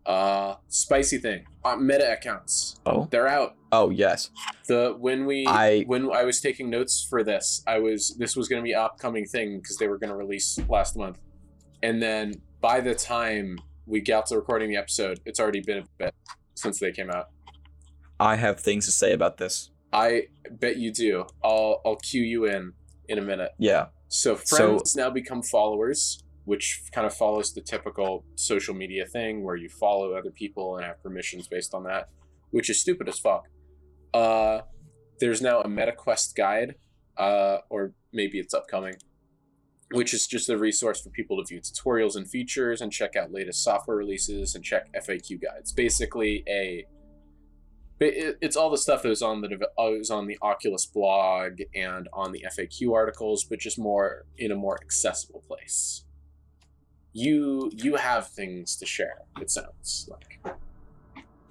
Uh, 0.07 0.55
spicy 0.69 1.19
thing. 1.19 1.45
Uh, 1.65 1.75
meta 1.75 2.13
accounts. 2.13 2.77
Oh. 2.87 3.09
They're 3.11 3.27
out. 3.27 3.57
Oh 3.73 3.91
yes. 3.91 4.31
The 4.69 4.95
when 4.97 5.27
we 5.27 5.45
I- 5.49 5.83
when 5.89 6.09
I 6.13 6.23
was 6.23 6.41
taking 6.41 6.71
notes 6.71 7.05
for 7.11 7.25
this, 7.25 7.61
I 7.67 7.81
was 7.81 8.15
this 8.17 8.37
was 8.37 8.47
going 8.47 8.63
to 8.63 8.65
be 8.65 8.73
an 8.73 8.79
upcoming 8.79 9.27
thing 9.27 9.59
because 9.59 9.79
they 9.79 9.89
were 9.89 9.99
going 9.99 10.11
to 10.11 10.17
release 10.17 10.61
last 10.69 10.97
month, 10.97 11.19
and 11.83 12.01
then 12.01 12.35
by 12.61 12.81
the 12.81 12.95
time 12.95 13.59
we 13.85 14.01
got 14.01 14.27
to 14.27 14.37
recording 14.37 14.71
the 14.71 14.77
episode, 14.77 15.19
it's 15.27 15.41
already 15.41 15.61
been 15.61 15.79
a 15.79 15.85
bit 15.99 16.15
since 16.55 16.79
they 16.79 16.93
came 16.93 17.11
out. 17.11 17.31
I 18.21 18.37
have 18.37 18.61
things 18.61 18.87
to 18.87 18.93
say 18.93 19.13
about 19.13 19.39
this. 19.39 19.71
I 19.93 20.25
bet 20.51 20.77
you 20.77 20.93
do. 20.93 21.27
I'll 21.43 21.81
I'll 21.85 21.97
cue 21.97 22.23
you 22.23 22.45
in 22.47 22.73
in 23.09 23.19
a 23.19 23.23
minute. 23.23 23.53
Yeah. 23.59 23.87
So 24.09 24.37
So- 24.37 24.57
friends 24.57 24.97
now 24.97 25.11
become 25.11 25.43
followers, 25.43 26.23
which 26.45 26.83
kind 26.93 27.07
of 27.07 27.15
follows 27.15 27.53
the 27.55 27.61
typical 27.61 28.25
social 28.35 28.75
media 28.75 29.07
thing 29.07 29.43
where 29.45 29.57
you 29.57 29.69
follow 29.69 30.13
other 30.15 30.31
people 30.31 30.77
and 30.77 30.85
have 30.85 31.03
permissions 31.03 31.49
based 31.49 31.75
on 31.75 31.85
that, 31.85 32.09
which 32.51 32.69
is 32.71 32.81
stupid 32.81 33.09
as 33.09 33.19
fuck. 33.19 33.49
Uh, 34.15 34.61
there's 35.21 35.41
now 35.43 35.61
a 35.61 35.69
MetaQuest 35.69 36.35
guide, 36.37 36.75
uh, 37.17 37.59
or 37.71 37.93
maybe 38.13 38.39
it's 38.39 38.55
upcoming, 38.55 38.95
which 39.93 40.13
is 40.15 40.27
just 40.27 40.49
a 40.49 40.57
resource 40.59 41.01
for 41.01 41.11
people 41.11 41.37
to 41.37 41.45
view 41.47 41.61
tutorials 41.61 42.17
and 42.17 42.29
features 42.29 42.81
and 42.81 42.93
check 42.93 43.17
out 43.17 43.33
latest 43.33 43.63
software 43.63 43.97
releases 43.97 44.55
and 44.55 44.65
check 44.65 44.87
FAQ 44.95 45.41
guides. 45.43 45.73
Basically, 45.73 46.45
a 46.49 46.85
it's 47.99 48.57
all 48.57 48.71
the 48.71 48.79
stuff 48.79 49.03
that 49.03 49.09
was 49.09 49.23
on 49.23 49.41
the 49.41 49.55
uh, 49.79 49.91
was 49.91 50.11
on 50.11 50.27
the 50.27 50.39
Oculus 50.43 50.85
blog 50.85 51.61
and 51.75 52.09
on 52.13 52.33
the 52.33 52.45
FAQ 52.57 52.93
articles, 52.93 53.45
but 53.45 53.59
just 53.59 53.79
more 53.79 54.27
in 54.37 54.53
a 54.53 54.57
more 54.57 54.79
accessible 54.83 55.43
place. 55.47 56.05
You 57.13 57.71
you 57.75 57.97
have 57.97 58.29
things 58.29 58.77
to 58.77 58.87
share. 58.87 59.23
It 59.41 59.51
sounds 59.51 60.11
like 60.11 60.57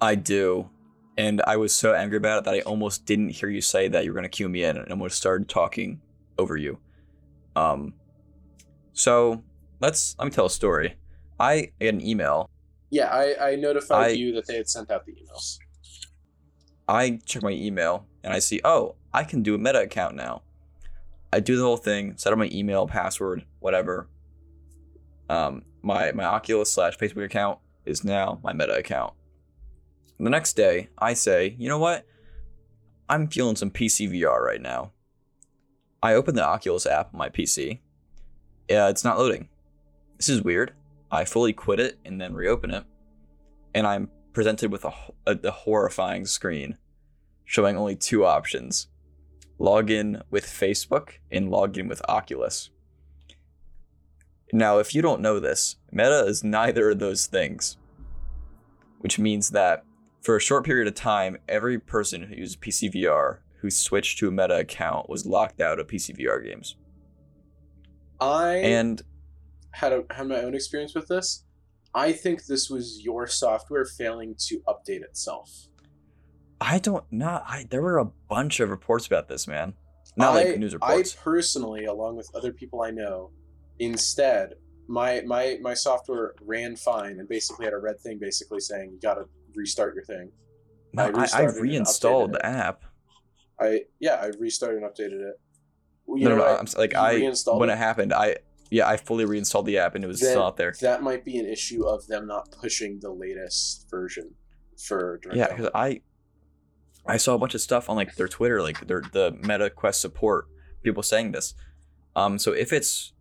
I 0.00 0.14
do, 0.14 0.70
and 1.16 1.42
I 1.46 1.56
was 1.56 1.74
so 1.74 1.94
angry 1.94 2.18
about 2.18 2.38
it 2.38 2.44
that 2.44 2.54
I 2.54 2.60
almost 2.60 3.06
didn't 3.06 3.30
hear 3.30 3.48
you 3.48 3.60
say 3.60 3.88
that 3.88 4.04
you 4.04 4.12
were 4.12 4.14
going 4.14 4.30
to 4.30 4.36
cue 4.36 4.48
me 4.48 4.62
in, 4.62 4.76
and 4.76 4.86
I 4.86 4.90
almost 4.90 5.16
started 5.16 5.48
talking 5.48 6.00
over 6.38 6.56
you. 6.56 6.78
Um, 7.56 7.94
so 8.92 9.42
let's 9.80 10.14
let 10.18 10.26
me 10.26 10.30
tell 10.30 10.46
a 10.46 10.50
story. 10.50 10.94
I 11.40 11.72
got 11.80 11.88
an 11.88 12.06
email. 12.06 12.48
Yeah, 12.90 13.08
I 13.08 13.50
I 13.50 13.56
notified 13.56 14.10
I, 14.10 14.10
you 14.10 14.32
that 14.34 14.46
they 14.46 14.56
had 14.56 14.68
sent 14.68 14.92
out 14.92 15.04
the 15.06 15.12
emails. 15.12 15.58
I 16.88 17.18
check 17.24 17.42
my 17.42 17.50
email 17.50 18.06
and 18.22 18.32
I 18.32 18.38
see, 18.38 18.60
oh, 18.64 18.94
I 19.12 19.24
can 19.24 19.42
do 19.42 19.54
a 19.54 19.58
Meta 19.58 19.80
account 19.80 20.14
now. 20.14 20.42
I 21.32 21.40
do 21.40 21.56
the 21.56 21.64
whole 21.64 21.76
thing, 21.76 22.16
set 22.16 22.32
up 22.32 22.38
my 22.38 22.48
email, 22.52 22.86
password, 22.86 23.44
whatever. 23.60 24.08
Um, 25.28 25.64
my 25.82 26.12
my 26.12 26.24
Oculus 26.24 26.72
slash 26.72 26.96
Facebook 26.96 27.24
account 27.24 27.58
is 27.84 28.04
now 28.04 28.40
my 28.42 28.52
Meta 28.52 28.76
account. 28.76 29.14
The 30.18 30.30
next 30.30 30.54
day, 30.54 30.88
I 30.96 31.14
say, 31.14 31.56
you 31.58 31.68
know 31.68 31.78
what? 31.78 32.06
I'm 33.08 33.28
feeling 33.28 33.56
some 33.56 33.70
PC 33.70 34.10
VR 34.10 34.40
right 34.40 34.60
now. 34.60 34.92
I 36.02 36.14
open 36.14 36.34
the 36.34 36.46
Oculus 36.46 36.86
app 36.86 37.12
on 37.12 37.18
my 37.18 37.28
PC. 37.28 37.80
Yeah, 38.68 38.88
it's 38.88 39.04
not 39.04 39.18
loading. 39.18 39.48
This 40.16 40.28
is 40.28 40.42
weird. 40.42 40.72
I 41.10 41.24
fully 41.24 41.52
quit 41.52 41.80
it 41.80 41.98
and 42.04 42.20
then 42.20 42.34
reopen 42.34 42.70
it, 42.70 42.84
and 43.74 43.86
I'm 43.86 44.10
presented 44.36 44.70
with 44.70 44.84
a, 44.84 44.92
a, 45.26 45.38
a 45.44 45.50
horrifying 45.50 46.26
screen 46.26 46.76
showing 47.46 47.74
only 47.74 47.96
two 47.96 48.22
options 48.22 48.88
log 49.58 49.90
in 49.90 50.20
with 50.30 50.44
Facebook 50.44 51.12
and 51.32 51.50
log 51.50 51.78
in 51.78 51.88
with 51.88 52.02
Oculus. 52.06 52.68
Now, 54.52 54.76
if 54.76 54.94
you 54.94 55.00
don't 55.00 55.22
know 55.22 55.40
this, 55.40 55.76
Meta 55.90 56.26
is 56.26 56.44
neither 56.44 56.90
of 56.90 56.98
those 56.98 57.24
things, 57.24 57.78
which 58.98 59.18
means 59.18 59.52
that 59.52 59.84
for 60.20 60.36
a 60.36 60.40
short 60.40 60.66
period 60.66 60.86
of 60.86 60.94
time, 60.94 61.38
every 61.48 61.78
person 61.78 62.24
who 62.24 62.34
used 62.34 62.60
PCVR 62.60 63.38
who 63.62 63.70
switched 63.70 64.18
to 64.18 64.28
a 64.28 64.30
Meta 64.30 64.58
account 64.58 65.08
was 65.08 65.24
locked 65.24 65.62
out 65.62 65.80
of 65.80 65.86
PCVR 65.86 66.44
games. 66.44 66.76
I 68.20 68.56
and 68.56 69.00
had 69.70 69.94
a, 69.94 70.04
had 70.10 70.28
my 70.28 70.42
own 70.42 70.54
experience 70.54 70.94
with 70.94 71.08
this. 71.08 71.45
I 71.96 72.12
think 72.12 72.44
this 72.44 72.68
was 72.68 73.00
your 73.02 73.26
software 73.26 73.86
failing 73.86 74.34
to 74.48 74.60
update 74.68 75.02
itself. 75.02 75.50
I 76.60 76.78
don't 76.78 77.10
know. 77.10 77.42
I 77.46 77.66
there 77.70 77.80
were 77.80 77.98
a 77.98 78.04
bunch 78.04 78.60
of 78.60 78.68
reports 78.68 79.06
about 79.06 79.28
this, 79.28 79.48
man. 79.48 79.72
Not 80.14 80.36
I, 80.36 80.44
like 80.44 80.58
news 80.58 80.74
reports. 80.74 81.16
I 81.18 81.22
personally, 81.22 81.86
along 81.86 82.16
with 82.16 82.30
other 82.34 82.52
people 82.52 82.82
I 82.82 82.90
know, 82.90 83.30
instead 83.78 84.54
my 84.88 85.22
my 85.22 85.58
my 85.62 85.72
software 85.72 86.34
ran 86.42 86.76
fine 86.76 87.18
and 87.18 87.28
basically 87.28 87.64
had 87.64 87.72
a 87.72 87.78
red 87.78 87.98
thing 87.98 88.18
basically 88.18 88.60
saying 88.60 88.90
you 88.92 89.00
got 89.00 89.14
to 89.14 89.24
restart 89.54 89.94
your 89.94 90.04
thing. 90.04 90.30
No, 90.92 91.10
I, 91.14 91.26
I, 91.32 91.42
I 91.42 91.44
reinstalled 91.44 92.34
the 92.34 92.44
app. 92.44 92.82
I 93.58 93.84
yeah, 94.00 94.16
I 94.16 94.32
restarted 94.38 94.82
and 94.82 94.90
updated 94.90 95.30
it. 95.30 95.40
You 96.08 96.24
no, 96.24 96.30
know, 96.30 96.36
no, 96.36 96.44
no, 96.44 96.56
I'm 96.58 96.66
like 96.76 96.94
I 96.94 97.18
when 97.18 97.70
it? 97.70 97.72
it 97.72 97.78
happened, 97.78 98.12
I 98.12 98.36
yeah, 98.70 98.88
I 98.88 98.96
fully 98.96 99.24
reinstalled 99.24 99.66
the 99.66 99.78
app 99.78 99.94
and 99.94 100.04
it 100.04 100.08
was 100.08 100.20
then, 100.20 100.30
still 100.30 100.44
out 100.44 100.56
there. 100.56 100.74
That 100.80 101.02
might 101.02 101.24
be 101.24 101.38
an 101.38 101.46
issue 101.46 101.84
of 101.84 102.06
them 102.06 102.26
not 102.26 102.50
pushing 102.50 102.98
the 103.00 103.10
latest 103.10 103.86
version 103.90 104.34
for 104.76 105.18
Direct 105.22 105.36
Yeah, 105.36 105.48
because 105.48 105.70
I 105.74 106.00
I 107.06 107.16
saw 107.18 107.34
a 107.34 107.38
bunch 107.38 107.54
of 107.54 107.60
stuff 107.60 107.88
on 107.88 107.96
like 107.96 108.16
their 108.16 108.28
Twitter, 108.28 108.62
like 108.62 108.86
their 108.86 109.02
the 109.12 109.36
Meta 109.40 109.70
Quest 109.70 110.00
support, 110.00 110.46
people 110.82 111.02
saying 111.02 111.32
this. 111.32 111.54
Um, 112.14 112.38
so 112.38 112.52
if 112.52 112.72
it's 112.72 113.12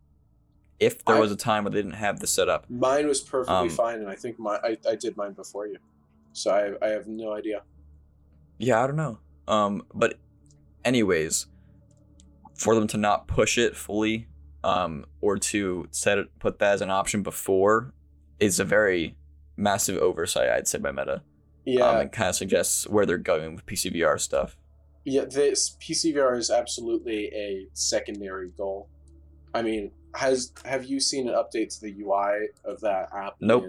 if 0.80 1.04
there 1.06 1.16
I, 1.16 1.20
was 1.20 1.32
a 1.32 1.36
time 1.36 1.64
where 1.64 1.72
they 1.72 1.80
didn't 1.82 1.94
have 1.94 2.20
the 2.20 2.28
setup, 2.28 2.70
mine 2.70 3.08
was 3.08 3.22
perfectly 3.22 3.56
um, 3.56 3.70
fine, 3.70 4.00
and 4.00 4.10
I 4.10 4.16
think 4.16 4.40
my 4.40 4.56
I, 4.64 4.78
I 4.90 4.96
did 4.96 5.16
mine 5.16 5.34
before 5.34 5.68
you, 5.68 5.78
so 6.34 6.52
I 6.52 6.86
I 6.86 6.90
have 6.90 7.08
no 7.08 7.34
idea. 7.34 7.62
Yeah, 8.58 8.84
I 8.84 8.88
don't 8.88 8.96
know. 8.96 9.20
Um, 9.48 9.84
but 9.94 10.18
anyways, 10.84 11.48
for 12.56 12.74
them 12.74 12.88
to 12.88 12.98
not 12.98 13.28
push 13.28 13.58
it 13.58 13.76
fully 13.76 14.28
um, 14.66 15.06
or 15.22 15.38
to 15.38 15.88
set 15.92 16.18
it, 16.18 16.40
put 16.40 16.60
that 16.60 16.74
as 16.74 16.82
an 16.82 16.90
option 16.90 17.22
before 17.22 17.94
is 18.40 18.60
a 18.60 18.66
very 18.66 19.16
massive 19.56 19.98
oversight, 20.02 20.50
I'd 20.50 20.68
say, 20.68 20.80
by 20.80 20.92
Meta. 20.92 21.22
Yeah, 21.66 21.88
um, 21.88 22.02
it 22.02 22.12
kind 22.12 22.30
of 22.30 22.36
suggests 22.36 22.88
where 22.88 23.06
they're 23.06 23.18
going 23.18 23.56
with 23.56 23.66
PCVR 23.66 24.20
stuff. 24.20 24.58
Yeah, 25.04 25.26
this 25.26 25.78
PCVR 25.80 26.38
is 26.38 26.50
absolutely 26.50 27.28
a 27.28 27.68
secondary 27.74 28.50
goal. 28.50 28.90
I 29.54 29.62
mean, 29.62 29.92
has 30.16 30.52
have 30.66 30.86
you 30.86 31.00
seen 31.00 31.30
an 31.30 31.36
update 31.36 31.74
to 31.76 31.82
the 31.82 32.02
UI 32.02 32.50
of 32.64 32.82
that 32.82 33.10
app? 33.16 33.36
Nope. 33.40 33.66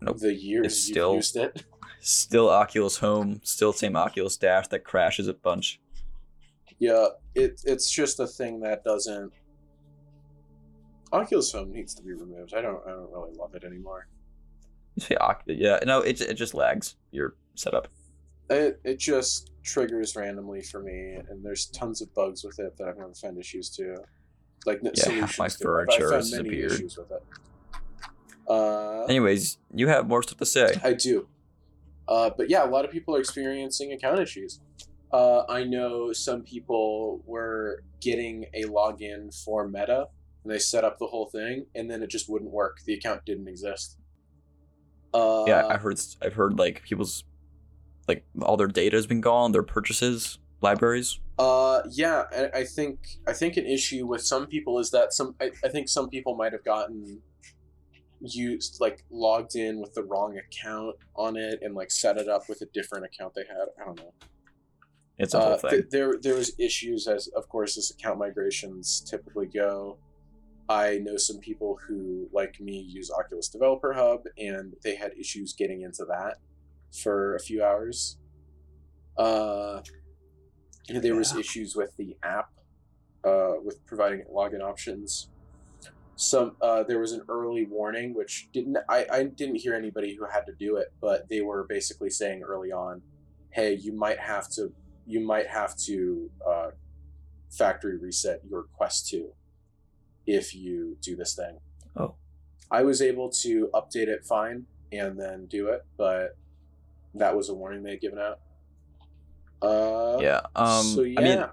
nope. 0.00 0.18
The 0.18 0.32
years 0.32 0.66
it's 0.66 0.82
still, 0.82 1.16
used 1.16 1.36
it. 1.36 1.64
Still 2.00 2.48
Oculus 2.48 2.96
Home, 2.98 3.40
still 3.42 3.72
same 3.72 3.96
Oculus 3.96 4.36
Dash 4.36 4.68
that 4.68 4.84
crashes 4.84 5.26
a 5.26 5.34
bunch. 5.34 5.80
Yeah, 6.78 7.06
it 7.34 7.60
it's 7.64 7.90
just 7.90 8.20
a 8.20 8.26
thing 8.26 8.60
that 8.60 8.84
doesn't 8.84 9.32
Oculus 11.12 11.52
Home 11.52 11.70
needs 11.70 11.94
to 11.94 12.02
be 12.02 12.12
removed. 12.12 12.54
I 12.54 12.62
don't 12.62 12.80
I 12.86 12.90
don't 12.90 13.10
really 13.12 13.34
love 13.36 13.54
it 13.54 13.64
anymore. 13.64 14.08
Yeah, 15.46 15.78
no, 15.86 16.00
it 16.00 16.20
it 16.20 16.34
just 16.34 16.54
lags 16.54 16.96
your 17.10 17.34
setup. 17.54 17.88
It 18.50 18.80
it 18.84 18.98
just 18.98 19.50
triggers 19.62 20.16
randomly 20.16 20.62
for 20.62 20.80
me, 20.80 21.18
and 21.28 21.44
there's 21.44 21.66
tons 21.66 22.02
of 22.02 22.12
bugs 22.14 22.44
with 22.44 22.58
it 22.58 22.76
that 22.76 22.88
I've 22.88 22.98
never 22.98 23.14
found 23.14 23.38
issues 23.38 23.70
to. 23.76 23.96
Like 24.66 24.80
yeah, 24.82 25.10
half 25.10 25.38
my 25.38 25.48
furniture 25.48 26.12
has 26.12 26.30
disappeared. 26.30 26.92
Uh, 28.48 29.04
Anyways, 29.04 29.58
you 29.74 29.88
have 29.88 30.06
more 30.06 30.22
stuff 30.22 30.38
to 30.38 30.46
say. 30.46 30.74
I 30.84 30.92
do, 30.92 31.28
uh, 32.06 32.30
but 32.36 32.50
yeah, 32.50 32.64
a 32.64 32.70
lot 32.70 32.84
of 32.84 32.90
people 32.90 33.16
are 33.16 33.20
experiencing 33.20 33.92
account 33.92 34.20
issues. 34.20 34.60
Uh, 35.12 35.44
I 35.48 35.64
know 35.64 36.12
some 36.12 36.42
people 36.42 37.22
were 37.26 37.82
getting 38.00 38.46
a 38.54 38.64
login 38.64 39.34
for 39.44 39.68
Meta 39.68 40.08
and 40.42 40.52
they 40.52 40.58
set 40.58 40.84
up 40.84 40.98
the 40.98 41.06
whole 41.06 41.26
thing, 41.26 41.66
and 41.74 41.90
then 41.90 42.02
it 42.02 42.10
just 42.10 42.28
wouldn't 42.28 42.50
work. 42.50 42.78
The 42.84 42.94
account 42.94 43.24
didn't 43.24 43.48
exist. 43.48 43.98
Uh, 45.14 45.44
yeah, 45.46 45.66
I've 45.66 45.82
heard. 45.82 46.00
I've 46.22 46.34
heard 46.34 46.58
like 46.58 46.82
people's 46.82 47.24
like 48.08 48.24
all 48.40 48.56
their 48.56 48.66
data 48.66 48.96
has 48.96 49.06
been 49.06 49.20
gone, 49.20 49.52
their 49.52 49.62
purchases, 49.62 50.38
libraries. 50.60 51.20
Uh, 51.38 51.82
yeah, 51.90 52.24
I 52.54 52.64
think 52.64 52.98
I 53.26 53.32
think 53.32 53.56
an 53.56 53.66
issue 53.66 54.06
with 54.06 54.22
some 54.22 54.46
people 54.46 54.78
is 54.78 54.90
that 54.90 55.12
some 55.12 55.34
I, 55.40 55.50
I 55.64 55.68
think 55.68 55.88
some 55.88 56.08
people 56.08 56.34
might 56.34 56.52
have 56.52 56.64
gotten 56.64 57.20
used 58.20 58.78
like 58.80 59.04
logged 59.10 59.56
in 59.56 59.80
with 59.80 59.92
the 59.94 60.02
wrong 60.02 60.38
account 60.38 60.94
on 61.16 61.36
it 61.36 61.58
and 61.62 61.74
like 61.74 61.90
set 61.90 62.16
it 62.16 62.28
up 62.28 62.48
with 62.48 62.62
a 62.62 62.66
different 62.66 63.04
account 63.04 63.34
they 63.34 63.42
had. 63.48 63.66
I 63.80 63.84
don't 63.84 63.98
know. 63.98 64.12
It's 65.18 65.34
a 65.34 65.40
whole 65.40 65.52
uh, 65.52 65.56
thing. 65.58 65.70
Th- 65.70 65.84
there 65.90 66.14
there 66.20 66.34
was 66.34 66.52
issues 66.58 67.06
as 67.06 67.28
of 67.28 67.48
course 67.48 67.76
as 67.76 67.90
account 67.90 68.18
migrations 68.18 69.00
typically 69.00 69.46
go. 69.46 69.98
I 70.72 70.98
know 70.98 71.18
some 71.18 71.38
people 71.38 71.78
who, 71.86 72.30
like 72.32 72.58
me, 72.58 72.80
use 72.80 73.10
Oculus 73.10 73.48
Developer 73.48 73.92
Hub, 73.92 74.22
and 74.38 74.74
they 74.82 74.94
had 74.94 75.12
issues 75.18 75.52
getting 75.52 75.82
into 75.82 76.06
that 76.06 76.38
for 76.90 77.36
a 77.36 77.40
few 77.40 77.62
hours. 77.62 78.16
Uh, 79.18 79.82
there 80.88 81.14
was 81.14 81.36
issues 81.36 81.76
with 81.76 81.94
the 81.98 82.16
app, 82.22 82.52
uh, 83.22 83.56
with 83.62 83.84
providing 83.84 84.24
login 84.34 84.62
options. 84.62 85.28
Some 86.16 86.56
uh, 86.62 86.84
there 86.84 86.98
was 86.98 87.12
an 87.12 87.22
early 87.28 87.66
warning, 87.66 88.14
which 88.14 88.48
didn't 88.52 88.78
I, 88.88 89.06
I 89.12 89.24
didn't 89.24 89.56
hear 89.56 89.74
anybody 89.74 90.16
who 90.16 90.24
had 90.24 90.46
to 90.46 90.54
do 90.54 90.76
it, 90.76 90.90
but 91.02 91.28
they 91.28 91.42
were 91.42 91.64
basically 91.64 92.10
saying 92.10 92.42
early 92.42 92.72
on, 92.72 93.02
"Hey, 93.50 93.74
you 93.74 93.92
might 93.92 94.18
have 94.18 94.48
to 94.52 94.72
you 95.06 95.20
might 95.20 95.48
have 95.48 95.76
to 95.88 96.30
uh, 96.48 96.70
factory 97.50 97.98
reset 97.98 98.40
your 98.48 98.62
Quest 98.74 99.08
2 99.08 99.34
if 100.26 100.54
you 100.54 100.96
do 101.00 101.16
this 101.16 101.34
thing. 101.34 101.58
Oh. 101.96 102.14
I 102.70 102.82
was 102.82 103.02
able 103.02 103.28
to 103.30 103.68
update 103.74 104.08
it 104.08 104.24
fine 104.24 104.66
and 104.90 105.18
then 105.18 105.46
do 105.46 105.68
it, 105.68 105.84
but 105.96 106.36
that 107.14 107.36
was 107.36 107.48
a 107.48 107.54
warning 107.54 107.82
they 107.82 107.90
had 107.90 108.00
given 108.00 108.18
out. 108.18 108.40
Uh, 109.60 110.18
yeah. 110.20 110.40
Um, 110.56 110.84
so 110.84 111.02
yeah. 111.02 111.20
I 111.20 111.22
mean, 111.22 111.44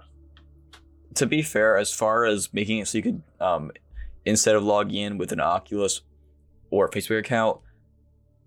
to 1.14 1.26
be 1.26 1.42
fair, 1.42 1.76
as 1.76 1.92
far 1.92 2.24
as 2.24 2.52
making 2.52 2.78
it 2.78 2.88
so 2.88 2.98
you 2.98 3.02
could, 3.02 3.22
um, 3.40 3.70
instead 4.24 4.56
of 4.56 4.62
logging 4.62 4.96
in 4.96 5.18
with 5.18 5.32
an 5.32 5.40
Oculus 5.40 6.02
or 6.70 6.88
Facebook 6.88 7.18
account, 7.18 7.60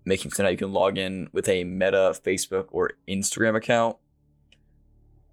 making 0.04 0.30
so 0.30 0.42
now 0.42 0.48
you 0.48 0.56
can 0.56 0.72
log 0.72 0.98
in 0.98 1.28
with 1.32 1.48
a 1.48 1.64
Meta, 1.64 2.14
Facebook, 2.24 2.66
or 2.70 2.92
Instagram 3.08 3.56
account. 3.56 3.96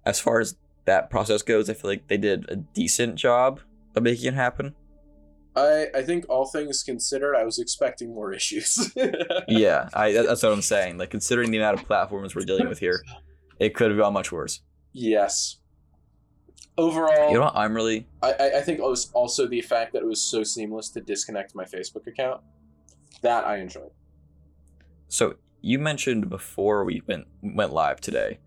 As 0.04 0.18
far 0.18 0.40
as 0.40 0.56
that 0.84 1.10
process 1.10 1.42
goes, 1.42 1.70
I 1.70 1.74
feel 1.74 1.90
like 1.90 2.08
they 2.08 2.16
did 2.16 2.46
a 2.48 2.56
decent 2.56 3.16
job 3.16 3.60
of 3.94 4.02
making 4.02 4.26
it 4.26 4.34
happen. 4.34 4.74
I 5.54 5.86
I 5.94 6.02
think 6.02 6.24
all 6.28 6.46
things 6.46 6.82
considered, 6.82 7.36
I 7.36 7.44
was 7.44 7.58
expecting 7.58 8.14
more 8.14 8.32
issues. 8.32 8.92
yeah, 9.48 9.88
I 9.92 10.12
that's 10.12 10.42
what 10.42 10.52
I'm 10.52 10.62
saying. 10.62 10.98
Like 10.98 11.10
considering 11.10 11.50
the 11.50 11.58
amount 11.58 11.80
of 11.80 11.86
platforms 11.86 12.34
we're 12.34 12.44
dealing 12.44 12.68
with 12.68 12.78
here, 12.78 13.02
it 13.58 13.74
could 13.74 13.90
have 13.90 13.98
gone 13.98 14.12
much 14.12 14.32
worse. 14.32 14.60
Yes. 14.92 15.58
Overall, 16.78 17.28
You 17.28 17.34
know 17.34 17.42
what? 17.42 17.56
I'm 17.56 17.74
really 17.74 18.06
I, 18.22 18.32
I 18.32 18.58
I 18.58 18.60
think 18.62 18.78
it 18.78 18.82
was 18.82 19.10
also 19.12 19.46
the 19.46 19.60
fact 19.60 19.92
that 19.92 20.02
it 20.02 20.06
was 20.06 20.22
so 20.22 20.42
seamless 20.42 20.88
to 20.90 21.00
disconnect 21.02 21.54
my 21.54 21.64
Facebook 21.64 22.06
account. 22.06 22.40
That 23.20 23.46
I 23.46 23.58
enjoyed. 23.58 23.90
so. 25.08 25.36
You 25.64 25.78
mentioned 25.78 26.28
before 26.28 26.82
we 26.84 27.02
went 27.06 27.28
went 27.40 27.72
live 27.72 28.00
today, 28.00 28.40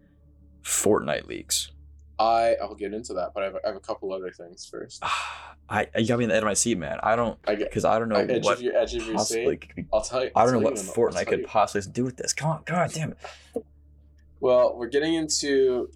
Fortnite 0.63 1.27
leaks. 1.27 1.71
I 2.17 2.55
I'll 2.61 2.75
get 2.75 2.93
into 2.93 3.13
that, 3.15 3.31
but 3.33 3.43
I 3.43 3.45
have, 3.47 3.55
I 3.63 3.67
have 3.67 3.75
a 3.75 3.81
couple 3.81 4.13
other 4.13 4.31
things 4.31 4.65
first. 4.65 5.03
I 5.69 5.87
you 5.97 6.07
got 6.07 6.19
me 6.19 6.25
in 6.25 6.29
the 6.29 6.35
edge 6.35 6.43
of 6.43 6.45
my 6.45 6.53
seat, 6.53 6.77
man. 6.77 6.99
I 7.01 7.15
don't 7.15 7.39
I 7.47 7.55
because 7.55 7.85
I 7.85 7.97
don't 7.97 8.09
know 8.09 8.15
edge 8.15 8.43
what 8.45 8.57
of 8.57 8.61
your 8.61 8.75
edge 8.77 8.93
of 8.93 9.05
your 9.05 9.15
possibly. 9.15 9.55
seat. 9.55 9.75
could 9.75 9.85
I'll 9.91 10.01
tell 10.01 10.23
you. 10.23 10.31
I 10.35 10.41
I'll 10.41 10.51
don't 10.51 10.61
know 10.61 10.69
what 10.69 10.75
Fortnite 10.75 11.27
could 11.27 11.45
possibly 11.45 11.91
do 11.91 12.03
with 12.03 12.17
this. 12.17 12.33
Come 12.33 12.49
on, 12.49 12.61
god 12.65 12.91
damn 12.93 13.11
it. 13.11 13.65
Well, 14.39 14.75
we're 14.77 14.87
getting 14.87 15.15
into 15.15 15.89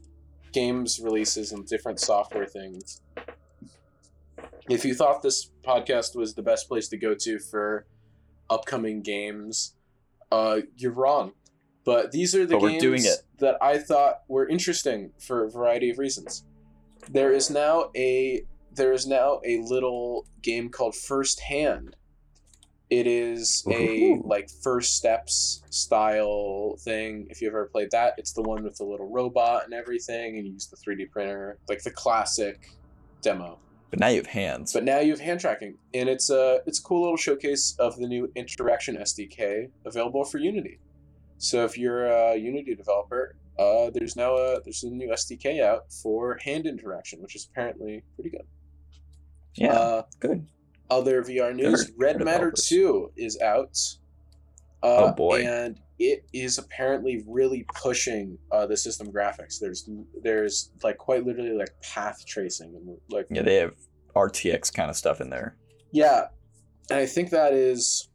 games 0.52 1.00
releases 1.00 1.52
and 1.52 1.68
different 1.68 2.00
software 2.00 2.46
things. 2.46 3.02
If 4.68 4.86
you 4.86 4.96
thought 4.96 5.22
this 5.22 5.52
podcast 5.64 6.16
was 6.16 6.34
the 6.34 6.42
best 6.42 6.68
place 6.68 6.88
to 6.90 6.98
go 6.98 7.14
to 7.16 7.40
for 7.40 7.86
upcoming 8.50 9.02
games, 9.02 9.76
uh, 10.32 10.62
you're 10.78 10.92
wrong. 10.92 11.34
But 11.90 12.12
these 12.12 12.36
are 12.36 12.46
the 12.46 12.60
But 12.60 12.80
games 12.80 13.08
that 13.40 13.58
I 13.64 13.80
thought 13.80 14.22
were 14.28 14.48
interesting 14.48 15.10
for 15.18 15.44
a 15.44 15.50
variety 15.50 15.90
of 15.90 15.98
reasons. 15.98 16.44
There 17.10 17.34
is 17.34 17.50
now 17.50 17.90
a 17.96 18.44
there 18.72 18.94
is 18.94 19.08
now 19.08 19.42
a 19.44 19.58
little 19.62 20.28
game 20.44 20.70
called 20.70 20.96
First 20.96 21.40
Hand. 21.40 21.96
It 22.92 23.08
is 23.08 23.64
a 23.68 24.12
Ooh. 24.12 24.22
like 24.24 24.52
first 24.62 24.98
steps 24.98 25.64
style 25.72 26.76
thing. 26.80 27.26
If 27.32 27.42
you've 27.42 27.56
ever 27.56 27.66
played 27.66 27.90
that, 27.90 28.14
it's 28.20 28.34
the 28.34 28.44
one 28.44 28.64
with 28.64 28.78
the 28.78 28.84
little 28.84 29.10
robot 29.10 29.66
and 29.66 29.74
everything, 29.74 30.38
and 30.38 30.46
you 30.46 30.54
use 30.54 30.68
the 30.68 30.78
3D 30.78 31.10
printer, 31.10 31.58
like 31.68 31.82
the 31.82 31.90
classic 31.90 32.70
demo. 33.24 33.58
But 33.90 33.98
now 33.98 34.10
you 34.10 34.18
have 34.18 34.28
hands. 34.28 34.74
But 34.74 34.84
now 34.84 35.00
you 35.00 35.10
have 35.10 35.20
hand 35.20 35.40
tracking, 35.40 35.74
and 35.96 36.08
it's 36.08 36.30
a 36.30 36.60
it's 36.68 36.78
a 36.78 36.84
cool 36.84 37.02
little 37.02 37.18
showcase 37.18 37.76
of 37.80 37.98
the 37.98 38.08
new 38.08 38.32
Interaction 38.36 38.96
SDK 38.96 39.72
available 39.86 40.24
for 40.24 40.38
Unity. 40.38 40.78
So 41.40 41.64
if 41.66 41.78
you're 41.78 42.06
a 42.06 42.36
Unity 42.36 42.76
developer, 42.76 43.36
uh, 43.58 43.90
there's 43.94 44.16
now 44.16 44.36
a 44.36 44.62
there's 44.64 44.84
a 44.84 44.90
new 44.90 45.10
SDK 45.10 45.62
out 45.64 45.92
for 45.92 46.38
hand 46.44 46.66
interaction, 46.68 47.22
which 47.22 47.36
is 47.36 47.48
apparently 47.52 48.04
pretty 48.16 48.30
good. 48.30 48.46
yeah, 49.56 49.74
Uh, 49.74 50.02
good. 50.20 50.46
other 50.90 51.24
VR 51.24 51.56
news: 51.56 51.86
Good. 51.86 51.94
Red 51.98 52.18
Good 52.20 52.26
Matter. 52.26 52.52
Two 52.56 53.12
is 53.18 53.40
out. 53.42 53.78
Uh, 54.84 55.08
Oh, 55.10 55.12
boy. 55.14 55.46
And 55.46 55.80
it 55.98 56.24
is 56.32 56.58
apparently 56.58 57.24
really 57.28 57.66
pushing 57.76 58.38
uh, 58.52 58.66
the 58.66 58.78
system 58.78 59.12
graphics. 59.12 59.60
There's 59.60 59.90
there's 60.24 60.72
like 60.84 60.98
quite 60.98 61.26
literally 61.26 61.52
like 61.58 61.74
path 61.82 62.26
tracing 62.26 62.76
and 62.76 62.98
like 63.10 63.28
Yeah, 63.30 63.42
they 63.42 63.56
have 63.56 63.74
RTX 64.16 64.74
kind 64.74 64.90
of 64.90 64.96
stuff 64.96 65.20
in 65.20 65.30
there. 65.30 65.58
Yeah, 65.92 66.28
and 66.90 67.00
I 67.00 67.06
think 67.06 67.30
that 67.32 67.54
is, 67.54 68.10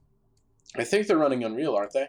I 0.77 0.85
think 0.85 1.07
they're 1.07 1.19
running 1.19 1.43
Unreal, 1.45 1.75
aren't 1.75 1.93
they? 1.93 2.09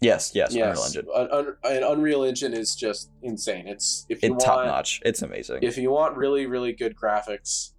Yes, 0.00 0.32
yes, 0.34 0.54
Unreal 0.54 0.84
Engine. 0.84 1.06
Un- 1.14 1.28
un- 1.32 1.56
an 1.64 1.82
Unreal 1.82 2.22
Engine 2.22 2.54
is 2.54 2.74
just 2.76 3.10
insane. 3.22 3.66
It's 3.66 4.06
if 4.08 4.22
you 4.22 4.34
It's 4.34 4.44
top 4.44 4.64
notch. 4.66 5.00
It's 5.04 5.22
amazing. 5.22 5.58
if 5.62 5.76
you 5.76 5.90
want 5.90 6.16
really 6.16 6.46
really 6.46 6.72
good 6.72 6.94
graphics, 6.96 7.72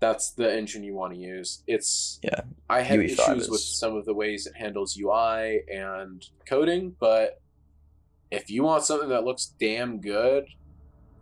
that's 0.00 0.32
the 0.32 0.52
engine 0.54 0.82
you 0.84 0.94
want 0.94 1.14
to 1.14 1.18
use. 1.18 1.62
It's 1.66 2.20
Yeah, 2.22 2.40
I 2.68 2.82
have 2.82 3.00
UE5 3.00 3.18
issues 3.18 3.48
with 3.48 3.60
some 3.60 3.96
of 3.96 4.04
the 4.04 4.12
ways 4.12 4.46
it 4.46 4.54
handles 4.56 4.98
UI 5.00 5.62
and 5.72 6.22
coding, 6.46 6.94
but 7.00 7.40
if 8.30 8.50
you 8.50 8.62
want 8.64 8.82
something 8.84 9.08
that 9.08 9.24
looks 9.24 9.54
damn 9.58 10.00
good 10.00 10.44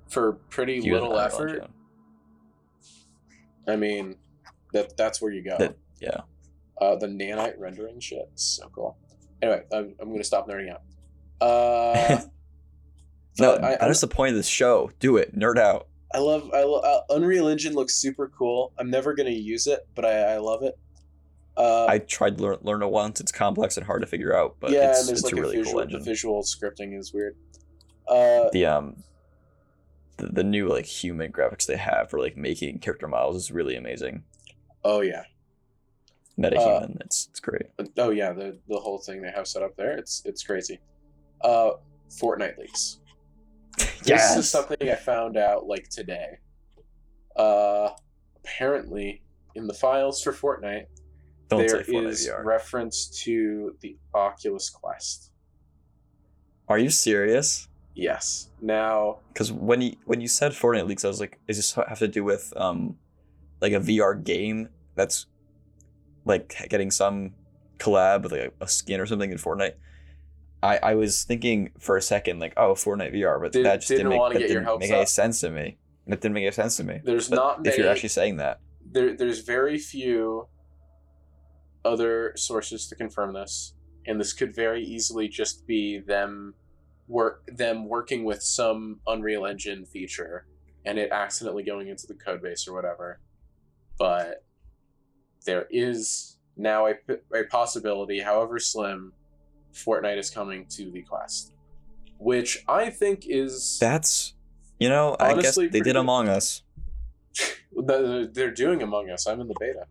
for 0.09 0.33
pretty 0.51 0.75
Use 0.77 0.87
little 0.87 1.17
effort, 1.19 1.51
Engine. 1.51 1.73
I 3.69 3.77
mean, 3.77 4.17
that 4.73 4.97
that's 4.97 5.21
where 5.23 5.33
you 5.33 5.43
go. 5.45 5.57
That- 5.59 5.77
yeah. 6.01 6.23
Uh, 6.81 6.97
the 6.97 7.07
nanite 7.07 7.59
rendering 7.59 8.01
shit, 8.01 8.29
is 8.35 8.43
so 8.43 8.69
cool. 8.75 8.97
Anyway, 9.43 9.63
I'm, 9.73 9.95
I'm 10.01 10.11
gonna 10.11 10.25
stop 10.25 10.49
nerding 10.49 10.71
out. 10.73 10.83
Uh, 11.41 12.21
No, 13.39 13.55
I, 13.55 13.75
I, 13.75 13.87
that's 13.87 14.01
the 14.03 14.09
point 14.09 14.31
of 14.31 14.37
this 14.37 14.49
show. 14.49 14.91
Do 15.01 15.17
it. 15.17 15.35
Nerd 15.35 15.57
out. 15.57 15.87
I 16.13 16.19
love 16.19 16.51
I 16.53 16.63
lo- 16.65 16.81
uh, 16.81 17.01
Unreal 17.15 17.47
Engine 17.49 17.73
looks 17.75 17.95
super 17.95 18.29
cool. 18.29 18.73
I'm 18.77 18.91
never 18.91 19.15
gonna 19.15 19.31
use 19.31 19.67
it, 19.67 19.87
but 19.95 20.05
I, 20.05 20.35
I 20.35 20.39
love 20.39 20.63
it. 20.63 20.77
Uh, 21.57 21.87
I 21.89 21.99
tried 21.99 22.37
to 22.39 22.43
learn, 22.43 22.59
learn 22.63 22.83
it 22.83 22.91
once. 22.91 23.21
It's 23.21 23.33
complex 23.33 23.77
and 23.77 23.87
hard 23.87 24.03
to 24.03 24.07
figure 24.07 24.37
out, 24.37 24.57
but 24.61 24.73
yeah, 24.73 24.91
it's, 24.91 25.01
and 25.01 25.09
there's 25.09 25.21
it's 25.21 25.33
like 25.33 25.39
a 25.39 25.41
really 25.41 25.57
visual, 25.57 25.83
cool 25.87 25.99
the 25.99 26.05
visual 26.05 26.43
scripting 26.43 26.99
is 26.99 27.15
weird. 27.15 27.37
Uh, 28.09 28.51
The 28.53 28.67
um, 28.67 28.97
the, 30.19 30.27
the 30.27 30.45
new 30.45 30.69
like 30.69 30.85
human 30.85 31.33
graphics 31.33 31.65
they 31.67 31.77
have 31.77 32.11
for 32.11 32.19
like 32.19 32.37
making 32.37 32.81
character 32.81 33.09
models 33.09 33.37
is 33.37 33.51
really 33.51 33.77
amazing. 33.77 34.25
oh 34.85 35.01
yeah, 35.01 35.23
Metahuman, 36.41 36.97
it's 37.01 37.29
it's 37.31 37.41
great. 37.41 37.67
oh 37.99 38.11
yeah, 38.11 38.33
the 38.33 38.59
the 38.69 38.79
whole 38.79 38.99
thing 38.99 39.21
they 39.23 39.31
have 39.31 39.47
set 39.47 39.63
up 39.63 39.77
there, 39.77 39.97
it's 39.97 40.23
it's 40.25 40.43
crazy. 40.43 40.79
Uh, 41.43 41.73
Fortnite 42.11 42.59
leaks. 42.59 42.99
Yes. 44.05 44.35
This 44.37 44.37
is 44.45 44.51
something 44.51 44.89
I 44.91 44.95
found 44.95 45.37
out 45.37 45.67
like 45.67 45.89
today. 45.89 46.39
Uh, 47.37 47.91
apparently, 48.37 49.23
in 49.55 49.67
the 49.67 49.75
files 49.75 50.23
for 50.23 50.33
Fortnite, 50.33 50.87
Don't 51.49 51.67
there 51.67 51.81
is 51.81 52.27
VR. 52.29 52.45
reference 52.45 53.07
to 53.25 53.77
the 53.81 53.97
Oculus 54.15 54.69
Quest. 54.71 55.31
Are 56.69 56.79
you 56.79 56.91
serious? 56.91 57.69
Yes. 57.95 58.49
Now, 58.61 59.19
Because 59.33 59.51
when 59.53 59.81
you 59.83 59.97
when 60.05 60.21
you 60.21 60.29
said 60.29 60.53
Fortnite 60.53 60.87
leaks, 60.87 61.05
I 61.05 61.09
was 61.09 61.21
like, 61.21 61.39
is 61.49 61.57
this 61.57 61.73
have 61.75 61.99
to 61.99 62.09
do 62.09 62.23
with 62.25 62.53
um, 62.57 62.97
like 63.61 63.73
a 63.73 63.81
VR 63.81 64.23
game 64.23 64.69
that's 64.95 65.27
like 66.25 66.55
getting 66.69 66.91
some 66.91 67.33
collab 67.79 68.23
with 68.23 68.33
like 68.33 68.53
a, 68.61 68.65
a 68.65 68.69
skin 68.69 69.01
or 69.01 69.07
something 69.07 69.31
in 69.31 69.39
Fortnite? 69.39 69.75
I, 70.63 70.77
I 70.79 70.95
was 70.95 71.25
thinking 71.25 71.71
for 71.79 71.97
a 71.97 72.03
second 72.03 72.39
like, 72.39 72.53
oh, 72.57 72.75
Fortnite 72.75 73.15
VR, 73.15 73.41
but 73.41 73.53
Did- 73.53 73.65
that 73.65 73.77
just 73.77 73.89
didn't, 73.89 74.11
didn't 74.11 74.23
make, 74.23 74.33
that 74.35 74.49
didn't 74.49 74.79
make 74.79 74.91
any 74.91 75.07
sense 75.07 75.41
to 75.41 75.51
me. 75.51 75.79
That 76.07 76.21
didn't 76.21 76.35
make 76.35 76.43
any 76.43 76.53
sense 76.53 76.77
to 76.79 76.85
me. 76.85 77.01
there's 77.05 77.29
But 77.29 77.37
not 77.37 77.63
many. 77.63 77.71
if 77.71 77.79
you're 77.79 77.89
actually 77.89 78.09
saying 78.11 78.37
that, 78.39 78.61
there, 78.85 79.17
there's 79.17 79.41
very 79.41 79.79
few 79.79 80.49
other 81.85 82.33
sources 82.37 82.89
to 82.89 82.95
confirm 82.95 83.33
this, 83.33 83.75
and 84.07 84.21
this 84.21 84.33
could 84.33 84.55
very 84.55 84.83
easily 84.85 85.29
just 85.29 85.67
be 85.67 85.99
them 86.01 86.55
work 87.09 87.43
them 87.47 87.89
working 87.89 88.25
with 88.25 88.43
some 88.43 89.01
Unreal 89.07 89.45
Engine 89.47 89.85
feature 89.85 90.47
and 90.85 90.99
it 90.99 91.11
accidentally 91.11 91.63
going 91.63 91.89
into 91.89 92.07
the 92.07 92.15
code 92.15 92.41
base 92.43 92.67
or 92.69 92.73
whatever. 92.75 93.21
But 93.99 94.45
there 95.45 95.67
is 95.71 96.37
now 96.57 96.87
a, 96.87 96.95
a 97.35 97.45
possibility, 97.45 98.21
however 98.21 98.59
slim, 98.59 99.13
Fortnite 99.73 100.19
is 100.19 100.31
coming 100.31 100.67
to 100.71 100.91
the 100.91 101.03
Quest, 101.03 101.53
which 102.19 102.65
I 102.69 102.91
think 102.91 103.25
is 103.27 103.79
that's 103.81 104.35
you 104.79 104.89
know, 104.89 105.17
I 105.21 105.29
guess 105.35 105.45
Honestly, 105.45 105.67
they 105.69 105.81
did 105.81 105.85
good. 105.85 105.97
Among 105.97 106.29
Us. 106.29 106.63
they're 107.77 108.51
doing 108.51 108.83
Among 108.83 109.11
Us. 109.11 109.27
I'm 109.27 109.41
in 109.41 109.49
the 109.49 109.55
beta. 109.61 109.85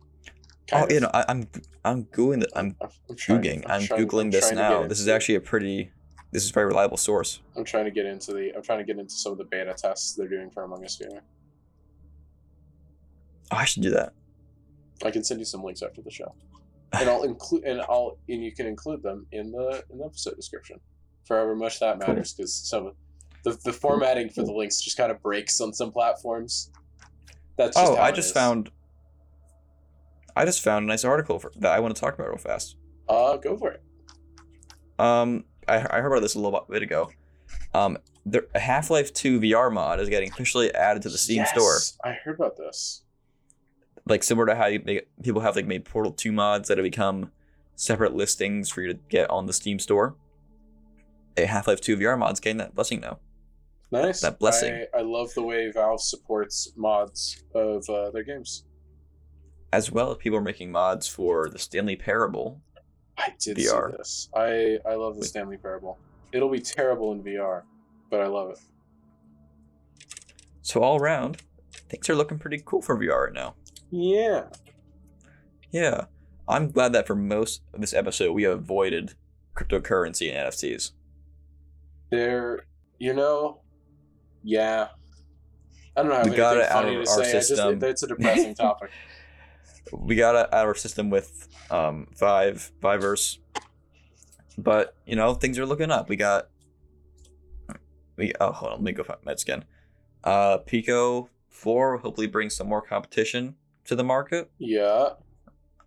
Oh, 0.72 0.76
Kind 0.78 0.90
you 0.92 1.00
know, 1.00 1.10
I, 1.14 1.24
I'm 1.28 1.48
I'm 1.84 2.04
googling. 2.06 2.44
I'm 2.54 2.76
I'm, 2.80 3.16
trying- 3.16 3.40
googling. 3.42 3.62
I'm 3.66 3.70
I'm 3.80 3.86
trying- 3.86 4.06
googling 4.06 4.30
this 4.32 4.48
trying 4.50 4.56
to 4.56 4.62
get 4.62 4.80
now. 4.82 4.86
This 4.86 5.00
is 5.00 5.08
actually 5.08 5.36
a 5.36 5.40
pretty. 5.40 5.90
This 6.32 6.44
is 6.44 6.50
a 6.50 6.52
very 6.52 6.66
reliable 6.66 6.96
source. 6.96 7.40
I'm 7.56 7.64
trying 7.64 7.86
to 7.86 7.90
get 7.90 8.06
into 8.06 8.32
the. 8.32 8.52
I'm 8.54 8.62
trying 8.62 8.78
to 8.78 8.84
get 8.84 8.98
into 8.98 9.12
some 9.14 9.32
of 9.32 9.38
the 9.38 9.44
beta 9.44 9.74
tests 9.76 10.14
they're 10.14 10.28
doing 10.28 10.50
for 10.50 10.62
Among 10.64 10.84
Us 10.84 10.96
VR. 10.98 11.20
Oh, 13.52 13.56
I 13.56 13.64
should 13.64 13.82
do 13.82 13.90
that. 13.90 14.12
I 15.04 15.10
can 15.10 15.24
send 15.24 15.40
you 15.40 15.46
some 15.46 15.62
links 15.62 15.82
after 15.82 16.02
the 16.02 16.10
show, 16.10 16.34
and 16.92 17.08
I'll 17.08 17.22
include 17.22 17.64
and 17.64 17.80
I'll 17.82 18.18
and 18.28 18.42
you 18.44 18.52
can 18.52 18.66
include 18.66 19.02
them 19.02 19.26
in 19.32 19.50
the 19.52 19.82
in 19.90 19.98
the 19.98 20.04
episode 20.04 20.36
description, 20.36 20.78
for 21.24 21.36
however 21.36 21.56
much 21.56 21.80
that 21.80 21.98
matters. 21.98 22.34
Because 22.34 22.52
some 22.54 22.92
the 23.44 23.58
the 23.64 23.72
formatting 23.72 24.28
for 24.30 24.42
the 24.42 24.52
links 24.52 24.80
just 24.80 24.96
kind 24.96 25.10
of 25.10 25.22
breaks 25.22 25.60
on 25.60 25.72
some 25.72 25.90
platforms. 25.90 26.70
That's 27.56 27.76
just 27.76 27.92
Oh, 27.92 27.96
I 27.96 28.10
just 28.12 28.28
is. 28.28 28.32
found. 28.32 28.70
I 30.36 30.44
just 30.44 30.62
found 30.62 30.84
a 30.84 30.88
nice 30.88 31.04
article 31.04 31.38
for, 31.38 31.52
that 31.56 31.72
I 31.72 31.80
want 31.80 31.94
to 31.94 32.00
talk 32.00 32.14
about 32.14 32.28
real 32.28 32.38
fast. 32.38 32.76
Uh, 33.08 33.36
go 33.36 33.56
for 33.56 33.72
it. 33.72 33.82
Um, 34.98 35.44
I, 35.66 35.76
I 35.78 36.00
heard 36.00 36.12
about 36.12 36.20
this 36.22 36.36
a 36.36 36.38
little 36.40 36.64
bit 36.70 36.82
ago. 36.82 37.10
Um, 37.74 37.98
the 38.24 38.46
Half 38.54 38.90
Life 38.90 39.12
Two 39.12 39.40
VR 39.40 39.72
mod 39.72 39.98
is 40.00 40.08
getting 40.08 40.30
officially 40.30 40.72
added 40.74 41.02
to 41.02 41.08
the 41.08 41.18
Steam 41.18 41.44
store. 41.46 41.78
I 42.04 42.12
heard 42.12 42.36
about 42.36 42.56
this. 42.56 43.02
Like 44.10 44.24
similar 44.24 44.46
to 44.46 44.54
how 44.56 44.66
you 44.66 44.82
make, 44.84 45.06
people 45.22 45.40
have 45.40 45.54
like 45.56 45.66
made 45.66 45.84
Portal 45.84 46.12
Two 46.12 46.32
mods 46.32 46.68
that 46.68 46.76
have 46.78 46.84
become 46.84 47.30
separate 47.76 48.14
listings 48.14 48.68
for 48.68 48.82
you 48.82 48.92
to 48.92 48.98
get 49.08 49.30
on 49.30 49.46
the 49.46 49.52
Steam 49.52 49.78
store. 49.78 50.16
A 51.36 51.46
Half 51.46 51.68
Life 51.68 51.80
Two 51.80 51.96
VR 51.96 52.18
mod's 52.18 52.40
getting 52.40 52.58
that 52.58 52.74
blessing 52.74 53.00
now. 53.00 53.20
Nice. 53.92 54.20
That 54.20 54.38
blessing. 54.38 54.84
I, 54.94 54.98
I 54.98 55.02
love 55.02 55.32
the 55.34 55.42
way 55.42 55.70
Valve 55.70 56.00
supports 56.02 56.72
mods 56.76 57.42
of 57.54 57.88
uh, 57.88 58.10
their 58.10 58.22
games. 58.24 58.64
as 59.72 59.90
well 59.92 60.10
as 60.10 60.16
people 60.16 60.38
are 60.38 60.42
making 60.42 60.72
mods 60.72 61.06
for 61.06 61.48
the 61.48 61.58
Stanley 61.58 61.96
Parable. 61.96 62.60
I 63.16 63.32
did 63.38 63.58
VR. 63.58 63.90
see 63.92 63.96
this. 63.96 64.28
I 64.34 64.78
I 64.88 64.94
love 64.94 65.14
the 65.14 65.20
Wait. 65.20 65.28
Stanley 65.28 65.56
Parable. 65.56 65.98
It'll 66.32 66.48
be 66.50 66.60
terrible 66.60 67.12
in 67.12 67.22
VR, 67.22 67.62
but 68.10 68.20
I 68.20 68.26
love 68.26 68.50
it. 68.50 68.58
So 70.62 70.82
all 70.82 70.98
around, 71.00 71.38
things 71.88 72.08
are 72.10 72.14
looking 72.16 72.38
pretty 72.38 72.60
cool 72.64 72.82
for 72.82 72.96
VR 72.96 73.26
right 73.26 73.32
now. 73.32 73.54
Yeah. 73.90 74.44
Yeah, 75.70 76.06
I'm 76.48 76.70
glad 76.70 76.92
that 76.92 77.06
for 77.06 77.14
most 77.14 77.62
of 77.72 77.80
this 77.80 77.94
episode 77.94 78.32
we 78.32 78.44
avoided 78.44 79.14
cryptocurrency 79.54 80.32
and 80.32 80.48
NFTs. 80.48 80.92
There, 82.10 82.66
you 82.98 83.14
know, 83.14 83.60
yeah. 84.42 84.88
I 85.96 86.02
don't 86.02 86.10
know. 86.10 86.22
We 86.24 86.30
We 86.30 86.36
got 86.36 86.56
it 86.56 86.68
out 86.70 86.88
of 86.88 86.94
our 86.94 87.06
say. 87.06 87.40
System. 87.40 87.80
just, 87.80 87.90
it's 87.90 88.02
a 88.02 88.06
depressing 88.08 88.54
topic. 88.56 88.90
We 89.92 90.16
got 90.16 90.34
it 90.34 90.52
out 90.52 90.62
of 90.62 90.68
our 90.68 90.74
system 90.74 91.10
with 91.10 91.48
um, 91.70 92.08
Vive, 92.16 92.72
Viverse, 92.80 93.38
but 94.56 94.94
you 95.06 95.16
know 95.16 95.34
things 95.34 95.58
are 95.58 95.66
looking 95.66 95.90
up. 95.90 96.08
We 96.08 96.16
got 96.16 96.48
we 98.16 98.32
oh 98.40 98.52
hold 98.52 98.72
on, 98.72 98.78
let 98.78 98.84
me 98.84 98.92
go 98.92 99.02
find 99.02 99.20
Mets 99.24 99.42
again. 99.42 99.64
Uh, 100.22 100.58
Pico 100.58 101.28
Four 101.48 101.92
will 101.92 102.02
hopefully 102.02 102.26
brings 102.26 102.54
some 102.54 102.68
more 102.68 102.82
competition 102.82 103.56
to 103.86 103.96
the 103.96 104.04
market. 104.04 104.50
Yeah. 104.58 105.10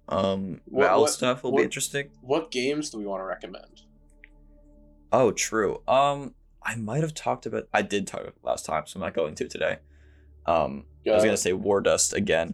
Um, 0.10 0.62
What- 0.66 0.88
Valve 0.88 1.02
what- 1.02 1.10
stuff 1.12 1.44
will 1.44 1.52
what- 1.52 1.60
be 1.60 1.64
interesting. 1.64 2.10
What 2.22 2.52
games 2.52 2.90
do 2.90 2.98
we 2.98 3.06
want 3.06 3.22
to 3.22 3.26
recommend? 3.26 3.82
Oh, 5.12 5.32
true. 5.32 5.82
Um, 5.88 6.36
I 6.64 6.76
might 6.76 7.02
have 7.02 7.14
talked 7.14 7.46
about. 7.46 7.68
I 7.74 7.82
did 7.82 8.08
talk 8.08 8.22
about 8.22 8.34
last 8.44 8.66
time, 8.66 8.84
so 8.88 8.98
I'm 8.98 9.02
not 9.02 9.14
going 9.14 9.36
to 9.36 9.48
today. 9.48 9.78
Um, 10.46 10.86
I 11.06 11.12
was 11.12 11.24
Yeah. 11.24 11.26
gonna 11.26 11.38
say 11.38 11.54
War 11.54 11.82
Dust 11.82 12.14
again. 12.14 12.54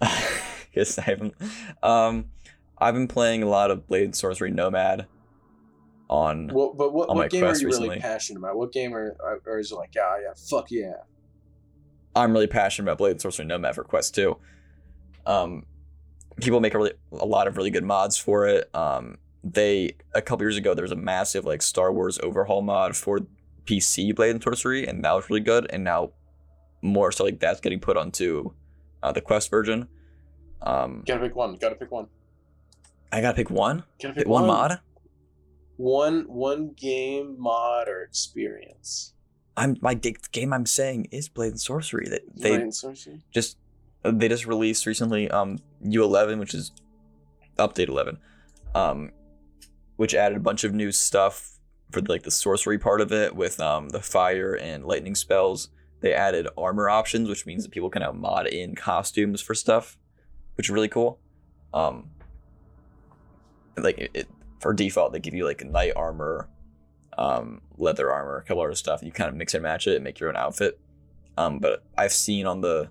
yes, 0.74 0.98
I 0.98 1.02
haven't. 1.02 1.34
Um, 1.82 2.26
I've 2.78 2.94
been 2.94 3.08
playing 3.08 3.42
a 3.42 3.48
lot 3.48 3.70
of 3.70 3.86
Blade 3.86 4.04
and 4.04 4.16
Sorcery 4.16 4.50
Nomad. 4.50 5.06
On 6.10 6.48
What, 6.48 6.76
but 6.76 6.92
what, 6.92 7.08
on 7.08 7.16
what 7.16 7.30
game 7.30 7.44
are 7.44 7.56
you 7.56 7.66
really 7.68 7.98
passionate 7.98 8.38
about? 8.38 8.56
What 8.56 8.72
game 8.72 8.94
are, 8.94 9.16
are, 9.24 9.40
are 9.46 9.58
is 9.58 9.72
like, 9.72 9.94
yeah, 9.94 10.18
yeah, 10.22 10.34
fuck 10.50 10.70
yeah. 10.70 10.92
I'm 12.16 12.32
really 12.32 12.46
passionate 12.46 12.84
about 12.90 12.98
Blade 12.98 13.12
and 13.12 13.20
Sorcery 13.20 13.44
Nomad 13.44 13.74
for 13.74 13.84
Quest 13.84 14.14
2. 14.14 14.36
Um, 15.26 15.66
people 16.36 16.60
make 16.60 16.74
a 16.74 16.78
really 16.78 16.92
a 17.12 17.26
lot 17.26 17.46
of 17.46 17.56
really 17.56 17.70
good 17.70 17.84
mods 17.84 18.16
for 18.16 18.46
it. 18.46 18.70
Um, 18.74 19.18
they 19.42 19.96
a 20.14 20.22
couple 20.22 20.44
years 20.44 20.56
ago 20.56 20.74
there 20.74 20.84
was 20.84 20.92
a 20.92 20.96
massive 20.96 21.44
like 21.44 21.62
Star 21.62 21.92
Wars 21.92 22.18
overhaul 22.22 22.62
mod 22.62 22.96
for 22.96 23.20
PC 23.66 24.14
Blade 24.14 24.30
and 24.30 24.42
Sorcery, 24.42 24.86
and 24.86 25.04
that 25.04 25.12
was 25.12 25.28
really 25.28 25.40
good. 25.40 25.66
And 25.70 25.84
now 25.84 26.10
more 26.82 27.10
so 27.12 27.24
like 27.24 27.40
that's 27.40 27.60
getting 27.60 27.80
put 27.80 27.96
onto 27.96 28.52
uh, 29.02 29.12
the 29.12 29.20
Quest 29.20 29.50
version. 29.50 29.88
Um, 30.62 31.02
Gotta 31.06 31.20
pick 31.20 31.36
one. 31.36 31.56
Gotta 31.56 31.74
pick 31.74 31.90
one. 31.90 32.06
I 33.12 33.20
gotta 33.20 33.36
pick 33.36 33.50
one. 33.50 33.84
Gotta 34.02 34.14
Pick 34.14 34.28
one 34.28 34.46
mod. 34.46 34.80
One 35.76 36.24
one 36.28 36.72
game 36.76 37.36
mod 37.38 37.88
or 37.88 38.02
experience. 38.02 39.13
I'm 39.56 39.76
my 39.80 39.94
ga- 39.94 40.16
game. 40.32 40.52
I'm 40.52 40.66
saying 40.66 41.08
is 41.12 41.28
Blade 41.28 41.52
and 41.52 41.60
Sorcery. 41.60 42.08
That 42.08 42.22
they 42.36 42.50
Blade 42.50 42.60
and 42.60 42.74
Sorcery? 42.74 43.22
just 43.32 43.56
they 44.02 44.28
just 44.28 44.46
released 44.46 44.86
recently 44.86 45.30
um 45.30 45.58
U11 45.84 46.38
which 46.38 46.54
is 46.54 46.72
update 47.58 47.88
11 47.88 48.18
um 48.74 49.10
which 49.96 50.14
added 50.14 50.36
a 50.36 50.40
bunch 50.40 50.64
of 50.64 50.74
new 50.74 50.90
stuff 50.92 51.58
for 51.90 52.00
like 52.02 52.24
the 52.24 52.30
sorcery 52.30 52.78
part 52.78 53.00
of 53.00 53.12
it 53.12 53.34
with 53.34 53.60
um 53.60 53.88
the 53.90 54.00
fire 54.00 54.54
and 54.54 54.84
lightning 54.84 55.14
spells 55.14 55.68
they 56.00 56.12
added 56.12 56.48
armor 56.58 56.90
options 56.90 57.28
which 57.28 57.46
means 57.46 57.62
that 57.62 57.70
people 57.70 57.88
can 57.88 58.02
now 58.02 58.12
mod 58.12 58.46
in 58.46 58.74
costumes 58.74 59.40
for 59.40 59.54
stuff 59.54 59.96
which 60.56 60.66
is 60.66 60.70
really 60.70 60.88
cool 60.88 61.18
um 61.72 62.10
like 63.76 63.96
it, 63.98 64.10
it 64.12 64.28
for 64.60 64.74
default 64.74 65.12
they 65.12 65.20
give 65.20 65.34
you 65.34 65.44
like 65.46 65.64
knight 65.64 65.92
armor 65.96 66.48
um 67.18 67.60
leather 67.76 68.12
armor 68.12 68.38
a 68.38 68.42
couple 68.42 68.62
other 68.62 68.74
stuff 68.74 69.02
you 69.02 69.12
kind 69.12 69.28
of 69.28 69.36
mix 69.36 69.54
and 69.54 69.62
match 69.62 69.86
it 69.86 69.96
and 69.96 70.04
make 70.04 70.18
your 70.18 70.28
own 70.28 70.36
outfit 70.36 70.78
um 71.36 71.58
but 71.58 71.84
i've 71.96 72.12
seen 72.12 72.46
on 72.46 72.60
the 72.60 72.88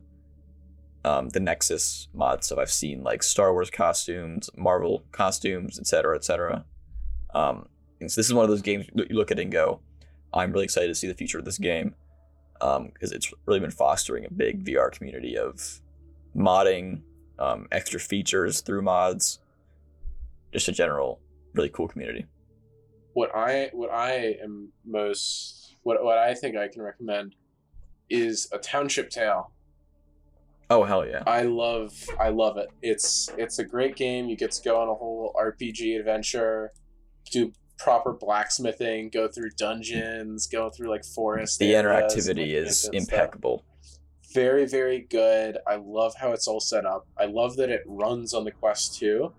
um, 1.05 1.29
the 1.29 1.39
Nexus 1.39 2.07
mod 2.13 2.43
stuff. 2.43 2.59
I've 2.59 2.71
seen 2.71 3.03
like 3.03 3.23
Star 3.23 3.51
Wars 3.51 3.69
costumes, 3.69 4.49
Marvel 4.55 5.03
costumes, 5.11 5.79
etc., 5.79 6.15
etc. 6.15 6.65
Um, 7.33 7.67
so 7.99 8.19
this 8.19 8.27
is 8.27 8.33
one 8.33 8.43
of 8.43 8.49
those 8.49 8.61
games 8.61 8.85
that 8.95 9.09
you 9.09 9.15
look 9.15 9.31
at 9.31 9.39
and 9.39 9.51
go, 9.51 9.79
I'm 10.33 10.51
really 10.51 10.65
excited 10.65 10.87
to 10.87 10.95
see 10.95 11.07
the 11.07 11.13
future 11.13 11.39
of 11.39 11.45
this 11.45 11.57
game 11.57 11.95
because 12.59 13.11
it's 13.11 13.33
really 13.45 13.59
been 13.59 13.71
fostering 13.71 14.25
a 14.25 14.31
big 14.31 14.63
VR 14.63 14.91
community 14.91 15.37
of 15.37 15.81
modding, 16.35 17.01
um, 17.39 17.67
extra 17.71 17.99
features 17.99 18.61
through 18.61 18.81
mods, 18.81 19.39
just 20.51 20.67
a 20.67 20.71
general 20.71 21.19
really 21.53 21.69
cool 21.69 21.87
community. 21.87 22.25
What 23.13 23.35
I 23.35 23.69
what 23.73 23.91
I 23.91 24.37
am 24.43 24.71
most 24.85 25.75
what 25.83 26.03
what 26.03 26.17
I 26.17 26.33
think 26.33 26.55
I 26.57 26.67
can 26.67 26.81
recommend 26.81 27.35
is 28.09 28.47
a 28.51 28.57
Township 28.57 29.09
Tale. 29.09 29.51
Oh 30.69 30.83
hell 30.83 31.05
yeah! 31.05 31.23
I 31.27 31.43
love 31.43 31.93
I 32.19 32.29
love 32.29 32.57
it. 32.57 32.69
It's 32.81 33.29
it's 33.37 33.59
a 33.59 33.63
great 33.63 33.95
game. 33.95 34.27
You 34.27 34.35
get 34.35 34.51
to 34.51 34.61
go 34.63 34.81
on 34.81 34.87
a 34.87 34.93
whole 34.93 35.33
RPG 35.39 35.99
adventure, 35.99 36.71
do 37.31 37.51
proper 37.77 38.13
blacksmithing, 38.13 39.09
go 39.09 39.27
through 39.27 39.51
dungeons, 39.57 40.47
go 40.47 40.69
through 40.69 40.89
like 40.89 41.03
forests. 41.03 41.57
The 41.57 41.73
interactivity 41.73 42.53
is 42.53 42.83
stuff. 42.83 42.93
impeccable. 42.93 43.65
Very 44.33 44.65
very 44.65 45.01
good. 45.01 45.57
I 45.67 45.75
love 45.75 46.15
how 46.19 46.31
it's 46.31 46.47
all 46.47 46.61
set 46.61 46.85
up. 46.85 47.05
I 47.19 47.25
love 47.25 47.57
that 47.57 47.69
it 47.69 47.81
runs 47.85 48.33
on 48.33 48.45
the 48.45 48.51
Quest 48.51 48.97
2. 48.99 49.31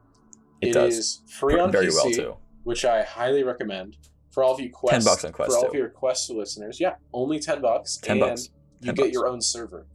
It, 0.61 0.69
It 0.69 0.73
does 0.73 0.99
is 0.99 1.23
free 1.27 1.59
on 1.59 1.73
very 1.73 1.87
PC, 1.87 1.95
well 1.95 2.11
too. 2.13 2.37
Which 2.65 2.85
I 2.85 3.03
highly 3.03 3.43
recommend 3.45 3.97
for 4.33 4.43
all 4.43 4.53
of 4.53 4.61
you 4.61 4.71
Quest. 4.71 5.07
bucks 5.07 5.25
on 5.25 5.33
Quest 5.33 5.53
for 5.53 5.59
all 5.59 5.69
of 5.69 5.75
your 5.75 5.89
Quest 5.89 6.29
listeners. 6.31 6.81
Yeah, 6.81 6.97
only 7.13 7.39
ten 7.39 7.61
bucks. 7.63 7.97
10 7.99 8.13
and 8.13 8.21
bucks. 8.21 8.49
You 8.81 8.87
10 8.87 8.95
get 8.97 9.03
bucks. 9.05 9.13
your 9.15 9.29
own 9.29 9.41
server. 9.41 9.87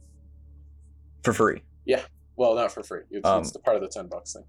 For 1.22 1.32
free, 1.32 1.62
Yeah. 1.84 2.02
Well, 2.36 2.54
not 2.54 2.72
for 2.72 2.82
free. 2.82 3.02
It's, 3.10 3.28
Um, 3.28 3.42
it's 3.42 3.52
the 3.52 3.58
part 3.58 3.76
of 3.76 3.82
the 3.82 3.88
ten 3.88 4.06
bucks 4.06 4.32
thing. 4.32 4.44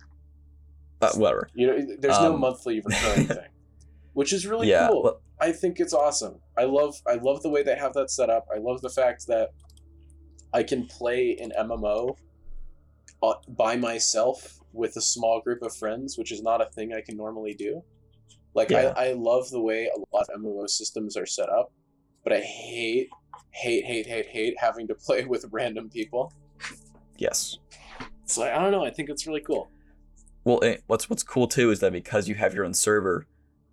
uh, 1.01 1.11
whatever. 1.15 1.49
You 1.53 1.67
know, 1.67 1.95
there's 1.99 2.19
no 2.19 2.33
Um, 2.35 2.39
monthly 2.39 2.79
recurring 2.79 3.27
thing, 3.27 3.49
which 4.13 4.31
is 4.31 4.47
really 4.47 4.69
yeah, 4.69 4.87
cool. 4.87 5.03
well, 5.03 5.21
I 5.41 5.51
think 5.51 5.79
it's 5.81 5.93
awesome. 5.93 6.39
I 6.57 6.63
love 6.63 7.01
I 7.07 7.15
love 7.15 7.41
the 7.43 7.49
way 7.49 7.63
they 7.63 7.75
have 7.75 7.93
that 7.95 8.09
set 8.09 8.29
up. 8.29 8.47
I 8.53 8.59
love 8.59 8.81
the 8.81 8.89
fact 8.89 9.27
that 9.27 9.49
I 10.53 10.63
can 10.63 10.85
play 10.85 11.35
an 11.41 11.51
MMO 11.59 12.15
uh, 13.23 13.33
by 13.49 13.75
myself 13.75 14.59
with 14.73 14.95
a 14.95 15.01
small 15.01 15.41
group 15.41 15.61
of 15.61 15.75
friends, 15.75 16.17
which 16.17 16.31
is 16.31 16.41
not 16.41 16.61
a 16.61 16.65
thing 16.67 16.93
I 16.93 17.01
can 17.01 17.17
normally 17.17 17.53
do. 17.53 17.83
Like 18.53 18.69
Yeah. 18.69 18.93
I, 18.97 19.09
I 19.09 19.13
love 19.13 19.49
the 19.49 19.61
way 19.61 19.89
a 19.95 19.99
lot 20.15 20.27
of 20.29 20.41
MMO 20.41 20.69
systems 20.69 21.15
are 21.17 21.25
set 21.25 21.49
up, 21.49 21.71
but 22.23 22.33
I 22.33 22.39
hate 22.39 23.09
hate 23.51 23.85
hate 23.85 24.05
hate 24.07 24.27
hate 24.27 24.55
having 24.59 24.87
to 24.87 24.95
play 25.05 25.25
with 25.25 25.45
random 25.51 25.89
people. 25.89 26.31
yes. 27.17 27.57
So 28.25 28.43
I 28.43 28.57
don't 28.59 28.71
know. 28.71 28.85
I 28.85 28.89
think 28.91 29.09
it's 29.09 29.27
really 29.27 29.41
cool. 29.41 29.69
Well, 30.43 30.59
eh, 30.63 30.77
what's 30.87 31.09
what's 31.09 31.23
cool 31.23 31.47
too 31.47 31.69
is 31.71 31.79
that 31.81 31.91
because 31.93 32.27
you 32.27 32.35
have 32.35 32.53
your 32.53 32.65
own 32.65 32.73
server, 32.73 33.25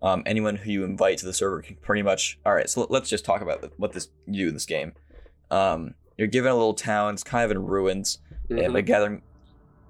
um, 0.03 0.23
anyone 0.27 0.57
who 0.57 0.71
you 0.71 0.85
invite 0.85 1.19
to 1.19 1.27
the 1.27 1.33
server 1.33 1.63
can 1.63 1.77
pretty 1.77 2.03
much. 2.03 2.39
All 2.45 2.55
right, 2.55 2.69
so 2.69 2.81
let- 2.83 2.91
let's 2.91 3.09
just 3.09 3.25
talk 3.25 3.41
about 3.41 3.73
what 3.79 3.93
this 3.93 4.09
you 4.27 4.45
do 4.45 4.49
in 4.49 4.55
this 4.55 4.67
game. 4.67 4.93
Um, 5.51 5.95
you're 6.19 6.27
given 6.29 6.51
a 6.51 6.55
little 6.55 6.75
town. 6.75 7.15
It's 7.15 7.23
kind 7.25 7.45
of 7.45 7.51
in 7.53 7.65
ruins, 7.65 8.19
and 8.51 8.59
Mhm. 8.59 8.73
by 8.75 8.81
gathering, 8.83 9.23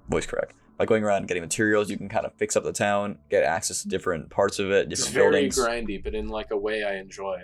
voice 0.07 0.25
correct, 0.25 0.53
by 0.79 0.85
going 0.85 1.03
around 1.03 1.17
and 1.17 1.27
getting 1.27 1.43
materials, 1.43 1.89
you 1.91 1.97
can 1.97 2.07
kind 2.07 2.25
of 2.25 2.33
fix 2.35 2.55
up 2.55 2.63
the 2.63 2.71
town, 2.71 3.19
get 3.29 3.43
access 3.43 3.81
to 3.83 3.89
different 3.89 4.29
parts 4.29 4.59
of 4.59 4.71
it, 4.71 4.89
It's 4.89 5.05
different 5.05 5.33
very 5.33 5.49
grindy, 5.49 6.01
but 6.01 6.15
in 6.15 6.29
like 6.29 6.51
a 6.51 6.57
way 6.57 6.83
I 6.85 6.95
enjoy. 6.95 7.43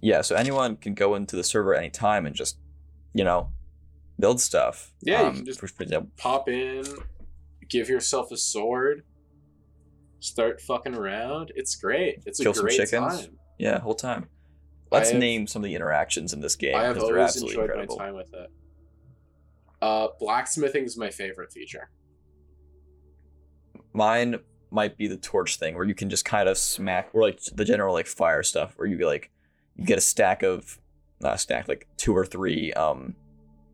Yeah, 0.00 0.22
so 0.22 0.34
anyone 0.34 0.76
can 0.76 0.94
go 0.94 1.14
into 1.14 1.36
the 1.36 1.44
server 1.44 1.74
at 1.74 1.80
any 1.80 1.90
time 1.90 2.24
and 2.24 2.34
just, 2.34 2.56
you 3.12 3.22
know, 3.22 3.50
build 4.18 4.40
stuff. 4.40 4.94
Yeah, 5.02 5.20
you 5.20 5.26
Um, 5.28 5.34
can 5.36 5.44
just- 5.44 5.60
for- 5.60 5.68
Pop 6.16 6.48
in, 6.48 6.84
give 7.68 7.90
yourself 7.90 8.32
a 8.32 8.36
sword, 8.38 9.04
start 10.20 10.62
fucking 10.62 10.94
around. 10.94 11.52
It's 11.54 11.76
great. 11.76 12.22
It's 12.24 12.40
Kill 12.40 12.52
a 12.52 12.54
some 12.54 12.64
great 12.64 12.76
chickens. 12.78 13.26
time. 13.26 13.38
yeah, 13.58 13.78
whole 13.80 13.94
time. 13.94 14.30
Let's 14.90 15.10
have- 15.10 15.20
name 15.20 15.46
some 15.46 15.62
of 15.62 15.66
the 15.68 15.74
interactions 15.74 16.32
in 16.32 16.40
this 16.40 16.56
game 16.56 16.74
I 16.76 16.84
have 16.84 16.98
always 16.98 17.36
enjoyed 17.36 17.58
incredible. 17.68 17.96
my 17.98 18.04
time 18.06 18.14
with 18.14 18.32
it. 18.32 18.50
Uh, 19.82 20.08
blacksmithing 20.18 20.84
is 20.84 20.96
my 20.96 21.10
favorite 21.10 21.52
feature. 21.52 21.90
Mine 23.98 24.38
might 24.70 24.96
be 24.96 25.08
the 25.08 25.16
torch 25.16 25.56
thing 25.56 25.74
where 25.74 25.84
you 25.84 25.94
can 25.94 26.08
just 26.08 26.24
kind 26.24 26.48
of 26.48 26.56
smack 26.56 27.08
or 27.12 27.22
like 27.22 27.40
the 27.52 27.64
general 27.64 27.94
like 27.94 28.06
fire 28.06 28.42
stuff 28.42 28.74
where 28.76 28.86
you 28.86 28.96
get 28.96 29.06
like 29.06 29.30
you 29.76 29.84
get 29.84 29.98
a 29.98 30.00
stack 30.00 30.42
of 30.42 30.78
not 31.20 31.34
a 31.34 31.38
stack 31.38 31.66
like 31.68 31.88
two 31.96 32.16
or 32.16 32.24
three 32.24 32.72
um 32.74 33.16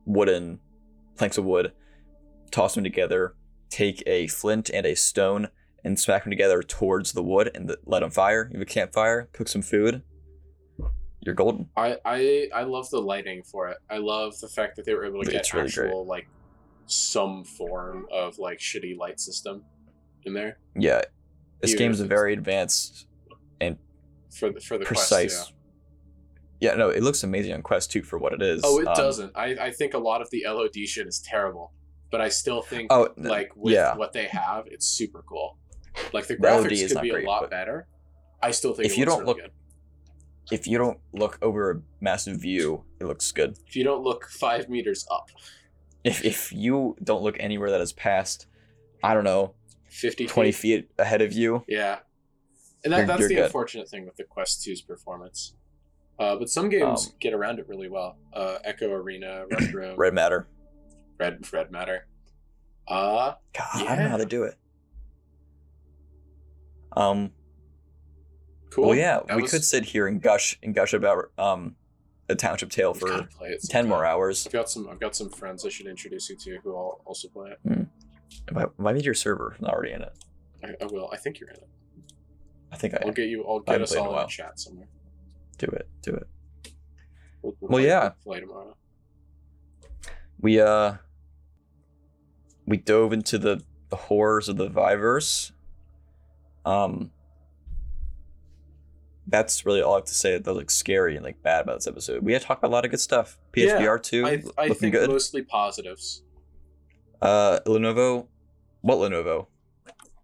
wooden 0.07 0.61
planks 1.17 1.37
of 1.37 1.45
wood 1.45 1.73
toss 2.51 2.75
them 2.75 2.85
together 2.85 3.35
take 3.71 4.03
a 4.07 4.27
flint 4.29 4.71
and 4.73 4.87
a 4.87 4.95
stone 4.95 5.49
and 5.85 5.99
smack 5.99 6.25
them 6.25 6.31
together 6.31 6.63
towards 6.63 7.13
the 7.13 7.23
wood 7.23 7.51
and 7.55 7.69
the, 7.69 7.77
let 7.85 8.01
them 8.01 8.11
fire 8.11 8.49
you 8.53 8.59
have 8.59 8.63
a 8.63 8.65
campfire 8.65 9.29
cook 9.33 9.49
some 9.49 9.63
food 9.63 10.03
you're 11.21 11.35
golden 11.35 11.69
I, 11.77 11.97
I 12.05 12.49
I 12.55 12.63
love 12.65 12.89
the 12.91 13.01
lighting 13.01 13.43
for 13.43 13.69
it. 13.69 13.79
I 13.91 13.99
love 13.99 14.39
the 14.41 14.49
fact 14.49 14.77
that 14.77 14.85
they 14.85 14.95
were 14.95 15.07
able 15.07 15.23
to 15.23 15.31
get 15.31 15.41
It's 15.41 15.55
really 15.55 15.71
great. 15.71 15.87
actual 15.87 16.07
like 16.07 16.29
some 16.87 17.45
form 17.45 18.07
of 18.13 18.39
like 18.39 18.59
shitty 18.59 18.97
light 18.97 19.19
system 19.19 19.65
in 20.27 20.35
there 20.35 20.59
Yeah, 20.77 21.03
this 21.61 21.71
Even 21.73 21.79
game 21.79 21.91
if 21.91 21.95
is 21.95 22.01
it's- 22.01 22.09
very 22.09 22.33
advanced, 22.33 23.07
and 23.61 23.79
for 24.33 24.51
the 24.51 24.61
for 24.61 24.79
the 24.79 24.85
precise. 24.85 25.37
Quest, 25.37 25.53
yeah. 26.61 26.75
no, 26.75 26.89
it 26.91 27.03
looks 27.03 27.23
amazing 27.23 27.53
on 27.55 27.63
Quest 27.63 27.91
2 27.93 28.03
for 28.03 28.19
what 28.19 28.33
it 28.33 28.43
is. 28.43 28.63
Oh, 28.65 28.81
it 28.81 28.89
Um, 28.89 28.95
doesn't. 28.95 29.33
I 29.37 29.57
I 29.67 29.71
think 29.71 29.95
a 29.95 29.99
lot 29.99 30.21
of 30.23 30.31
the 30.31 30.45
LOD 30.47 30.87
shit 30.87 31.07
is 31.07 31.21
terrible, 31.21 31.73
but 32.11 32.21
I 32.21 32.29
still 32.29 32.63
think 32.63 32.93
Oh, 32.93 33.09
like 33.17 33.53
with 33.57 33.75
yeah. 33.75 33.97
what 33.97 34.13
they 34.13 34.27
have, 34.27 34.67
it's 34.67 34.87
super 34.87 35.23
cool. 35.23 35.59
Like 36.13 36.27
the 36.27 36.35
The 36.37 36.43
graphics 36.43 36.73
is 36.73 36.93
could 36.93 37.03
be 37.03 37.11
great, 37.11 37.27
a 37.27 37.31
lot 37.31 37.51
better. 37.51 37.87
I 38.43 38.51
still 38.51 38.75
think 38.75 38.87
If 38.87 38.99
you 38.99 39.05
don't 39.05 39.21
really 39.21 39.27
look- 39.27 39.39
good. 39.41 39.51
If 40.53 40.67
you 40.67 40.77
don't 40.77 40.99
look 41.15 41.39
over 41.41 41.71
a 41.71 41.81
massive 42.03 42.37
view, 42.39 42.85
it 43.01 43.05
looks 43.07 43.33
good. 43.33 43.57
If 43.67 43.77
you 43.77 43.83
don't 43.85 44.03
look 44.03 44.29
five 44.29 44.69
meters 44.69 45.07
up, 45.11 45.31
If 46.05 46.23
if 46.23 46.53
you 46.53 46.97
don't 47.03 47.23
look 47.23 47.37
anywhere 47.41 47.71
that 47.71 47.81
is 47.81 47.95
past, 47.95 48.47
I 49.03 49.15
don't 49.15 49.25
know, 49.25 49.55
50 49.95 50.27
20 50.27 50.53
feet, 50.53 50.61
feet 50.61 50.91
ahead 50.99 51.23
of 51.23 51.33
you, 51.33 51.65
Yeah, 51.69 51.99
and 52.85 52.93
that, 52.93 53.07
that's 53.07 53.29
the 53.29 53.35
good. 53.37 53.45
unfortunate 53.45 53.89
thing 53.89 54.05
with 54.05 54.17
the 54.17 54.25
Quest 54.25 54.61
2's 54.67 54.83
performance. 54.83 55.55
Uh, 56.19 56.37
but 56.37 56.49
some 56.49 56.69
games 56.69 57.09
Um, 57.09 57.13
get 57.21 57.33
around 57.35 57.59
it 57.59 57.67
really 57.69 57.89
well. 57.89 58.17
Uh, 58.33 58.59
Echo 58.65 58.91
Arena, 58.93 59.47
Rec 59.51 59.73
Room, 59.73 59.97
red 59.97 60.15
matter. 60.15 60.49
Red 61.19 61.53
Red 61.53 61.71
Matter. 61.71 62.07
Uh, 62.89 63.35
God, 63.57 63.65
I 63.75 63.79
don't 63.97 64.05
know 64.05 64.09
how 64.11 64.17
Yeah. 64.17 64.25
to 64.25 64.27
do 64.27 64.43
it. 64.45 64.55
Um. 66.97 67.33
cool. 68.71 68.89
Well, 68.89 68.97
yeah, 68.97 69.21
That 69.27 69.37
we 69.37 69.43
was- 69.43 69.51
could 69.51 69.65
sit 69.65 69.85
here 69.85 70.07
and 70.07 70.21
gush 70.21 70.59
and 70.63 70.75
gush 70.75 70.93
about 70.93 71.31
um, 71.39 71.77
a 72.29 72.35
township 72.35 72.71
tale 72.71 72.95
for 72.95 73.09
gotta 73.09 73.25
play 73.25 73.49
it 73.51 73.63
ten 73.69 73.89
more 73.89 74.05
hours. 74.05 74.47
I've 74.47 74.53
got 74.53 74.69
some. 74.71 74.89
I've 74.89 75.01
got 75.01 75.15
some 75.17 75.31
friends 75.31 75.65
I 75.65 75.69
should 75.69 75.87
introduce 75.87 76.29
you 76.31 76.37
to 76.37 76.59
who 76.63 76.73
all 76.75 77.01
also 77.05 77.29
play 77.29 77.51
it. 77.53 77.87
Why, 78.53 78.65
why 78.77 78.93
need 78.93 79.05
your 79.05 79.15
server? 79.15 79.55
I'm 79.59 79.65
not 79.65 79.75
already 79.75 79.93
in 79.93 80.03
it. 80.03 80.13
I, 80.63 80.75
I 80.83 80.87
will. 80.87 81.09
I 81.13 81.17
think 81.17 81.41
you're 81.41 81.51
in 81.51 81.57
it. 81.57 81.69
I 82.73 82.77
think 82.77 82.95
I 82.95 82.99
I'll 83.05 83.13
get 83.13 83.29
you. 83.29 83.45
I'll 83.47 83.61
get 83.61 83.81
us 83.81 83.91
played 83.93 83.99
in 84.01 84.05
a 84.05 84.09
all 84.09 84.13
in 84.13 84.17
while. 84.17 84.27
a 84.27 84.29
chat 84.29 84.59
somewhere. 84.59 84.89
do 85.59 85.67
it. 85.67 85.89
Do 86.03 86.15
it. 86.15 86.27
We'll, 87.43 87.55
Well, 87.61 87.69
play, 87.71 87.87
yeah. 87.87 88.11
Play 88.25 88.41
tomorrow. 88.41 88.77
We 90.41 90.61
uh, 90.61 90.95
we 92.67 92.77
dove 92.79 93.13
into 93.13 93.39
the, 93.39 93.63
the 93.91 93.97
horrors 93.97 94.49
of 94.49 94.57
the 94.57 94.69
Viverse. 94.69 95.53
Um, 96.65 97.13
that's 99.27 99.65
really 99.65 99.81
all 99.83 99.95
I 99.95 99.97
have 99.99 100.05
to 100.07 100.15
say. 100.15 100.37
That 100.39 100.47
was 100.47 100.57
like 100.57 100.71
scary 100.71 101.15
and 101.17 101.25
like 101.25 101.43
bad 101.43 101.63
about 101.63 101.77
this 101.77 101.87
episode. 101.87 102.23
We 102.25 102.33
had 102.33 102.43
talked 102.43 102.61
about 102.61 102.71
a 102.71 102.75
lot 102.75 102.85
of 102.85 102.91
good 102.91 103.01
stuff. 103.01 103.39
PSVR 103.53 104.03
two, 104.03 104.27
I, 104.27 104.43
I 104.59 104.63
looking 104.67 104.75
think 104.75 104.95
good. 104.95 105.09
mostly 105.09 105.43
positives. 105.43 106.24
Uh, 107.23 107.61
Lenovo, 107.67 108.27
what 108.83 108.97
Lenovo? 108.99 109.47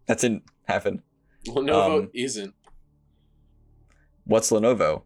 That 0.06 0.18
didn't 0.18 0.42
happen. 0.64 1.02
Lenovo 1.46 1.98
Um, 2.04 2.10
isn't. 2.14 2.54
What's 4.24 4.50
Lenovo? 4.50 5.02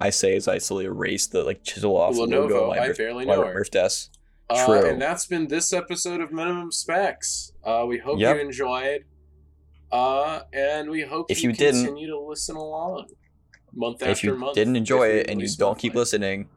I 0.00 0.10
say 0.10 0.36
as 0.36 0.46
I 0.46 0.58
slowly 0.58 0.84
erase 0.84 1.26
the 1.26 1.42
like 1.42 1.62
chisel 1.64 1.96
off 1.96 2.14
the 2.14 2.20
logo 2.26 2.64
Lenovo. 2.64 2.68
my 2.68 2.78
I 2.78 2.88
Murph- 2.88 2.98
barely 2.98 3.26
my 3.26 3.34
know 3.34 3.44
her. 3.46 3.54
Murph 3.54 3.70
desk. 3.70 4.12
Uh, 4.48 4.64
True. 4.66 4.88
and 4.90 5.02
that's 5.02 5.26
been 5.26 5.48
this 5.48 5.72
episode 5.72 6.20
of 6.20 6.30
Minimum 6.32 6.70
Specs. 6.70 7.52
Uh, 7.64 7.84
we 7.88 7.98
hope 7.98 8.18
Yep. 8.20 8.36
you 8.36 8.42
enjoyed. 8.42 9.04
Uh, 9.90 10.42
and 10.52 10.90
we 10.90 11.02
hope 11.02 11.30
If 11.30 11.42
you, 11.42 11.50
you 11.50 11.56
didn't- 11.56 11.84
continue 11.84 12.08
to 12.08 12.18
listen 12.20 12.56
along 12.56 13.06
month 13.72 14.02
after 14.02 14.06
month. 14.06 14.18
if 14.18 14.24
you 14.24 14.36
month. 14.36 14.54
didn't 14.54 14.76
enjoy 14.76 15.08
it 15.08 15.28
and 15.30 15.40
you 15.40 15.48
don't 15.56 15.78
keep 15.78 15.94
listening, 15.94 16.48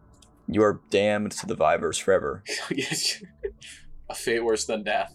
you 0.51 0.63
are 0.63 0.81
damned 0.89 1.31
to 1.33 1.45
the 1.45 1.55
Viverse 1.55 2.01
forever. 2.01 2.43
a 4.09 4.15
fate 4.15 4.43
worse 4.43 4.65
than 4.65 4.83
death. 4.83 5.13